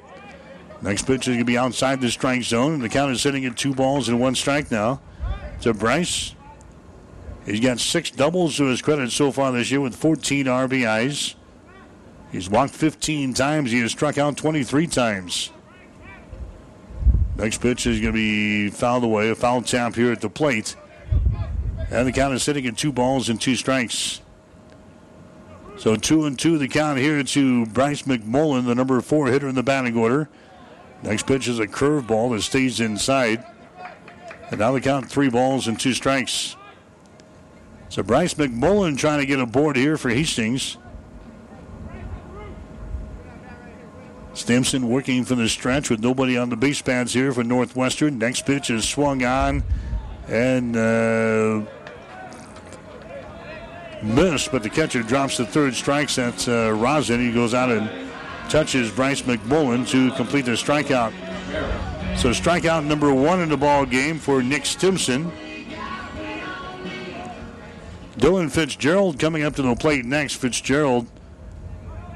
Next 0.81 1.07
pitch 1.07 1.21
is 1.21 1.27
going 1.27 1.39
to 1.39 1.45
be 1.45 1.57
outside 1.57 2.01
the 2.01 2.11
strike 2.11 2.43
zone, 2.43 2.79
the 2.79 2.89
count 2.89 3.11
is 3.11 3.21
sitting 3.21 3.45
at 3.45 3.57
two 3.57 3.73
balls 3.73 4.09
and 4.09 4.19
one 4.19 4.35
strike 4.35 4.69
now 4.71 5.01
to 5.61 5.73
Bryce. 5.73 6.35
He's 7.45 7.59
got 7.61 7.79
six 7.79 8.11
doubles 8.11 8.57
to 8.57 8.65
his 8.65 8.81
credit 8.81 9.11
so 9.11 9.31
far 9.31 9.51
this 9.51 9.71
year 9.71 9.81
with 9.81 9.95
14 9.95 10.45
RBIs. 10.45 11.35
He's 12.31 12.49
walked 12.49 12.75
15 12.75 13.33
times. 13.33 13.71
He 13.71 13.79
has 13.79 13.91
struck 13.91 14.17
out 14.17 14.37
23 14.37 14.85
times. 14.87 15.51
Next 17.37 17.61
pitch 17.61 17.87
is 17.87 17.99
going 17.99 18.13
to 18.13 18.17
be 18.17 18.69
fouled 18.69 19.03
away, 19.03 19.29
a 19.29 19.35
foul 19.35 19.61
tap 19.61 19.95
here 19.95 20.11
at 20.11 20.21
the 20.21 20.29
plate. 20.29 20.75
And 21.91 22.07
the 22.07 22.11
count 22.11 22.33
is 22.33 22.43
sitting 22.43 22.67
at 22.67 22.77
two 22.77 22.91
balls 22.91 23.29
and 23.29 23.41
two 23.41 23.55
strikes. 23.55 24.21
So 25.77 25.95
two 25.95 26.25
and 26.25 26.37
two 26.37 26.57
the 26.57 26.67
count 26.67 26.99
here 26.99 27.23
to 27.23 27.65
Bryce 27.67 28.03
McMullen, 28.03 28.65
the 28.65 28.75
number 28.75 28.99
four 29.01 29.27
hitter 29.27 29.47
in 29.47 29.55
the 29.55 29.63
batting 29.63 29.97
order. 29.97 30.29
Next 31.01 31.25
pitch 31.25 31.47
is 31.47 31.59
a 31.59 31.67
curveball 31.67 32.35
that 32.35 32.41
stays 32.41 32.79
inside. 32.79 33.43
And 34.51 34.59
now 34.59 34.71
the 34.73 34.81
count 34.81 35.09
three 35.09 35.29
balls 35.29 35.67
and 35.67 35.79
two 35.79 35.93
strikes. 35.93 36.55
So 37.87 38.03
Bryce 38.03 38.35
McMullen 38.35 38.97
trying 38.97 39.19
to 39.19 39.25
get 39.25 39.39
aboard 39.39 39.75
here 39.75 39.97
for 39.97 40.09
Hastings. 40.09 40.77
Stimson 44.33 44.89
working 44.89 45.25
from 45.25 45.39
the 45.39 45.49
stretch 45.49 45.89
with 45.89 46.01
nobody 46.01 46.37
on 46.37 46.49
the 46.49 46.55
base 46.55 46.81
pads 46.81 47.13
here 47.13 47.31
for 47.31 47.43
Northwestern. 47.43 48.19
Next 48.19 48.45
pitch 48.45 48.69
is 48.69 48.87
swung 48.87 49.23
on 49.23 49.63
and 50.27 50.77
uh, 50.77 51.65
missed, 54.03 54.51
but 54.51 54.63
the 54.63 54.69
catcher 54.69 55.03
drops 55.03 55.37
the 55.37 55.45
third 55.45 55.75
strike. 55.75 56.13
That's 56.13 56.47
uh, 56.47 56.73
Rosin. 56.75 57.19
He 57.19 57.31
goes 57.31 57.53
out 57.53 57.69
and 57.69 57.89
touches 58.49 58.91
Bryce 58.91 59.21
McMullen 59.21 59.87
to 59.89 60.11
complete 60.15 60.45
the 60.45 60.51
strikeout. 60.51 61.13
So 62.17 62.31
strikeout 62.31 62.85
number 62.85 63.13
one 63.13 63.41
in 63.41 63.49
the 63.49 63.57
ball 63.57 63.85
game 63.85 64.19
for 64.19 64.41
Nick 64.41 64.65
Stimson. 64.65 65.31
Dylan 68.17 68.51
Fitzgerald 68.51 69.17
coming 69.17 69.43
up 69.43 69.55
to 69.55 69.61
the 69.61 69.75
plate 69.75 70.03
next. 70.03 70.35
Fitzgerald, 70.35 71.07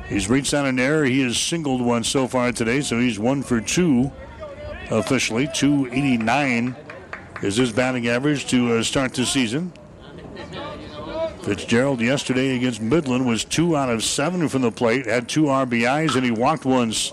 he's 0.07 0.29
reached 0.29 0.53
out 0.53 0.65
an 0.65 0.79
error. 0.79 1.05
He 1.05 1.21
has 1.21 1.37
singled 1.37 1.81
one 1.81 2.03
so 2.03 2.27
far 2.27 2.51
today, 2.51 2.81
so 2.81 2.99
he's 2.99 3.17
one 3.17 3.41
for 3.41 3.61
two 3.61 4.11
officially. 4.91 5.47
289 5.53 6.75
is 7.41 7.55
his 7.55 7.71
batting 7.71 8.07
average 8.07 8.47
to 8.47 8.73
uh, 8.73 8.83
start 8.83 9.13
the 9.13 9.25
season. 9.25 9.71
Fitzgerald 11.43 11.99
yesterday 11.99 12.55
against 12.55 12.81
Midland 12.81 13.27
was 13.27 13.43
two 13.43 13.75
out 13.75 13.89
of 13.89 14.01
seven 14.01 14.47
from 14.47 14.61
the 14.61 14.71
plate, 14.71 15.05
had 15.05 15.27
two 15.27 15.43
RBIs, 15.43 16.15
and 16.15 16.23
he 16.23 16.31
walked 16.31 16.63
once. 16.63 17.11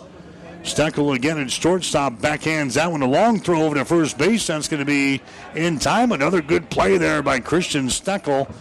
Steckel 0.63 1.17
again 1.17 1.39
at 1.39 1.51
shortstop, 1.51 2.15
backhands 2.15 2.75
that 2.75 2.93
one. 2.93 3.03
A 3.03 3.09
long 3.09 3.41
throw 3.41 3.63
over 3.63 3.75
to 3.75 3.85
first 3.85 4.19
base. 4.19 4.47
That's 4.47 4.69
going 4.69 4.79
to 4.79 4.87
be 4.87 5.21
in 5.57 5.81
time. 5.81 6.13
Another 6.13 6.43
good 6.43 6.71
play 6.71 6.97
there 6.97 7.23
by 7.23 7.41
Christian 7.41 7.87
Steckel. 7.87 8.53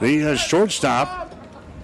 The 0.00 0.32
uh, 0.32 0.36
shortstop 0.36 1.34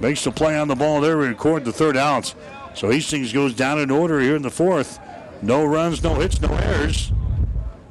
makes 0.01 0.23
the 0.25 0.33
play 0.33 0.59
on 0.59 0.69
the 0.69 0.75
ball 0.75 1.01
there 1.01 1.21
and 1.21 1.31
record 1.31 1.65
the 1.65 1.73
third 1.73 1.97
out. 1.97 2.35
So 2.75 2.91
Hastings 2.91 3.33
goes 3.33 3.55
down 3.55 3.79
in 3.79 3.91
order 3.91 4.21
here 4.21 4.37
in 4.37 4.43
the 4.43 4.51
fourth. 4.51 4.99
No 5.41 5.65
runs, 5.65 6.03
no 6.03 6.15
hits, 6.17 6.43
no 6.43 6.53
errors. 6.53 7.11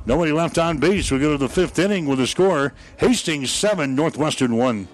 Nobody 0.06 0.32
left 0.32 0.60
on 0.60 0.78
base. 0.78 1.10
We 1.10 1.18
go 1.18 1.32
to 1.32 1.38
the 1.38 1.50
fifth 1.50 1.80
inning 1.80 2.06
with 2.06 2.20
a 2.20 2.28
score 2.28 2.74
Hastings 2.98 3.50
7, 3.52 3.96
Northwestern 3.96 4.56
1. 4.56 4.88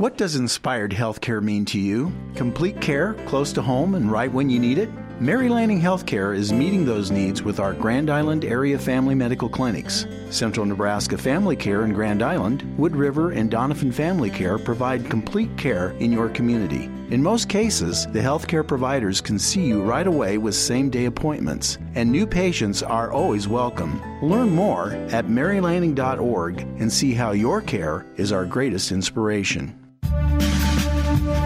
What 0.00 0.16
does 0.16 0.36
inspired 0.36 0.92
healthcare 0.92 1.42
mean 1.42 1.66
to 1.66 1.78
you? 1.78 2.10
Complete 2.34 2.80
care, 2.80 3.12
close 3.26 3.52
to 3.52 3.60
home, 3.60 3.94
and 3.94 4.10
right 4.10 4.32
when 4.32 4.48
you 4.48 4.58
need 4.58 4.78
it? 4.78 4.88
Mary 5.20 5.50
Lanning 5.50 5.78
Healthcare 5.78 6.34
is 6.34 6.54
meeting 6.54 6.86
those 6.86 7.10
needs 7.10 7.42
with 7.42 7.60
our 7.60 7.74
Grand 7.74 8.08
Island 8.08 8.46
area 8.46 8.78
family 8.78 9.14
medical 9.14 9.46
clinics. 9.46 10.06
Central 10.30 10.64
Nebraska 10.64 11.18
Family 11.18 11.54
Care 11.54 11.84
in 11.84 11.92
Grand 11.92 12.22
Island, 12.22 12.62
Wood 12.78 12.96
River, 12.96 13.32
and 13.32 13.50
Doniphan 13.50 13.92
Family 13.92 14.30
Care 14.30 14.56
provide 14.58 15.10
complete 15.10 15.54
care 15.58 15.90
in 15.98 16.10
your 16.10 16.30
community. 16.30 16.84
In 17.10 17.22
most 17.22 17.50
cases, 17.50 18.06
the 18.06 18.20
healthcare 18.20 18.66
providers 18.66 19.20
can 19.20 19.38
see 19.38 19.66
you 19.66 19.82
right 19.82 20.06
away 20.06 20.38
with 20.38 20.54
same 20.54 20.88
day 20.88 21.04
appointments, 21.04 21.76
and 21.94 22.10
new 22.10 22.26
patients 22.26 22.82
are 22.82 23.12
always 23.12 23.48
welcome. 23.48 24.00
Learn 24.22 24.48
more 24.48 24.92
at 25.10 25.26
marylanning.org 25.26 26.60
and 26.78 26.90
see 26.90 27.12
how 27.12 27.32
your 27.32 27.60
care 27.60 28.06
is 28.16 28.32
our 28.32 28.46
greatest 28.46 28.92
inspiration. 28.92 29.76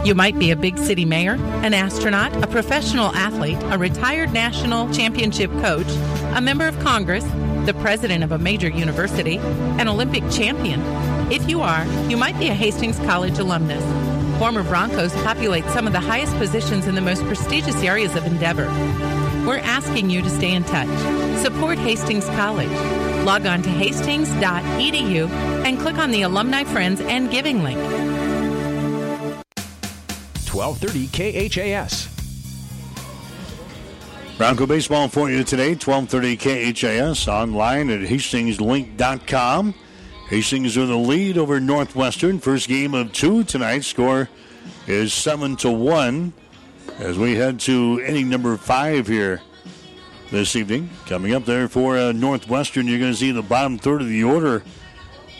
You 0.05 0.15
might 0.15 0.39
be 0.39 0.51
a 0.51 0.57
big 0.57 0.77
city 0.77 1.07
mayor, 1.07 1.37
an 1.65 1.73
astronaut, 1.73 2.37
a 2.45 2.47
professional 2.47 3.07
athlete, 3.15 3.57
a 3.71 3.79
retired 3.79 4.35
national 4.35 4.93
championship 4.93 5.51
coach, 5.63 5.87
a 6.37 6.43
member 6.43 6.69
of 6.69 6.79
Congress, 6.81 7.25
the 7.65 7.73
president 7.81 8.23
of 8.23 8.31
a 8.31 8.37
major 8.37 8.69
university, 8.69 9.39
an 9.39 9.89
Olympic 9.89 10.23
champion. 10.31 10.83
If 11.33 11.49
you 11.49 11.63
are, 11.63 11.87
you 12.11 12.19
might 12.19 12.39
be 12.39 12.49
a 12.49 12.55
Hastings 12.55 12.99
College 12.99 13.39
alumnus. 13.39 13.83
Former 14.39 14.63
Broncos 14.63 15.15
populate 15.23 15.65
some 15.71 15.87
of 15.87 15.95
the 15.95 16.01
highest 16.01 16.37
positions 16.37 16.87
in 16.87 16.97
the 16.97 17.01
most 17.01 17.23
prestigious 17.23 17.77
areas 17.77 18.15
of 18.15 18.27
endeavor. 18.27 18.67
We're 19.47 19.57
asking 19.57 20.11
you 20.11 20.21
to 20.21 20.29
stay 20.29 20.53
in 20.53 20.65
touch. 20.65 20.89
Support 21.41 21.79
Hastings 21.79 22.27
College. 22.27 22.69
Log 23.25 23.47
on 23.47 23.63
to 23.63 23.71
hastings.edu 23.71 25.31
and 25.65 25.81
click 25.81 25.97
on 25.97 26.11
the 26.11 26.21
Alumni 26.23 26.65
Friends 26.65 27.01
and 27.01 27.31
Giving 27.31 27.63
link. 27.63 28.14
1230 30.55 31.51
KHAS. 31.51 32.09
Bronco 34.39 34.67
baseball 34.67 35.09
for 35.09 35.31
you 35.31 35.45
today, 35.45 35.75
1230 35.75 36.37
KHAS, 36.73 37.29
online 37.29 37.91
at 37.91 38.01
hastingslink.com. 38.01 39.75
Hastings 40.29 40.79
are 40.79 40.87
the 40.87 40.97
lead 40.97 41.39
over 41.39 41.61
Northwestern. 41.61 42.41
First 42.41 42.69
game 42.69 42.95
of 42.95 43.13
two 43.13 43.45
tonight. 43.45 43.85
Score 43.85 44.29
is 44.87 45.13
7 45.13 45.57
to 45.57 45.71
1 45.71 46.33
as 46.99 47.19
we 47.19 47.35
head 47.35 47.61
to 47.61 48.01
inning 48.07 48.29
number 48.29 48.57
five 48.57 49.07
here 49.07 49.41
this 50.31 50.57
evening. 50.57 50.91
Coming 51.07 51.35
up 51.35 51.45
there 51.45 51.69
for 51.69 51.97
uh, 51.99 52.13
Northwestern, 52.13 52.87
you're 52.89 52.99
going 52.99 53.13
to 53.13 53.19
see 53.19 53.33
the 53.33 53.43
bottom 53.43 53.79
third 53.79 54.01
of 54.01 54.09
the 54.09 54.25
order. 54.25 54.63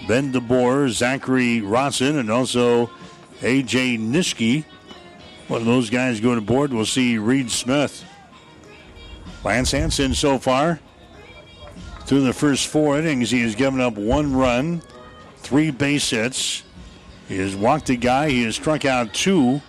Ben 0.07 0.33
DeBoer, 0.33 0.91
Zachary 0.91 1.61
Rosson, 1.61 2.19
and 2.19 2.31
also 2.31 2.91
A.J. 3.43 3.99
Nishke. 3.99 4.65
Of 5.49 5.65
those 5.65 5.91
guys 5.91 6.21
going 6.21 6.37
to 6.37 6.45
board. 6.45 6.73
We'll 6.73 6.87
see 6.87 7.19
Reed 7.19 7.51
Smith. 7.51 8.05
Lance 9.45 9.73
Hanson 9.73 10.15
so 10.15 10.39
far 10.39 10.81
through 12.07 12.23
the 12.23 12.33
first 12.33 12.69
four 12.69 12.99
innings, 12.99 13.31
he 13.31 13.43
has 13.43 13.55
given 13.55 13.81
up 13.81 13.95
one 13.95 14.35
run, 14.35 14.83
three 15.39 15.71
base 15.71 16.11
hits. 16.11 16.63
He 17.29 17.39
has 17.39 17.57
walked 17.57 17.89
a 17.89 17.97
guy. 17.97 18.29
He 18.29 18.45
has 18.45 18.57
struck 18.57 18.85
out 18.85 19.15
two. 19.15 19.63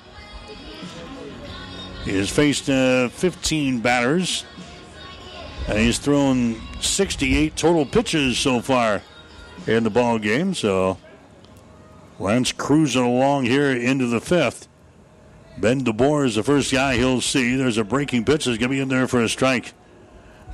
He 2.04 2.16
has 2.18 2.30
faced 2.30 2.70
uh, 2.70 3.10
15 3.10 3.80
batters. 3.80 4.46
And 5.68 5.80
he's 5.80 5.98
thrown 5.98 6.62
68 6.82 7.56
total 7.56 7.86
pitches 7.86 8.38
so 8.38 8.62
far 8.62 9.02
in 9.66 9.84
the 9.84 9.90
ball 9.90 10.20
game. 10.20 10.54
So 10.54 10.98
Lance 12.20 12.52
cruising 12.52 13.04
along 13.04 13.46
here 13.46 13.72
into 13.72 14.08
the 14.08 14.22
fifth. 14.22 14.68
Ben 15.58 15.84
DeBoer 15.84 16.26
is 16.26 16.36
the 16.36 16.44
first 16.44 16.72
guy 16.72 16.98
he'll 16.98 17.22
see. 17.22 17.56
There's 17.56 17.78
a 17.78 17.84
breaking 17.84 18.26
pitch 18.26 18.46
that's 18.46 18.58
going 18.58 18.70
to 18.70 18.76
be 18.76 18.80
in 18.80 18.90
there 18.90 19.08
for 19.08 19.22
a 19.22 19.30
strike. 19.30 19.74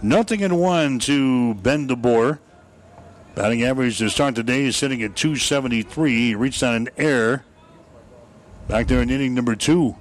Nothing 0.01 0.41
in 0.41 0.55
one 0.55 0.99
to 0.99 1.55
Ben 1.55 1.87
DeBoer. 1.87 2.39
Batting 3.33 3.63
average 3.63 3.97
to 3.99 4.09
start 4.09 4.35
the 4.35 4.43
day 4.43 4.65
is 4.65 4.75
sitting 4.75 5.01
at 5.01 5.15
273. 5.15 6.15
He 6.15 6.35
reached 6.35 6.61
on 6.61 6.75
an 6.75 6.89
error. 6.97 7.43
Back 8.67 8.87
there 8.87 9.01
in 9.01 9.09
inning 9.09 9.33
number 9.33 9.55
two. 9.55 9.95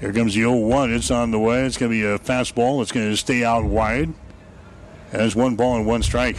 Here 0.00 0.12
comes 0.12 0.34
the 0.34 0.40
0 0.40 0.56
1. 0.56 0.92
It's 0.92 1.10
on 1.10 1.30
the 1.30 1.38
way. 1.38 1.64
It's 1.64 1.76
going 1.76 1.90
to 1.90 1.96
be 1.96 2.04
a 2.04 2.18
fastball. 2.18 2.82
It's 2.82 2.92
going 2.92 3.10
to 3.10 3.16
stay 3.16 3.44
out 3.44 3.64
wide. 3.64 4.12
Has 5.12 5.34
one 5.34 5.56
ball 5.56 5.76
and 5.76 5.86
one 5.86 6.02
strike. 6.02 6.36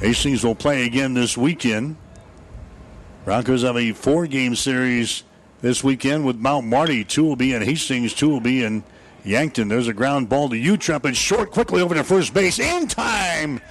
Hastings 0.00 0.44
will 0.44 0.54
play 0.54 0.86
again 0.86 1.14
this 1.14 1.36
weekend. 1.36 1.96
Broncos 3.24 3.62
have 3.62 3.78
a 3.78 3.92
four 3.92 4.26
game 4.26 4.54
series 4.54 5.24
this 5.62 5.82
weekend 5.82 6.26
with 6.26 6.36
Mount 6.36 6.66
Marty. 6.66 7.04
Two 7.04 7.24
will 7.24 7.36
be 7.36 7.54
in 7.54 7.62
Hastings, 7.62 8.12
two 8.12 8.28
will 8.28 8.40
be 8.40 8.62
in 8.62 8.84
Yankton, 9.24 9.68
there's 9.68 9.88
a 9.88 9.94
ground 9.94 10.28
ball 10.28 10.50
to 10.50 10.56
Utrep 10.56 11.06
and 11.06 11.16
short 11.16 11.50
quickly 11.50 11.80
over 11.80 11.94
to 11.94 12.04
first 12.04 12.34
base 12.34 12.58
in 12.58 12.86
time. 12.86 13.62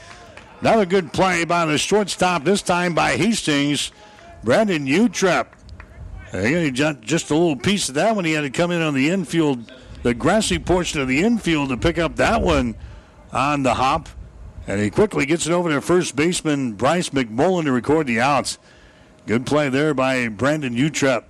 Another 0.62 0.88
good 0.88 1.14
play 1.14 1.46
by 1.46 1.68
the 1.68 1.78
shortstop, 1.78 2.44
this 2.44 2.64
time 2.64 2.96
by 2.96 3.16
Hastings. 3.16 3.92
Brandon 4.44 4.88
Utrep. 4.88 5.48
He 6.32 6.72
got 6.72 7.02
just 7.02 7.30
a 7.30 7.36
little 7.36 7.56
piece 7.56 7.90
of 7.90 7.96
that 7.96 8.16
when 8.16 8.26
he 8.26 8.32
had 8.32 8.42
to 8.42 8.50
come 8.50 8.72
in 8.72 8.82
on 8.82 8.96
the 8.96 9.12
infield, 9.12 9.72
the 10.02 10.16
grassy 10.16 10.58
portion 10.58 11.00
of 11.00 11.08
the 11.08 11.22
infield 11.22 11.70
to 11.70 11.78
pick 11.78 12.00
up 12.00 12.16
that 12.16 12.42
one 12.42 12.74
on 13.32 13.62
the 13.62 13.76
hop. 13.76 14.10
And 14.66 14.82
he 14.82 14.90
quickly 14.90 15.28
gets 15.28 15.46
it 15.46 15.54
over 15.54 15.70
to 15.70 15.82
first 15.82 16.16
baseman 16.16 16.74
Bryce 16.74 17.10
McMullen 17.10 17.66
to 17.66 17.72
record 17.72 18.08
the 18.08 18.20
outs. 18.20 18.58
Good 19.26 19.45
play 19.45 19.70
there 19.70 19.94
by 19.94 20.28
Brandon 20.28 20.76
Utrep. 20.76 21.24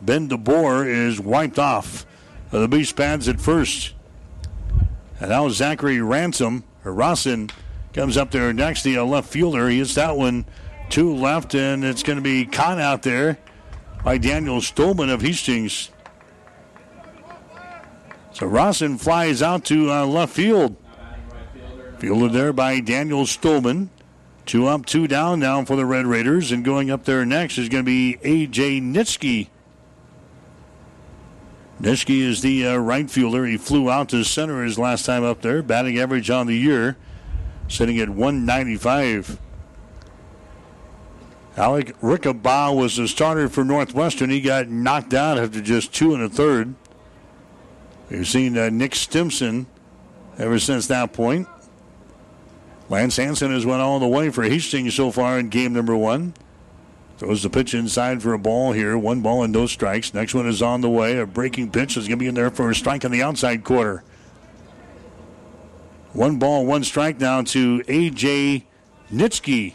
Ben 0.00 0.28
DeBoer 0.28 0.86
is 0.86 1.20
wiped 1.20 1.58
off 1.58 2.06
of 2.50 2.60
the 2.60 2.68
base 2.68 2.92
pads 2.92 3.28
at 3.28 3.40
first. 3.40 3.92
And 5.20 5.30
now 5.30 5.48
Zachary 5.50 6.00
Ransom, 6.00 6.64
or 6.84 6.92
Rossin, 6.92 7.50
comes 7.92 8.16
up 8.16 8.30
there 8.30 8.52
next. 8.52 8.82
To 8.82 8.94
the 8.94 9.04
left 9.04 9.28
fielder, 9.28 9.68
he 9.68 9.78
hits 9.78 9.94
that 9.96 10.16
one 10.16 10.46
two 10.88 11.14
left, 11.14 11.54
and 11.54 11.84
it's 11.84 12.02
going 12.02 12.16
to 12.16 12.22
be 12.22 12.46
caught 12.46 12.78
out 12.78 13.02
there 13.02 13.38
by 14.02 14.16
Daniel 14.18 14.60
Stolman 14.60 15.10
of 15.10 15.20
Hastings. 15.20 15.90
So 18.32 18.46
Rossin 18.46 18.98
flies 18.98 19.42
out 19.42 19.64
to 19.66 19.90
uh, 19.90 20.06
left 20.06 20.32
field. 20.32 20.76
Fielded 21.98 22.32
there 22.32 22.52
by 22.52 22.80
Daniel 22.80 23.24
Stolman. 23.24 23.88
Two 24.46 24.68
up, 24.68 24.86
two 24.86 25.08
down 25.08 25.40
now 25.40 25.64
for 25.64 25.74
the 25.74 25.84
Red 25.84 26.06
Raiders. 26.06 26.52
And 26.52 26.64
going 26.64 26.88
up 26.88 27.04
there 27.04 27.26
next 27.26 27.58
is 27.58 27.68
going 27.68 27.84
to 27.84 27.86
be 27.86 28.16
A.J. 28.22 28.80
Nitsky. 28.80 29.48
Nitsky 31.80 32.20
is 32.20 32.40
the 32.40 32.66
uh, 32.66 32.76
right 32.76 33.10
fielder. 33.10 33.44
He 33.44 33.56
flew 33.56 33.90
out 33.90 34.08
to 34.10 34.24
center 34.24 34.62
his 34.62 34.78
last 34.78 35.04
time 35.04 35.24
up 35.24 35.42
there. 35.42 35.62
Batting 35.62 35.98
average 35.98 36.30
on 36.30 36.46
the 36.46 36.56
year, 36.56 36.96
sitting 37.68 37.98
at 37.98 38.08
195. 38.08 39.38
Alec 41.56 41.98
Rickabaugh 42.00 42.76
was 42.76 42.96
the 42.96 43.08
starter 43.08 43.48
for 43.48 43.64
Northwestern. 43.64 44.30
He 44.30 44.40
got 44.40 44.68
knocked 44.68 45.12
out 45.12 45.38
after 45.38 45.60
just 45.60 45.92
two 45.92 46.14
and 46.14 46.22
a 46.22 46.28
third. 46.28 46.74
We've 48.10 48.28
seen 48.28 48.56
uh, 48.56 48.70
Nick 48.70 48.94
Stimson 48.94 49.66
ever 50.38 50.58
since 50.58 50.86
that 50.86 51.12
point. 51.12 51.48
Lance 52.88 53.16
Hanson 53.16 53.50
has 53.50 53.66
went 53.66 53.82
all 53.82 53.98
the 53.98 54.06
way 54.06 54.30
for 54.30 54.44
Hastings 54.44 54.94
so 54.94 55.10
far 55.10 55.38
in 55.38 55.48
game 55.48 55.72
number 55.72 55.96
one. 55.96 56.34
Throws 57.18 57.42
the 57.42 57.50
pitch 57.50 57.74
inside 57.74 58.22
for 58.22 58.34
a 58.34 58.38
ball 58.38 58.72
here. 58.72 58.96
One 58.96 59.22
ball 59.22 59.42
and 59.42 59.52
no 59.52 59.66
strikes. 59.66 60.12
Next 60.12 60.34
one 60.34 60.46
is 60.46 60.60
on 60.60 60.82
the 60.82 60.90
way. 60.90 61.18
A 61.18 61.26
breaking 61.26 61.70
pitch 61.70 61.96
is 61.96 62.06
going 62.06 62.18
to 62.18 62.22
be 62.22 62.28
in 62.28 62.34
there 62.34 62.50
for 62.50 62.70
a 62.70 62.74
strike 62.74 63.04
in 63.04 63.10
the 63.10 63.22
outside 63.22 63.64
quarter. 63.64 64.04
One 66.12 66.38
ball, 66.38 66.66
one 66.66 66.84
strike 66.84 67.18
now 67.18 67.42
to 67.42 67.82
A.J. 67.88 68.64
Nitsky. 69.12 69.74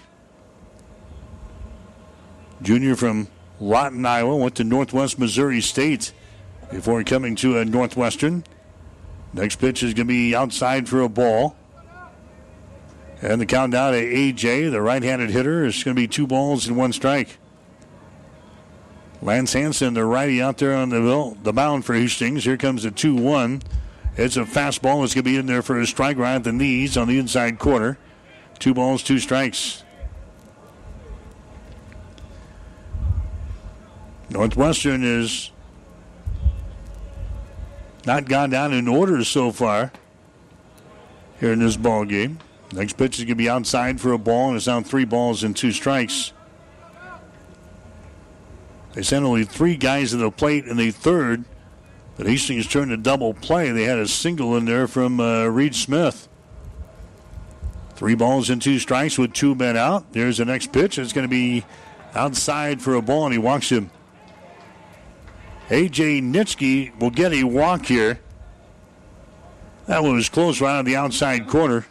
Junior 2.61 2.95
from 2.95 3.27
Lawton, 3.59 4.05
Iowa, 4.05 4.35
went 4.35 4.55
to 4.55 4.63
Northwest 4.63 5.17
Missouri 5.17 5.61
State 5.61 6.13
before 6.69 7.03
coming 7.03 7.35
to 7.37 7.57
a 7.57 7.65
Northwestern. 7.65 8.43
Next 9.33 9.57
pitch 9.57 9.81
is 9.81 9.93
going 9.93 10.07
to 10.07 10.13
be 10.13 10.35
outside 10.35 10.87
for 10.87 11.01
a 11.01 11.09
ball. 11.09 11.55
And 13.21 13.39
the 13.39 13.45
countdown 13.45 13.93
to 13.93 13.99
AJ, 13.99 14.71
the 14.71 14.81
right 14.81 15.03
handed 15.03 15.29
hitter, 15.29 15.63
is 15.63 15.83
going 15.83 15.95
to 15.95 16.01
be 16.01 16.07
two 16.07 16.25
balls 16.25 16.67
and 16.67 16.75
one 16.75 16.91
strike. 16.91 17.37
Lance 19.21 19.53
Hanson, 19.53 19.93
the 19.93 20.03
righty 20.03 20.41
out 20.41 20.57
there 20.57 20.75
on 20.75 20.89
the, 20.89 21.37
the 21.43 21.53
mound 21.53 21.85
for 21.85 21.93
Hastings. 21.93 22.43
Here 22.43 22.57
comes 22.57 22.81
the 22.81 22.89
2 22.89 23.15
1. 23.15 23.61
It's 24.17 24.35
a 24.35 24.41
fastball. 24.41 25.03
It's 25.03 25.13
going 25.13 25.23
to 25.23 25.29
be 25.29 25.37
in 25.37 25.45
there 25.45 25.61
for 25.61 25.79
a 25.79 25.85
strike 25.85 26.17
right 26.17 26.35
at 26.35 26.43
the 26.43 26.51
knees 26.51 26.97
on 26.97 27.07
the 27.07 27.19
inside 27.19 27.59
corner. 27.59 27.99
Two 28.57 28.73
balls, 28.73 29.03
two 29.03 29.19
strikes. 29.19 29.83
Northwestern 34.31 35.03
is 35.03 35.51
not 38.05 38.27
gone 38.27 38.49
down 38.49 38.73
in 38.73 38.87
order 38.87 39.23
so 39.23 39.51
far 39.51 39.91
here 41.39 41.53
in 41.53 41.59
this 41.59 41.77
ball 41.77 42.05
game. 42.05 42.39
Next 42.73 42.97
pitch 42.97 43.17
is 43.17 43.25
going 43.25 43.29
to 43.29 43.35
be 43.35 43.49
outside 43.49 43.99
for 43.99 44.13
a 44.13 44.17
ball, 44.17 44.47
and 44.47 44.57
it's 44.57 44.65
down 44.65 44.83
three 44.83 45.03
balls 45.03 45.43
and 45.43 45.55
two 45.55 45.71
strikes. 45.71 46.31
They 48.93 49.03
sent 49.03 49.25
only 49.25 49.43
three 49.43 49.75
guys 49.75 50.11
to 50.11 50.17
the 50.17 50.31
plate 50.31 50.65
in 50.65 50.77
the 50.77 50.91
third, 50.91 51.43
but 52.17 52.27
Hastings 52.27 52.67
turned 52.67 52.91
a 52.91 52.97
double 52.97 53.33
play. 53.33 53.71
They 53.71 53.83
had 53.83 53.99
a 53.99 54.07
single 54.07 54.55
in 54.55 54.65
there 54.65 54.87
from 54.87 55.19
uh, 55.19 55.45
Reed 55.45 55.75
Smith. 55.75 56.27
Three 57.95 58.15
balls 58.15 58.49
and 58.49 58.61
two 58.61 58.79
strikes 58.79 59.17
with 59.17 59.33
two 59.33 59.53
men 59.53 59.77
out. 59.77 60.11
There's 60.13 60.37
the 60.37 60.45
next 60.45 60.71
pitch. 60.71 60.97
It's 60.97 61.13
going 61.13 61.27
to 61.27 61.29
be 61.29 61.65
outside 62.15 62.81
for 62.81 62.95
a 62.95 63.01
ball, 63.01 63.25
and 63.25 63.33
he 63.33 63.37
walks 63.37 63.69
him. 63.69 63.91
A.J. 65.69 66.21
Nitsky 66.21 66.97
will 66.99 67.11
get 67.11 67.31
a 67.31 67.43
walk 67.43 67.85
here. 67.85 68.19
That 69.87 70.03
one 70.03 70.15
was 70.15 70.29
close 70.29 70.59
right 70.59 70.79
on 70.79 70.85
the 70.85 70.95
outside 70.95 71.47
corner. 71.47 71.85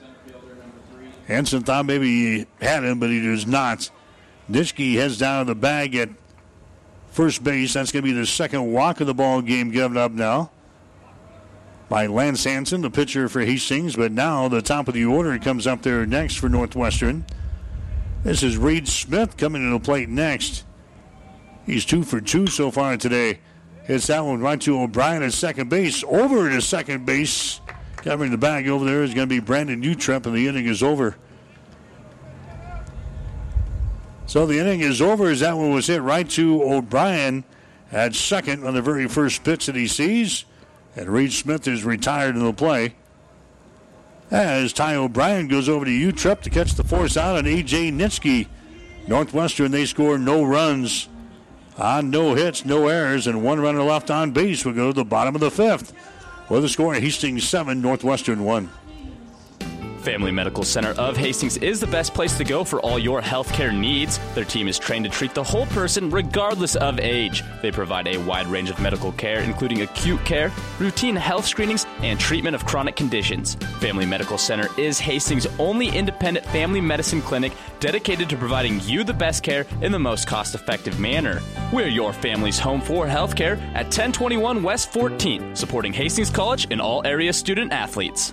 Hanson 1.31 1.63
thought 1.63 1.87
maybe 1.87 2.07
he 2.09 2.47
had 2.61 2.83
him, 2.83 2.99
but 2.99 3.09
he 3.09 3.23
does 3.23 3.47
not. 3.47 3.89
Nitschke 4.51 4.95
heads 4.95 5.17
down 5.17 5.47
to 5.47 5.51
the 5.53 5.55
bag 5.55 5.95
at 5.95 6.09
first 7.13 7.45
base. 7.45 7.75
That's 7.75 7.93
going 7.93 8.05
to 8.05 8.11
be 8.11 8.19
the 8.19 8.27
second 8.27 8.73
walk 8.73 9.01
of 9.01 9.07
the 9.07 9.15
ball 9.15 9.41
game 9.41 9.71
given 9.71 9.97
up 9.97 10.11
now 10.11 10.51
by 11.89 12.09
Lance 12.09 12.43
Hanson, 12.43 12.81
the 12.81 12.91
pitcher 12.91 13.29
for 13.29 13.43
Hastings. 13.43 13.95
But 13.95 14.11
now 14.11 14.49
the 14.49 14.61
top 14.61 14.89
of 14.89 14.95
the 14.95 15.05
order 15.05 15.39
comes 15.39 15.69
up 15.69 15.83
there 15.83 16.05
next 16.05 16.35
for 16.35 16.49
Northwestern. 16.49 17.25
This 18.25 18.43
is 18.43 18.57
Reed 18.57 18.89
Smith 18.89 19.37
coming 19.37 19.63
to 19.63 19.71
the 19.71 19.85
plate 19.85 20.09
next. 20.09 20.65
He's 21.65 21.85
two 21.85 22.03
for 22.03 22.21
two 22.21 22.49
so 22.49 22.73
far 22.73 22.97
today. 22.97 23.39
Hits 23.85 24.09
that 24.09 24.25
one 24.25 24.41
right 24.41 24.61
to 24.63 24.81
O'Brien 24.81 25.23
at 25.23 25.33
second 25.33 25.71
base. 25.71 26.03
Over 26.03 26.51
to 26.51 26.61
second 26.61 27.07
base. 27.07 27.61
Covering 28.03 28.31
the 28.31 28.39
bag 28.39 28.67
over 28.67 28.85
there 28.85 29.03
is 29.03 29.13
going 29.13 29.29
to 29.29 29.35
be 29.35 29.41
Brandon 29.41 29.83
Utrep, 29.83 30.25
and 30.25 30.35
the 30.35 30.49
inning 30.49 30.67
is 30.67 30.83
over. 30.83 31.17
So 34.27 34.47
the 34.47 34.59
inning 34.59 34.81
is 34.81 35.03
over 35.03 35.29
as 35.29 35.41
that 35.41 35.57
one 35.57 35.73
was 35.73 35.89
hit 35.89 36.01
right 36.01 36.29
to 36.31 36.63
O'Brien 36.63 37.45
at 37.93 38.15
second 38.15 38.65
on 38.65 38.75
the 38.75 38.81
very 38.81 39.09
first 39.09 39.45
pitch 39.45 39.67
that 39.67 39.75
he 39.75 39.87
sees. 39.87 40.45
And 40.97 41.09
Reed 41.09 41.33
Smith 41.33 41.67
is 41.69 41.85
retired 41.85 42.37
in 42.37 42.45
the 42.45 42.53
play. 42.53 42.95
As 44.31 44.73
Ty 44.73 44.95
O'Brien 44.95 45.49
goes 45.49 45.69
over 45.69 45.85
to 45.85 45.91
Utrep 45.91 46.41
to 46.43 46.51
catch 46.51 46.75
the 46.75 46.85
force 46.85 47.17
out 47.17 47.37
on 47.37 47.47
A.J. 47.47 47.91
Nitsky. 47.91 48.47
Northwestern, 49.09 49.73
they 49.73 49.85
score 49.85 50.17
no 50.17 50.45
runs 50.45 51.09
on 51.77 52.11
no 52.11 52.35
hits, 52.35 52.65
no 52.65 52.87
errors, 52.89 53.27
and 53.27 53.43
one 53.43 53.61
runner 53.61 53.83
left 53.83 54.11
on 54.11 54.31
base. 54.31 54.65
We 54.65 54.73
go 54.73 54.89
to 54.89 54.93
the 54.93 55.05
bottom 55.05 55.35
of 55.35 55.41
the 55.41 55.51
fifth. 55.51 55.93
With 56.51 56.63
the 56.63 56.69
score, 56.69 56.95
Hastings 56.95 57.47
7, 57.47 57.81
Northwestern 57.81 58.43
1. 58.43 58.69
Family 60.01 60.33
Medical 60.33 60.65
Center 60.65 60.93
of 60.93 61.15
Hastings 61.15 61.59
is 61.59 61.79
the 61.79 61.87
best 61.87 62.15
place 62.15 62.37
to 62.39 62.45
go 62.45 62.65
for 62.65 62.81
all 62.81 62.99
your 62.99 63.21
healthcare 63.21 63.77
needs. 63.77 64.19
Their 64.35 64.47
team 64.47 64.67
is 64.67 64.79
trained 64.79 65.05
to 65.05 65.11
treat 65.11 65.35
the 65.35 65.45
whole 65.45 65.67
person 65.67 66.09
regardless 66.09 66.75
of 66.75 66.99
age. 66.99 67.45
They 67.61 67.71
provide 67.71 68.09
a 68.09 68.17
wide 68.17 68.47
range 68.47 68.71
of 68.71 68.81
medical 68.81 69.13
care, 69.13 69.41
including 69.41 69.83
acute 69.83 70.25
care, 70.25 70.51
routine 70.79 71.17
health 71.17 71.47
screenings, 71.47 71.87
and 72.03 72.19
treatment 72.19 72.55
of 72.55 72.65
chronic 72.65 72.97
conditions. 72.97 73.57
Family 73.81 74.07
Medical 74.07 74.39
Center 74.39 74.69
is 74.79 74.99
Hastings' 74.99 75.47
only 75.59 75.89
independent 75.89 76.47
family 76.47 76.81
medicine 76.81 77.21
clinic 77.21 77.53
dedicated 77.79 78.31
to 78.31 78.39
providing 78.39 78.81
you 78.81 79.05
the 79.05 79.13
best 79.13 79.43
care 79.43 79.67
in 79.83 79.93
the 79.93 79.99
most 79.99 80.27
cost 80.27 80.55
effective 80.55 80.99
manner. 80.99 81.43
We're 81.75 81.89
your 81.89 82.15
family's 82.15 82.59
home 82.59 82.81
for 82.81 83.07
healthcare 83.07 83.61
at 83.75 83.85
1021 83.87 84.63
West 84.63 84.93
14th, 84.93 85.59
supporting 85.59 85.93
Hastings 85.93 86.31
College 86.31 86.69
and 86.71 86.81
all 86.81 87.07
area 87.07 87.35
student 87.35 87.71
athletes. 87.71 88.33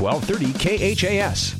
1230 0.00 0.94
KHAS. 0.96 1.54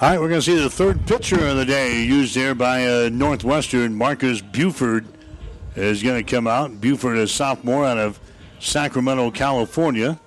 All 0.00 0.08
right, 0.08 0.20
we're 0.20 0.28
going 0.28 0.40
to 0.40 0.46
see 0.46 0.56
the 0.56 0.70
third 0.70 1.04
pitcher 1.06 1.46
of 1.46 1.56
the 1.56 1.64
day 1.64 2.02
used 2.02 2.34
there 2.34 2.54
by 2.54 2.86
uh, 2.86 3.10
Northwestern, 3.12 3.94
Marcus 3.94 4.40
Buford. 4.40 5.06
is 5.74 6.02
going 6.02 6.24
to 6.24 6.30
come 6.30 6.46
out. 6.46 6.80
Buford, 6.80 7.18
is 7.18 7.30
a 7.30 7.34
sophomore 7.34 7.84
out 7.84 7.98
of 7.98 8.18
Sacramento, 8.60 9.30
California. 9.32 10.18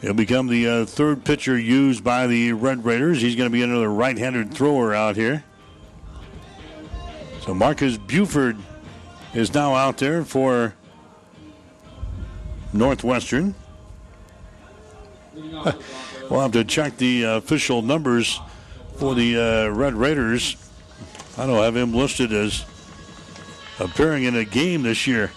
He'll 0.00 0.14
become 0.14 0.46
the 0.46 0.66
uh, 0.66 0.84
third 0.86 1.24
pitcher 1.24 1.58
used 1.58 2.02
by 2.02 2.26
the 2.26 2.52
Red 2.52 2.84
Raiders. 2.84 3.20
He's 3.20 3.36
going 3.36 3.50
to 3.50 3.52
be 3.52 3.62
another 3.62 3.90
right 3.90 4.16
handed 4.16 4.54
thrower 4.54 4.94
out 4.94 5.16
here. 5.16 5.44
So 7.42 7.52
Marcus 7.52 7.98
Buford 7.98 8.56
is 9.34 9.52
now 9.52 9.74
out 9.74 9.98
there 9.98 10.24
for 10.24 10.74
Northwestern. 12.72 13.54
we'll 16.30 16.40
have 16.40 16.52
to 16.52 16.64
check 16.64 16.96
the 16.96 17.24
uh, 17.24 17.36
official 17.36 17.82
numbers 17.82 18.40
for 18.96 19.14
the 19.14 19.36
uh, 19.36 19.68
Red 19.68 19.94
Raiders. 19.94 20.56
I 21.38 21.46
don't 21.46 21.62
have 21.62 21.76
him 21.76 21.92
listed 21.92 22.32
as 22.32 22.64
appearing 23.78 24.24
in 24.24 24.36
a 24.36 24.44
game 24.44 24.82
this 24.82 25.06
year 25.06 25.28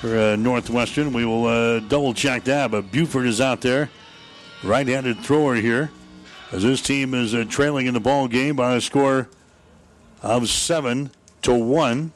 for 0.00 0.16
uh, 0.16 0.36
Northwestern. 0.36 1.12
We 1.12 1.24
will 1.24 1.80
double 1.80 2.14
check 2.14 2.44
that, 2.44 2.70
but 2.70 2.92
Buford 2.92 3.26
is 3.26 3.40
out 3.40 3.60
there, 3.60 3.90
right-handed 4.62 5.20
thrower 5.20 5.56
here, 5.56 5.90
as 6.52 6.62
this 6.62 6.80
team 6.80 7.14
is 7.14 7.34
trailing 7.48 7.86
in 7.86 7.94
the 7.94 8.00
ball 8.00 8.28
game 8.28 8.56
by 8.56 8.74
a 8.74 8.80
score 8.80 9.28
of 10.22 10.48
seven 10.48 11.10
to 11.42 11.54
one. 11.54 12.12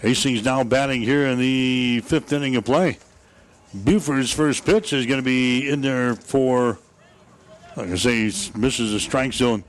Hastings 0.00 0.44
now 0.44 0.64
batting 0.64 1.02
here 1.02 1.26
in 1.26 1.38
the 1.38 2.00
fifth 2.00 2.32
inning 2.32 2.56
of 2.56 2.64
play. 2.64 2.98
Buford's 3.72 4.32
first 4.32 4.64
pitch 4.66 4.92
is 4.92 5.06
going 5.06 5.20
to 5.20 5.24
be 5.24 5.68
in 5.68 5.80
there 5.80 6.16
for, 6.16 6.78
like 7.76 7.90
I 7.90 7.96
say, 7.96 8.28
he 8.28 8.50
misses 8.58 8.92
the 8.92 9.00
strike 9.00 9.32
zone. 9.32 9.62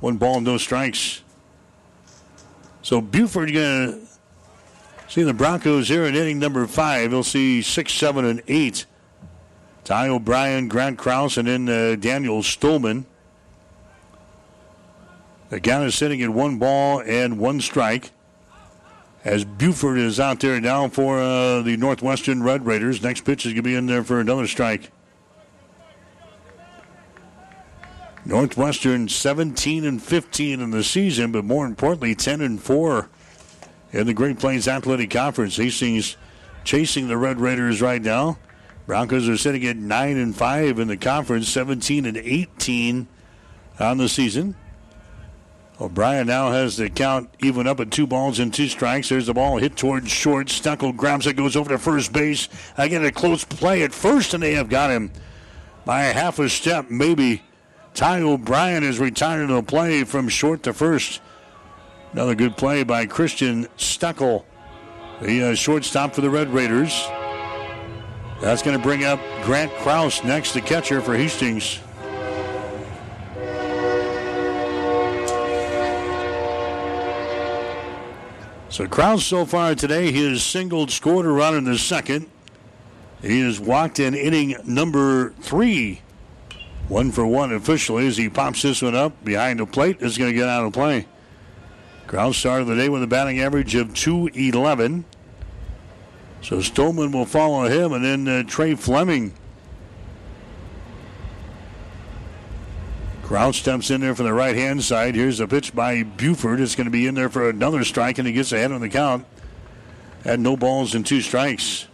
One 0.00 0.16
ball, 0.16 0.40
no 0.40 0.58
strikes. 0.58 1.22
So 2.82 3.00
Buford 3.00 3.52
going 3.52 3.92
to 3.92 4.06
see 5.08 5.22
the 5.22 5.32
Broncos 5.32 5.88
here 5.88 6.04
in 6.04 6.16
inning 6.16 6.38
number 6.38 6.66
five. 6.66 7.12
He'll 7.12 7.22
see 7.22 7.62
six, 7.62 7.92
seven, 7.92 8.24
and 8.24 8.42
eight. 8.48 8.86
Ty 9.84 10.08
O'Brien, 10.08 10.66
Grant 10.66 10.98
Kraus, 10.98 11.36
and 11.36 11.46
then 11.46 11.68
uh, 11.68 11.96
Daniel 11.96 12.42
Stolman. 12.42 13.04
The 15.50 15.60
count 15.60 15.84
is 15.84 15.94
sitting 15.94 16.22
at 16.22 16.30
one 16.30 16.58
ball 16.58 17.00
and 17.00 17.38
one 17.38 17.60
strike. 17.60 18.10
As 19.24 19.44
Buford 19.44 19.98
is 19.98 20.20
out 20.20 20.40
there 20.40 20.60
now 20.60 20.88
for 20.88 21.18
uh, 21.18 21.62
the 21.62 21.78
Northwestern 21.78 22.42
Red 22.42 22.66
Raiders. 22.66 23.02
Next 23.02 23.22
pitch 23.22 23.46
is 23.46 23.52
going 23.52 23.56
to 23.56 23.62
be 23.62 23.74
in 23.74 23.86
there 23.86 24.04
for 24.04 24.20
another 24.20 24.46
strike. 24.46 24.90
Northwestern 28.26 29.08
17 29.08 29.84
and 29.84 30.02
15 30.02 30.60
in 30.60 30.70
the 30.70 30.84
season, 30.84 31.32
but 31.32 31.44
more 31.44 31.66
importantly, 31.66 32.14
10 32.14 32.40
and 32.42 32.62
4 32.62 33.08
in 33.92 34.06
the 34.06 34.14
Great 34.14 34.38
Plains 34.38 34.68
Athletic 34.68 35.10
Conference. 35.10 35.56
Hastings 35.56 36.16
chasing 36.64 37.08
the 37.08 37.16
Red 37.16 37.40
Raiders 37.40 37.80
right 37.80 38.02
now. 38.02 38.38
Broncos 38.86 39.28
are 39.28 39.38
sitting 39.38 39.64
at 39.66 39.76
9 39.76 40.16
and 40.18 40.36
5 40.36 40.78
in 40.78 40.88
the 40.88 40.96
conference, 40.98 41.48
17 41.48 42.04
and 42.04 42.18
18 42.18 43.06
on 43.80 43.98
the 43.98 44.08
season. 44.08 44.54
O'Brien 45.84 46.26
now 46.26 46.50
has 46.50 46.76
the 46.76 46.88
count 46.88 47.28
even 47.40 47.66
up 47.66 47.78
at 47.78 47.90
two 47.90 48.06
balls 48.06 48.38
and 48.38 48.52
two 48.52 48.68
strikes. 48.68 49.08
There's 49.08 49.26
the 49.26 49.34
ball 49.34 49.58
hit 49.58 49.76
towards 49.76 50.10
short. 50.10 50.48
Stuckel 50.48 50.96
grabs 50.96 51.26
it, 51.26 51.36
goes 51.36 51.56
over 51.56 51.68
to 51.70 51.78
first 51.78 52.12
base. 52.12 52.48
Again, 52.78 53.04
a 53.04 53.12
close 53.12 53.44
play 53.44 53.82
at 53.82 53.92
first, 53.92 54.34
and 54.34 54.42
they 54.42 54.54
have 54.54 54.68
got 54.68 54.90
him 54.90 55.12
by 55.84 56.04
half 56.04 56.38
a 56.38 56.48
step, 56.48 56.90
maybe. 56.90 57.42
Ty 57.92 58.22
O'Brien 58.22 58.82
is 58.82 58.98
retired 58.98 59.48
to 59.48 59.54
the 59.54 59.62
play 59.62 60.04
from 60.04 60.28
short 60.28 60.62
to 60.64 60.72
first. 60.72 61.20
Another 62.12 62.34
good 62.34 62.56
play 62.56 62.82
by 62.82 63.06
Christian 63.06 63.66
Stuckel, 63.76 64.44
the 65.20 65.50
uh, 65.50 65.54
shortstop 65.54 66.14
for 66.14 66.22
the 66.22 66.30
Red 66.30 66.48
Raiders. 66.48 67.06
That's 68.40 68.62
going 68.62 68.76
to 68.76 68.82
bring 68.82 69.04
up 69.04 69.20
Grant 69.42 69.72
Kraus 69.74 70.24
next, 70.24 70.54
the 70.54 70.60
catcher 70.60 71.00
for 71.00 71.14
Hastings. 71.14 71.78
So 78.74 78.88
Kraus 78.88 79.24
so 79.24 79.46
far 79.46 79.76
today, 79.76 80.10
he 80.10 80.28
has 80.28 80.42
singled, 80.42 80.90
scored 80.90 81.26
a 81.26 81.28
run 81.28 81.54
in 81.54 81.62
the 81.62 81.78
second. 81.78 82.26
He 83.22 83.38
has 83.42 83.60
walked 83.60 84.00
in 84.00 84.16
inning 84.16 84.56
number 84.64 85.30
three 85.40 86.02
one 86.88 87.12
for 87.12 87.24
one 87.24 87.52
officially 87.52 88.04
as 88.08 88.16
he 88.16 88.28
pops 88.28 88.62
this 88.62 88.82
one 88.82 88.96
up 88.96 89.24
behind 89.24 89.60
the 89.60 89.66
plate. 89.66 90.02
Is 90.02 90.18
going 90.18 90.32
to 90.32 90.36
get 90.36 90.48
out 90.48 90.64
of 90.64 90.72
play. 90.72 91.06
Kraus 92.08 92.36
started 92.36 92.64
the 92.64 92.74
day 92.74 92.88
with 92.88 93.04
a 93.04 93.06
batting 93.06 93.38
average 93.38 93.76
of 93.76 93.94
211. 93.94 95.04
So 96.42 96.56
Stolman 96.56 97.12
will 97.12 97.26
follow 97.26 97.68
him, 97.68 97.92
and 97.92 98.04
then 98.04 98.26
uh, 98.26 98.42
Trey 98.42 98.74
Fleming. 98.74 99.34
Kraus 103.24 103.56
steps 103.56 103.90
in 103.90 104.02
there 104.02 104.14
for 104.14 104.22
the 104.22 104.34
right 104.34 104.54
hand 104.54 104.84
side. 104.84 105.14
Here's 105.14 105.40
a 105.40 105.48
pitch 105.48 105.74
by 105.74 106.02
Buford. 106.02 106.60
It's 106.60 106.76
going 106.76 106.84
to 106.84 106.90
be 106.90 107.06
in 107.06 107.14
there 107.14 107.30
for 107.30 107.48
another 107.48 107.82
strike, 107.82 108.18
and 108.18 108.26
he 108.28 108.34
gets 108.34 108.52
ahead 108.52 108.70
on 108.70 108.82
the 108.82 108.88
count. 108.90 109.24
Had 110.24 110.40
no 110.40 110.58
balls 110.58 110.94
and 110.94 111.06
two 111.06 111.22
strikes. 111.22 111.88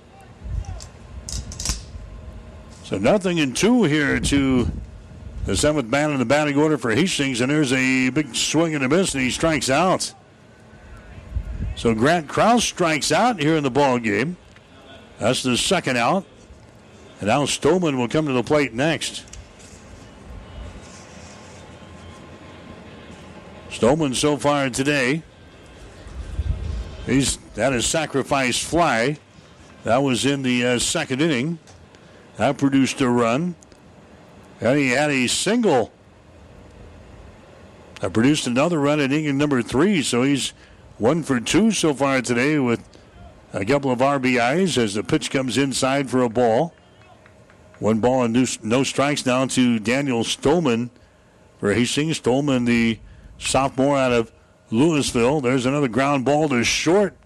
So 2.82 2.98
nothing 2.98 3.38
in 3.38 3.54
two 3.54 3.84
here 3.84 4.18
to 4.18 4.68
the 5.46 5.56
seventh 5.56 5.88
man 5.88 6.10
in 6.10 6.18
the 6.18 6.24
batting 6.24 6.58
order 6.58 6.76
for 6.76 6.90
Hastings, 6.90 7.40
and 7.40 7.48
there's 7.48 7.72
a 7.72 8.10
big 8.10 8.34
swing 8.34 8.74
and 8.74 8.82
a 8.82 8.88
miss, 8.88 9.14
and 9.14 9.22
he 9.22 9.30
strikes 9.30 9.70
out. 9.70 10.12
So 11.76 11.94
Grant 11.94 12.26
Kraus 12.26 12.64
strikes 12.64 13.12
out 13.12 13.40
here 13.40 13.54
in 13.54 13.62
the 13.62 13.70
ball 13.70 14.00
game. 14.00 14.36
That's 15.20 15.44
the 15.44 15.56
second 15.56 15.96
out. 15.96 16.24
And 17.20 17.28
now 17.28 17.46
Stolman 17.46 17.98
will 17.98 18.08
come 18.08 18.26
to 18.26 18.32
the 18.32 18.42
plate 18.42 18.74
next. 18.74 19.24
Stolman 23.80 24.14
so 24.14 24.36
far 24.36 24.68
today, 24.68 25.22
he's 27.06 27.38
that 27.54 27.72
is 27.72 27.86
sacrifice 27.86 28.62
fly. 28.62 29.16
That 29.84 30.02
was 30.02 30.26
in 30.26 30.42
the 30.42 30.66
uh, 30.66 30.78
second 30.78 31.22
inning. 31.22 31.58
That 32.36 32.58
produced 32.58 33.00
a 33.00 33.08
run. 33.08 33.54
And 34.60 34.78
he 34.78 34.90
had 34.90 35.10
a 35.10 35.26
single. 35.28 35.92
That 38.02 38.12
produced 38.12 38.46
another 38.46 38.78
run 38.78 39.00
in 39.00 39.12
inning 39.12 39.38
number 39.38 39.62
three. 39.62 40.02
So 40.02 40.24
he's 40.24 40.52
one 40.98 41.22
for 41.22 41.40
two 41.40 41.70
so 41.70 41.94
far 41.94 42.20
today 42.20 42.58
with 42.58 42.86
a 43.54 43.64
couple 43.64 43.90
of 43.90 44.00
RBIs 44.00 44.76
as 44.76 44.92
the 44.92 45.02
pitch 45.02 45.30
comes 45.30 45.56
inside 45.56 46.10
for 46.10 46.20
a 46.20 46.28
ball. 46.28 46.74
One 47.78 48.00
ball 48.00 48.24
and 48.24 48.62
no 48.62 48.84
strikes 48.84 49.24
now 49.24 49.46
to 49.46 49.78
Daniel 49.78 50.22
Stolman 50.22 50.90
Hastings. 51.62 52.20
Stolman, 52.20 52.66
the 52.66 52.98
sophomore 53.40 53.96
out 53.96 54.12
of 54.12 54.32
Louisville. 54.70 55.40
There's 55.40 55.66
another 55.66 55.88
ground 55.88 56.24
ball 56.24 56.48
to 56.50 56.62
short. 56.62 57.16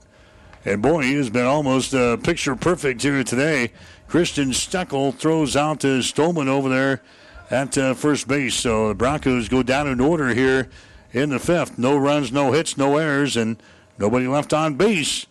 And 0.64 0.80
boy, 0.80 1.02
he 1.02 1.14
has 1.14 1.28
been 1.28 1.44
almost 1.44 1.94
uh, 1.94 2.16
picture 2.16 2.56
perfect 2.56 3.02
here 3.02 3.22
today. 3.22 3.72
Christian 4.08 4.50
Stuckel 4.50 5.14
throws 5.14 5.56
out 5.56 5.80
to 5.80 6.00
Stolman 6.02 6.48
over 6.48 6.68
there 6.68 7.02
at 7.50 7.76
uh, 7.76 7.94
first 7.94 8.26
base. 8.26 8.54
So 8.54 8.88
the 8.88 8.94
Broncos 8.94 9.48
go 9.48 9.62
down 9.62 9.86
in 9.88 10.00
order 10.00 10.32
here 10.32 10.70
in 11.12 11.30
the 11.30 11.38
fifth. 11.38 11.78
No 11.78 11.96
runs, 11.96 12.32
no 12.32 12.52
hits, 12.52 12.78
no 12.78 12.96
errors, 12.96 13.36
and 13.36 13.62
nobody 13.98 14.26
left 14.26 14.54
on 14.54 14.76
base. 14.76 15.26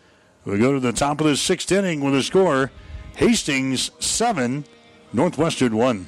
We 0.45 0.59
go 0.59 0.73
to 0.73 0.79
the 0.79 0.91
top 0.91 1.19
of 1.19 1.27
the 1.27 1.37
sixth 1.37 1.71
inning 1.71 2.01
with 2.01 2.13
a 2.13 2.21
score 2.21 2.71
Hastings 3.15 3.91
7, 3.99 4.65
Northwestern 5.13 5.75
1. 5.77 6.07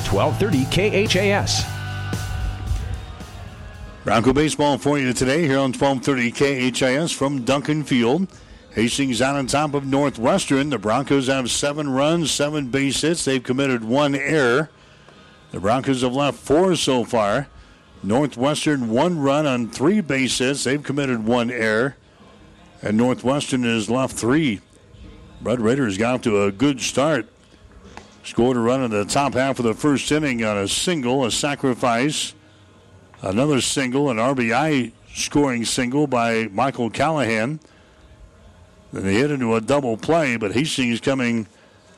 1230 0.00 1.06
KHAS. 1.08 1.64
Bronco 4.04 4.32
baseball 4.32 4.78
for 4.78 4.98
you 4.98 5.12
today 5.12 5.42
here 5.46 5.58
on 5.58 5.72
1230 5.72 6.72
KHAS 6.72 7.12
from 7.12 7.44
Duncan 7.44 7.84
Field. 7.84 8.26
Hastings 8.74 9.20
out 9.20 9.36
on 9.36 9.46
top 9.46 9.74
of 9.74 9.84
Northwestern. 9.84 10.70
The 10.70 10.78
Broncos 10.78 11.26
have 11.26 11.50
seven 11.50 11.90
runs, 11.90 12.30
seven 12.30 12.68
base 12.68 13.00
hits. 13.02 13.24
They've 13.24 13.42
committed 13.42 13.84
one 13.84 14.14
error. 14.14 14.70
The 15.50 15.60
Broncos 15.60 16.02
have 16.02 16.14
left 16.14 16.38
four 16.38 16.76
so 16.76 17.04
far. 17.04 17.48
Northwestern 18.02 18.88
one 18.88 19.18
run 19.18 19.46
on 19.46 19.68
three 19.68 20.00
base 20.00 20.38
hits. 20.38 20.64
They've 20.64 20.82
committed 20.82 21.26
one 21.26 21.50
error. 21.50 21.96
And 22.80 22.96
Northwestern 22.96 23.64
has 23.64 23.90
left 23.90 24.16
three. 24.16 24.60
Brad 25.42 25.60
Red 25.60 25.78
Raiders 25.78 25.98
got 25.98 26.14
off 26.14 26.22
to 26.22 26.44
a 26.44 26.52
good 26.52 26.80
start. 26.80 27.28
Scored 28.22 28.56
a 28.56 28.60
run 28.60 28.82
in 28.82 28.90
the 28.90 29.04
top 29.04 29.34
half 29.34 29.58
of 29.58 29.64
the 29.64 29.74
first 29.74 30.10
inning 30.12 30.44
on 30.44 30.58
a 30.58 30.68
single, 30.68 31.24
a 31.24 31.30
sacrifice. 31.30 32.34
Another 33.22 33.60
single, 33.60 34.10
an 34.10 34.18
RBI 34.18 34.92
scoring 35.14 35.64
single 35.64 36.06
by 36.06 36.48
Michael 36.52 36.90
Callahan. 36.90 37.60
Then 38.92 39.04
they 39.04 39.14
hit 39.14 39.30
into 39.30 39.54
a 39.54 39.60
double 39.60 39.96
play, 39.96 40.36
but 40.36 40.52
Hastings 40.52 41.00
coming 41.00 41.46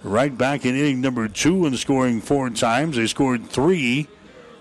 right 0.03 0.37
back 0.37 0.65
in 0.65 0.77
inning 0.77 1.01
number 1.01 1.29
two 1.29 1.67
and 1.67 1.79
scoring 1.79 2.21
four 2.21 2.51
times. 2.51 2.97
They 2.97 3.07
scored 3.07 3.49
three 3.49 4.09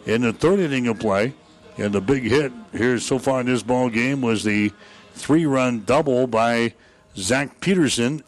in 0.06 0.22
the 0.22 0.34
third 0.34 0.60
inning 0.60 0.88
of 0.88 1.00
play. 1.00 1.34
And 1.78 1.94
the 1.94 2.02
big 2.02 2.24
hit 2.24 2.52
here 2.74 3.00
so 3.00 3.18
far 3.18 3.40
in 3.40 3.48
this 3.48 3.64
ball 3.64 3.90
game 3.90 4.22
was 4.22 4.44
the 4.44 4.72
three-run 5.14 5.84
double 5.86 6.28
by 6.28 6.74
Zach 7.16 7.60
Peterson 7.60 8.24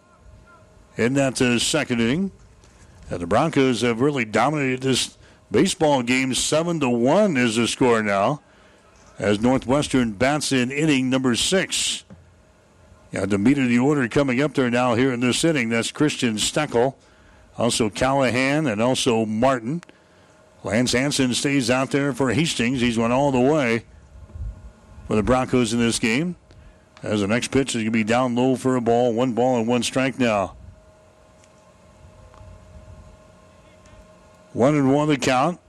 in 0.97 1.13
that 1.15 1.41
uh, 1.41 1.59
second 1.59 2.01
inning. 2.01 2.31
The 3.17 3.27
Broncos 3.27 3.81
have 3.81 4.01
really 4.01 4.25
dominated 4.25 4.81
this 4.81 5.17
baseball 5.51 6.03
game. 6.03 6.33
Seven 6.33 6.79
to 6.79 6.89
one 6.89 7.37
is 7.37 7.55
the 7.55 7.67
score 7.67 8.01
now, 8.01 8.41
as 9.19 9.39
Northwestern 9.39 10.11
bats 10.11 10.51
in 10.51 10.71
inning 10.71 11.09
number 11.09 11.35
six. 11.35 12.03
Yeah, 13.11 13.25
the 13.25 13.37
meat 13.37 13.59
of 13.59 13.69
the 13.69 13.77
order 13.77 14.07
coming 14.07 14.41
up 14.41 14.55
there 14.55 14.71
now 14.71 14.95
here 14.95 15.13
in 15.13 15.19
this 15.19 15.43
inning. 15.43 15.69
That's 15.69 15.91
Christian 15.91 16.35
Steckel, 16.35 16.95
also 17.57 17.89
Callahan, 17.89 18.65
and 18.65 18.81
also 18.81 19.25
Martin. 19.25 19.83
Lance 20.63 20.93
Hanson 20.93 21.33
stays 21.33 21.69
out 21.69 21.91
there 21.91 22.13
for 22.13 22.33
Hastings. 22.33 22.81
He's 22.81 22.97
went 22.97 23.13
all 23.13 23.31
the 23.31 23.39
way 23.39 23.85
for 25.07 25.15
the 25.15 25.23
Broncos 25.23 25.73
in 25.73 25.79
this 25.79 25.99
game. 25.99 26.35
As 27.03 27.19
the 27.19 27.27
next 27.27 27.51
pitch 27.51 27.69
is 27.71 27.75
going 27.75 27.85
to 27.85 27.91
be 27.91 28.03
down 28.03 28.33
low 28.33 28.55
for 28.55 28.77
a 28.77 28.81
ball. 28.81 29.13
One 29.13 29.33
ball 29.33 29.57
and 29.57 29.67
one 29.67 29.83
strike 29.83 30.17
now. 30.17 30.55
One 34.53 34.75
and 34.75 34.93
one 34.93 35.07
the 35.07 35.17
count. 35.17 35.59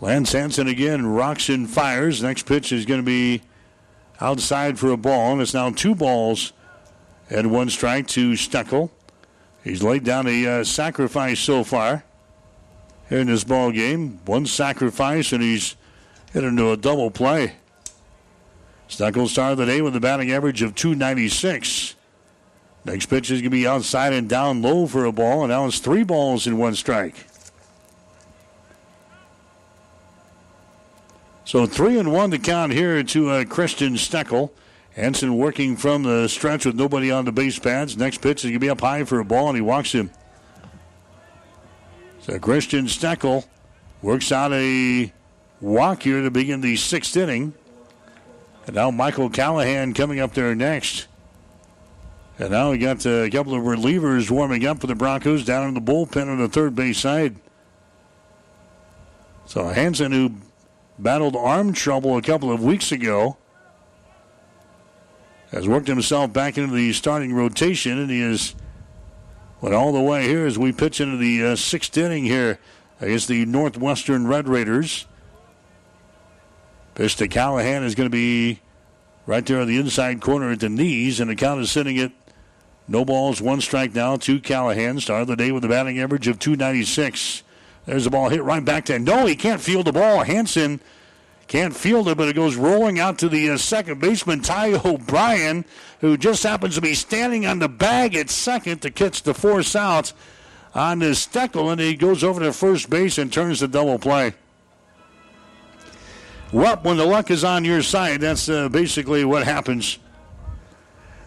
Lance 0.00 0.32
Hanson 0.32 0.68
again 0.68 1.06
rocks 1.06 1.48
and 1.48 1.68
fires. 1.68 2.22
Next 2.22 2.44
pitch 2.46 2.70
is 2.70 2.86
going 2.86 3.00
to 3.00 3.06
be 3.06 3.42
outside 4.20 4.78
for 4.78 4.92
a 4.92 4.96
ball, 4.96 5.32
and 5.32 5.42
it's 5.42 5.54
now 5.54 5.70
two 5.70 5.96
balls 5.96 6.52
and 7.28 7.50
one 7.50 7.68
strike 7.68 8.06
to 8.08 8.32
Steckel. 8.32 8.90
He's 9.64 9.82
laid 9.82 10.04
down 10.04 10.28
a 10.28 10.46
uh, 10.46 10.64
sacrifice 10.64 11.40
so 11.40 11.64
far 11.64 12.04
here 13.08 13.18
in 13.18 13.26
this 13.26 13.42
ball 13.42 13.72
game. 13.72 14.20
One 14.24 14.46
sacrifice, 14.46 15.32
and 15.32 15.42
he's 15.42 15.74
hit 16.32 16.44
into 16.44 16.70
a 16.70 16.76
double 16.76 17.10
play. 17.10 17.54
Steckel 18.88 19.26
started 19.26 19.56
the 19.56 19.66
day 19.66 19.82
with 19.82 19.96
a 19.96 20.00
batting 20.00 20.30
average 20.30 20.62
of 20.62 20.76
296. 20.76 21.96
Next 22.84 23.06
pitch 23.06 23.30
is 23.30 23.40
going 23.40 23.50
to 23.50 23.56
be 23.56 23.66
outside 23.66 24.12
and 24.12 24.28
down 24.28 24.62
low 24.62 24.86
for 24.86 25.04
a 25.04 25.12
ball, 25.12 25.42
and 25.42 25.50
now 25.50 25.66
it's 25.66 25.78
three 25.78 26.04
balls 26.04 26.46
in 26.46 26.56
one 26.58 26.74
strike. 26.74 27.26
So 31.44 31.66
three 31.66 31.98
and 31.98 32.12
one 32.12 32.30
to 32.30 32.38
count 32.38 32.72
here 32.72 33.02
to 33.02 33.30
uh, 33.30 33.44
Christian 33.44 33.94
Steckel. 33.94 34.50
Hanson 34.94 35.36
working 35.38 35.76
from 35.76 36.02
the 36.02 36.28
stretch 36.28 36.66
with 36.66 36.74
nobody 36.74 37.10
on 37.10 37.24
the 37.24 37.32
base 37.32 37.58
pads. 37.58 37.96
Next 37.96 38.20
pitch 38.20 38.44
is 38.44 38.50
going 38.50 38.54
to 38.54 38.58
be 38.58 38.68
up 38.68 38.80
high 38.80 39.04
for 39.04 39.20
a 39.20 39.24
ball, 39.24 39.48
and 39.48 39.56
he 39.56 39.62
walks 39.62 39.92
him. 39.92 40.10
So 42.20 42.38
Christian 42.38 42.86
Steckel 42.86 43.46
works 44.02 44.32
out 44.32 44.52
a 44.52 45.12
walk 45.60 46.02
here 46.02 46.22
to 46.22 46.30
begin 46.30 46.60
the 46.60 46.76
sixth 46.76 47.16
inning. 47.16 47.54
And 48.66 48.76
now 48.76 48.90
Michael 48.90 49.30
Callahan 49.30 49.94
coming 49.94 50.20
up 50.20 50.34
there 50.34 50.54
next. 50.54 51.06
And 52.38 52.50
now 52.50 52.70
we 52.70 52.78
got 52.78 53.04
a 53.04 53.28
couple 53.30 53.54
of 53.54 53.64
relievers 53.64 54.30
warming 54.30 54.64
up 54.64 54.80
for 54.80 54.86
the 54.86 54.94
Broncos 54.94 55.44
down 55.44 55.68
in 55.68 55.74
the 55.74 55.80
bullpen 55.80 56.28
on 56.28 56.38
the 56.38 56.48
third 56.48 56.74
base 56.74 56.98
side. 56.98 57.36
So 59.44 59.66
Hanson, 59.68 60.12
who 60.12 60.32
battled 60.98 61.34
arm 61.34 61.72
trouble 61.72 62.16
a 62.16 62.22
couple 62.22 62.52
of 62.52 62.62
weeks 62.62 62.92
ago, 62.92 63.36
has 65.50 65.66
worked 65.66 65.88
himself 65.88 66.32
back 66.32 66.58
into 66.58 66.74
the 66.74 66.92
starting 66.92 67.34
rotation, 67.34 67.98
and 67.98 68.10
he 68.10 68.20
is 68.20 68.54
went 69.60 69.74
all 69.74 69.92
the 69.92 70.00
way 70.00 70.28
here 70.28 70.46
as 70.46 70.56
we 70.58 70.70
pitch 70.70 71.00
into 71.00 71.16
the 71.16 71.44
uh, 71.44 71.56
sixth 71.56 71.96
inning 71.96 72.24
here 72.24 72.60
against 73.00 73.26
the 73.26 73.44
Northwestern 73.46 74.28
Red 74.28 74.46
Raiders. 74.46 75.06
Pitch 76.94 77.16
to 77.16 77.26
Callahan 77.26 77.82
is 77.82 77.94
going 77.94 78.08
to 78.08 78.14
be 78.14 78.60
right 79.26 79.44
there 79.44 79.60
on 79.60 79.66
the 79.66 79.78
inside 79.78 80.20
corner 80.20 80.52
at 80.52 80.60
the 80.60 80.68
knees, 80.68 81.18
and 81.18 81.30
the 81.30 81.34
count 81.34 81.60
is 81.60 81.70
sitting 81.70 81.98
at 81.98 82.12
no 82.88 83.04
balls, 83.04 83.40
one 83.40 83.60
strike 83.60 83.94
now 83.94 84.16
to 84.16 84.40
Callahan. 84.40 84.98
Started 85.00 85.28
the 85.28 85.36
day 85.36 85.52
with 85.52 85.64
a 85.64 85.68
batting 85.68 86.00
average 86.00 86.26
of 86.26 86.38
296. 86.38 87.42
There's 87.84 88.04
the 88.04 88.10
ball 88.10 88.30
hit 88.30 88.42
right 88.42 88.64
back 88.64 88.86
to 88.86 88.94
him. 88.94 89.04
No, 89.04 89.26
he 89.26 89.36
can't 89.36 89.60
field 89.60 89.86
the 89.86 89.92
ball. 89.92 90.22
Hanson 90.24 90.80
can't 91.48 91.74
field 91.74 92.08
it, 92.08 92.18
but 92.18 92.28
it 92.28 92.36
goes 92.36 92.56
rolling 92.56 92.98
out 92.98 93.18
to 93.18 93.28
the 93.28 93.50
uh, 93.50 93.56
second 93.56 94.00
baseman, 94.00 94.40
Ty 94.40 94.72
O'Brien, 94.84 95.64
who 96.00 96.16
just 96.16 96.42
happens 96.42 96.74
to 96.74 96.80
be 96.80 96.94
standing 96.94 97.46
on 97.46 97.58
the 97.58 97.68
bag 97.68 98.14
at 98.14 98.30
second 98.30 98.82
to 98.82 98.90
catch 98.90 99.22
the 99.22 99.34
force 99.34 99.74
out 99.74 100.12
on 100.74 101.00
his 101.00 101.18
Steckel, 101.18 101.72
and 101.72 101.80
he 101.80 101.94
goes 101.94 102.22
over 102.22 102.40
to 102.40 102.52
first 102.52 102.90
base 102.90 103.16
and 103.18 103.32
turns 103.32 103.60
the 103.60 103.68
double 103.68 103.98
play. 103.98 104.34
Well, 106.52 106.78
when 106.82 106.96
the 106.96 107.06
luck 107.06 107.30
is 107.30 107.44
on 107.44 107.64
your 107.64 107.82
side, 107.82 108.20
that's 108.20 108.48
uh, 108.48 108.68
basically 108.68 109.24
what 109.24 109.44
happens. 109.44 109.98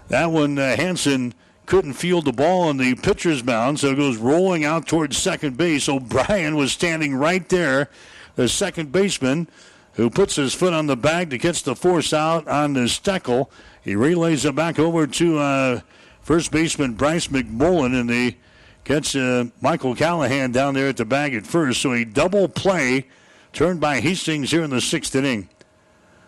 That 0.08 0.32
one, 0.32 0.58
uh, 0.58 0.76
Hanson 0.76 1.34
couldn't 1.72 1.94
field 1.94 2.26
the 2.26 2.34
ball 2.34 2.64
on 2.64 2.76
the 2.76 2.94
pitcher's 2.96 3.46
mound, 3.46 3.80
so 3.80 3.92
it 3.92 3.96
goes 3.96 4.18
rolling 4.18 4.66
out 4.66 4.86
towards 4.86 5.18
second 5.18 5.56
base. 5.56 5.88
O'Brien 5.88 6.58
was 6.58 6.74
standing 6.74 7.16
right 7.16 7.48
there, 7.48 7.90
the 8.36 8.50
second 8.50 8.92
baseman, 8.92 9.48
who 9.94 10.10
puts 10.10 10.36
his 10.36 10.54
foot 10.54 10.74
on 10.74 10.88
the 10.88 10.98
bag 10.98 11.30
to 11.30 11.38
catch 11.38 11.64
the 11.64 11.74
force 11.74 12.12
out 12.12 12.46
on 12.46 12.74
the 12.74 12.90
Steckel. 12.90 13.50
He 13.82 13.96
relays 13.96 14.44
it 14.44 14.54
back 14.54 14.80
over 14.80 15.08
to 15.08 15.40
uh, 15.40 15.80
first 16.20 16.52
baseman 16.52 16.96
Bryce 16.96 17.28
McMullen, 17.28 17.98
and 17.98 18.10
they 18.10 18.36
catch 18.84 19.16
uh, 19.16 19.46
Michael 19.62 19.96
Callahan 19.96 20.52
down 20.52 20.74
there 20.74 20.90
at 20.90 20.98
the 20.98 21.06
bag 21.06 21.34
at 21.34 21.48
first. 21.48 21.82
So 21.82 21.94
a 21.94 22.04
double 22.04 22.50
play 22.50 23.08
turned 23.54 23.80
by 23.80 24.02
Hastings 24.02 24.52
here 24.52 24.64
in 24.64 24.72
the 24.72 24.82
sixth 24.82 25.16
inning. 25.16 25.48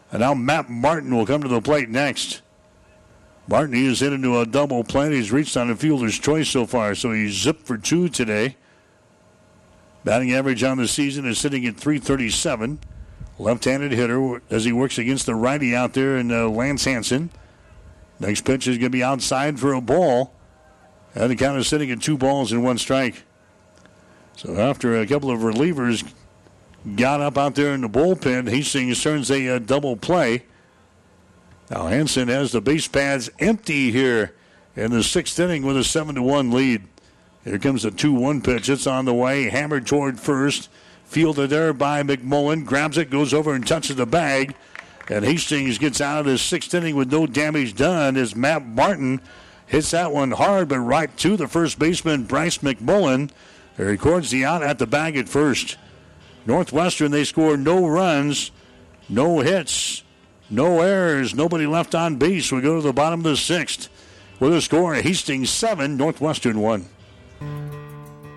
And 0.09 0.21
now 0.21 0.35
Matt 0.35 0.69
Martin 0.69 1.13
will 1.13 1.25
come 1.25 1.41
to 1.41 1.49
the 1.49 1.59
plate 1.59 1.89
next. 1.89 2.41
Martin 3.47 3.75
is 3.75 3.99
hit 3.99 4.13
into 4.13 4.39
a 4.39 4.45
double 4.45 4.83
play. 4.83 5.13
He's 5.13 5.31
reached 5.31 5.57
on 5.57 5.69
a 5.69 5.75
fielder's 5.75 6.17
choice 6.17 6.49
so 6.49 6.65
far, 6.65 6.95
so 6.95 7.11
he's 7.11 7.33
zipped 7.33 7.65
for 7.65 7.77
two 7.77 8.07
today. 8.07 8.55
Batting 10.03 10.33
average 10.33 10.63
on 10.63 10.77
the 10.77 10.87
season 10.87 11.25
is 11.25 11.37
sitting 11.37 11.65
at 11.65 11.75
337. 11.75 12.79
Left-handed 13.39 13.91
hitter 13.91 14.41
as 14.49 14.65
he 14.65 14.71
works 14.71 14.97
against 14.97 15.25
the 15.25 15.35
righty 15.35 15.75
out 15.75 15.93
there 15.93 16.17
in 16.17 16.31
uh, 16.31 16.47
Lance 16.47 16.85
Hanson. 16.85 17.31
Next 18.19 18.45
pitch 18.45 18.67
is 18.67 18.77
going 18.77 18.91
to 18.91 18.97
be 18.97 19.03
outside 19.03 19.59
for 19.59 19.73
a 19.73 19.81
ball. 19.81 20.33
And 21.15 21.29
the 21.31 21.35
count 21.35 21.57
is 21.57 21.67
sitting 21.67 21.91
at 21.91 22.01
two 22.01 22.17
balls 22.17 22.51
and 22.51 22.63
one 22.63 22.77
strike. 22.77 23.23
So 24.35 24.57
after 24.57 24.99
a 24.99 25.05
couple 25.05 25.31
of 25.31 25.39
relievers 25.41 26.09
got 26.95 27.21
up 27.21 27.37
out 27.37 27.55
there 27.55 27.73
in 27.73 27.81
the 27.81 27.89
bullpen, 27.89 28.49
Hastings 28.49 29.01
turns 29.01 29.29
a, 29.29 29.47
a 29.47 29.59
double 29.59 29.95
play. 29.95 30.43
Now 31.69 31.88
Hanson 31.88 32.27
has 32.27 32.52
the 32.52 32.61
base 32.61 32.88
pads 32.88 33.30
empty 33.40 33.91
here 33.91 34.34
in 34.76 34.91
the 34.91 35.03
sixth 35.03 35.40
inning 35.40 35.65
with 35.65 35.77
a 35.77 35.84
7 35.84 36.15
to 36.15 36.22
1 36.22 36.52
lead. 36.52 36.84
Here 37.44 37.60
comes 37.60 37.85
a 37.85 37.91
2 37.91 38.14
1 38.14 38.41
pitch. 38.41 38.69
It's 38.69 38.88
on 38.88 39.06
the 39.06 39.14
way. 39.14 39.49
Hammered 39.49 39.88
toward 39.88 40.19
first. 40.19 40.69
Fielded 41.06 41.49
there 41.49 41.73
by 41.73 42.02
McMullen. 42.03 42.65
Grabs 42.65 42.98
it, 42.98 43.10
goes 43.10 43.34
over 43.34 43.53
and 43.53 43.65
touches 43.65 43.95
the 43.95 44.06
bag. 44.06 44.56
And 45.10 45.26
Hastings 45.26 45.77
gets 45.77 45.99
out 45.99 46.22
of 46.22 46.26
the 46.26 46.38
sixth 46.38 46.73
inning 46.73 46.95
with 46.95 47.11
no 47.11 47.27
damage 47.27 47.76
done 47.76 48.15
as 48.15 48.35
Matt 48.35 48.65
Martin 48.65 49.19
hits 49.65 49.91
that 49.91 50.11
one 50.11 50.31
hard, 50.31 50.69
but 50.69 50.80
right 50.80 51.15
to 51.18 51.35
the 51.35 51.48
first 51.48 51.77
baseman, 51.77 52.23
Bryce 52.23 52.60
McMullen. 52.60 53.30
Records 53.77 54.31
the 54.31 54.45
out 54.45 54.64
at 54.64 54.80
the 54.80 54.88
bag 54.88 55.18
at 55.18 55.27
first. 55.27 55.77
Northwestern, 56.45 57.11
they 57.11 57.23
score 57.23 57.57
no 57.57 57.88
runs, 57.88 58.52
no 59.10 59.40
hits, 59.40 60.03
no 60.49 60.81
errors, 60.81 61.33
nobody 61.33 61.65
left 61.65 61.95
on 61.95 62.17
base. 62.17 62.51
We 62.51 62.61
go 62.61 62.75
to 62.75 62.81
the 62.81 62.93
bottom 62.93 63.21
of 63.21 63.23
the 63.23 63.37
sixth 63.37 63.89
with 64.39 64.53
a 64.53 64.61
score 64.61 64.93
Hastings 64.95 65.49
7, 65.49 65.95
Northwestern 65.97 66.59
1. 66.59 66.85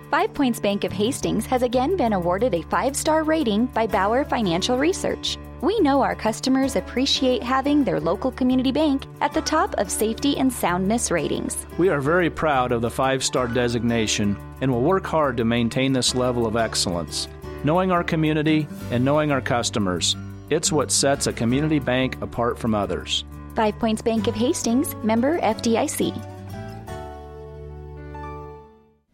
Five 0.09 0.33
Points 0.33 0.59
Bank 0.61 0.85
of 0.85 0.93
Hastings 0.93 1.45
has 1.47 1.63
again 1.63 1.97
been 1.97 2.13
awarded 2.13 2.53
a 2.53 2.61
five 2.63 2.95
star 2.95 3.23
rating 3.23 3.65
by 3.67 3.87
Bauer 3.87 4.23
Financial 4.23 4.77
Research. 4.77 5.37
We 5.59 5.79
know 5.81 6.01
our 6.01 6.15
customers 6.15 6.75
appreciate 6.75 7.43
having 7.43 7.83
their 7.83 7.99
local 7.99 8.31
community 8.31 8.71
bank 8.71 9.05
at 9.21 9.33
the 9.33 9.41
top 9.41 9.73
of 9.77 9.91
safety 9.91 10.37
and 10.37 10.53
soundness 10.53 11.11
ratings. 11.11 11.65
We 11.77 11.89
are 11.89 11.99
very 11.99 12.29
proud 12.29 12.71
of 12.71 12.81
the 12.81 12.89
five 12.89 13.21
star 13.23 13.47
designation 13.47 14.37
and 14.61 14.71
will 14.71 14.81
work 14.81 15.05
hard 15.05 15.35
to 15.37 15.45
maintain 15.45 15.91
this 15.91 16.15
level 16.15 16.45
of 16.45 16.55
excellence. 16.55 17.27
Knowing 17.65 17.91
our 17.91 18.03
community 18.03 18.65
and 18.91 19.03
knowing 19.03 19.31
our 19.31 19.41
customers, 19.41 20.15
it's 20.49 20.71
what 20.71 20.91
sets 20.91 21.27
a 21.27 21.33
community 21.33 21.79
bank 21.79 22.21
apart 22.21 22.57
from 22.57 22.73
others. 22.73 23.25
Five 23.55 23.77
Points 23.79 24.01
Bank 24.01 24.27
of 24.27 24.35
Hastings, 24.35 24.95
member 25.03 25.39
FDIC. 25.39 26.15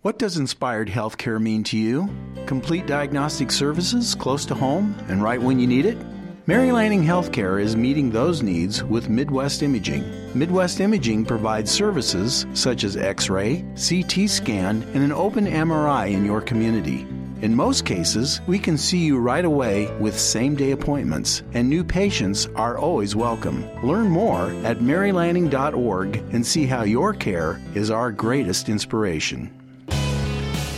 What 0.02 0.20
does 0.20 0.36
inspired 0.36 0.90
healthcare 0.90 1.42
mean 1.42 1.64
to 1.64 1.78
you? 1.78 2.10
Complete 2.46 2.88
diagnostic 2.88 3.52
services 3.52 4.16
close 4.16 4.46
to 4.48 4.54
home 4.54 4.96
and 5.08 5.24
right 5.24 5.42
when 5.42 5.60
you 5.60 5.68
need 5.68 5.86
it? 5.86 5.98
Mary 6.46 6.74
Lanning 6.74 7.02
Healthcare 7.02 7.62
is 7.62 7.78
meeting 7.78 8.12
those 8.12 8.44
needs 8.44 8.84
with 8.84 9.08
Midwest 9.08 9.64
Imaging. 9.64 10.04
Midwest 10.38 10.82
Imaging 10.82 11.24
provides 11.24 11.72
services 11.72 12.46
such 12.54 12.84
as 12.84 12.98
X 12.98 13.30
ray, 13.30 13.64
CT 13.76 14.30
scan, 14.30 14.84
and 14.94 14.98
an 14.98 15.14
open 15.14 15.46
MRI 15.46 16.12
in 16.12 16.26
your 16.26 16.42
community. 16.42 17.08
In 17.44 17.54
most 17.54 17.84
cases, 17.84 18.40
we 18.48 18.58
can 18.58 18.78
see 18.78 19.00
you 19.00 19.18
right 19.20 19.44
away 19.44 19.94
with 19.98 20.18
same 20.18 20.56
day 20.56 20.72
appointments, 20.72 21.44
and 21.54 21.68
new 21.68 21.84
patients 21.84 22.48
are 22.56 22.78
always 22.78 23.18
welcome. 23.18 23.68
Learn 23.86 24.10
more 24.10 24.52
at 24.64 24.78
marylanning.org 24.78 26.16
and 26.32 26.48
see 26.48 26.66
how 26.66 26.84
your 26.84 27.14
care 27.14 27.60
is 27.76 27.92
our 27.92 28.14
greatest 28.14 28.70
inspiration. 28.70 29.52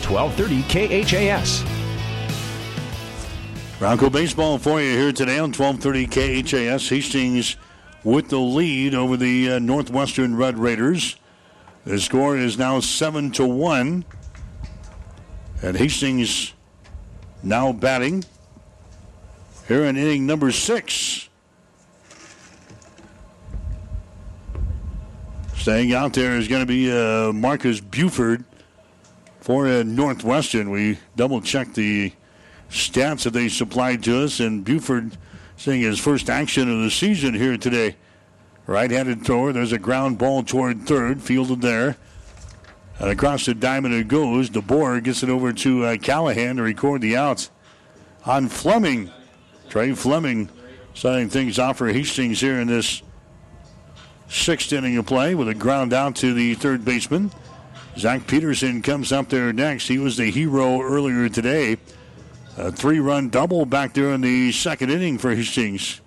1230 0.09 1.03
KHAS. 1.03 1.63
Bronco 3.77 4.09
baseball 4.09 4.57
for 4.57 4.81
you 4.81 4.97
here 4.97 5.11
today 5.11 5.37
on 5.37 5.53
1230 5.53 6.07
KHAS. 6.07 6.89
Hastings 6.89 7.57
with 8.03 8.29
the 8.29 8.39
lead 8.39 8.95
over 8.95 9.17
the 9.17 9.51
uh, 9.51 9.59
Northwestern 9.59 10.35
Red 10.35 10.57
Raiders. 10.57 11.15
The 11.85 11.99
score 11.99 12.35
is 12.35 12.57
now 12.57 12.79
7 12.79 13.29
to 13.33 13.45
1. 13.45 14.03
And 15.61 15.77
Hastings 15.77 16.54
now 17.45 17.71
batting 17.71 18.25
here 19.67 19.85
in 19.85 19.95
inning 19.95 20.25
number 20.25 20.51
six. 20.51 21.29
Staying 25.55 25.93
out 25.93 26.13
there 26.13 26.37
is 26.37 26.47
going 26.47 26.61
to 26.61 26.65
be 26.65 26.91
uh, 26.91 27.31
Marcus 27.31 27.79
Buford 27.79 28.43
for 29.39 29.67
uh, 29.67 29.83
Northwestern. 29.83 30.69
We 30.69 30.99
double 31.15 31.41
checked 31.41 31.75
the 31.75 32.11
stats 32.69 33.23
that 33.23 33.33
they 33.33 33.47
supplied 33.47 34.03
to 34.03 34.23
us, 34.23 34.39
and 34.39 34.63
Buford 34.63 35.17
seeing 35.57 35.81
his 35.81 35.99
first 35.99 36.29
action 36.29 36.69
of 36.69 36.83
the 36.83 36.91
season 36.91 37.33
here 37.33 37.57
today. 37.57 37.95
Right 38.67 38.89
handed 38.89 39.23
thrower. 39.23 39.53
There's 39.53 39.71
a 39.71 39.77
ground 39.77 40.17
ball 40.17 40.43
toward 40.43 40.87
third, 40.87 41.21
fielded 41.21 41.61
there. 41.61 41.97
And 42.99 43.09
across 43.09 43.45
the 43.45 43.53
diamond 43.53 43.93
it 43.93 44.07
goes. 44.07 44.49
DeBoer 44.49 45.03
gets 45.03 45.23
it 45.23 45.29
over 45.29 45.51
to 45.53 45.85
uh, 45.85 45.97
Callahan 45.97 46.57
to 46.57 46.63
record 46.63 47.01
the 47.01 47.17
outs. 47.17 47.51
On 48.25 48.47
Fleming. 48.47 49.11
Trey 49.69 49.93
Fleming 49.93 50.49
starting 50.93 51.29
things 51.29 51.59
off 51.59 51.77
for 51.77 51.87
Hastings 51.87 52.39
here 52.39 52.59
in 52.59 52.67
this 52.67 53.01
sixth 54.29 54.71
inning 54.71 54.97
of 54.97 55.05
play 55.05 55.35
with 55.35 55.49
a 55.49 55.53
ground 55.53 55.93
out 55.93 56.15
to 56.17 56.33
the 56.33 56.55
third 56.55 56.85
baseman. 56.85 57.31
Zach 57.97 58.27
Peterson 58.27 58.81
comes 58.81 59.11
up 59.11 59.29
there 59.29 59.53
next. 59.53 59.87
He 59.87 59.97
was 59.97 60.17
the 60.17 60.31
hero 60.31 60.81
earlier 60.81 61.29
today. 61.29 61.77
A 62.57 62.71
three 62.71 62.99
run 62.99 63.29
double 63.29 63.65
back 63.65 63.93
there 63.93 64.13
in 64.13 64.21
the 64.21 64.51
second 64.51 64.89
inning 64.89 65.17
for 65.17 65.35
Hastings. 65.35 66.01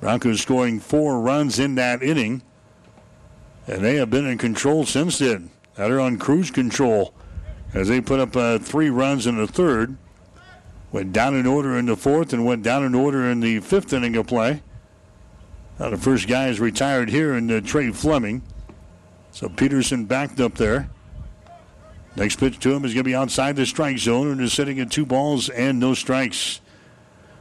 Broncos 0.00 0.40
scoring 0.40 0.80
four 0.80 1.20
runs 1.20 1.58
in 1.58 1.76
that 1.76 2.02
inning. 2.02 2.42
And 3.68 3.84
they 3.84 3.96
have 3.96 4.08
been 4.08 4.26
in 4.26 4.38
control 4.38 4.86
since 4.86 5.18
then. 5.18 5.50
They're 5.76 6.00
on 6.00 6.18
cruise 6.18 6.50
control 6.50 7.14
as 7.74 7.88
they 7.88 8.00
put 8.00 8.18
up 8.18 8.34
uh, 8.34 8.58
three 8.58 8.88
runs 8.88 9.26
in 9.26 9.36
the 9.36 9.46
third. 9.46 9.96
Went 10.90 11.12
down 11.12 11.36
in 11.36 11.46
order 11.46 11.76
in 11.76 11.84
the 11.84 11.96
fourth 11.96 12.32
and 12.32 12.46
went 12.46 12.62
down 12.62 12.82
in 12.82 12.94
order 12.94 13.30
in 13.30 13.40
the 13.40 13.60
fifth 13.60 13.92
inning 13.92 14.16
of 14.16 14.26
play. 14.26 14.62
Now 15.78 15.90
the 15.90 15.98
first 15.98 16.26
guy 16.26 16.48
is 16.48 16.58
retired 16.58 17.10
here 17.10 17.34
in 17.34 17.50
uh, 17.50 17.60
Trey 17.60 17.92
Fleming. 17.92 18.42
So 19.32 19.50
Peterson 19.50 20.06
backed 20.06 20.40
up 20.40 20.54
there. 20.54 20.88
Next 22.16 22.36
pitch 22.36 22.58
to 22.60 22.72
him 22.72 22.86
is 22.86 22.94
going 22.94 23.04
to 23.04 23.10
be 23.10 23.14
outside 23.14 23.54
the 23.54 23.66
strike 23.66 23.98
zone 23.98 24.28
and 24.28 24.40
is 24.40 24.54
sitting 24.54 24.80
at 24.80 24.90
two 24.90 25.04
balls 25.04 25.50
and 25.50 25.78
no 25.78 25.92
strikes. 25.92 26.60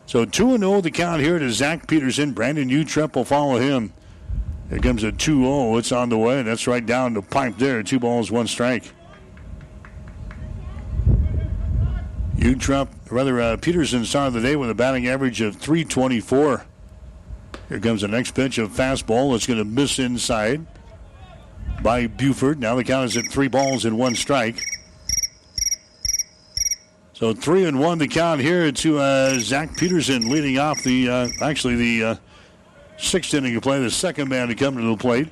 So 0.06 0.26
2 0.26 0.58
0 0.58 0.82
the 0.82 0.92
count 0.92 1.22
here 1.22 1.40
to 1.40 1.50
Zach 1.52 1.88
Peterson. 1.88 2.34
Brandon 2.34 2.70
Utrup 2.70 3.16
will 3.16 3.26
follow 3.26 3.58
him. 3.58 3.94
Here 4.70 4.80
comes 4.80 5.04
a 5.04 5.12
2 5.12 5.42
0. 5.42 5.78
It's 5.78 5.92
on 5.92 6.10
the 6.10 6.18
way. 6.18 6.42
That's 6.42 6.68
right 6.68 6.86
down 6.86 7.14
the 7.14 7.22
pipe 7.22 7.58
there. 7.58 7.84
Two 7.84 8.00
balls, 8.00 8.32
one 8.32 8.48
strike. 8.48 8.92
Utrup, 12.36 12.90
rather, 13.10 13.42
uh, 13.42 13.58
Peterson 13.58 14.06
started 14.06 14.34
the 14.34 14.42
day 14.42 14.56
with 14.56 14.70
a 14.70 14.76
batting 14.76 15.08
average 15.08 15.42
of 15.42 15.56
324. 15.56 16.66
Here 17.70 17.80
comes 17.80 18.02
the 18.02 18.08
next 18.08 18.32
pitch 18.32 18.58
of 18.58 18.72
fastball. 18.72 19.36
It's 19.36 19.48
going 19.48 19.60
to 19.60 19.66
miss 19.66 20.00
inside 20.00 20.66
by 21.82 22.08
Buford. 22.08 22.60
Now 22.60 22.76
the 22.76 22.84
count 22.84 23.06
is 23.06 23.18
at 23.18 23.26
three 23.32 23.48
balls 23.48 23.86
and 23.86 23.98
one 23.98 24.16
strike. 24.16 24.62
So 27.14 27.34
three 27.34 27.66
and 27.66 27.80
one 27.80 27.98
the 27.98 28.08
count 28.08 28.42
here 28.42 28.72
to 28.72 29.00
uh, 29.00 29.40
Zach 29.40 29.76
Peterson 29.76 30.30
leading 30.30 30.60
off 30.60 30.84
the 30.84 31.10
uh, 31.10 31.28
actually 31.42 31.76
the 31.76 32.04
uh, 32.04 32.16
sixth 32.98 33.34
inning 33.34 33.56
of 33.56 33.64
play. 33.64 33.80
The 33.80 33.92
second 33.92 34.30
man 34.30 34.48
to 34.48 34.56
come 34.56 34.76
to 34.76 34.82
the 34.82 34.98
plate. 34.98 35.30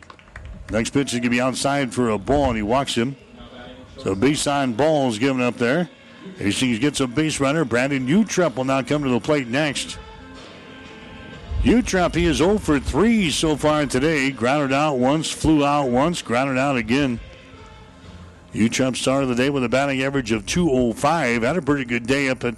Next 0.71 0.91
pitch 0.91 1.13
is 1.13 1.19
going 1.19 1.23
to 1.23 1.29
be 1.29 1.41
outside 1.41 1.93
for 1.93 2.09
a 2.09 2.17
ball, 2.17 2.45
and 2.45 2.55
he 2.55 2.63
walks 2.63 2.95
him. 2.95 3.15
So 3.97 4.15
baseline 4.15 4.75
ball 4.75 5.09
is 5.09 5.19
given 5.19 5.41
up 5.41 5.57
there. 5.57 5.89
Hastings 6.37 6.79
gets 6.79 6.99
a 6.99 7.07
base 7.07 7.39
runner. 7.39 7.65
Brandon 7.65 8.07
Utrup 8.07 8.55
will 8.55 8.65
now 8.65 8.81
come 8.81 9.03
to 9.03 9.09
the 9.09 9.19
plate 9.19 9.47
next. 9.47 9.97
Utrup, 11.61 12.13
he 12.13 12.25
is 12.25 12.37
0 12.37 12.57
for 12.59 12.79
3 12.79 13.31
so 13.31 13.55
far 13.55 13.85
today. 13.85 14.31
Grounded 14.31 14.73
out 14.73 14.97
once, 14.97 15.31
flew 15.31 15.65
out 15.65 15.89
once, 15.89 16.21
grounded 16.21 16.57
out 16.57 16.77
again. 16.77 17.19
Utrup 18.53 18.95
started 18.95 19.27
the 19.27 19.35
day 19.35 19.49
with 19.49 19.63
a 19.63 19.69
batting 19.69 20.01
average 20.01 20.31
of 20.31 20.45
205. 20.45 21.41
Had 21.41 21.57
a 21.57 21.61
pretty 21.61 21.85
good 21.85 22.05
day 22.05 22.29
up 22.29 22.43
at 22.43 22.55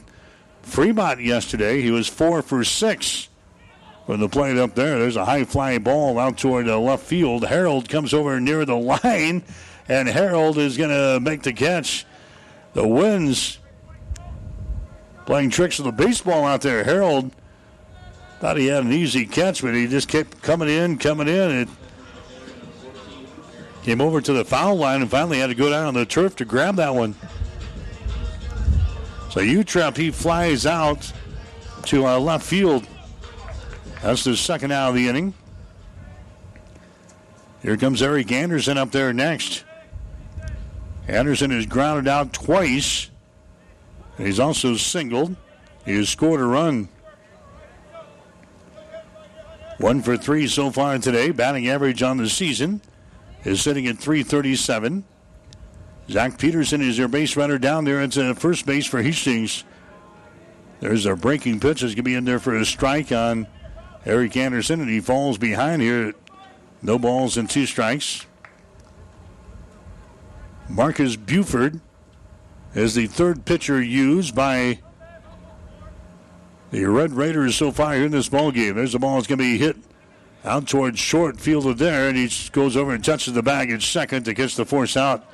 Fremont 0.62 1.22
yesterday. 1.22 1.82
He 1.82 1.92
was 1.92 2.08
4 2.08 2.42
for 2.42 2.64
6 2.64 3.30
from 4.08 4.22
the 4.22 4.30
plate 4.30 4.58
up 4.58 4.74
there. 4.74 4.98
There's 4.98 5.18
a 5.18 5.26
high 5.26 5.44
fly 5.44 5.78
ball 5.78 6.18
out 6.18 6.38
toward 6.38 6.66
the 6.66 6.78
left 6.78 7.04
field. 7.04 7.46
Harold 7.46 7.90
comes 7.90 8.14
over 8.14 8.40
near 8.40 8.66
the 8.66 8.76
line, 9.04 9.44
and 9.88 10.08
Harold 10.08 10.58
is 10.58 10.78
going 10.78 10.90
to 10.90 11.20
make 11.20 11.44
the 11.44 11.54
catch. 11.54 12.06
The 12.74 12.88
winds 12.88 13.60
playing 15.26 15.50
tricks 15.50 15.78
with 15.78 15.86
the 15.86 15.92
baseball 15.92 16.46
out 16.46 16.62
there. 16.62 16.86
Harold 16.86 17.32
thought 18.40 18.56
he 18.56 18.68
had 18.68 18.84
an 18.84 18.94
easy 18.94 19.26
catch, 19.26 19.62
but 19.62 19.74
he 19.74 19.88
just 19.88 20.08
kept 20.08 20.42
coming 20.42 20.70
in, 20.70 20.98
coming 20.98 21.28
in. 21.28 21.52
It 21.52 21.70
came 23.84 24.00
over 24.00 24.22
to 24.22 24.32
the 24.32 24.46
foul 24.46 24.78
line 24.78 25.02
and 25.02 25.12
finally 25.12 25.40
had 25.40 25.48
to 25.48 25.56
go 25.56 25.70
down 25.70 25.86
on 25.86 25.94
the 25.94 26.06
turf 26.06 26.38
to 26.38 26.46
grab 26.46 26.78
that 26.78 26.96
one. 26.96 27.14
So 29.32 29.42
Utrup, 29.42 29.98
he 29.98 30.12
flies 30.12 30.66
out 30.66 31.12
to 31.88 32.06
our 32.06 32.20
left 32.20 32.46
field. 32.46 32.88
That's 34.02 34.24
the 34.24 34.38
second 34.38 34.72
out 34.72 34.90
of 34.90 34.96
the 34.96 35.08
inning. 35.08 35.34
Here 37.62 37.78
comes 37.78 38.02
Eric 38.02 38.32
Anderson 38.32 38.78
up 38.78 38.92
there 38.92 39.12
next. 39.14 39.64
Anderson 41.08 41.52
has 41.52 41.66
grounded 41.66 42.08
out 42.08 42.34
twice. 42.34 43.10
He's 44.18 44.40
also 44.40 44.76
singled. 44.76 45.36
He 45.86 45.96
has 45.96 46.10
scored 46.10 46.42
a 46.42 46.46
run. 46.46 46.90
One 49.80 50.02
for 50.02 50.18
three 50.18 50.48
so 50.48 50.72
far 50.72 50.98
today. 50.98 51.32
Batting 51.32 51.68
average 51.68 52.02
on 52.04 52.18
the 52.18 52.30
season 52.30 52.82
is 53.44 53.62
sitting 53.62 53.88
at 53.88 53.98
337. 53.98 55.04
Zach 56.10 56.38
Peterson 56.38 56.82
is 56.82 56.98
their 56.98 57.08
base 57.08 57.36
runner 57.36 57.58
down 57.58 57.84
there 57.86 58.02
at 58.02 58.18
uh, 58.18 58.34
first 58.34 58.66
base 58.66 58.86
for 58.86 59.02
Hastings. 59.02 59.64
There's 60.80 61.06
a 61.06 61.16
breaking 61.16 61.60
pitch. 61.60 61.84
Is 61.84 61.92
going 61.92 61.98
to 61.98 62.04
be 62.04 62.16
in 62.16 62.26
there 62.26 62.40
for 62.40 62.56
a 62.56 62.66
strike 62.66 63.12
on 63.12 63.48
Eric 64.08 64.38
Anderson, 64.38 64.80
and 64.80 64.90
he 64.90 65.02
falls 65.02 65.38
behind 65.38 65.82
here. 65.82 66.14
No 66.82 66.98
balls 66.98 67.36
and 67.36 67.50
two 67.50 67.66
strikes. 67.66 68.26
Marcus 70.70 71.18
Buford 71.18 71.82
is 72.74 72.96
the 72.96 73.08
third 73.08 73.44
pitcher 73.44 73.82
used 73.82 74.34
by 74.34 74.80
the 76.72 76.86
Red 76.86 77.12
Raiders 77.12 77.56
so 77.56 77.72
far 77.72 77.96
in 77.96 78.12
this 78.12 78.30
ball 78.30 78.52
game. 78.52 78.76
There's 78.76 78.94
the 78.94 79.00
ball 79.00 79.16
that's 79.16 79.28
going 79.28 79.40
to 79.40 79.44
be 79.44 79.58
hit 79.58 79.76
out 80.46 80.68
towards 80.68 81.00
short 81.00 81.38
field 81.38 81.66
of 81.66 81.78
there, 81.78 82.08
and 82.08 82.18
he 82.18 82.30
goes 82.52 82.78
over 82.78 82.94
and 82.94 83.04
touches 83.04 83.34
the 83.34 83.44
bag 83.44 83.72
at 83.72 83.82
second 83.82 84.24
to 84.24 84.34
catch 84.34 84.56
the 84.56 84.66
force 84.66 84.96
out. 84.96 85.26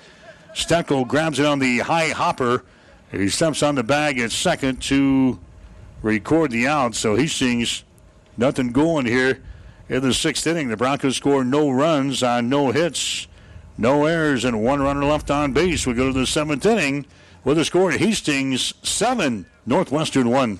Steckel 0.56 1.08
grabs 1.08 1.40
it 1.40 1.46
on 1.46 1.60
the 1.60 1.80
high 1.80 2.10
hopper. 2.10 2.64
He 3.12 3.30
steps 3.30 3.62
on 3.62 3.76
the 3.76 3.84
bag 3.84 4.18
at 4.18 4.32
second 4.32 4.82
to 4.84 5.40
record 6.02 6.50
the 6.50 6.68
out. 6.68 6.96
So 6.96 7.16
he 7.16 7.28
sees 7.28 7.84
nothing 8.38 8.72
going 8.72 9.06
here 9.06 9.42
in 9.90 10.02
the 10.02 10.14
sixth 10.14 10.48
inning. 10.48 10.70
The 10.70 10.78
Broncos 10.78 11.18
score 11.18 11.44
no 11.44 11.70
runs 11.70 12.24
on 12.24 12.50
no 12.50 12.72
hits, 12.72 13.28
no 13.78 14.06
errors, 14.06 14.46
and 14.46 14.64
one 14.64 14.82
runner 14.82 15.04
left 15.04 15.30
on 15.32 15.54
base. 15.54 15.86
We 15.86 15.94
go 15.94 16.12
to 16.12 16.20
the 16.20 16.28
seventh 16.28 16.66
inning 16.66 17.06
with 17.44 17.58
a 17.58 17.66
score 17.66 17.92
of 17.92 18.00
Hastings 18.00 18.74
seven, 18.84 19.46
Northwestern 19.66 20.30
one. 20.30 20.60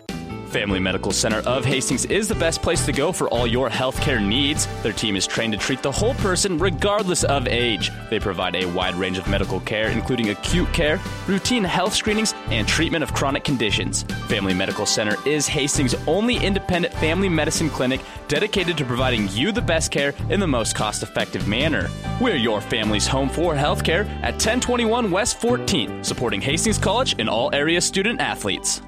Family 0.51 0.81
Medical 0.81 1.13
Center 1.13 1.37
of 1.47 1.63
Hastings 1.63 2.03
is 2.03 2.27
the 2.27 2.35
best 2.35 2.61
place 2.61 2.85
to 2.85 2.91
go 2.91 3.13
for 3.13 3.29
all 3.29 3.47
your 3.47 3.69
healthcare 3.69 4.21
needs. 4.21 4.67
Their 4.83 4.91
team 4.91 5.15
is 5.15 5.25
trained 5.25 5.53
to 5.53 5.59
treat 5.59 5.81
the 5.81 5.91
whole 5.91 6.13
person 6.15 6.57
regardless 6.57 7.23
of 7.23 7.47
age. 7.47 7.89
They 8.09 8.19
provide 8.19 8.57
a 8.57 8.65
wide 8.65 8.95
range 8.95 9.17
of 9.17 9.29
medical 9.29 9.61
care, 9.61 9.87
including 9.87 10.29
acute 10.29 10.71
care, 10.73 10.99
routine 11.25 11.63
health 11.63 11.95
screenings, 11.95 12.33
and 12.49 12.67
treatment 12.67 13.01
of 13.01 13.13
chronic 13.13 13.45
conditions. 13.45 14.03
Family 14.27 14.53
Medical 14.53 14.85
Center 14.85 15.15
is 15.25 15.47
Hastings' 15.47 15.95
only 16.05 16.35
independent 16.35 16.93
family 16.95 17.29
medicine 17.29 17.69
clinic 17.69 18.01
dedicated 18.27 18.77
to 18.77 18.83
providing 18.83 19.29
you 19.29 19.53
the 19.53 19.61
best 19.61 19.89
care 19.89 20.13
in 20.29 20.41
the 20.41 20.47
most 20.47 20.75
cost 20.75 21.01
effective 21.01 21.47
manner. 21.47 21.89
We're 22.19 22.35
your 22.35 22.59
family's 22.59 23.07
home 23.07 23.29
for 23.29 23.53
healthcare 23.53 24.05
at 24.21 24.33
1021 24.33 25.11
West 25.11 25.39
14th, 25.39 26.05
supporting 26.05 26.41
Hastings 26.41 26.77
College 26.77 27.15
and 27.19 27.29
all 27.29 27.55
area 27.55 27.79
student 27.79 28.19
athletes. 28.19 28.81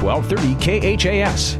1230 0.00 0.96
KHAS. 0.96 1.58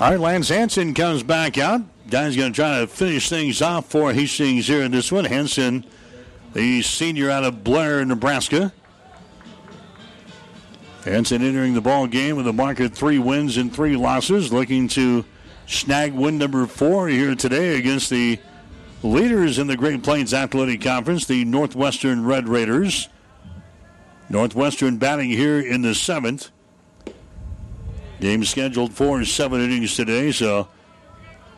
All 0.00 0.10
right, 0.10 0.20
Lance 0.20 0.48
Hanson 0.48 0.94
comes 0.94 1.22
back 1.22 1.58
out. 1.58 1.82
Guy's 2.10 2.36
going 2.36 2.52
to 2.52 2.56
try 2.56 2.80
to 2.80 2.86
finish 2.86 3.28
things 3.28 3.62
off 3.62 3.86
for 3.86 4.12
Hastings 4.12 4.66
here 4.66 4.82
in 4.82 4.90
this 4.90 5.12
one. 5.12 5.24
Hanson, 5.24 5.84
the 6.52 6.82
senior 6.82 7.30
out 7.30 7.44
of 7.44 7.62
Blair, 7.64 8.04
Nebraska. 8.04 8.72
Hanson 11.04 11.42
entering 11.42 11.74
the 11.74 11.80
ball 11.80 12.06
game 12.06 12.36
with 12.36 12.46
a 12.46 12.52
market 12.52 12.94
three 12.94 13.18
wins 13.18 13.56
and 13.56 13.72
three 13.72 13.96
losses, 13.96 14.52
looking 14.52 14.88
to 14.88 15.24
snag 15.66 16.12
win 16.12 16.38
number 16.38 16.66
four 16.66 17.08
here 17.08 17.34
today 17.34 17.78
against 17.78 18.10
the 18.10 18.38
leaders 19.02 19.58
in 19.58 19.66
the 19.66 19.76
Great 19.76 20.02
Plains 20.02 20.34
Athletic 20.34 20.82
Conference, 20.82 21.26
the 21.26 21.44
Northwestern 21.44 22.24
Red 22.24 22.48
Raiders. 22.48 23.08
Northwestern 24.32 24.96
batting 24.96 25.28
here 25.28 25.60
in 25.60 25.82
the 25.82 25.94
seventh. 25.94 26.50
Game 28.18 28.42
scheduled 28.44 28.94
for 28.94 29.22
seven 29.26 29.60
innings 29.60 29.94
today, 29.94 30.32
so 30.32 30.68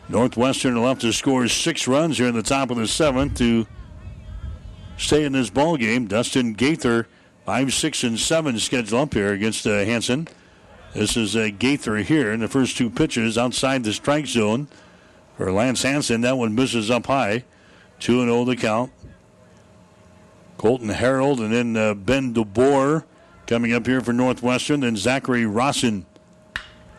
Northwestern 0.09 0.75
will 0.75 0.89
have 0.89 0.99
to 0.99 1.13
score 1.13 1.47
six 1.47 1.87
runs 1.87 2.17
here 2.17 2.27
in 2.27 2.35
the 2.35 2.43
top 2.43 2.71
of 2.71 2.75
the 2.75 2.85
seventh 2.85 3.37
to 3.37 3.65
stay 4.97 5.23
in 5.23 5.31
this 5.31 5.49
ball 5.49 5.77
game. 5.77 6.07
Dustin 6.07 6.51
Gaither, 6.51 7.07
five, 7.45 7.73
six, 7.73 8.03
and 8.03 8.19
seven 8.19 8.59
scheduled 8.59 9.01
up 9.01 9.13
here 9.13 9.31
against 9.31 9.65
uh, 9.65 9.85
Hanson. 9.85 10.27
This 10.93 11.15
is 11.15 11.33
uh, 11.37 11.51
Gaither 11.57 11.95
here 11.99 12.33
in 12.33 12.41
the 12.41 12.49
first 12.49 12.75
two 12.75 12.89
pitches 12.89 13.37
outside 13.37 13.85
the 13.85 13.93
strike 13.93 14.27
zone 14.27 14.67
for 15.37 15.49
Lance 15.49 15.83
Hanson. 15.83 16.19
That 16.21 16.37
one 16.37 16.53
misses 16.53 16.91
up 16.91 17.05
high. 17.05 17.45
2 17.99 18.25
0 18.25 18.43
the 18.43 18.57
count. 18.57 18.91
Colton 20.57 20.89
Harold 20.89 21.39
and 21.39 21.53
then 21.53 21.77
uh, 21.77 21.93
Ben 21.93 22.33
DeBoer 22.33 23.03
coming 23.47 23.73
up 23.73 23.85
here 23.85 24.01
for 24.01 24.13
Northwestern. 24.13 24.81
Then 24.81 24.95
Zachary 24.95 25.45
Rossin. 25.45 26.05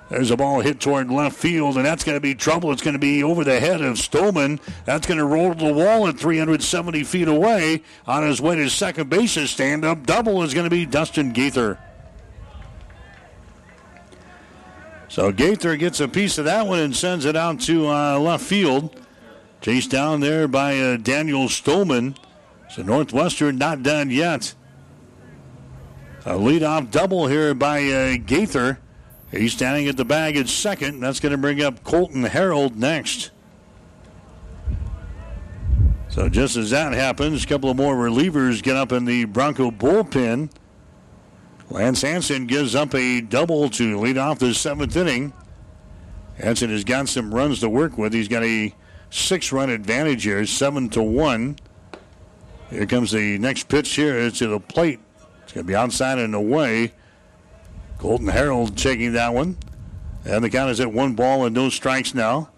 There's 0.09 0.31
a 0.31 0.37
ball 0.37 0.61
hit 0.61 0.79
toward 0.79 1.11
left 1.11 1.37
field, 1.37 1.77
and 1.77 1.85
that's 1.85 2.05
going 2.05 2.17
to 2.17 2.21
be 2.21 2.35
trouble. 2.35 2.71
It's 2.71 2.83
going 2.83 2.95
to 2.95 2.99
be 2.99 3.25
over 3.25 3.43
the 3.43 3.59
head 3.59 3.81
of 3.81 3.97
Stolman. 3.97 4.61
That's 4.85 5.05
going 5.05 5.19
to 5.19 5.25
roll 5.25 5.53
to 5.53 5.65
the 5.65 5.73
wall 5.73 6.07
at 6.07 6.17
370 6.17 7.03
feet 7.03 7.27
away. 7.27 7.83
On 8.07 8.23
his 8.23 8.41
way 8.41 8.55
to 8.55 8.71
second 8.71 9.11
base, 9.11 9.35
his 9.35 9.51
stand 9.51 9.85
up 9.85 10.07
double 10.07 10.45
is 10.45 10.55
going 10.55 10.65
to 10.65 10.71
be 10.71 10.87
Dustin 10.87 11.33
Gaither. 11.33 11.81
So 15.09 15.33
Gaither 15.33 15.77
gets 15.77 15.99
a 15.99 16.07
piece 16.07 16.39
of 16.39 16.45
that 16.45 16.67
one 16.67 16.79
and 16.79 16.95
sends 16.95 17.25
it 17.25 17.35
out 17.35 17.61
to 17.63 17.89
uh, 17.89 18.19
left 18.19 18.45
field. 18.45 19.01
Chased 19.61 19.91
down 19.91 20.21
there 20.21 20.47
by 20.47 20.79
uh, 20.79 20.97
Daniel 20.99 21.49
Stolman. 21.49 22.17
So 22.77 22.83
Northwestern 22.83 23.57
not 23.57 23.83
done 23.83 24.11
yet. 24.11 24.53
A 26.27 26.33
leadoff 26.33 26.91
double 26.91 27.27
here 27.27 27.55
by 27.55 27.83
uh, 27.89 28.17
Gaither. 28.19 28.79
He's 29.31 29.55
standing 29.55 29.89
at 29.89 29.97
the 29.97 30.05
bag 30.05 30.37
at 30.37 30.47
second. 30.47 31.01
That's 31.01 31.19
going 31.19 31.33
to 31.33 31.39
bring 31.39 31.63
up 31.63 31.83
Colton 31.85 32.25
Harold 32.25 32.77
next. 32.77 33.31
So 36.11 36.29
just 36.29 36.59
as 36.59 36.69
that 36.69 36.93
happens, 36.93 37.45
a 37.45 37.47
couple 37.47 37.71
of 37.71 37.79
more 37.79 37.95
relievers 37.95 38.63
get 38.63 38.77
up 38.77 38.93
in 38.93 39.07
the 39.07 39.25
Bronco 39.25 39.71
bullpen. 39.71 40.51
Lance 41.71 42.03
Hanson 42.03 42.47
gives 42.47 42.75
up 42.75 42.95
a 42.95 43.23
double 43.23 43.71
to 43.71 43.99
lead 43.99 44.19
off 44.19 44.39
the 44.39 44.53
seventh 44.53 44.95
inning. 44.95 45.33
Hanson 46.37 46.69
has 46.69 46.85
got 46.85 47.09
some 47.09 47.35
runs 47.35 47.61
to 47.61 47.71
work 47.71 47.97
with. 47.97 48.13
He's 48.13 48.29
got 48.29 48.43
a 48.43 48.75
six-run 49.09 49.71
advantage 49.71 50.25
here, 50.25 50.45
seven 50.45 50.91
to 50.91 51.03
one. 51.03 51.57
Here 52.71 52.87
comes 52.87 53.13
the 53.13 53.39
next 53.39 53.69
pitch 53.69 53.95
here 53.95 54.31
to 54.31 54.47
the 54.49 54.61
plate. 54.61 54.99
It's 55.45 55.53
going 55.53 55.65
to 55.65 55.69
be 55.69 55.77
outside 55.77 56.19
and 56.19 56.35
away. 56.35 56.93
Colton 57.99 58.29
Harold 58.29 58.77
taking 58.77 59.13
that 59.13 59.33
one. 59.33 59.57
And 60.25 60.43
the 60.43 60.51
count 60.51 60.71
is 60.71 60.81
at 60.81 60.93
one 60.93 61.15
ball 61.15 61.45
and 61.45 61.55
no 61.55 61.69
strikes 61.69 62.13
now. 62.13 62.51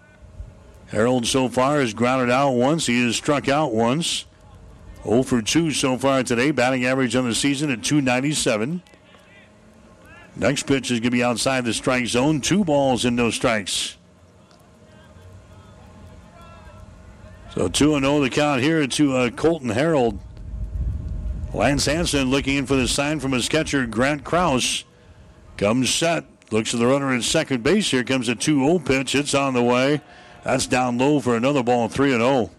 Harold 0.87 1.27
so 1.27 1.47
far 1.47 1.79
has 1.79 1.93
grounded 1.93 2.31
out 2.31 2.51
once. 2.51 2.87
He 2.87 3.05
has 3.05 3.15
struck 3.15 3.47
out 3.47 3.71
once. 3.71 4.25
0 5.03 5.21
for 5.23 5.41
2 5.41 5.71
so 5.71 5.97
far 5.97 6.23
today. 6.23 6.49
Batting 6.49 6.85
average 6.85 7.15
on 7.15 7.27
the 7.27 7.35
season 7.35 7.69
at 7.69 7.83
297. 7.83 8.81
Next 10.35 10.63
pitch 10.63 10.89
is 10.89 10.99
going 10.99 11.03
to 11.03 11.11
be 11.11 11.23
outside 11.23 11.63
the 11.65 11.73
strike 11.73 12.07
zone. 12.07 12.41
Two 12.41 12.63
balls 12.63 13.05
and 13.05 13.15
no 13.15 13.29
strikes. 13.29 13.97
So 17.53 17.67
2 17.67 17.99
0 17.99 18.19
the 18.21 18.29
count 18.29 18.61
here 18.61 18.85
to 18.85 19.15
uh, 19.15 19.29
Colton 19.31 19.69
Harold. 19.69 20.19
Lance 21.53 21.85
Hanson 21.85 22.29
looking 22.29 22.57
in 22.57 22.65
for 22.65 22.75
the 22.75 22.87
sign 22.87 23.19
from 23.19 23.31
his 23.31 23.49
catcher, 23.49 23.85
Grant 23.87 24.23
Kraus. 24.23 24.83
Comes 25.57 25.89
set. 25.89 26.25
Looks 26.51 26.73
at 26.73 26.79
the 26.79 26.87
runner 26.87 27.13
at 27.13 27.23
second 27.23 27.63
base. 27.63 27.91
Here 27.91 28.03
comes 28.03 28.29
a 28.29 28.35
2 28.35 28.59
0 28.59 28.79
pitch. 28.79 29.15
It's 29.15 29.33
on 29.33 29.53
the 29.53 29.63
way. 29.63 30.01
That's 30.43 30.67
down 30.67 30.97
low 30.97 31.19
for 31.19 31.35
another 31.35 31.63
ball, 31.63 31.89
3 31.89 32.11
0. 32.11 32.51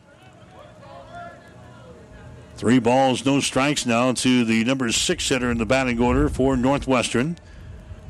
Three 2.56 2.78
balls, 2.78 3.24
no 3.24 3.40
strikes 3.40 3.86
now 3.86 4.12
to 4.12 4.44
the 4.44 4.64
number 4.64 4.92
six 4.92 5.26
hitter 5.26 5.50
in 5.50 5.56
the 5.56 5.64
batting 5.64 5.98
order 5.98 6.28
for 6.28 6.58
Northwestern, 6.58 7.38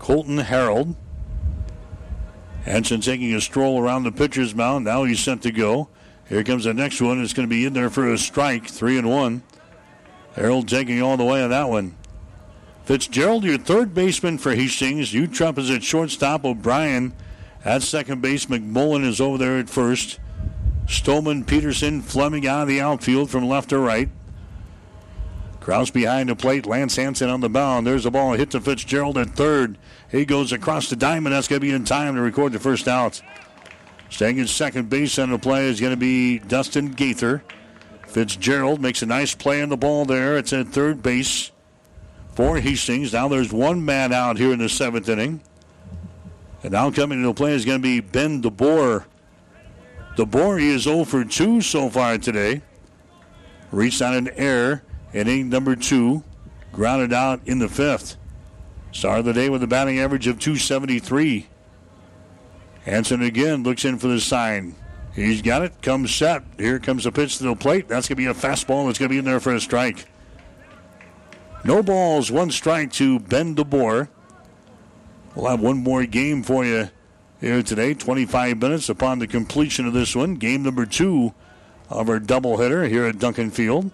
Colton 0.00 0.38
Harold. 0.38 0.96
Hanson 2.64 3.00
taking 3.00 3.32
a 3.32 3.40
stroll 3.40 3.80
around 3.80 4.02
the 4.02 4.10
pitcher's 4.10 4.52
mound. 4.52 4.84
Now 4.86 5.04
he's 5.04 5.20
sent 5.20 5.44
to 5.44 5.52
go. 5.52 5.88
Here 6.30 6.44
comes 6.44 6.62
the 6.62 6.72
next 6.72 7.00
one. 7.00 7.20
It's 7.20 7.32
going 7.32 7.48
to 7.48 7.54
be 7.54 7.66
in 7.66 7.72
there 7.72 7.90
for 7.90 8.10
a 8.10 8.16
strike, 8.16 8.68
three 8.68 8.96
and 8.96 9.10
one. 9.10 9.42
Harold 10.36 10.68
taking 10.68 11.02
all 11.02 11.16
the 11.16 11.24
way 11.24 11.42
on 11.42 11.50
that 11.50 11.68
one. 11.68 11.96
Fitzgerald, 12.84 13.42
your 13.42 13.58
third 13.58 13.94
baseman 13.94 14.38
for 14.38 14.54
Hastings. 14.54 15.12
Utrup 15.12 15.58
is 15.58 15.70
at 15.70 15.82
shortstop. 15.82 16.44
O'Brien 16.44 17.12
at 17.64 17.82
second 17.82 18.22
base. 18.22 18.46
McMullen 18.46 19.04
is 19.04 19.20
over 19.20 19.38
there 19.38 19.58
at 19.58 19.68
first. 19.68 20.20
Stolman, 20.86 21.44
Peterson, 21.44 22.00
Fleming 22.00 22.46
out 22.46 22.62
of 22.62 22.68
the 22.68 22.80
outfield 22.80 23.28
from 23.28 23.48
left 23.48 23.70
to 23.70 23.78
right. 23.78 24.08
Kraus 25.58 25.90
behind 25.90 26.28
the 26.28 26.36
plate. 26.36 26.64
Lance 26.64 26.94
Hanson 26.94 27.28
on 27.28 27.40
the 27.40 27.48
mound. 27.48 27.88
There's 27.88 28.04
the 28.04 28.10
ball 28.12 28.34
hit 28.34 28.52
to 28.52 28.60
Fitzgerald 28.60 29.18
at 29.18 29.30
third. 29.30 29.78
He 30.08 30.24
goes 30.24 30.52
across 30.52 30.88
the 30.88 30.96
diamond. 30.96 31.34
That's 31.34 31.48
going 31.48 31.60
to 31.60 31.66
be 31.66 31.72
in 31.72 31.84
time 31.84 32.14
to 32.14 32.20
record 32.20 32.52
the 32.52 32.60
first 32.60 32.86
out. 32.86 33.20
Staying 34.10 34.40
at 34.40 34.48
second 34.48 34.90
base 34.90 35.18
on 35.18 35.30
the 35.30 35.38
play 35.38 35.66
is 35.66 35.80
going 35.80 35.92
to 35.92 35.96
be 35.96 36.40
Dustin 36.40 36.90
Gaither. 36.90 37.42
Fitzgerald 38.06 38.80
makes 38.80 39.02
a 39.02 39.06
nice 39.06 39.34
play 39.34 39.62
on 39.62 39.68
the 39.68 39.76
ball 39.76 40.04
there. 40.04 40.36
It's 40.36 40.52
at 40.52 40.68
third 40.68 41.02
base 41.02 41.52
for 42.34 42.58
Hastings. 42.58 43.12
Now 43.12 43.28
there's 43.28 43.52
one 43.52 43.84
man 43.84 44.12
out 44.12 44.36
here 44.36 44.52
in 44.52 44.58
the 44.58 44.68
seventh 44.68 45.08
inning. 45.08 45.40
And 46.62 46.72
now 46.72 46.90
coming 46.90 47.18
into 47.18 47.28
the 47.28 47.34
play 47.34 47.52
is 47.52 47.64
going 47.64 47.78
to 47.78 47.82
be 47.82 48.00
Ben 48.00 48.42
DeBoer. 48.42 49.04
DeBoer 50.16 50.60
he 50.60 50.70
is 50.70 50.82
0 50.82 51.04
for 51.04 51.24
2 51.24 51.60
so 51.60 51.88
far 51.88 52.18
today. 52.18 52.62
Reached 53.70 54.02
on 54.02 54.14
an 54.14 54.28
error. 54.34 54.82
Inning 55.14 55.48
number 55.48 55.76
two. 55.76 56.24
Grounded 56.72 57.12
out 57.12 57.40
in 57.46 57.60
the 57.60 57.68
fifth. 57.68 58.16
Start 58.92 59.20
of 59.20 59.24
the 59.24 59.32
day 59.32 59.48
with 59.48 59.62
a 59.62 59.68
batting 59.68 60.00
average 60.00 60.26
of 60.26 60.40
273. 60.40 61.46
Hanson 62.90 63.22
again 63.22 63.62
looks 63.62 63.84
in 63.84 63.98
for 63.98 64.08
the 64.08 64.20
sign. 64.20 64.74
He's 65.14 65.42
got 65.42 65.62
it. 65.62 65.80
Comes 65.80 66.12
set. 66.12 66.42
Here 66.58 66.80
comes 66.80 67.04
the 67.04 67.12
pitch 67.12 67.38
to 67.38 67.44
the 67.44 67.54
plate. 67.54 67.86
That's 67.86 68.08
going 68.08 68.16
to 68.16 68.22
be 68.22 68.26
a 68.26 68.34
fastball 68.34 68.86
that's 68.86 68.98
going 68.98 69.08
to 69.08 69.14
be 69.14 69.18
in 69.18 69.24
there 69.24 69.38
for 69.38 69.54
a 69.54 69.60
strike. 69.60 70.06
No 71.62 71.84
balls, 71.84 72.32
one 72.32 72.50
strike 72.50 72.90
to 72.94 73.20
Ben 73.20 73.54
DeBoer. 73.54 74.08
We'll 75.36 75.50
have 75.50 75.60
one 75.60 75.76
more 75.76 76.04
game 76.04 76.42
for 76.42 76.64
you 76.64 76.90
here 77.40 77.62
today. 77.62 77.94
25 77.94 78.58
minutes 78.58 78.88
upon 78.88 79.20
the 79.20 79.28
completion 79.28 79.86
of 79.86 79.92
this 79.92 80.16
one. 80.16 80.34
Game 80.34 80.64
number 80.64 80.84
two 80.84 81.32
of 81.88 82.08
our 82.08 82.18
doubleheader 82.18 82.88
here 82.88 83.04
at 83.04 83.20
Duncan 83.20 83.52
Field. 83.52 83.92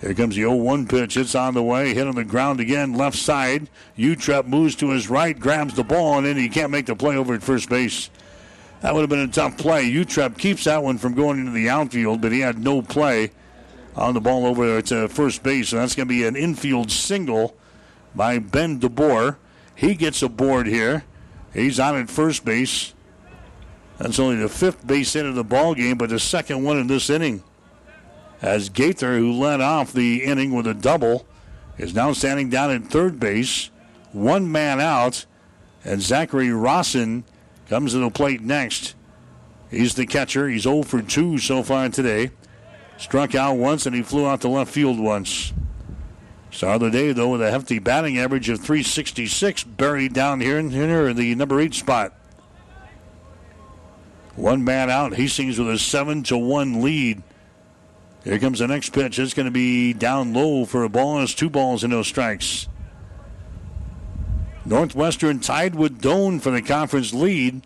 Here 0.00 0.12
comes 0.12 0.36
the 0.36 0.42
0-1 0.42 0.88
pitch. 0.88 1.16
It's 1.16 1.34
on 1.34 1.54
the 1.54 1.62
way. 1.62 1.94
Hit 1.94 2.06
on 2.06 2.14
the 2.14 2.24
ground 2.24 2.60
again, 2.60 2.94
left 2.94 3.16
side. 3.16 3.70
Utrup 3.96 4.46
moves 4.46 4.76
to 4.76 4.90
his 4.90 5.08
right, 5.08 5.38
grabs 5.38 5.74
the 5.74 5.84
ball, 5.84 6.18
and 6.18 6.26
then 6.26 6.36
he 6.36 6.48
can't 6.48 6.70
make 6.70 6.86
the 6.86 6.94
play 6.94 7.16
over 7.16 7.34
at 7.34 7.42
first 7.42 7.70
base. 7.70 8.10
That 8.82 8.94
would 8.94 9.00
have 9.00 9.10
been 9.10 9.20
a 9.20 9.28
tough 9.28 9.56
play. 9.56 9.90
Utrup 9.90 10.36
keeps 10.36 10.64
that 10.64 10.82
one 10.82 10.98
from 10.98 11.14
going 11.14 11.38
into 11.38 11.52
the 11.52 11.70
outfield, 11.70 12.20
but 12.20 12.30
he 12.30 12.40
had 12.40 12.58
no 12.58 12.82
play 12.82 13.30
on 13.96 14.12
the 14.12 14.20
ball 14.20 14.44
over 14.44 14.82
to 14.82 15.04
uh, 15.04 15.08
first 15.08 15.42
base. 15.42 15.70
So 15.70 15.76
that's 15.76 15.94
going 15.94 16.06
to 16.06 16.14
be 16.14 16.26
an 16.26 16.36
infield 16.36 16.90
single 16.90 17.56
by 18.14 18.38
Ben 18.38 18.78
DeBoer. 18.78 19.36
He 19.74 19.94
gets 19.94 20.22
a 20.22 20.28
board 20.28 20.66
here. 20.66 21.04
He's 21.54 21.80
on 21.80 21.96
at 21.96 22.10
first 22.10 22.44
base. 22.44 22.92
That's 23.96 24.18
only 24.18 24.36
the 24.36 24.50
fifth 24.50 24.86
base 24.86 25.14
hit 25.14 25.24
of 25.24 25.34
the 25.34 25.44
ball 25.44 25.74
game, 25.74 25.96
but 25.96 26.10
the 26.10 26.20
second 26.20 26.62
one 26.62 26.76
in 26.76 26.86
this 26.86 27.08
inning. 27.08 27.42
As 28.42 28.68
Gaither, 28.68 29.18
who 29.18 29.32
led 29.32 29.60
off 29.60 29.92
the 29.92 30.24
inning 30.24 30.52
with 30.52 30.66
a 30.66 30.74
double, 30.74 31.26
is 31.78 31.94
now 31.94 32.12
standing 32.12 32.50
down 32.50 32.70
at 32.70 32.84
third 32.84 33.18
base. 33.18 33.70
One 34.12 34.50
man 34.50 34.80
out, 34.80 35.26
and 35.84 36.00
Zachary 36.00 36.50
Rosson 36.50 37.24
comes 37.68 37.92
to 37.92 37.98
the 37.98 38.10
plate 38.10 38.42
next. 38.42 38.94
He's 39.70 39.94
the 39.94 40.06
catcher. 40.06 40.48
He's 40.48 40.62
0 40.62 40.82
for 40.82 41.02
2 41.02 41.38
so 41.38 41.62
far 41.62 41.88
today. 41.88 42.30
Struck 42.98 43.34
out 43.34 43.56
once 43.56 43.84
and 43.86 43.94
he 43.94 44.02
flew 44.02 44.26
out 44.26 44.40
to 44.42 44.48
left 44.48 44.72
field 44.72 44.98
once. 44.98 45.52
Star 46.50 46.74
of 46.74 46.80
the 46.80 46.90
day, 46.90 47.12
though, 47.12 47.30
with 47.30 47.42
a 47.42 47.50
hefty 47.50 47.78
batting 47.78 48.18
average 48.18 48.48
of 48.48 48.60
366, 48.60 49.64
buried 49.64 50.14
down 50.14 50.40
here 50.40 50.58
in, 50.58 50.70
here 50.70 51.08
in 51.08 51.16
the 51.16 51.34
number 51.34 51.60
eight 51.60 51.74
spot. 51.74 52.14
One 54.36 54.64
man 54.64 54.88
out. 54.88 55.14
Hastings 55.14 55.58
with 55.58 55.68
a 55.68 55.78
7 55.78 56.22
to 56.24 56.38
1 56.38 56.82
lead. 56.82 57.22
Here 58.26 58.40
comes 58.40 58.58
the 58.58 58.66
next 58.66 58.90
pitch. 58.90 59.20
It's 59.20 59.34
going 59.34 59.46
to 59.46 59.52
be 59.52 59.92
down 59.92 60.32
low 60.32 60.64
for 60.64 60.82
a 60.82 60.88
ball. 60.88 61.22
It's 61.22 61.32
two 61.32 61.48
balls 61.48 61.84
and 61.84 61.92
no 61.92 62.02
strikes. 62.02 62.66
Northwestern 64.64 65.38
tied 65.38 65.76
with 65.76 66.02
Doane 66.02 66.40
for 66.42 66.50
the 66.50 66.60
conference 66.60 67.14
lead. 67.14 67.64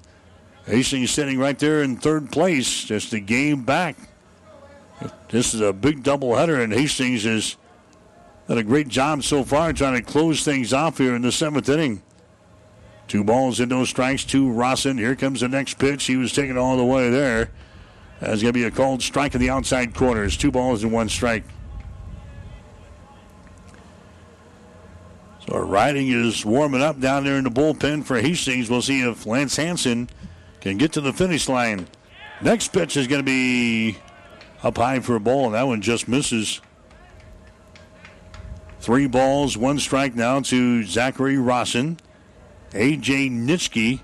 Hastings 0.67 1.13
sitting 1.13 1.39
right 1.39 1.59
there 1.59 1.83
in 1.83 1.97
third 1.97 2.31
place, 2.31 2.85
just 2.85 3.15
a 3.15 3.21
game 3.21 3.63
back. 3.63 3.97
This 5.31 5.55
is 5.55 5.63
a 5.63 5.73
big 5.73 6.03
doubleheader, 6.03 6.63
and 6.63 6.75
Hastings 6.75 7.25
has 7.25 7.57
done 8.47 8.59
a 8.59 8.63
great 8.63 8.89
job 8.89 9.25
so 9.25 9.45
far 9.45 9.73
trying 9.73 9.97
to 9.97 10.03
close 10.03 10.45
things 10.45 10.75
off 10.75 10.99
here 10.99 11.15
in 11.15 11.23
the 11.23 11.33
seventh 11.33 11.71
inning. 11.71 12.03
Two 13.09 13.25
balls 13.25 13.61
and 13.61 13.71
no 13.71 13.87
strikes 13.87 14.25
to 14.27 14.53
Rosson. 14.53 14.99
Here 14.99 15.17
comes 15.17 15.41
the 15.41 15.49
next 15.49 15.79
pitch. 15.79 16.05
He 16.05 16.19
was 16.19 16.35
taken 16.35 16.59
all 16.59 16.77
the 16.77 16.85
way 16.85 17.09
there. 17.09 17.51
That's 18.21 18.43
going 18.43 18.53
to 18.53 18.59
be 18.59 18.65
a 18.65 18.71
called 18.71 19.03
strike 19.03 19.35
in 19.35 19.41
the 19.41 19.51
outside 19.51 19.95
corners. 19.95 20.37
Two 20.37 20.51
balls 20.51 20.83
and 20.83 20.93
one 20.93 21.09
strike. 21.09 21.45
So 25.49 25.59
Riding 25.59 26.09
is 26.09 26.45
warming 26.45 26.83
up 26.83 27.01
down 27.01 27.25
there 27.25 27.37
in 27.37 27.45
the 27.45 27.51
bullpen 27.51 28.05
for 28.05 28.21
Hastings. 28.21 28.69
We'll 28.69 28.83
see 28.83 29.01
if 29.01 29.27
Lance 29.27 29.57
Hanson 29.57 30.11
can 30.61 30.77
get 30.77 30.93
to 30.93 31.01
the 31.01 31.15
finish 31.15 31.49
line. 31.49 31.89
Next 32.43 32.69
pitch 32.69 32.97
is 32.97 33.07
going 33.07 33.21
to 33.21 33.25
be 33.25 33.97
up 34.63 34.77
high 34.77 35.01
for 35.01 35.17
a 35.17 35.21
ball, 35.21 35.47
and 35.47 35.55
that 35.55 35.67
one 35.67 35.81
just 35.81 36.07
misses. 36.07 36.61
Three 38.81 39.07
balls, 39.07 39.57
one 39.57 39.79
strike 39.79 40.15
now 40.15 40.41
to 40.41 40.85
Zachary 40.85 41.39
Rosson. 41.39 41.99
A.J. 42.75 43.29
Nitschke 43.31 44.01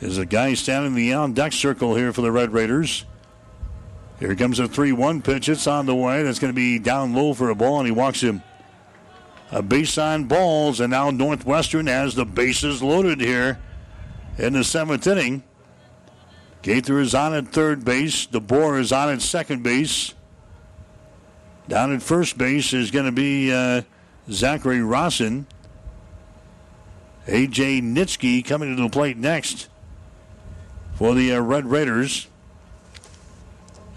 is 0.00 0.18
a 0.18 0.26
guy 0.26 0.54
standing 0.54 0.92
in 0.92 0.96
the 0.96 1.12
on 1.12 1.32
deck 1.32 1.52
circle 1.52 1.94
here 1.94 2.12
for 2.12 2.22
the 2.22 2.32
Red 2.32 2.52
Raiders. 2.52 3.04
Here 4.18 4.34
comes 4.34 4.58
a 4.58 4.68
3 4.68 4.92
1 4.92 5.22
pitch. 5.22 5.48
It's 5.48 5.66
on 5.66 5.86
the 5.86 5.94
way. 5.94 6.22
That's 6.22 6.38
going 6.38 6.52
to 6.52 6.56
be 6.56 6.78
down 6.78 7.14
low 7.14 7.34
for 7.34 7.50
a 7.50 7.54
ball, 7.54 7.78
and 7.78 7.86
he 7.86 7.92
walks 7.92 8.20
him. 8.20 8.42
A 9.50 9.62
base 9.62 9.98
on 9.98 10.24
balls, 10.24 10.80
and 10.80 10.90
now 10.90 11.10
Northwestern 11.10 11.86
has 11.86 12.14
the 12.14 12.24
bases 12.24 12.82
loaded 12.82 13.20
here 13.20 13.58
in 14.38 14.52
the 14.52 14.62
seventh 14.62 15.06
inning. 15.06 15.42
Gaither 16.62 17.00
is 17.00 17.14
on 17.14 17.34
at 17.34 17.48
third 17.48 17.84
base. 17.84 18.26
DeBoer 18.26 18.78
is 18.78 18.92
on 18.92 19.08
at 19.08 19.22
second 19.22 19.62
base. 19.62 20.14
Down 21.68 21.94
at 21.94 22.02
first 22.02 22.36
base 22.36 22.72
is 22.72 22.90
going 22.90 23.06
to 23.06 23.12
be 23.12 23.52
uh, 23.52 23.82
Zachary 24.30 24.82
Rossin. 24.82 25.46
A.J. 27.26 27.80
Nitschke 27.80 28.44
coming 28.44 28.76
to 28.76 28.82
the 28.82 28.88
plate 28.88 29.16
next 29.16 29.68
for 31.00 31.14
the 31.14 31.32
uh, 31.32 31.40
Red 31.40 31.64
Raiders. 31.64 32.28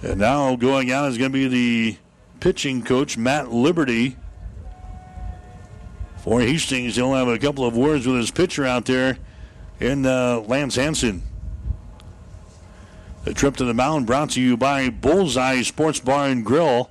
And 0.01 0.21
now 0.21 0.55
going 0.55 0.89
out 0.89 1.09
is 1.11 1.17
going 1.17 1.33
to 1.33 1.37
be 1.37 1.47
the 1.49 1.97
pitching 2.39 2.81
coach, 2.81 3.17
Matt 3.17 3.51
Liberty. 3.51 4.15
For 6.19 6.39
Hastings, 6.39 6.95
he'll 6.95 7.13
have 7.13 7.27
a 7.27 7.37
couple 7.37 7.65
of 7.65 7.75
words 7.75 8.07
with 8.07 8.15
his 8.15 8.31
pitcher 8.31 8.65
out 8.65 8.85
there 8.85 9.17
in 9.81 10.05
uh, 10.05 10.45
Lance 10.47 10.77
Hanson. 10.77 11.23
The 13.25 13.33
trip 13.33 13.57
to 13.57 13.65
the 13.65 13.73
mound 13.73 14.07
brought 14.07 14.29
to 14.31 14.41
you 14.41 14.55
by 14.55 14.89
Bullseye 14.89 15.63
Sports 15.63 15.99
Bar 15.99 16.27
and 16.27 16.45
Grill. 16.45 16.89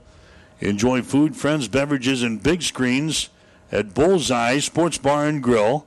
Enjoy 0.61 1.01
food, 1.01 1.35
friends, 1.35 1.69
beverages, 1.69 2.23
and 2.23 2.43
big 2.43 2.61
screens 2.61 3.31
at 3.71 3.95
Bullseye 3.95 4.59
Sports 4.59 4.99
Bar 4.99 5.25
and 5.25 5.43
Grill, 5.43 5.87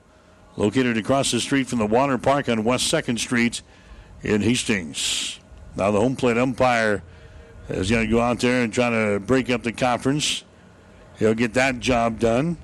located 0.56 0.98
across 0.98 1.30
the 1.30 1.40
street 1.40 1.68
from 1.68 1.78
the 1.78 1.86
water 1.86 2.18
park 2.18 2.50
on 2.50 2.64
West 2.64 2.92
2nd 2.92 3.20
Street 3.20 3.62
in 4.26 4.42
Hastings. 4.42 5.40
Now 5.76 5.92
the 5.92 6.00
home 6.00 6.16
plate 6.16 6.38
umpire 6.38 7.04
is 7.70 7.90
going 7.90 8.06
to 8.06 8.12
go 8.12 8.20
out 8.20 8.40
there 8.40 8.64
and 8.64 8.74
try 8.74 8.90
to 8.90 9.20
break 9.20 9.50
up 9.50 9.64
the 9.64 9.72
conference. 9.72 10.44
He'll 11.20 11.34
get 11.34 11.54
that 11.54 11.80
job 11.80 12.20
done. 12.20 12.58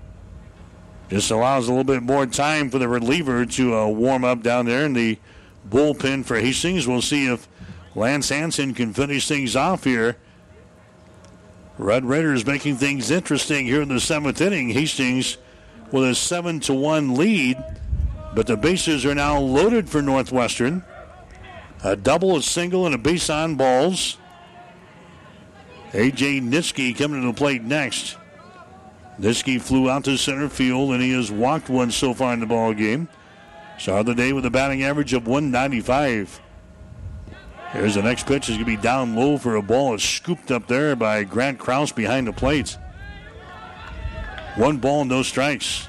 Just 1.10 1.30
allows 1.30 1.68
a 1.68 1.72
little 1.72 1.84
bit 1.84 2.04
more 2.04 2.26
time 2.26 2.70
for 2.70 2.80
the 2.80 2.88
reliever 2.88 3.46
to 3.46 3.76
uh, 3.76 3.88
warm 3.88 4.24
up 4.24 4.42
down 4.42 4.66
there 4.66 4.86
in 4.86 4.94
the 4.94 5.20
bullpen 5.70 6.26
for 6.26 6.40
Hastings. 6.40 6.88
We'll 6.88 7.02
see 7.02 7.28
if 7.28 7.48
Lance 7.96 8.30
Hanson 8.30 8.74
can 8.74 8.94
finish 8.94 9.28
things 9.28 9.56
off 9.56 9.84
here. 9.84 10.18
Red 11.78 12.06
Raiders 12.06 12.46
making 12.46 12.78
things 12.78 13.12
interesting 13.12 13.66
here 13.66 13.82
in 13.82 13.90
the 13.90 14.00
seventh 14.00 14.40
inning. 14.40 14.70
Hastings 14.70 15.38
with 15.92 16.06
a 16.06 16.16
seven 16.16 16.60
to 16.62 16.74
one 16.74 17.16
lead, 17.16 17.62
but 18.34 18.48
the 18.48 18.56
bases 18.56 19.06
are 19.06 19.16
now 19.16 19.40
loaded 19.40 19.90
for 19.90 20.02
Northwestern. 20.02 20.84
A 21.84 21.96
double, 21.96 22.38
a 22.38 22.42
single, 22.42 22.86
and 22.86 22.94
a 22.94 22.98
base 22.98 23.30
on 23.30 23.56
balls. 23.56 24.18
AJ 25.92 26.42
Nitschke 26.42 26.98
coming 26.98 27.22
to 27.22 27.28
the 27.28 27.34
plate 27.34 27.64
next. 27.64 28.18
Nitschke 29.20 29.62
flew 29.62 29.90
out 29.90 30.06
to 30.06 30.18
center 30.18 30.48
field 30.48 30.92
and 30.92 31.02
he 31.02 31.12
has 31.12 31.32
walked 31.32 31.70
one 31.70 31.92
so 31.92 32.14
far 32.14 32.34
in 32.34 32.40
the 32.40 32.46
ball 32.46 32.74
game. 32.74 33.10
Started 33.78 34.06
the 34.06 34.16
day 34.16 34.32
with 34.32 34.46
a 34.46 34.50
batting 34.50 34.84
average 34.84 35.14
of 35.14 35.28
195. 35.28 36.40
Here's 37.72 37.96
the 37.96 38.04
next 38.04 38.26
pitch. 38.26 38.50
Is 38.50 38.58
going 38.58 38.60
to 38.60 38.66
be 38.66 38.78
down 38.78 39.16
low 39.16 39.38
for 39.38 39.56
a 39.56 39.62
ball. 39.62 39.96
It's 39.96 40.04
scooped 40.04 40.52
up 40.52 40.68
there 40.68 40.96
by 40.96 41.24
Grant 41.24 41.58
Kraus 41.58 41.92
behind 41.92 42.28
the 42.28 42.34
plate. 42.34 42.78
One 44.56 44.78
ball, 44.78 45.06
no 45.06 45.24
strikes. 45.24 45.88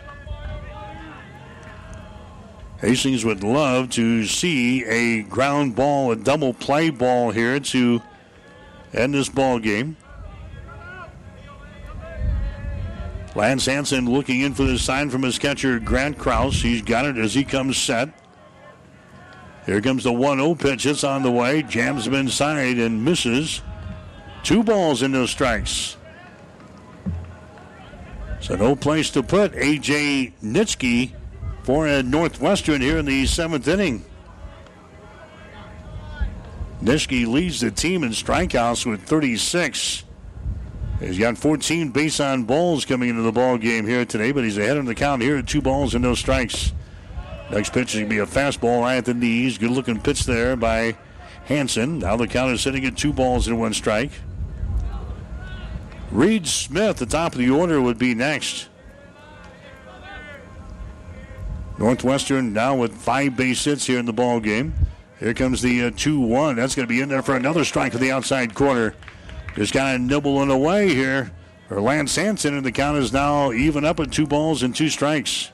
Hastings 2.83 3.25
would 3.25 3.45
love 3.45 3.91
to 3.91 4.27
see 4.27 4.85
a 4.85 5.23
ground 5.23 5.77
ball, 5.77 6.11
a 6.11 6.17
double 6.17 6.53
play 6.53 6.91
ball 6.91 7.31
here 7.31 7.61
to 7.61 8.03
end 8.93 9.15
this 9.15 9.29
ball 9.29 9.61
game. 9.61 9.97
Lance 13.37 13.67
Hanson 13.67 14.11
looking 14.11 14.41
in 14.41 14.53
for 14.53 14.65
the 14.65 14.81
sign 14.81 15.11
from 15.11 15.23
his 15.23 15.39
catcher, 15.39 15.79
Grant 15.79 16.19
Kraus. 16.19 16.61
He's 16.61 16.83
got 16.83 17.07
it 17.07 17.17
as 17.19 17.35
he 17.35 17.45
comes 17.45 17.79
set. 17.79 18.09
Here 19.65 19.81
comes 19.81 20.03
the 20.03 20.13
1 20.13 20.39
0 20.39 20.57
pitch. 20.57 20.85
It's 20.85 21.05
on 21.05 21.23
the 21.23 21.31
way. 21.31 21.63
Jams 21.63 22.09
him 22.09 22.15
inside 22.15 22.79
and 22.79 23.05
misses. 23.05 23.63
Two 24.43 24.65
balls 24.65 25.03
no 25.03 25.25
strikes. 25.27 25.97
So 28.41 28.57
no 28.57 28.75
place 28.75 29.09
to 29.11 29.23
put 29.23 29.55
A.J. 29.55 30.35
Nitschke 30.43 31.13
for 31.63 32.03
Northwestern 32.03 32.81
here 32.81 32.99
in 32.99 33.05
the 33.05 33.27
seventh 33.27 33.69
inning. 33.69 34.05
Nitschke 36.83 37.27
leads 37.27 37.61
the 37.61 37.71
team 37.71 38.03
in 38.03 38.11
strikeouts 38.11 38.85
with 38.85 39.03
36. 39.03 40.03
He's 40.99 41.19
got 41.19 41.39
14 41.39 41.91
base 41.91 42.21
on 42.21 42.45
balls 42.45 42.85
coming 42.85 43.09
into 43.09 43.23
the 43.23 43.33
ball 43.33 43.59
game 43.59 43.87
here 43.87 44.05
today, 44.05 44.33
but 44.33 44.45
he's 44.45 44.59
ahead 44.59 44.77
of 44.77 44.87
the 44.87 44.95
count 44.95 45.23
here 45.23 45.37
at 45.37 45.47
two 45.47 45.63
balls 45.63 45.95
and 45.95 46.03
no 46.03 46.15
strikes. 46.15 46.73
Next 47.51 47.73
pitch 47.73 47.95
is 47.95 48.01
going 48.01 48.07
to 48.07 48.11
be 48.11 48.19
a 48.19 48.27
fastball 48.27 48.81
right 48.81 48.97
at 48.97 49.05
the 49.05 49.15
knees. 49.15 49.59
Good 49.59 49.71
looking 49.71 50.01
pitch 50.01 50.25
there 50.25 50.57
by 50.57 50.97
Hanson. 51.45 51.99
Now 51.99 52.17
the 52.17 52.27
count 52.27 52.53
is 52.53 52.61
sitting 52.61 52.85
at 52.85 52.97
two 52.97 53.13
balls 53.13 53.47
and 53.47 53.61
one 53.61 53.75
strike. 53.75 54.13
Reed 56.11 56.47
Smith, 56.47 56.97
the 56.97 57.07
top 57.07 57.33
of 57.33 57.39
the 57.39 57.51
order, 57.51 57.81
would 57.81 57.99
be 57.99 58.15
next. 58.15 58.69
Northwestern 61.83 62.53
now 62.53 62.77
with 62.77 62.95
five 62.95 63.37
base 63.37 63.65
hits 63.65 63.87
here 63.87 63.99
in 63.99 64.07
the 64.07 64.13
ball 64.13 64.39
game. 64.39 64.73
Here 65.19 65.35
comes 65.35 65.61
the 65.63 65.91
2 65.91 66.23
uh, 66.23 66.27
1. 66.27 66.55
That's 66.55 66.77
going 66.77 66.87
to 66.87 66.89
be 66.89 67.01
in 67.01 67.09
there 67.09 67.23
for 67.23 67.35
another 67.35 67.65
strike 67.65 67.91
to 67.91 67.99
the 67.99 68.13
outside 68.13 68.55
corner. 68.55 68.95
Just 69.57 69.73
kind 69.73 69.97
of 69.97 70.09
nibbling 70.09 70.53
away 70.53 70.95
here. 70.95 71.33
For 71.67 71.81
Lance 71.81 72.15
Hanson, 72.15 72.55
and 72.55 72.65
the 72.65 72.71
count 72.71 72.99
is 72.99 73.13
now 73.13 73.51
even 73.51 73.85
up 73.85 73.99
at 73.99 74.13
two 74.13 74.29
balls 74.29 74.63
and 74.63 74.77
two 74.77 74.91
strikes. 74.91 75.51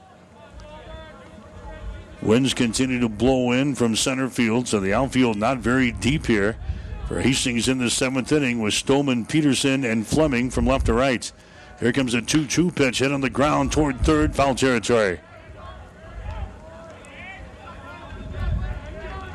Winds 2.21 2.53
continue 2.53 3.01
to 3.01 3.09
blow 3.09 3.53
in 3.53 3.75
from 3.75 3.97
center 3.97 4.29
field, 4.29 4.69
so 4.69 4.81
the 4.81 4.93
outfield 4.93 5.39
not 5.39 5.59
very 5.59 5.93
deep 5.93 6.27
here 6.27 6.59
for 7.07 7.21
Hastings 7.21 7.69
in 7.69 7.79
the 7.79 7.89
seventh 7.89 8.33
inning 8.33 8.61
with 8.61 8.75
Stolman, 8.75 9.27
Peterson, 9.27 9.83
and 9.83 10.07
Fleming 10.07 10.51
from 10.51 10.67
left 10.67 10.87
to 10.87 10.93
right. 10.93 11.33
Here 11.81 11.93
comes 11.93 12.13
a 12.13 12.21
2 12.21 12.47
2 12.47 12.73
pitch 12.73 12.99
hit 12.99 13.13
on 13.13 13.23
the 13.23 13.31
ground 13.31 13.73
toward 13.73 14.01
third, 14.03 14.37
foul 14.37 14.55
territory. 14.55 15.21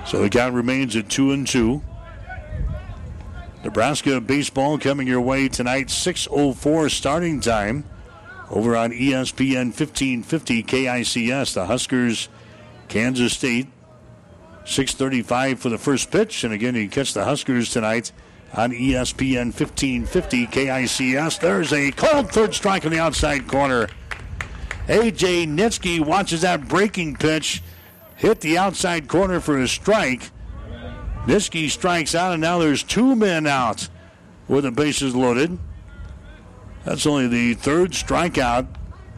So 0.06 0.22
the 0.22 0.30
count 0.30 0.54
remains 0.54 0.96
at 0.96 1.10
2 1.10 1.32
and 1.32 1.48
2. 1.48 1.82
Nebraska 3.64 4.20
baseball 4.20 4.78
coming 4.78 5.08
your 5.08 5.22
way 5.22 5.48
tonight, 5.48 5.88
6.04 5.88 6.92
starting 6.92 7.40
time 7.40 7.86
over 8.50 8.76
on 8.76 8.92
ESPN 8.92 9.68
1550 9.68 10.64
KICS. 10.64 11.54
The 11.54 11.66
Huskers, 11.66 12.28
Kansas 12.90 13.34
State, 13.34 13.68
6.35 14.66 15.58
for 15.58 15.70
the 15.70 15.78
first 15.78 16.12
pitch. 16.12 16.44
And 16.44 16.54
again, 16.54 16.76
you 16.76 16.90
catch 16.90 17.14
the 17.14 17.24
Huskers 17.24 17.72
tonight 17.72 18.12
on 18.54 18.72
ESPN 18.72 19.46
1550 19.46 20.48
KICS. 20.48 21.40
There's 21.40 21.72
a 21.72 21.92
cold 21.92 22.32
third 22.32 22.54
strike 22.54 22.86
on 22.86 22.92
the 22.92 23.00
outside 23.00 23.48
corner. 23.48 23.88
A.J. 24.90 25.48
Nitschke 25.48 26.06
watches 26.06 26.42
that 26.42 26.68
breaking 26.68 27.16
pitch 27.16 27.64
hit 28.24 28.40
the 28.40 28.58
outside 28.58 29.10
corner 29.10 29.41
for 29.41 29.60
a 29.60 29.68
strike. 29.68 30.32
Nitschke 31.26 31.70
strikes 31.70 32.16
out, 32.16 32.32
and 32.32 32.41
now 32.41 32.58
there's 32.58 32.82
two 32.82 33.18
men 33.18 33.45
out 33.45 33.90
with 34.48 34.64
the 34.64 34.72
bases 34.72 35.14
loaded. 35.14 35.60
That's 36.86 37.06
only 37.06 37.28
the 37.28 37.54
third 37.54 37.91
strikeout 37.91 38.68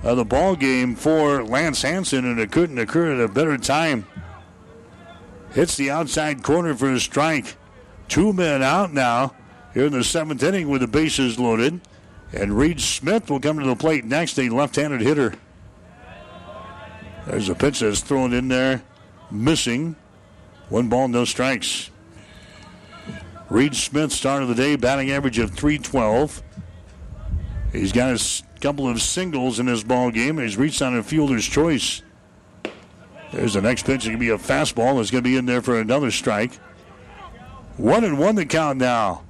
of 0.01 0.17
the 0.17 0.25
ball 0.25 0.55
game 0.55 0.95
for 0.95 1.43
Lance 1.43 1.83
Hanson, 1.83 2.25
and 2.25 2.39
it 2.39 2.51
couldn't 2.51 2.79
occur 2.79 3.13
at 3.13 3.21
a 3.21 3.27
better 3.27 3.59
time. 3.59 4.07
Hits 5.53 5.77
the 5.77 5.91
outside 5.91 6.41
corner 6.41 6.73
for 6.73 6.91
a 6.91 6.99
strike. 6.99 7.57
Two 8.07 8.33
men 8.33 8.63
out 8.63 8.91
now 8.91 9.35
here 9.75 9.85
in 9.85 9.93
the 9.93 10.03
seventh 10.03 10.41
inning 10.41 10.67
with 10.67 10.81
the 10.81 10.87
bases 10.87 11.37
loaded. 11.37 11.79
And 12.33 12.57
Reed 12.57 12.81
Smith 12.81 13.29
will 13.29 13.39
come 13.39 13.59
to 13.59 13.65
the 13.67 13.75
plate 13.75 14.03
next, 14.03 14.39
a 14.39 14.49
left 14.49 14.77
handed 14.77 15.01
hitter. 15.01 15.35
There's 17.27 17.49
a 17.49 17.55
pitch 17.55 17.81
that's 17.81 18.01
thrown 18.01 18.33
in 18.33 18.47
there, 18.47 18.81
missing. 19.31 19.95
One 20.69 20.89
ball, 20.89 21.07
no 21.07 21.25
strikes. 21.25 21.89
Reed 23.49 23.75
Smith, 23.75 24.11
start 24.11 24.41
of 24.41 24.49
the 24.49 24.55
day, 24.55 24.75
batting 24.75 25.11
average 25.11 25.37
of 25.37 25.51
312. 25.51 26.41
He's 27.71 27.91
got 27.91 28.09
a 28.09 28.43
couple 28.59 28.87
of 28.87 29.01
singles 29.01 29.59
in 29.59 29.67
his 29.67 29.83
ball 29.83 30.09
game. 30.09 30.39
He's 30.39 30.57
reached 30.57 30.81
on 30.81 30.97
a 30.97 31.03
fielder's 31.03 31.45
choice. 31.45 32.01
There's 33.31 33.53
the 33.53 33.61
next 33.61 33.85
pitch. 33.85 33.97
It's 33.97 34.05
going 34.05 34.17
to 34.17 34.19
be 34.19 34.29
a 34.29 34.37
fastball. 34.37 34.99
It's 35.01 35.11
going 35.11 35.23
to 35.23 35.29
be 35.29 35.37
in 35.37 35.45
there 35.45 35.61
for 35.61 35.79
another 35.79 36.09
strike. 36.09 36.53
One 37.77 38.03
and 38.03 38.17
one 38.17 38.35
the 38.35 38.45
count 38.45 38.79
now. 38.79 39.23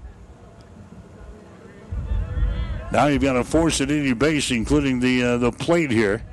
Now 2.91 3.07
you've 3.07 3.23
got 3.23 3.33
to 3.33 3.43
force 3.43 3.81
it 3.81 3.89
your 3.89 4.15
base, 4.15 4.51
including 4.51 4.99
the 4.99 5.23
uh, 5.23 5.37
the 5.37 5.51
plate 5.51 5.91
here. 5.91 6.23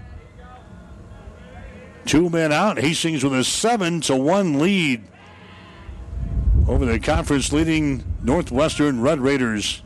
Two 2.06 2.28
men 2.28 2.52
out. 2.52 2.78
Hastings 2.78 3.24
with 3.24 3.34
a 3.34 3.44
seven 3.44 4.00
to 4.02 4.16
one 4.16 4.58
lead 4.58 5.02
over 6.68 6.84
the 6.84 6.98
conference 6.98 7.52
leading 7.52 8.04
Northwestern 8.22 9.00
Red 9.00 9.20
Raiders. 9.20 9.82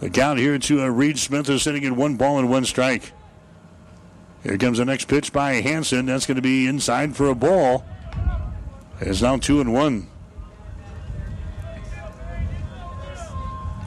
The 0.00 0.10
count 0.10 0.38
here 0.38 0.58
to 0.58 0.82
uh, 0.82 0.86
Reed 0.86 1.18
Smith 1.18 1.48
is 1.48 1.62
sitting 1.62 1.84
at 1.84 1.92
one 1.92 2.16
ball 2.16 2.38
and 2.38 2.48
one 2.48 2.64
strike. 2.64 3.12
Here 4.44 4.56
comes 4.56 4.78
the 4.78 4.84
next 4.84 5.08
pitch 5.08 5.32
by 5.32 5.54
Hanson. 5.54 6.06
That's 6.06 6.26
going 6.26 6.36
to 6.36 6.42
be 6.42 6.66
inside 6.66 7.16
for 7.16 7.28
a 7.28 7.34
ball. 7.34 7.84
It's 9.00 9.22
now 9.22 9.38
two 9.38 9.60
and 9.60 9.72
one. 9.72 10.08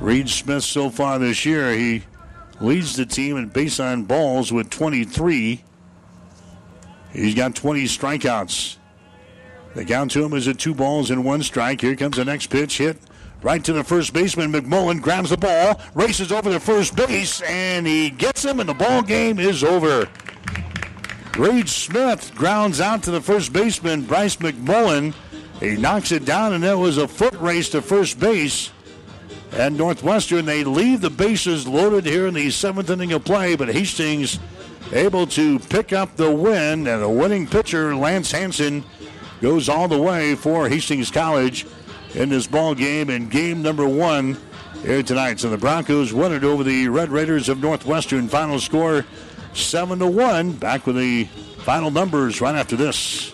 Reed 0.02 0.30
Smith 0.30 0.64
so 0.64 0.90
far 0.90 1.20
this 1.20 1.46
year, 1.46 1.72
he 1.74 2.04
leads 2.60 2.96
the 2.96 3.06
team 3.06 3.38
in 3.38 3.48
base 3.50 3.80
on 3.80 4.04
balls 4.04 4.52
with 4.52 4.70
23. 4.70 5.64
He's 7.14 7.36
got 7.36 7.56
20 7.56 7.84
strikeouts. 7.86 8.78
The 9.76 9.86
count 9.86 10.12
to 10.12 10.24
him 10.24 10.34
is 10.34 10.48
at 10.48 10.60
two 10.60 10.74
balls 10.74 11.12
and 11.12 11.24
one 11.24 11.44
strike. 11.44 11.82
Here 11.82 11.96
comes 11.96 12.18
the 12.18 12.26
next 12.26 12.48
pitch 12.48 12.78
hit 12.78 12.98
right 13.42 13.64
to 13.64 13.74
the 13.74 13.84
first 13.84 14.14
baseman. 14.14 14.52
McMullen 14.52 15.02
grabs 15.02 15.30
the 15.30 15.38
ball, 15.38 15.80
races 15.94 16.32
over 16.32 16.50
the 16.50 16.60
first 16.60 16.96
base, 16.96 17.42
and 17.42 17.86
he 17.88 18.10
gets 18.10 18.44
him, 18.44 18.60
and 18.60 18.70
the 18.70 18.74
ball 18.74 19.02
game 19.02 19.40
is 19.40 19.64
over. 19.64 20.08
Reed 21.38 21.70
Smith 21.70 22.34
grounds 22.36 22.82
out 22.82 23.04
to 23.04 23.12
the 23.12 23.22
first 23.22 23.54
baseman, 23.54 24.02
Bryce 24.02 24.36
McMullen. 24.38 25.14
He 25.60 25.78
knocks 25.78 26.12
it 26.12 26.26
down, 26.26 26.54
and 26.54 26.64
that 26.64 26.78
was 26.78 26.98
a 26.98 27.08
foot 27.08 27.34
race 27.36 27.70
to 27.70 27.82
first 27.82 28.20
base. 28.20 28.72
And 29.54 29.78
Northwestern, 29.78 30.46
they 30.46 30.64
leave 30.64 31.02
the 31.02 31.10
bases 31.10 31.68
loaded 31.68 32.06
here 32.06 32.28
in 32.28 32.34
the 32.34 32.50
seventh 32.52 32.90
inning 32.90 33.12
of 33.12 33.26
play, 33.26 33.56
but 33.56 33.70
Hastings 33.70 34.40
able 34.94 35.28
to 35.28 35.60
pick 35.60 35.94
up 35.94 36.16
the 36.16 36.32
win, 36.32 36.88
and 36.88 37.02
the 37.02 37.10
winning 37.10 37.48
pitcher, 37.48 37.96
Lance 37.96 38.32
Hanson, 38.32 38.84
goes 39.42 39.70
all 39.70 39.88
the 39.88 40.02
way 40.02 40.36
for 40.36 40.70
Hastings 40.70 41.10
College 41.10 41.66
in 42.14 42.30
this 42.30 42.48
ball 42.48 42.76
game 42.76 43.10
in 43.10 43.30
game 43.30 43.62
number 43.62 43.88
one 43.88 44.38
here 44.84 45.04
tonight. 45.04 45.40
So 45.40 45.50
the 45.50 45.58
Broncos 45.58 46.14
won 46.14 46.34
it 46.34 46.44
over 46.44 46.64
the 46.64 46.88
Red 46.90 47.10
Raiders 47.10 47.50
of 47.50 47.60
Northwestern. 47.62 48.28
Final 48.28 48.60
score 48.60 49.06
seven 49.54 50.00
to 50.00 50.08
one. 50.08 50.54
Back 50.54 50.86
with 50.86 50.98
the 50.98 51.26
final 51.64 51.92
numbers 51.92 52.42
right 52.42 52.56
after 52.56 52.76
this. 52.76 53.34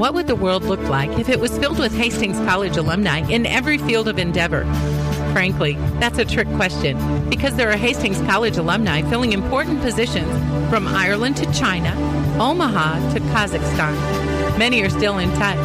What 0.00 0.14
would 0.14 0.28
the 0.28 0.34
world 0.34 0.64
look 0.64 0.80
like 0.88 1.18
if 1.18 1.28
it 1.28 1.40
was 1.40 1.58
filled 1.58 1.78
with 1.78 1.94
Hastings 1.94 2.38
College 2.38 2.78
alumni 2.78 3.18
in 3.28 3.44
every 3.44 3.76
field 3.76 4.08
of 4.08 4.18
endeavor? 4.18 4.64
Frankly, 5.34 5.74
that's 6.00 6.16
a 6.16 6.24
trick 6.24 6.48
question 6.54 7.28
because 7.28 7.54
there 7.56 7.70
are 7.70 7.76
Hastings 7.76 8.18
College 8.22 8.56
alumni 8.56 9.02
filling 9.02 9.34
important 9.34 9.82
positions 9.82 10.30
from 10.70 10.88
Ireland 10.88 11.36
to 11.36 11.52
China, 11.52 11.90
Omaha 12.40 13.12
to 13.12 13.20
Kazakhstan. 13.20 14.58
Many 14.58 14.80
are 14.80 14.88
still 14.88 15.18
in 15.18 15.30
touch. 15.34 15.58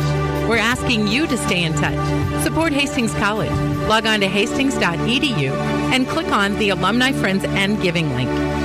We're 0.50 0.58
asking 0.58 1.08
you 1.08 1.28
to 1.28 1.38
stay 1.38 1.64
in 1.64 1.72
touch. 1.72 2.44
Support 2.44 2.74
Hastings 2.74 3.14
College. 3.14 3.58
Log 3.88 4.06
on 4.06 4.20
to 4.20 4.28
hastings.edu 4.28 5.50
and 5.94 6.10
click 6.10 6.28
on 6.28 6.60
the 6.60 6.72
Alumni 6.72 7.14
Friends 7.14 7.46
and 7.46 7.82
Giving 7.82 8.14
link. 8.14 8.65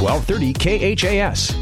1230 0.00 0.96
KHAS. 0.96 1.54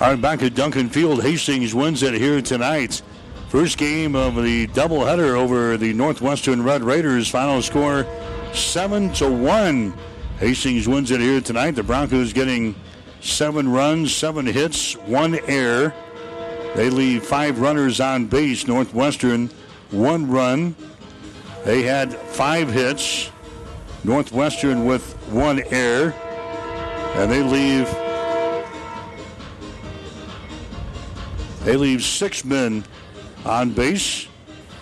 All 0.00 0.10
right, 0.10 0.20
back 0.20 0.42
at 0.42 0.54
Duncan 0.54 0.90
Field. 0.90 1.22
Hastings 1.22 1.74
wins 1.74 2.02
it 2.02 2.12
here 2.12 2.42
tonight. 2.42 3.00
First 3.48 3.78
game 3.78 4.14
of 4.14 4.34
the 4.34 4.66
doubleheader 4.68 5.38
over 5.38 5.78
the 5.78 5.94
Northwestern 5.94 6.62
Red 6.62 6.82
Raiders. 6.82 7.28
Final 7.28 7.62
score 7.62 8.06
seven 8.52 9.10
to 9.14 9.30
one. 9.30 9.94
Hastings 10.38 10.86
wins 10.86 11.10
it 11.10 11.20
here 11.20 11.40
tonight. 11.40 11.70
The 11.70 11.82
Broncos 11.82 12.34
getting 12.34 12.74
seven 13.20 13.70
runs, 13.70 14.14
seven 14.14 14.44
hits, 14.44 14.94
one 14.94 15.38
error. 15.46 15.94
They 16.74 16.90
leave 16.90 17.24
five 17.24 17.60
runners 17.60 18.00
on 18.00 18.26
base. 18.26 18.66
Northwestern 18.66 19.48
one 19.90 20.30
run. 20.30 20.76
They 21.64 21.84
had 21.84 22.12
five 22.12 22.70
hits. 22.70 23.30
Northwestern 24.04 24.84
with 24.84 25.12
one 25.30 25.62
error. 25.70 26.12
And 27.16 27.30
they 27.30 27.42
leave 27.42 27.88
they 31.64 31.76
leave 31.76 32.02
six 32.04 32.44
men 32.44 32.84
on 33.44 33.70
base. 33.70 34.28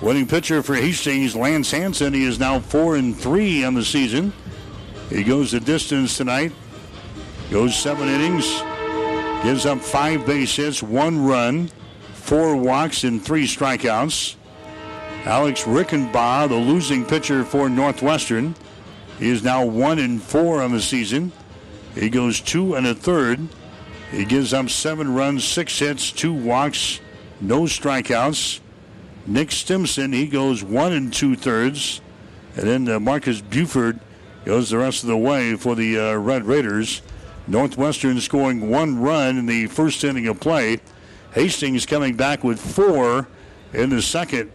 Winning 0.01 0.27
pitcher 0.27 0.65
for 0.65 0.75
Hastings, 0.75 1.37
Lance 1.37 1.71
Hanson. 1.71 2.13
He 2.13 2.25
is 2.25 2.41
now 2.41 2.59
four 2.59 2.97
and 2.97 3.17
three 3.17 3.65
on 3.65 3.75
the 3.75 3.85
season. 3.85 4.33
He 5.09 5.23
goes 5.23 5.53
the 5.53 5.61
distance 5.61 6.17
tonight. 6.17 6.53
Goes 7.53 7.77
seven 7.77 8.09
innings. 8.09 8.63
Gives 9.45 9.65
up 9.65 9.81
five 9.81 10.27
base 10.27 10.57
hits, 10.57 10.83
one 10.83 11.25
run, 11.25 11.69
four 12.15 12.57
walks, 12.57 13.05
and 13.05 13.23
three 13.23 13.47
strikeouts. 13.47 14.35
Alex 15.25 15.63
Rickabaugh, 15.63 16.49
the 16.49 16.57
losing 16.57 17.05
pitcher 17.05 17.45
for 17.45 17.69
Northwestern, 17.69 18.57
he 19.23 19.31
is 19.31 19.45
now 19.45 19.65
one 19.65 20.01
and 20.01 20.21
four 20.21 20.61
on 20.61 20.73
the 20.73 20.81
season. 20.81 21.31
He 21.95 22.11
goes 22.11 22.41
two 22.41 22.75
and 22.75 22.85
a 22.89 22.93
third. 22.93 23.39
He 24.11 24.25
gives 24.25 24.53
up 24.53 24.69
seven 24.69 25.15
runs, 25.15 25.45
six 25.45 25.79
hits, 25.79 26.11
two 26.11 26.33
walks, 26.33 26.99
no 27.41 27.61
strikeouts. 27.63 28.59
Nick 29.25 29.53
Stimson, 29.53 30.13
he 30.13 30.27
goes 30.27 30.65
one 30.65 30.93
and 30.93 31.13
two 31.13 31.37
thirds. 31.37 32.01
And 32.57 32.67
then 32.67 32.89
uh, 32.89 32.99
Marcus 32.99 33.41
Buford 33.41 34.01
goes 34.45 34.71
the 34.71 34.79
rest 34.79 35.05
of 35.05 35.09
the 35.09 35.17
way 35.17 35.55
for 35.55 35.77
the 35.77 36.01
uh, 36.01 36.15
Red 36.17 36.45
Raiders. 36.45 37.01
Northwestern 37.47 38.21
scoring 38.21 38.71
one 38.71 38.99
run 38.99 39.39
in 39.39 39.47
the 39.47 39.69
first 39.69 40.03
inning 40.03 40.27
of 40.27 40.41
play. 40.41 40.81
Hastings 41.33 41.87
coming 41.87 42.17
back 42.17 42.43
with 42.43 42.61
four 42.61 43.29
in 43.73 43.91
the 43.91 44.03
second. 44.03 44.51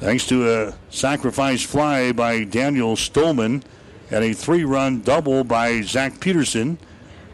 Thanks 0.00 0.26
to 0.28 0.50
a 0.50 0.74
sacrifice 0.88 1.62
fly 1.62 2.12
by 2.12 2.44
Daniel 2.44 2.96
Stolman 2.96 3.62
and 4.10 4.24
a 4.24 4.32
three 4.32 4.64
run 4.64 5.02
double 5.02 5.44
by 5.44 5.82
Zach 5.82 6.20
Peterson. 6.20 6.78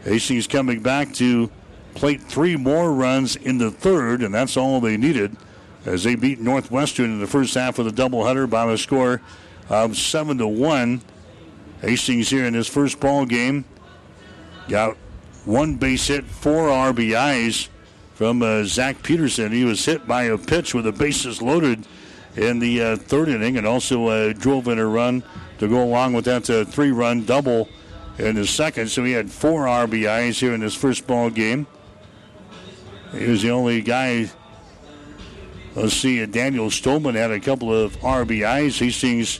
Hastings 0.03 0.47
coming 0.47 0.81
back 0.81 1.13
to 1.13 1.49
plate 1.95 2.21
three 2.21 2.57
more 2.57 2.91
runs 2.91 3.37
in 3.37 3.57
the 3.57 3.71
third, 3.71 4.21
and 4.21 4.35
that's 4.35 4.57
all 4.57 4.81
they 4.81 4.97
needed 4.97 5.37
as 5.85 6.03
they 6.03 6.15
beat 6.15 6.41
Northwestern 6.41 7.05
in 7.05 7.21
the 7.21 7.27
first 7.27 7.53
half 7.53 7.79
of 7.79 7.85
the 7.85 7.91
doubleheader 7.91 8.49
by 8.49 8.69
a 8.69 8.77
score 8.77 9.21
of 9.69 9.95
seven 9.95 10.37
to 10.39 10.47
one. 10.47 11.01
Hastings 11.79 12.29
here 12.29 12.43
in 12.43 12.53
his 12.53 12.67
first 12.67 12.99
ball 12.99 13.25
game 13.25 13.63
got 14.67 14.97
one 15.45 15.75
base 15.75 16.07
hit, 16.07 16.25
four 16.25 16.67
RBIs 16.67 17.69
from 18.13 18.41
uh, 18.41 18.65
Zach 18.65 19.03
Peterson. 19.03 19.53
He 19.53 19.63
was 19.63 19.85
hit 19.85 20.05
by 20.05 20.23
a 20.23 20.37
pitch 20.37 20.73
with 20.73 20.83
the 20.83 20.91
bases 20.91 21.41
loaded 21.41 21.85
in 22.37 22.59
the 22.59 22.81
uh, 22.81 22.95
third 22.95 23.29
inning, 23.29 23.57
and 23.57 23.65
also 23.65 24.07
uh, 24.07 24.33
drove 24.33 24.67
in 24.67 24.79
a 24.79 24.85
run 24.85 25.23
to 25.59 25.67
go 25.67 25.83
along 25.83 26.13
with 26.13 26.25
that 26.25 26.49
uh, 26.49 26.63
three-run 26.65 27.25
double 27.25 27.67
in 28.17 28.35
the 28.35 28.45
second. 28.45 28.89
So 28.89 29.03
he 29.03 29.11
had 29.11 29.31
four 29.31 29.65
RBIs 29.65 30.39
here 30.39 30.53
in 30.53 30.61
his 30.61 30.75
first 30.75 31.07
ball 31.07 31.29
game. 31.29 31.67
He 33.11 33.25
was 33.25 33.41
the 33.41 33.51
only 33.51 33.81
guy. 33.81 34.29
Let's 35.75 35.93
see, 35.93 36.25
Daniel 36.25 36.67
Stolman 36.67 37.15
had 37.15 37.31
a 37.31 37.39
couple 37.39 37.73
of 37.73 37.95
RBIs. 37.97 38.79
He 38.79 38.85
Hastings 38.85 39.39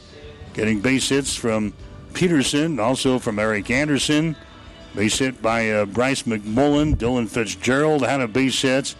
getting 0.54 0.82
base 0.82 1.10
hits 1.10 1.36
from 1.36 1.74
Peterson, 2.14 2.80
also 2.80 3.20
from 3.20 3.40
Eric 3.40 3.70
Anderson. 3.72 4.36
Base 4.96 5.20
hit 5.20 5.42
by 5.42 5.70
uh, 5.70 5.86
Bryce 5.86 6.24
McMullen. 6.24 6.96
Dylan 6.96 7.28
Fitzgerald 7.28 8.02
had 8.02 8.22
a 8.22 8.28
base 8.28 8.62
hit. 8.62 8.96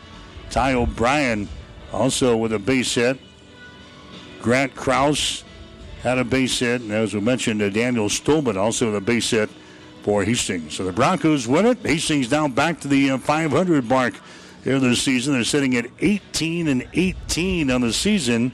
Ty 0.50 0.74
O'Brien 0.74 1.48
also 1.92 2.38
with 2.38 2.54
a 2.54 2.60
base 2.60 2.94
hit. 2.94 3.20
Grant 4.42 4.76
Kraus 4.76 5.44
had 6.02 6.18
a 6.18 6.24
base 6.24 6.60
hit. 6.60 6.82
And 6.82 6.92
as 6.92 7.14
we 7.14 7.20
mentioned, 7.20 7.62
uh, 7.62 7.70
Daniel 7.70 8.08
Stolman 8.08 8.58
also 8.58 8.94
a 8.94 9.02
base 9.02 9.32
hit 9.32 9.50
for 10.04 10.24
Hastings. 10.24 10.76
So 10.76 10.86
the 10.86 10.92
Broncos 10.92 11.48
win 11.48 11.66
it. 11.66 11.80
Hastings 11.80 12.30
down 12.30 12.52
back 12.52 12.80
to 12.82 12.88
the 12.88 13.12
uh, 13.12 13.18
500 13.18 13.90
mark 13.90 14.14
here 14.64 14.80
this 14.80 15.02
season. 15.02 15.34
They're 15.34 15.44
sitting 15.44 15.76
at 15.76 15.88
18 16.00 16.68
and 16.68 16.88
18 16.94 17.72
on 17.72 17.82
the 17.82 17.94
season. 17.94 18.54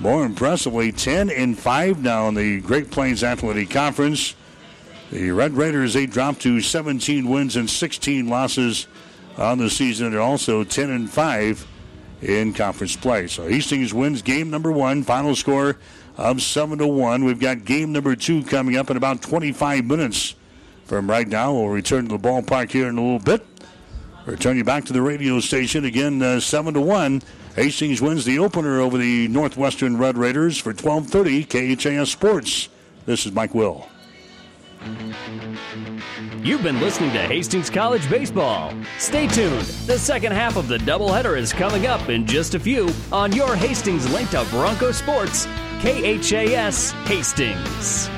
More 0.00 0.24
impressively, 0.24 0.92
10 0.92 1.28
and 1.30 1.58
5 1.58 2.02
now 2.02 2.28
in 2.28 2.34
the 2.34 2.60
Great 2.60 2.90
Plains 2.90 3.24
Athletic 3.24 3.70
Conference. 3.70 4.36
The 5.10 5.30
Red 5.30 5.54
Raiders, 5.54 5.94
they 5.94 6.06
dropped 6.06 6.42
to 6.42 6.60
17 6.60 7.28
wins 7.28 7.56
and 7.56 7.68
16 7.68 8.28
losses 8.28 8.86
on 9.36 9.58
the 9.58 9.70
season. 9.70 10.12
They're 10.12 10.20
also 10.20 10.64
10 10.64 10.90
and 10.90 11.10
5 11.10 11.66
in 12.22 12.52
conference 12.52 12.96
play. 12.96 13.26
So 13.26 13.48
Hastings 13.48 13.94
wins 13.94 14.22
game 14.22 14.50
number 14.50 14.72
one, 14.72 15.02
final 15.02 15.34
score 15.34 15.76
of 16.16 16.42
7 16.42 16.78
to 16.78 16.86
1. 16.86 17.24
We've 17.24 17.38
got 17.38 17.64
game 17.64 17.92
number 17.92 18.16
two 18.16 18.42
coming 18.42 18.76
up 18.76 18.90
in 18.90 18.96
about 18.96 19.22
25 19.22 19.84
minutes 19.84 20.34
from 20.84 21.08
right 21.08 21.28
now. 21.28 21.54
We'll 21.54 21.68
return 21.68 22.08
to 22.08 22.18
the 22.18 22.28
ballpark 22.28 22.70
here 22.70 22.88
in 22.88 22.98
a 22.98 23.02
little 23.02 23.18
bit. 23.18 23.46
Return 24.26 24.56
you 24.58 24.64
back 24.64 24.84
to 24.86 24.92
the 24.92 25.00
radio 25.00 25.40
station 25.40 25.84
again, 25.84 26.20
uh, 26.20 26.40
7 26.40 26.74
to 26.74 26.80
1. 26.80 27.22
Hastings 27.56 28.02
wins 28.02 28.24
the 28.24 28.38
opener 28.38 28.80
over 28.80 28.98
the 28.98 29.26
Northwestern 29.28 29.96
Red 29.96 30.18
Raiders 30.18 30.58
for 30.58 30.70
1230 30.70 31.76
KHAS 31.76 32.10
Sports. 32.10 32.68
This 33.06 33.24
is 33.24 33.32
Mike 33.32 33.54
Will. 33.54 33.88
You've 36.42 36.62
been 36.62 36.80
listening 36.80 37.12
to 37.12 37.18
Hastings 37.18 37.70
College 37.70 38.08
Baseball. 38.08 38.72
Stay 38.98 39.26
tuned. 39.26 39.66
The 39.86 39.98
second 39.98 40.32
half 40.32 40.56
of 40.56 40.68
the 40.68 40.78
doubleheader 40.78 41.36
is 41.36 41.52
coming 41.52 41.86
up 41.86 42.08
in 42.08 42.26
just 42.26 42.54
a 42.54 42.60
few 42.60 42.88
on 43.12 43.32
your 43.32 43.54
Hastings 43.54 44.10
linked 44.12 44.32
to 44.32 44.44
Bronco 44.50 44.92
Sports, 44.92 45.46
KHAS 45.80 46.92
Hastings. 47.06 48.17